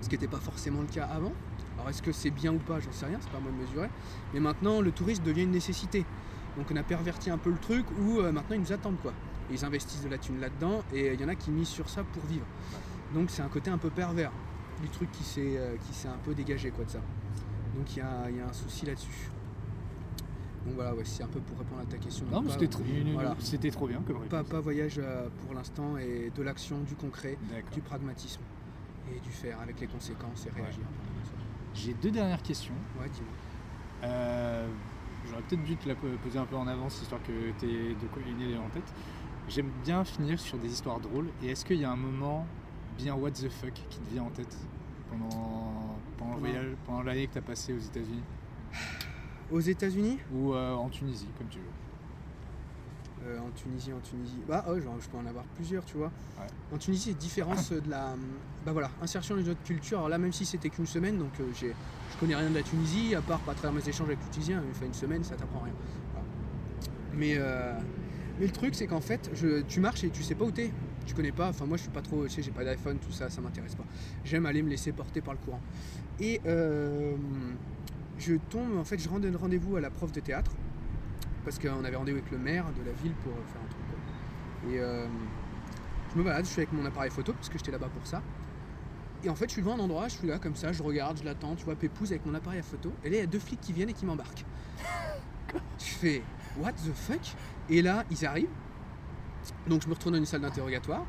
Ce 0.00 0.08
qui 0.08 0.14
n'était 0.14 0.28
pas 0.28 0.40
forcément 0.40 0.80
le 0.80 0.88
cas 0.88 1.04
avant. 1.04 1.32
Alors 1.76 1.88
est-ce 1.90 2.02
que 2.02 2.12
c'est 2.12 2.30
bien 2.30 2.52
ou 2.52 2.58
pas, 2.58 2.80
j'en 2.80 2.92
sais 2.92 3.06
rien, 3.06 3.18
c'est 3.20 3.30
pas 3.30 3.38
à 3.38 3.40
moi 3.40 3.50
de 3.50 3.56
mesurer. 3.56 3.88
Mais 4.34 4.40
maintenant, 4.40 4.80
le 4.80 4.90
tourisme 4.90 5.22
devient 5.22 5.44
une 5.44 5.52
nécessité. 5.52 6.04
Donc 6.56 6.66
on 6.70 6.76
a 6.76 6.82
perverti 6.82 7.30
un 7.30 7.38
peu 7.38 7.50
le 7.50 7.58
truc 7.58 7.86
où 8.00 8.18
euh, 8.18 8.30
maintenant 8.30 8.56
ils 8.56 8.60
nous 8.60 8.72
attendent 8.72 9.00
quoi. 9.00 9.12
Ils 9.50 9.64
investissent 9.64 10.04
de 10.04 10.08
la 10.08 10.18
thune 10.18 10.40
là-dedans 10.40 10.82
et 10.92 11.14
il 11.14 11.20
y 11.20 11.24
en 11.24 11.28
a 11.28 11.34
qui 11.34 11.50
misent 11.50 11.68
sur 11.68 11.88
ça 11.88 12.04
pour 12.04 12.24
vivre. 12.26 12.46
Donc 13.14 13.30
c'est 13.30 13.42
un 13.42 13.48
côté 13.48 13.70
un 13.70 13.78
peu 13.78 13.90
pervers 13.90 14.32
du 14.80 14.88
truc 14.88 15.10
qui 15.12 15.22
s'est 15.24 15.56
euh, 15.56 15.76
un 16.06 16.18
peu 16.24 16.34
dégagé 16.34 16.70
quoi 16.70 16.84
de 16.84 16.90
ça. 16.90 17.00
Donc 17.76 17.96
il 17.96 17.98
y 17.98 18.02
a, 18.02 18.28
il 18.28 18.36
y 18.36 18.40
a 18.40 18.46
un 18.46 18.52
souci 18.52 18.84
là-dessus. 18.86 19.30
Donc 20.64 20.74
voilà, 20.76 20.94
ouais, 20.94 21.04
c'est 21.04 21.22
un 21.24 21.28
peu 21.28 21.40
pour 21.40 21.58
répondre 21.58 21.80
à 21.80 21.84
ta 21.86 21.98
question. 21.98 22.24
Non, 22.30 22.44
c'était 22.48 22.68
trop, 22.68 22.82
voilà. 23.14 23.34
trop 23.72 23.86
bien 23.88 24.00
comme 24.06 24.24
pas, 24.28 24.44
pas 24.44 24.60
voyage 24.60 25.00
euh, 25.02 25.28
pour 25.44 25.54
l'instant 25.54 25.96
et 25.98 26.30
de 26.34 26.42
l'action, 26.42 26.80
du 26.82 26.94
concret, 26.94 27.36
du 27.72 27.80
pragmatisme 27.80 28.42
et 29.14 29.18
du 29.20 29.30
faire 29.30 29.60
avec 29.60 29.80
les 29.80 29.86
conséquences 29.88 30.46
et 30.46 30.50
réagir. 30.50 30.84
J'ai 31.74 31.94
deux 31.94 32.10
dernières 32.10 32.42
questions. 32.42 32.74
Ouais, 33.00 33.08
dis-moi. 33.08 33.32
Euh, 34.04 34.68
J'aurais 35.28 35.42
peut-être 35.42 35.62
dû 35.64 35.76
te 35.76 35.88
la 35.88 35.94
po- 35.94 36.06
poser 36.22 36.38
un 36.38 36.44
peu 36.44 36.56
en 36.56 36.66
avance, 36.66 37.00
histoire 37.00 37.22
que 37.22 37.32
tu 37.58 37.66
aies 37.66 37.94
de 37.94 38.06
quoi 38.12 38.20
une 38.28 38.40
idée 38.40 38.56
en 38.56 38.68
tête. 38.70 38.92
J'aime 39.48 39.70
bien 39.84 40.04
finir 40.04 40.38
sur 40.40 40.58
des 40.58 40.68
histoires 40.68 40.98
drôles. 41.00 41.28
Et 41.42 41.50
est-ce 41.50 41.64
qu'il 41.64 41.78
y 41.78 41.84
a 41.84 41.90
un 41.92 41.96
moment 41.96 42.44
bien 42.98 43.14
what 43.14 43.30
the 43.30 43.48
fuck 43.48 43.72
qui 43.72 43.98
te 44.00 44.10
vient 44.12 44.24
en 44.24 44.30
tête 44.30 44.56
pendant, 45.10 45.96
pendant 46.18 46.34
le 46.34 46.40
voyage, 46.40 46.66
pendant 46.86 47.02
l'année 47.02 47.26
que 47.28 47.32
tu 47.32 47.38
as 47.38 47.42
passé 47.42 47.72
aux 47.72 47.78
États-Unis? 47.78 48.22
Aux 49.52 49.60
États-Unis 49.60 50.18
ou 50.34 50.54
euh, 50.54 50.74
en 50.74 50.88
Tunisie, 50.88 51.28
comme 51.38 51.48
tu 51.48 51.58
veux 51.58 51.64
Euh, 53.24 53.38
en 53.38 53.50
Tunisie, 53.50 53.92
en 53.92 54.00
Tunisie. 54.00 54.40
Bah, 54.48 54.64
oh, 54.68 54.80
genre, 54.80 54.96
je 54.98 55.08
peux 55.08 55.16
en 55.18 55.26
avoir 55.26 55.44
plusieurs, 55.54 55.84
tu 55.84 55.96
vois. 55.96 56.10
Ouais. 56.40 56.46
En 56.74 56.78
Tunisie, 56.78 57.14
différence 57.14 57.70
de 57.70 57.88
la. 57.88 58.16
Bah 58.64 58.72
voilà, 58.72 58.90
insertion 59.00 59.36
dans 59.36 59.42
une 59.42 59.50
autre 59.50 59.62
culture. 59.62 59.98
Alors 59.98 60.08
là, 60.08 60.18
même 60.18 60.32
si 60.32 60.44
c'était 60.44 60.70
qu'une 60.70 60.86
semaine, 60.86 61.18
donc 61.18 61.30
euh, 61.38 61.44
j'ai, 61.54 61.74
je 62.12 62.16
connais 62.18 62.34
rien 62.34 62.50
de 62.50 62.54
la 62.54 62.62
Tunisie, 62.62 63.14
à 63.14 63.20
part 63.20 63.40
pas 63.40 63.52
à 63.52 63.54
travers 63.54 63.72
mes 63.72 63.88
échanges 63.88 64.08
avec 64.08 64.18
les 64.24 64.30
Tunisiens, 64.30 64.62
fait 64.72 64.86
une 64.86 64.94
semaine, 64.94 65.22
ça 65.22 65.36
t'apprend 65.36 65.60
rien. 65.60 65.74
Voilà. 66.12 66.26
Mais, 67.14 67.34
euh, 67.36 67.78
mais 68.40 68.46
le 68.46 68.52
truc, 68.52 68.74
c'est 68.74 68.86
qu'en 68.86 69.00
fait, 69.00 69.30
je, 69.34 69.62
tu 69.62 69.78
marches 69.80 70.02
et 70.04 70.10
tu 70.10 70.22
sais 70.22 70.34
pas 70.34 70.44
où 70.44 70.50
t'es. 70.50 70.72
Tu 71.04 71.14
connais 71.14 71.32
pas, 71.32 71.48
enfin 71.48 71.66
moi 71.66 71.76
je 71.76 71.82
suis 71.82 71.90
pas 71.90 72.00
trop, 72.00 72.24
tu 72.24 72.30
sais, 72.30 72.42
j'ai 72.42 72.52
pas 72.52 72.64
d'iPhone, 72.64 72.98
tout 72.98 73.10
ça, 73.10 73.28
ça 73.28 73.40
m'intéresse 73.40 73.74
pas. 73.74 73.84
J'aime 74.24 74.46
aller 74.46 74.62
me 74.62 74.70
laisser 74.70 74.92
porter 74.92 75.20
par 75.20 75.34
le 75.34 75.40
courant. 75.40 75.60
Et 76.20 76.40
euh, 76.46 77.16
je 78.18 78.34
tombe, 78.50 78.76
en 78.76 78.84
fait, 78.84 78.98
je 78.98 79.08
rends 79.08 79.22
un 79.22 79.36
rendez-vous 79.36 79.76
à 79.76 79.80
la 79.80 79.90
prof 79.90 80.12
de 80.12 80.20
théâtre 80.20 80.52
parce 81.44 81.58
qu'on 81.58 81.84
avait 81.84 81.96
rendez-vous 81.96 82.18
avec 82.18 82.30
le 82.30 82.38
maire 82.38 82.64
de 82.78 82.84
la 82.84 82.92
ville 82.92 83.14
pour 83.24 83.32
faire 83.32 83.60
un 83.60 83.68
truc. 83.68 83.82
Et 84.70 84.78
euh, 84.78 85.06
je 86.12 86.18
me 86.18 86.24
balade, 86.24 86.44
je 86.44 86.50
suis 86.50 86.60
avec 86.60 86.72
mon 86.72 86.84
appareil 86.84 87.10
photo 87.10 87.32
parce 87.32 87.48
que 87.48 87.58
j'étais 87.58 87.72
là-bas 87.72 87.88
pour 87.88 88.06
ça. 88.06 88.22
Et 89.24 89.28
en 89.28 89.34
fait, 89.34 89.46
je 89.46 89.52
suis 89.52 89.62
devant 89.62 89.74
un 89.74 89.80
endroit, 89.80 90.08
je 90.08 90.14
suis 90.14 90.26
là 90.26 90.38
comme 90.38 90.56
ça, 90.56 90.72
je 90.72 90.82
regarde, 90.82 91.18
je 91.18 91.24
l'attends, 91.24 91.54
tu 91.54 91.64
vois, 91.64 91.74
Pépouze 91.74 92.10
avec 92.10 92.26
mon 92.26 92.34
appareil 92.34 92.62
photo. 92.62 92.92
Et 93.04 93.10
là, 93.10 93.16
il 93.16 93.20
y 93.20 93.22
a 93.22 93.26
deux 93.26 93.38
flics 93.38 93.60
qui 93.60 93.72
viennent 93.72 93.90
et 93.90 93.94
qui 93.94 94.04
m'embarquent. 94.04 94.44
Je 95.78 95.84
fais 95.84 96.22
What 96.58 96.72
the 96.72 96.92
fuck? 96.94 97.20
Et 97.70 97.82
là, 97.82 98.04
ils 98.10 98.26
arrivent. 98.26 98.50
Donc, 99.66 99.82
je 99.82 99.88
me 99.88 99.94
retourne 99.94 100.14
dans 100.14 100.18
une 100.18 100.26
salle 100.26 100.42
d'interrogatoire. 100.42 101.04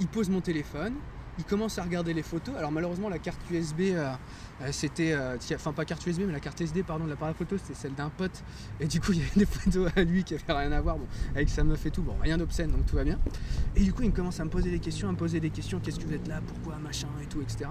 Ils 0.00 0.08
posent 0.08 0.30
mon 0.30 0.40
téléphone. 0.40 0.94
Ils 1.38 1.44
commencent 1.44 1.78
à 1.78 1.82
regarder 1.82 2.12
les 2.12 2.22
photos. 2.22 2.54
Alors, 2.56 2.70
malheureusement, 2.70 3.08
la 3.08 3.18
carte 3.18 3.40
USB, 3.50 3.80
euh, 3.80 4.12
euh, 4.60 4.68
c'était. 4.70 5.12
euh, 5.12 5.36
Enfin, 5.54 5.72
pas 5.72 5.84
carte 5.84 6.06
USB, 6.06 6.22
mais 6.26 6.32
la 6.32 6.40
carte 6.40 6.60
SD, 6.60 6.82
pardon, 6.82 7.04
de 7.04 7.10
l'appareil 7.10 7.34
photo, 7.34 7.56
c'était 7.56 7.74
celle 7.74 7.94
d'un 7.94 8.10
pote. 8.10 8.42
Et 8.80 8.86
du 8.86 9.00
coup, 9.00 9.12
il 9.12 9.18
y 9.18 9.22
avait 9.22 9.30
des 9.40 9.46
photos 9.46 9.90
à 9.96 10.02
lui 10.02 10.24
qui 10.24 10.34
avaient 10.34 10.42
rien 10.52 10.72
à 10.72 10.80
voir. 10.80 10.98
Bon, 10.98 11.06
avec 11.34 11.48
sa 11.48 11.64
meuf 11.64 11.84
et 11.86 11.90
tout. 11.90 12.02
Bon, 12.02 12.14
rien 12.20 12.36
d'obscène, 12.36 12.70
donc 12.70 12.84
tout 12.86 12.96
va 12.96 13.04
bien. 13.04 13.18
Et 13.76 13.80
du 13.82 13.92
coup, 13.92 14.02
il 14.02 14.10
me 14.10 14.14
commence 14.14 14.40
à 14.40 14.44
me 14.44 14.50
poser 14.50 14.70
des 14.70 14.78
questions, 14.80 15.08
à 15.08 15.12
me 15.12 15.16
poser 15.16 15.40
des 15.40 15.50
questions. 15.50 15.80
Qu'est-ce 15.82 15.98
que 15.98 16.04
vous 16.06 16.14
êtes 16.14 16.28
là? 16.28 16.40
Pourquoi? 16.46 16.76
Machin 16.76 17.08
et 17.22 17.26
tout, 17.26 17.40
etc. 17.40 17.70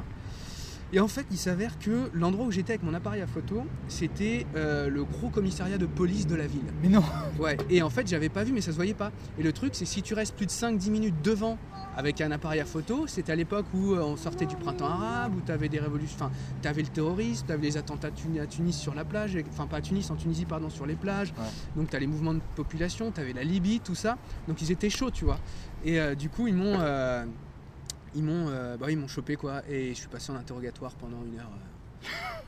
Et 0.93 0.99
en 0.99 1.07
fait, 1.07 1.25
il 1.31 1.37
s'avère 1.37 1.79
que 1.79 2.09
l'endroit 2.13 2.45
où 2.45 2.51
j'étais 2.51 2.73
avec 2.73 2.83
mon 2.83 2.93
appareil 2.93 3.21
à 3.21 3.27
photo, 3.27 3.63
c'était 3.87 4.45
euh, 4.57 4.89
le 4.89 5.05
gros 5.05 5.29
commissariat 5.29 5.77
de 5.77 5.85
police 5.85 6.27
de 6.27 6.35
la 6.35 6.47
ville. 6.47 6.65
Mais 6.81 6.89
non 6.89 7.01
Ouais, 7.39 7.55
et 7.69 7.81
en 7.81 7.89
fait, 7.89 8.07
j'avais 8.07 8.27
pas 8.27 8.43
vu, 8.43 8.51
mais 8.51 8.59
ça 8.59 8.71
se 8.71 8.75
voyait 8.75 8.93
pas. 8.93 9.11
Et 9.39 9.43
le 9.43 9.53
truc, 9.53 9.73
c'est 9.73 9.85
si 9.85 10.01
tu 10.01 10.13
restes 10.13 10.35
plus 10.35 10.47
de 10.47 10.51
5-10 10.51 10.89
minutes 10.89 11.15
devant 11.23 11.57
avec 11.95 12.21
un 12.21 12.31
appareil 12.31 12.59
à 12.59 12.65
photo, 12.65 13.05
c'était 13.07 13.31
à 13.31 13.35
l'époque 13.35 13.65
où 13.73 13.93
euh, 13.93 14.01
on 14.01 14.15
sortait 14.15 14.45
du 14.45 14.55
printemps 14.55 14.87
arabe, 14.87 15.35
où 15.35 15.41
tu 15.41 15.51
avais 15.51 15.69
des 15.69 15.79
révolutions, 15.79 16.15
enfin, 16.19 16.31
tu 16.61 16.67
avais 16.67 16.81
le 16.81 16.87
terrorisme, 16.87 17.45
tu 17.47 17.51
avais 17.53 17.63
les 17.63 17.77
attentats 17.77 18.07
à 18.07 18.11
Tuni- 18.11 18.39
à 18.39 18.47
Tunis 18.47 18.77
sur 18.77 18.93
la 18.93 19.03
plage, 19.05 19.37
enfin, 19.49 19.67
pas 19.67 19.77
à 19.77 19.81
Tunis, 19.81 20.09
en 20.09 20.15
Tunisie, 20.15 20.45
pardon, 20.45 20.69
sur 20.69 20.85
les 20.85 20.95
plages. 20.95 21.33
Ouais. 21.37 21.43
Donc, 21.75 21.89
tu 21.89 21.95
as 21.95 21.99
les 21.99 22.07
mouvements 22.07 22.33
de 22.33 22.41
population, 22.55 23.11
tu 23.11 23.19
avais 23.19 23.33
la 23.33 23.43
Libye, 23.43 23.79
tout 23.81 23.95
ça. 23.95 24.17
Donc, 24.47 24.61
ils 24.61 24.71
étaient 24.71 24.89
chauds, 24.89 25.11
tu 25.11 25.25
vois. 25.25 25.39
Et 25.83 25.99
euh, 25.99 26.15
du 26.15 26.29
coup, 26.29 26.47
ils 26.47 26.55
m'ont. 26.55 26.77
euh, 26.79 27.25
ils 28.13 28.23
m'ont 28.23 28.47
euh, 28.49 28.75
bah, 28.75 28.91
ils 28.91 28.97
m'ont 28.97 29.07
chopé 29.07 29.37
quoi 29.37 29.61
et 29.69 29.89
je 29.93 29.99
suis 29.99 30.09
passé 30.09 30.33
en 30.33 30.35
interrogatoire 30.35 30.91
pendant 30.95 31.23
une 31.23 31.39
heure 31.39 31.49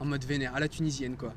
en 0.02 0.04
mode 0.06 0.26
vénère 0.26 0.54
à 0.56 0.60
la 0.60 0.68
tunisienne 0.68 1.16
quoi 1.16 1.34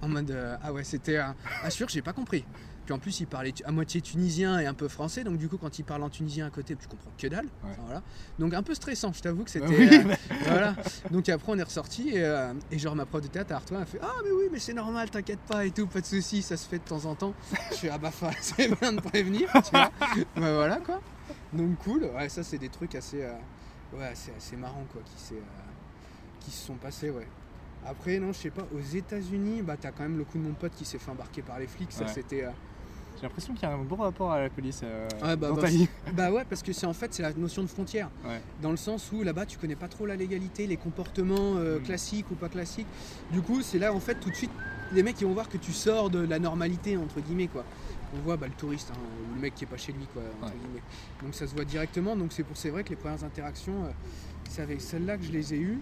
en 0.00 0.08
mode 0.08 0.36
ah 0.60 0.72
ouais 0.72 0.82
c'était 0.82 1.20
assure 1.62 1.88
j'ai 1.88 2.02
pas 2.02 2.12
compris 2.12 2.44
puis 2.84 2.92
en 2.94 2.98
plus 2.98 3.20
il 3.20 3.26
parlait 3.26 3.54
à 3.64 3.70
moitié 3.72 4.00
tunisien 4.00 4.58
et 4.58 4.66
un 4.66 4.74
peu 4.74 4.88
français. 4.88 5.24
Donc 5.24 5.36
du 5.38 5.48
coup 5.48 5.56
quand 5.58 5.78
il 5.78 5.84
parle 5.84 6.02
en 6.02 6.10
tunisien 6.10 6.46
à 6.46 6.50
côté 6.50 6.74
tu 6.76 6.88
comprends 6.88 7.10
que 7.16 7.26
dalle. 7.26 7.44
Ouais. 7.46 7.70
Enfin, 7.70 7.82
voilà. 7.84 8.02
Donc 8.38 8.54
un 8.54 8.62
peu 8.62 8.74
stressant 8.74 9.12
je 9.12 9.20
t'avoue 9.22 9.44
que 9.44 9.50
c'était 9.50 9.66
oui, 9.68 9.88
euh, 9.92 10.02
bah- 10.04 10.16
voilà. 10.46 10.76
Donc 11.10 11.28
après 11.28 11.52
on 11.52 11.58
est 11.58 11.62
ressorti 11.62 12.10
et, 12.10 12.24
euh, 12.24 12.52
et 12.70 12.78
genre 12.78 12.96
ma 12.96 13.06
prof 13.06 13.22
de 13.22 13.28
théâtre 13.28 13.52
Artois 13.54 13.78
a 13.80 13.86
fait 13.86 13.98
ah 14.02 14.12
mais 14.24 14.30
oui 14.30 14.44
mais 14.50 14.58
c'est 14.58 14.74
normal 14.74 15.10
t'inquiète 15.10 15.40
pas 15.40 15.64
et 15.64 15.70
tout 15.70 15.86
pas 15.86 16.00
de 16.00 16.06
soucis 16.06 16.42
ça 16.42 16.56
se 16.56 16.68
fait 16.68 16.78
de 16.78 16.84
temps 16.84 17.04
en 17.04 17.14
temps 17.14 17.34
je 17.70 17.76
fais 17.76 17.88
ah 17.88 17.98
bah 17.98 18.10
c'est 18.40 18.68
bien 18.80 18.92
de 18.94 19.00
prévenir 19.00 19.48
tu 19.64 19.70
vois 19.70 19.90
bah 20.36 20.54
voilà 20.54 20.76
quoi. 20.78 21.00
Donc 21.52 21.76
cool. 21.78 22.04
Ouais 22.14 22.28
ça 22.28 22.42
c'est 22.42 22.58
des 22.58 22.68
trucs 22.68 22.94
assez 22.94 23.22
euh, 23.22 23.32
ouais 23.94 24.10
c'est 24.14 24.34
assez 24.36 24.56
marrant 24.56 24.84
quoi 24.92 25.02
qui 25.04 25.34
euh, 25.34 25.38
qui 26.40 26.50
se 26.50 26.66
sont 26.66 26.74
passés 26.76 27.10
ouais. 27.10 27.28
Après 27.84 28.18
non 28.18 28.32
je 28.32 28.38
sais 28.38 28.50
pas 28.50 28.66
aux 28.74 28.80
États-Unis 28.80 29.62
bah 29.62 29.76
t'as 29.80 29.90
quand 29.92 30.02
même 30.04 30.18
le 30.18 30.24
coup 30.24 30.38
de 30.38 30.42
mon 30.44 30.54
pote 30.54 30.72
qui 30.74 30.84
s'est 30.84 30.98
fait 30.98 31.10
embarquer 31.10 31.42
par 31.42 31.58
les 31.58 31.66
flics. 31.66 31.92
Ça 31.92 32.04
Ouais. 32.04 32.10
c'était 32.12 32.44
J'ai 33.22 33.28
l'impression 33.28 33.54
qu'il 33.54 33.62
y 33.62 33.66
a 33.70 33.74
un 33.74 33.78
bon 33.84 33.94
rapport 33.94 34.32
à 34.32 34.40
la 34.40 34.50
police 34.50 34.80
euh, 34.82 35.08
Ouais, 35.22 35.36
bah, 35.36 35.50
dans 35.50 35.54
bah, 35.54 35.60
ta 35.62 35.68
vie. 35.68 35.86
bah 36.12 36.32
ouais 36.32 36.44
parce 36.44 36.60
que 36.60 36.72
c'est 36.72 36.86
en 36.86 36.92
fait 36.92 37.14
c'est 37.14 37.22
la 37.22 37.32
notion 37.34 37.62
de 37.62 37.68
frontière 37.68 38.10
Ouais. 38.26 38.40
dans 38.60 38.72
le 38.72 38.76
sens 38.76 39.12
où 39.12 39.22
là-bas 39.22 39.46
tu 39.46 39.58
connais 39.58 39.76
pas 39.76 39.86
trop 39.86 40.06
la 40.06 40.16
légalité 40.16 40.66
les 40.66 40.76
comportements 40.76 41.54
euh, 41.56 41.78
Mm. 41.78 41.82
classiques 41.84 42.30
ou 42.32 42.34
pas 42.34 42.48
classiques 42.48 42.88
du 43.30 43.40
coup 43.40 43.62
c'est 43.62 43.78
là 43.78 43.94
en 43.94 44.00
fait 44.00 44.16
tout 44.16 44.28
de 44.28 44.34
suite 44.34 44.50
les 44.92 45.04
mecs 45.04 45.20
ils 45.20 45.24
vont 45.28 45.34
voir 45.34 45.48
que 45.48 45.56
tu 45.56 45.72
sors 45.72 46.10
de 46.10 46.18
la 46.18 46.40
normalité 46.40 46.96
entre 46.96 47.20
guillemets 47.20 47.46
quoi 47.46 47.64
on 48.16 48.18
voit 48.22 48.36
bah, 48.36 48.46
le 48.48 48.54
touriste 48.54 48.90
hein, 48.92 48.98
ou 49.30 49.36
le 49.36 49.40
mec 49.40 49.54
qui 49.54 49.62
est 49.62 49.68
pas 49.68 49.76
chez 49.76 49.92
lui 49.92 50.04
quoi 50.12 50.22
entre 50.42 50.52
Ouais. 50.52 50.58
guillemets 50.58 50.82
donc 51.22 51.34
ça 51.36 51.46
se 51.46 51.54
voit 51.54 51.64
directement 51.64 52.16
donc 52.16 52.32
c'est 52.32 52.42
pour 52.42 52.56
c'est 52.56 52.70
vrai 52.70 52.82
que 52.82 52.88
les 52.90 52.96
premières 52.96 53.22
interactions 53.22 53.84
euh, 53.84 53.90
c'est 54.50 54.62
avec 54.62 54.80
celle-là 54.80 55.16
que 55.16 55.22
je 55.22 55.30
les 55.30 55.54
ai 55.54 55.58
eues 55.58 55.78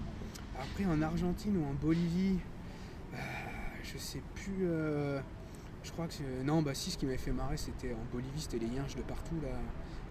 après 0.60 0.84
en 0.84 1.00
Argentine 1.00 1.56
ou 1.56 1.64
en 1.64 1.72
Bolivie 1.72 2.36
je 3.82 3.96
sais 3.98 4.20
plus 4.34 4.66
je 5.82 5.90
crois 5.92 6.06
que 6.06 6.12
c'est- 6.14 6.42
non 6.44 6.62
bah 6.62 6.74
si 6.74 6.90
ce 6.90 6.98
qui 6.98 7.06
m'avait 7.06 7.16
fait 7.18 7.32
marrer 7.32 7.56
c'était 7.56 7.92
en 7.94 8.04
Bolivie 8.12 8.40
c'était 8.40 8.58
les 8.58 8.66
yinches 8.66 8.96
de 8.96 9.02
partout 9.02 9.36
là. 9.42 9.48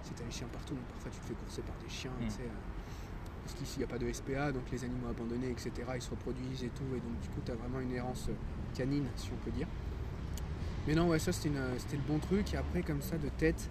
C'était 0.03 0.23
les 0.23 0.31
chiens 0.31 0.47
partout 0.51 0.73
donc 0.73 0.83
parfois 0.85 1.11
tu 1.11 1.19
te 1.19 1.25
fais 1.25 1.33
courser 1.33 1.61
par 1.61 1.75
des 1.83 1.89
chiens 1.89 2.11
Mm. 2.19 2.23
tu 2.25 2.29
sais 2.31 2.41
euh, 2.43 3.43
parce 3.43 3.53
qu'ici 3.55 3.73
il 3.75 3.79
n'y 3.79 3.83
a 3.85 3.87
pas 3.87 3.97
de 3.99 4.11
SPA 4.11 4.51
donc 4.51 4.63
les 4.71 4.83
animaux 4.85 5.07
abandonnés 5.09 5.49
etc 5.51 5.71
ils 5.95 6.01
se 6.01 6.09
reproduisent 6.09 6.63
et 6.63 6.69
tout 6.69 6.83
et 6.95 6.99
donc 6.99 7.19
du 7.21 7.27
coup 7.29 7.41
tu 7.45 7.51
as 7.51 7.55
vraiment 7.55 7.79
une 7.79 7.91
errance 7.91 8.27
euh, 8.29 8.33
canine 8.73 9.05
si 9.15 9.29
on 9.33 9.43
peut 9.43 9.51
dire. 9.51 9.67
Mais 10.87 10.95
non 10.95 11.09
ouais 11.09 11.19
ça 11.19 11.31
c'était 11.31 11.49
le 11.49 12.01
bon 12.07 12.17
truc 12.19 12.53
et 12.53 12.57
après 12.57 12.81
comme 12.81 13.01
ça 13.01 13.17
de 13.17 13.29
tête 13.29 13.69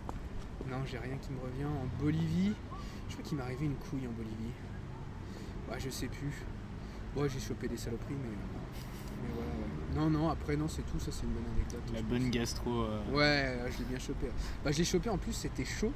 non 0.68 0.84
j'ai 0.86 0.98
rien 0.98 1.16
qui 1.16 1.32
me 1.32 1.40
revient. 1.40 1.64
En 1.64 1.86
Bolivie 2.02 2.52
je 3.08 3.14
crois 3.14 3.24
qu'il 3.24 3.38
m'est 3.38 3.44
arrivé 3.44 3.64
une 3.64 3.76
couille 3.76 4.06
en 4.06 4.12
Bolivie. 4.12 4.52
Ouais 5.70 5.80
je 5.80 5.88
sais 5.90 6.08
plus. 6.08 6.44
Ouais 7.16 7.28
j'ai 7.28 7.40
chopé 7.40 7.66
des 7.68 7.76
saloperies 7.78 8.14
mais, 8.22 8.28
euh, 8.28 9.22
mais 9.22 9.28
voilà 9.34 9.50
ouais. 9.50 9.87
Non, 9.98 10.08
non, 10.10 10.28
après, 10.28 10.56
non, 10.56 10.68
c'est 10.68 10.82
tout. 10.82 10.98
Ça, 11.00 11.10
c'est 11.10 11.24
une 11.24 11.32
bonne 11.32 11.44
anecdote. 11.54 11.82
La 11.92 12.02
bonne 12.02 12.22
pense. 12.22 12.30
gastro. 12.30 12.82
euh, 12.82 13.00
Ouais, 13.12 13.70
je 13.72 13.78
l'ai 13.78 13.84
bien 13.84 13.98
chopé. 13.98 14.28
Bah, 14.64 14.70
je 14.70 14.78
l'ai 14.78 14.84
chopé 14.84 15.10
en 15.10 15.18
plus, 15.18 15.32
c'était 15.32 15.64
chaud. 15.64 15.92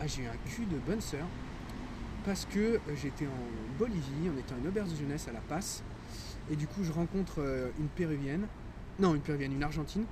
Ah, 0.00 0.06
j'ai 0.08 0.22
eu 0.22 0.26
un 0.26 0.36
cul 0.50 0.66
de 0.66 0.76
bonne 0.78 1.00
sœur. 1.00 1.26
Parce 2.24 2.46
que 2.46 2.58
euh, 2.58 2.78
j'étais 3.00 3.26
en 3.26 3.78
Bolivie, 3.78 4.28
on 4.34 4.38
était 4.38 4.54
en 4.54 4.58
une 4.58 4.66
auberge 4.68 4.90
de 4.90 4.96
jeunesse 4.96 5.28
à 5.28 5.32
La 5.32 5.40
Passe. 5.40 5.84
Et 6.50 6.56
du 6.56 6.66
coup, 6.66 6.82
je 6.82 6.90
rencontre 6.92 7.34
euh, 7.38 7.68
une 7.78 7.86
péruvienne. 7.88 8.46
Non, 8.98 9.14
une 9.14 9.20
péruvienne, 9.20 9.52
une 9.52 9.62
argentine. 9.62 10.04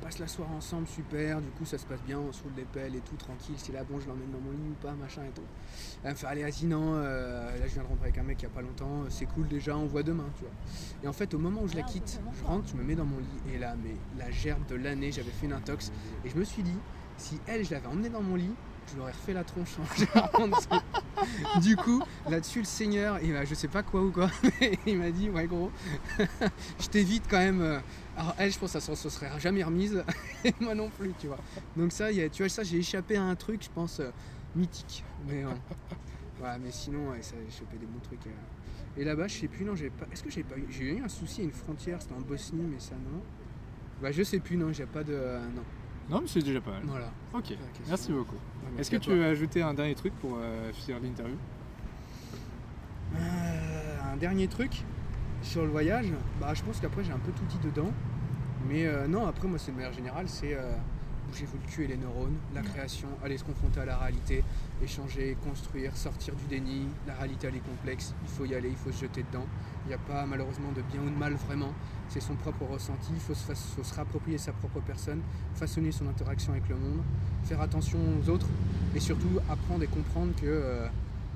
On 0.00 0.04
passe 0.04 0.18
la 0.18 0.28
soirée 0.28 0.54
ensemble, 0.54 0.86
super. 0.86 1.40
Du 1.42 1.48
coup, 1.50 1.66
ça 1.66 1.76
se 1.76 1.84
passe 1.84 2.00
bien, 2.02 2.18
on 2.18 2.32
se 2.32 2.42
roule 2.42 2.54
des 2.54 2.64
pelles 2.64 2.96
et 2.96 3.00
tout, 3.00 3.16
tranquille. 3.16 3.54
C'est 3.58 3.72
là, 3.72 3.84
bon, 3.84 4.00
je 4.00 4.06
l'emmène 4.08 4.30
dans 4.30 4.40
mon 4.40 4.50
lit 4.50 4.70
ou 4.70 4.82
pas, 4.82 4.92
machin 4.92 5.22
et 5.24 5.30
tout. 5.30 5.42
Elle 6.02 6.12
me 6.12 6.16
fait, 6.16 6.26
allez, 6.26 6.42
vas-y, 6.42 6.64
non. 6.64 6.94
euh, 6.94 7.58
là, 7.58 7.66
je 7.66 7.74
viens 7.74 7.82
de 7.82 7.88
rentrer 7.88 8.04
avec 8.04 8.18
un 8.18 8.22
mec 8.22 8.38
il 8.40 8.44
y 8.44 8.46
a 8.46 8.50
pas 8.50 8.62
longtemps. 8.62 9.04
C'est 9.10 9.26
cool 9.26 9.46
déjà, 9.48 9.76
on 9.76 9.86
voit 9.86 10.02
demain, 10.02 10.26
tu 10.36 10.44
vois. 10.44 10.52
Et 11.04 11.08
en 11.08 11.12
fait, 11.12 11.34
au 11.34 11.38
moment 11.38 11.62
où 11.62 11.68
je 11.68 11.76
la 11.76 11.82
quitte, 11.82 12.20
je 12.38 12.44
rentre, 12.44 12.68
je 12.68 12.76
me 12.76 12.82
mets 12.82 12.94
dans 12.94 13.04
mon 13.04 13.18
lit. 13.18 13.54
Et 13.54 13.58
là, 13.58 13.76
mais 13.82 13.94
la 14.18 14.30
gerbe 14.30 14.64
de 14.68 14.76
l'année, 14.76 15.12
j'avais 15.12 15.30
fait 15.30 15.46
une 15.46 15.52
intox. 15.52 15.92
Et 16.24 16.30
je 16.30 16.36
me 16.36 16.44
suis 16.44 16.62
dit, 16.62 16.78
si 17.18 17.38
elle, 17.46 17.64
je 17.64 17.72
l'avais 17.72 17.86
emmenée 17.86 18.08
dans 18.08 18.22
mon 18.22 18.36
lit, 18.36 18.54
je 18.90 18.94
lui 18.96 19.02
aurais 19.02 19.12
refait 19.12 19.32
la 19.32 19.44
tronche. 19.44 19.76
dessous. 20.48 21.60
du 21.60 21.76
coup, 21.76 22.02
là-dessus, 22.28 22.60
le 22.60 22.64
seigneur, 22.64 23.18
il 23.22 23.34
je 23.46 23.54
sais 23.54 23.68
pas 23.68 23.82
quoi 23.82 24.02
ou 24.02 24.10
quoi, 24.10 24.30
il 24.86 24.98
m'a 24.98 25.10
dit, 25.10 25.30
ouais, 25.30 25.46
gros, 25.46 25.70
je 26.80 26.86
t'évite 26.88 27.24
quand 27.28 27.38
même. 27.38 27.60
euh, 27.60 27.78
Alors, 28.16 28.34
elle, 28.38 28.52
je 28.52 28.58
pense 28.58 28.72
ça 28.72 28.80
se 28.80 29.08
serait 29.08 29.30
jamais 29.38 29.62
remise. 29.62 30.02
Et 30.44 30.54
moi 30.60 30.74
non 30.74 30.90
plus, 30.90 31.12
tu 31.18 31.26
vois. 31.28 31.38
Donc, 31.76 31.92
ça, 31.92 32.08
tu 32.12 32.42
vois, 32.42 32.48
ça, 32.48 32.62
j'ai 32.62 32.78
échappé 32.78 33.16
à 33.16 33.22
un 33.22 33.34
truc, 33.36 33.62
je 33.62 33.70
pense, 33.70 34.00
euh, 34.00 34.10
mythique. 34.56 35.04
Mais, 35.28 35.44
euh, 35.44 35.48
ouais, 36.42 36.58
mais 36.62 36.70
sinon, 36.70 37.12
ça, 37.20 37.34
j'ai 37.48 37.56
chopé 37.56 37.76
des 37.78 37.86
bons 37.86 38.00
trucs. 38.00 38.26
euh. 38.26 38.30
Et 38.96 39.04
là-bas, 39.04 39.28
je 39.28 39.38
sais 39.38 39.48
plus, 39.48 39.64
non, 39.64 39.76
j'ai 39.76 39.90
pas. 39.90 40.06
Est-ce 40.12 40.22
que 40.24 40.30
j'ai 40.30 40.42
pas 40.42 40.56
eu. 40.56 40.66
Eu 40.80 41.02
un 41.04 41.08
souci 41.08 41.42
à 41.42 41.44
une 41.44 41.52
frontière, 41.52 42.02
c'était 42.02 42.14
en 42.14 42.20
Bosnie, 42.20 42.66
mais 42.70 42.80
ça, 42.80 42.94
non. 42.96 43.22
Bah, 44.02 44.10
je 44.10 44.22
sais 44.22 44.40
plus, 44.40 44.56
non, 44.56 44.72
j'ai 44.72 44.86
pas 44.86 45.04
de. 45.04 45.14
non. 45.54 45.62
Non, 46.10 46.20
mais 46.20 46.26
c'est 46.26 46.42
déjà 46.42 46.60
pas 46.60 46.72
mal. 46.72 46.82
Voilà. 46.86 47.10
Ok, 47.32 47.56
merci 47.88 48.10
beaucoup. 48.12 48.36
Est-ce 48.78 48.90
que 48.90 48.96
tu 48.96 49.06
toi. 49.06 49.14
veux 49.14 49.24
ajouter 49.24 49.62
un 49.62 49.74
dernier 49.74 49.94
truc 49.94 50.12
pour 50.20 50.38
euh, 50.38 50.72
finir 50.72 51.00
l'interview? 51.00 51.36
Euh, 53.16 54.12
un 54.12 54.16
dernier 54.16 54.48
truc 54.48 54.82
sur 55.42 55.62
le 55.62 55.68
voyage, 55.68 56.06
bah, 56.40 56.52
je 56.54 56.62
pense 56.62 56.80
qu'après 56.80 57.04
j'ai 57.04 57.12
un 57.12 57.18
peu 57.18 57.32
tout 57.32 57.44
dit 57.48 57.58
dedans. 57.64 57.90
Mais 58.68 58.86
euh, 58.86 59.06
non, 59.06 59.26
après 59.26 59.46
moi 59.48 59.58
c'est 59.58 59.70
de 59.70 59.76
manière 59.76 59.92
générale, 59.92 60.28
c'est 60.28 60.54
euh, 60.54 60.72
bougez-vous 61.30 61.58
le 61.64 61.68
cul 61.70 61.84
et 61.84 61.86
les 61.86 61.96
neurones, 61.96 62.36
la 62.54 62.62
création, 62.62 63.08
aller 63.24 63.38
se 63.38 63.44
confronter 63.44 63.80
à 63.80 63.84
la 63.84 63.96
réalité, 63.96 64.42
échanger, 64.82 65.36
construire, 65.44 65.96
sortir 65.96 66.34
du 66.34 66.44
déni. 66.46 66.86
La 67.06 67.14
réalité 67.14 67.46
elle 67.46 67.56
est 67.56 67.60
complexe, 67.66 68.14
il 68.22 68.28
faut 68.28 68.44
y 68.44 68.54
aller, 68.54 68.68
il 68.70 68.76
faut 68.76 68.92
se 68.92 69.00
jeter 69.02 69.22
dedans. 69.22 69.46
Il 69.84 69.88
n'y 69.88 69.94
a 69.94 69.98
pas 69.98 70.26
malheureusement 70.26 70.72
de 70.72 70.82
bien 70.82 71.00
ou 71.00 71.10
de 71.10 71.16
mal 71.18 71.34
vraiment, 71.34 71.72
c'est 72.08 72.20
son 72.20 72.34
propre 72.34 72.64
ressenti, 72.64 73.10
il 73.14 73.20
faut 73.20 73.34
se, 73.34 73.44
fa- 73.44 73.54
faut 73.54 73.82
se 73.82 74.36
sa 74.38 74.52
propre 74.52 74.80
personne, 74.80 75.20
façonner 75.54 75.92
son 75.92 76.06
interaction 76.08 76.52
avec 76.52 76.68
le 76.68 76.76
monde, 76.76 77.00
faire 77.44 77.60
attention 77.60 77.98
aux 78.20 78.28
autres 78.28 78.46
et 78.94 79.00
surtout 79.00 79.38
apprendre 79.48 79.82
et 79.84 79.86
comprendre 79.86 80.32
que 80.34 80.46
euh, 80.46 80.86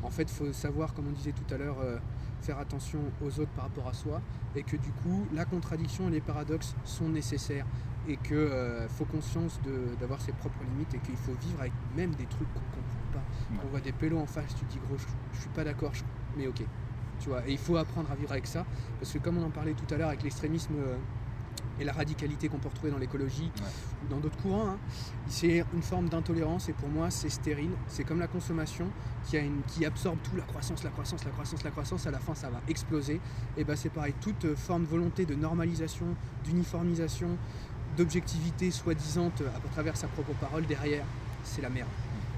en 0.05 0.11
fait, 0.11 0.23
il 0.25 0.29
faut 0.29 0.53
savoir, 0.53 0.95
comme 0.95 1.09
on 1.09 1.13
disait 1.13 1.33
tout 1.33 1.53
à 1.55 1.59
l'heure, 1.59 1.81
euh, 1.81 1.99
faire 2.43 2.59
attention 2.59 3.01
aux 3.23 3.41
autres 3.41 3.51
par 3.53 3.65
rapport 3.65 3.89
à 3.89 3.93
soi, 3.95 4.21
et 4.55 4.63
que 4.63 4.77
du 4.77 4.91
coup, 4.93 5.27
la 5.33 5.45
contradiction 5.45 6.09
et 6.09 6.11
les 6.11 6.21
paradoxes 6.21 6.75
sont 6.85 7.09
nécessaires, 7.09 7.67
et 8.07 8.19
qu'il 8.19 8.87
faut 8.89 9.07
conscience 9.07 9.59
de- 9.63 9.95
d'avoir 9.99 10.21
ses 10.21 10.33
propres 10.33 10.63
limites, 10.63 10.93
et 10.95 10.99
qu'il 10.99 11.17
faut 11.17 11.33
vivre 11.41 11.61
avec 11.61 11.73
même 11.97 12.15
des 12.15 12.27
trucs 12.27 12.53
qu'on 12.53 12.61
comprend 12.61 13.13
pas. 13.13 13.19
Ouais. 13.55 13.61
On 13.65 13.69
voit 13.69 13.81
des 13.81 13.93
pélos 13.93 14.19
en 14.19 14.27
face, 14.27 14.55
tu 14.55 14.65
te 14.67 14.73
dis 14.73 14.79
gros, 14.87 14.97
je, 14.99 15.07
je 15.33 15.41
suis 15.41 15.51
pas 15.51 15.65
d'accord, 15.65 15.93
mais 16.37 16.47
ok. 16.47 16.63
Tu 17.21 17.29
vois, 17.31 17.47
et 17.49 17.53
il 17.53 17.59
faut 17.59 17.77
apprendre 17.77 18.11
à 18.11 18.15
vivre 18.15 18.33
avec 18.33 18.47
ça, 18.47 18.67
parce 18.99 19.11
que 19.13 19.19
comme 19.19 19.39
on 19.39 19.45
en 19.45 19.51
parlait 19.51 19.73
tout 19.75 19.93
à 19.95 19.97
l'heure 19.97 20.09
avec 20.09 20.23
l'extrémisme 20.23 20.75
euh, 20.77 20.97
et 21.81 21.85
la 21.85 21.93
radicalité 21.93 22.49
qu'on 22.49 22.59
peut 22.59 22.69
retrouver 22.69 22.93
dans 22.93 22.99
l'écologie 22.99 23.51
ou 24.03 24.09
dans 24.09 24.19
d'autres 24.19 24.37
courants, 24.37 24.69
hein, 24.69 24.79
c'est 25.29 25.65
une 25.75 25.83
forme 25.83 26.09
d'intolérance 26.09 26.69
et 26.69 26.73
pour 26.73 26.89
moi 26.89 27.11
c'est 27.11 27.29
stérile. 27.29 27.71
C'est 27.89 28.05
comme 28.05 28.21
la 28.21 28.29
consommation 28.29 28.87
qui, 29.25 29.37
a 29.37 29.41
une, 29.41 29.63
qui 29.67 29.85
absorbe 29.85 30.19
tout, 30.23 30.37
la 30.37 30.45
croissance, 30.45 30.85
la 30.85 30.91
croissance, 30.91 31.25
la 31.25 31.31
croissance, 31.31 31.65
la 31.65 31.71
croissance, 31.71 32.07
à 32.07 32.11
la 32.11 32.19
fin 32.19 32.35
ça 32.35 32.49
va 32.49 32.61
exploser. 32.69 33.21
Et 33.57 33.65
ben 33.65 33.77
c'est 33.77 33.89
pareil, 33.91 34.15
toute 34.21 34.45
euh, 34.45 34.57
forme 34.57 34.85
de 34.85 34.89
volonté 34.89 35.25
de 35.25 35.35
normalisation, 35.35 36.07
d'uniformisation, 36.45 37.37
d'objectivité 37.97 38.71
soi-disant 38.71 39.33
euh, 39.41 39.49
à 39.49 39.69
travers 39.73 39.97
sa 39.97 40.07
propre 40.09 40.33
parole, 40.35 40.67
derrière, 40.67 41.05
c'est 41.43 41.63
la 41.63 41.71
merde. 41.71 41.89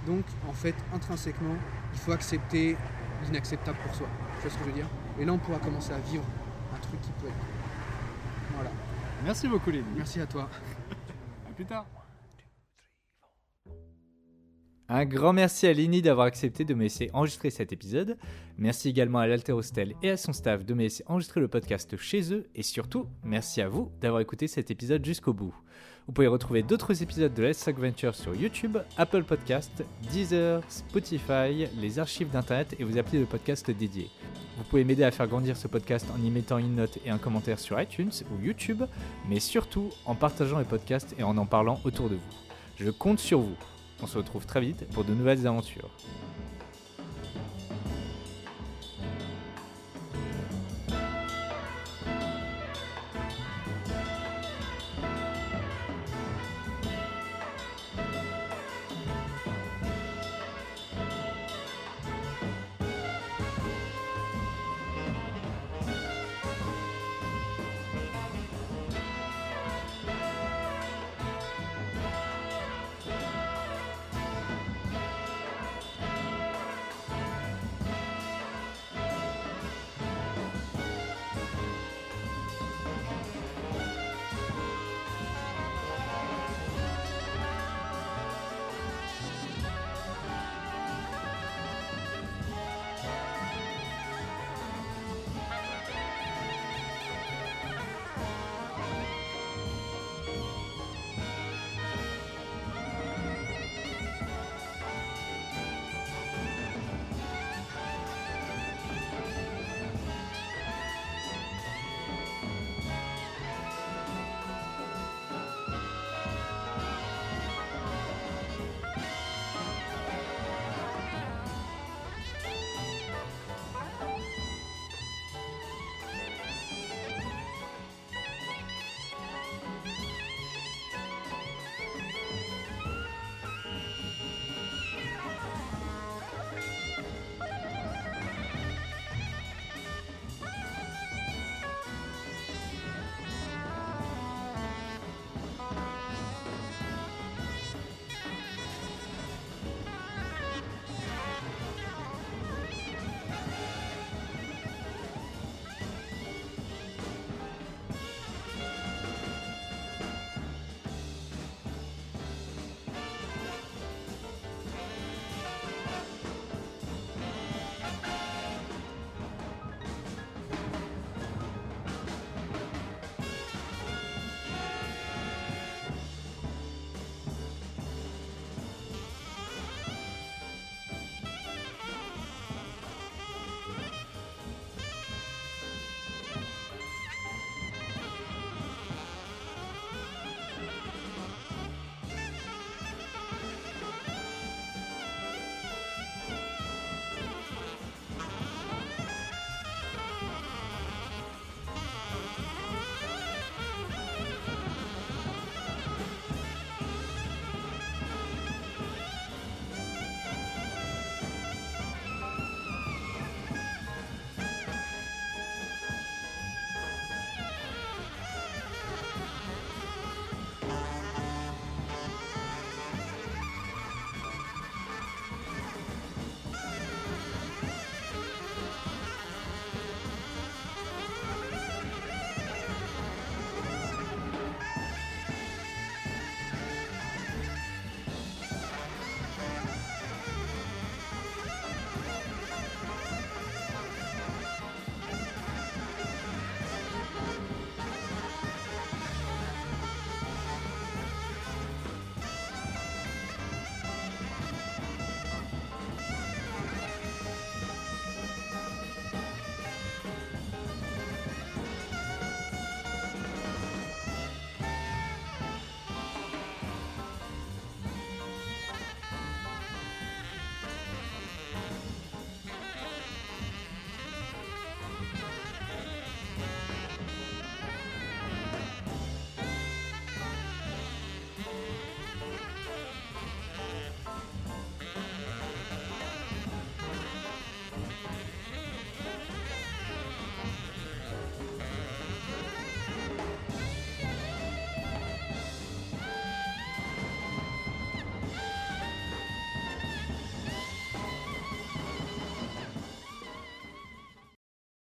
Donc 0.06 0.24
en 0.48 0.52
fait, 0.52 0.74
intrinsèquement, 0.94 1.56
il 1.92 1.98
faut 1.98 2.12
accepter 2.12 2.76
l'inacceptable 3.24 3.78
pour 3.84 3.94
soi. 3.94 4.06
Tu 4.36 4.42
vois 4.42 4.50
ce 4.50 4.58
que 4.58 4.64
je 4.64 4.70
veux 4.70 4.76
dire? 4.76 4.88
Et 5.18 5.24
là 5.24 5.32
on 5.32 5.38
pourra 5.38 5.58
commencer 5.58 5.92
à 5.92 5.98
vivre 5.98 6.24
un 6.74 6.78
truc 6.78 7.00
qui 7.00 7.10
peut 7.20 7.28
être. 7.28 7.55
Merci 9.26 9.48
beaucoup, 9.48 9.72
Lévi. 9.72 9.84
Merci 9.96 10.20
à 10.20 10.26
toi. 10.26 10.48
À 11.50 11.52
plus 11.52 11.64
tard. 11.64 11.84
Un 14.88 15.04
grand 15.04 15.32
merci 15.32 15.66
à 15.66 15.72
Lini 15.72 16.00
d'avoir 16.00 16.28
accepté 16.28 16.64
de 16.64 16.72
me 16.72 16.84
laisser 16.84 17.10
enregistrer 17.12 17.50
cet 17.50 17.72
épisode. 17.72 18.18
Merci 18.56 18.88
également 18.88 19.18
à 19.18 19.26
l'Alterostel 19.26 19.94
et 20.00 20.10
à 20.10 20.16
son 20.16 20.32
staff 20.32 20.64
de 20.64 20.74
me 20.74 20.82
laisser 20.82 21.02
enregistrer 21.08 21.40
le 21.40 21.48
podcast 21.48 21.96
chez 21.96 22.32
eux. 22.32 22.46
Et 22.54 22.62
surtout, 22.62 23.08
merci 23.24 23.60
à 23.60 23.68
vous 23.68 23.90
d'avoir 24.00 24.20
écouté 24.20 24.46
cet 24.46 24.70
épisode 24.70 25.04
jusqu'au 25.04 25.32
bout. 25.32 25.56
Vous 26.06 26.12
pouvez 26.12 26.28
retrouver 26.28 26.62
d'autres 26.62 27.02
épisodes 27.02 27.34
de 27.34 27.42
Let's 27.42 27.64
Talk 27.64 27.78
Venture 27.78 28.14
sur 28.14 28.32
YouTube, 28.32 28.78
Apple 28.96 29.24
Podcast, 29.24 29.82
Deezer, 30.12 30.62
Spotify, 30.68 31.66
les 31.76 31.98
archives 31.98 32.30
d'internet 32.30 32.76
et 32.78 32.84
vos 32.84 32.96
applis 32.96 33.18
de 33.18 33.24
podcast 33.24 33.68
dédiés. 33.72 34.08
Vous 34.56 34.62
pouvez 34.62 34.84
m'aider 34.84 35.02
à 35.02 35.10
faire 35.10 35.26
grandir 35.26 35.56
ce 35.56 35.66
podcast 35.66 36.06
en 36.14 36.24
y 36.24 36.30
mettant 36.30 36.58
une 36.58 36.76
note 36.76 37.00
et 37.04 37.10
un 37.10 37.18
commentaire 37.18 37.58
sur 37.58 37.80
iTunes 37.80 38.12
ou 38.30 38.40
YouTube, 38.40 38.84
mais 39.28 39.40
surtout 39.40 39.90
en 40.04 40.14
partageant 40.14 40.60
les 40.60 40.64
podcasts 40.64 41.12
et 41.18 41.24
en 41.24 41.36
en 41.38 41.44
parlant 41.44 41.80
autour 41.84 42.08
de 42.08 42.14
vous. 42.14 42.36
Je 42.78 42.90
compte 42.90 43.18
sur 43.18 43.40
vous. 43.40 43.56
On 44.00 44.06
se 44.06 44.16
retrouve 44.16 44.46
très 44.46 44.60
vite 44.60 44.86
pour 44.92 45.02
de 45.02 45.12
nouvelles 45.12 45.44
aventures. 45.44 45.90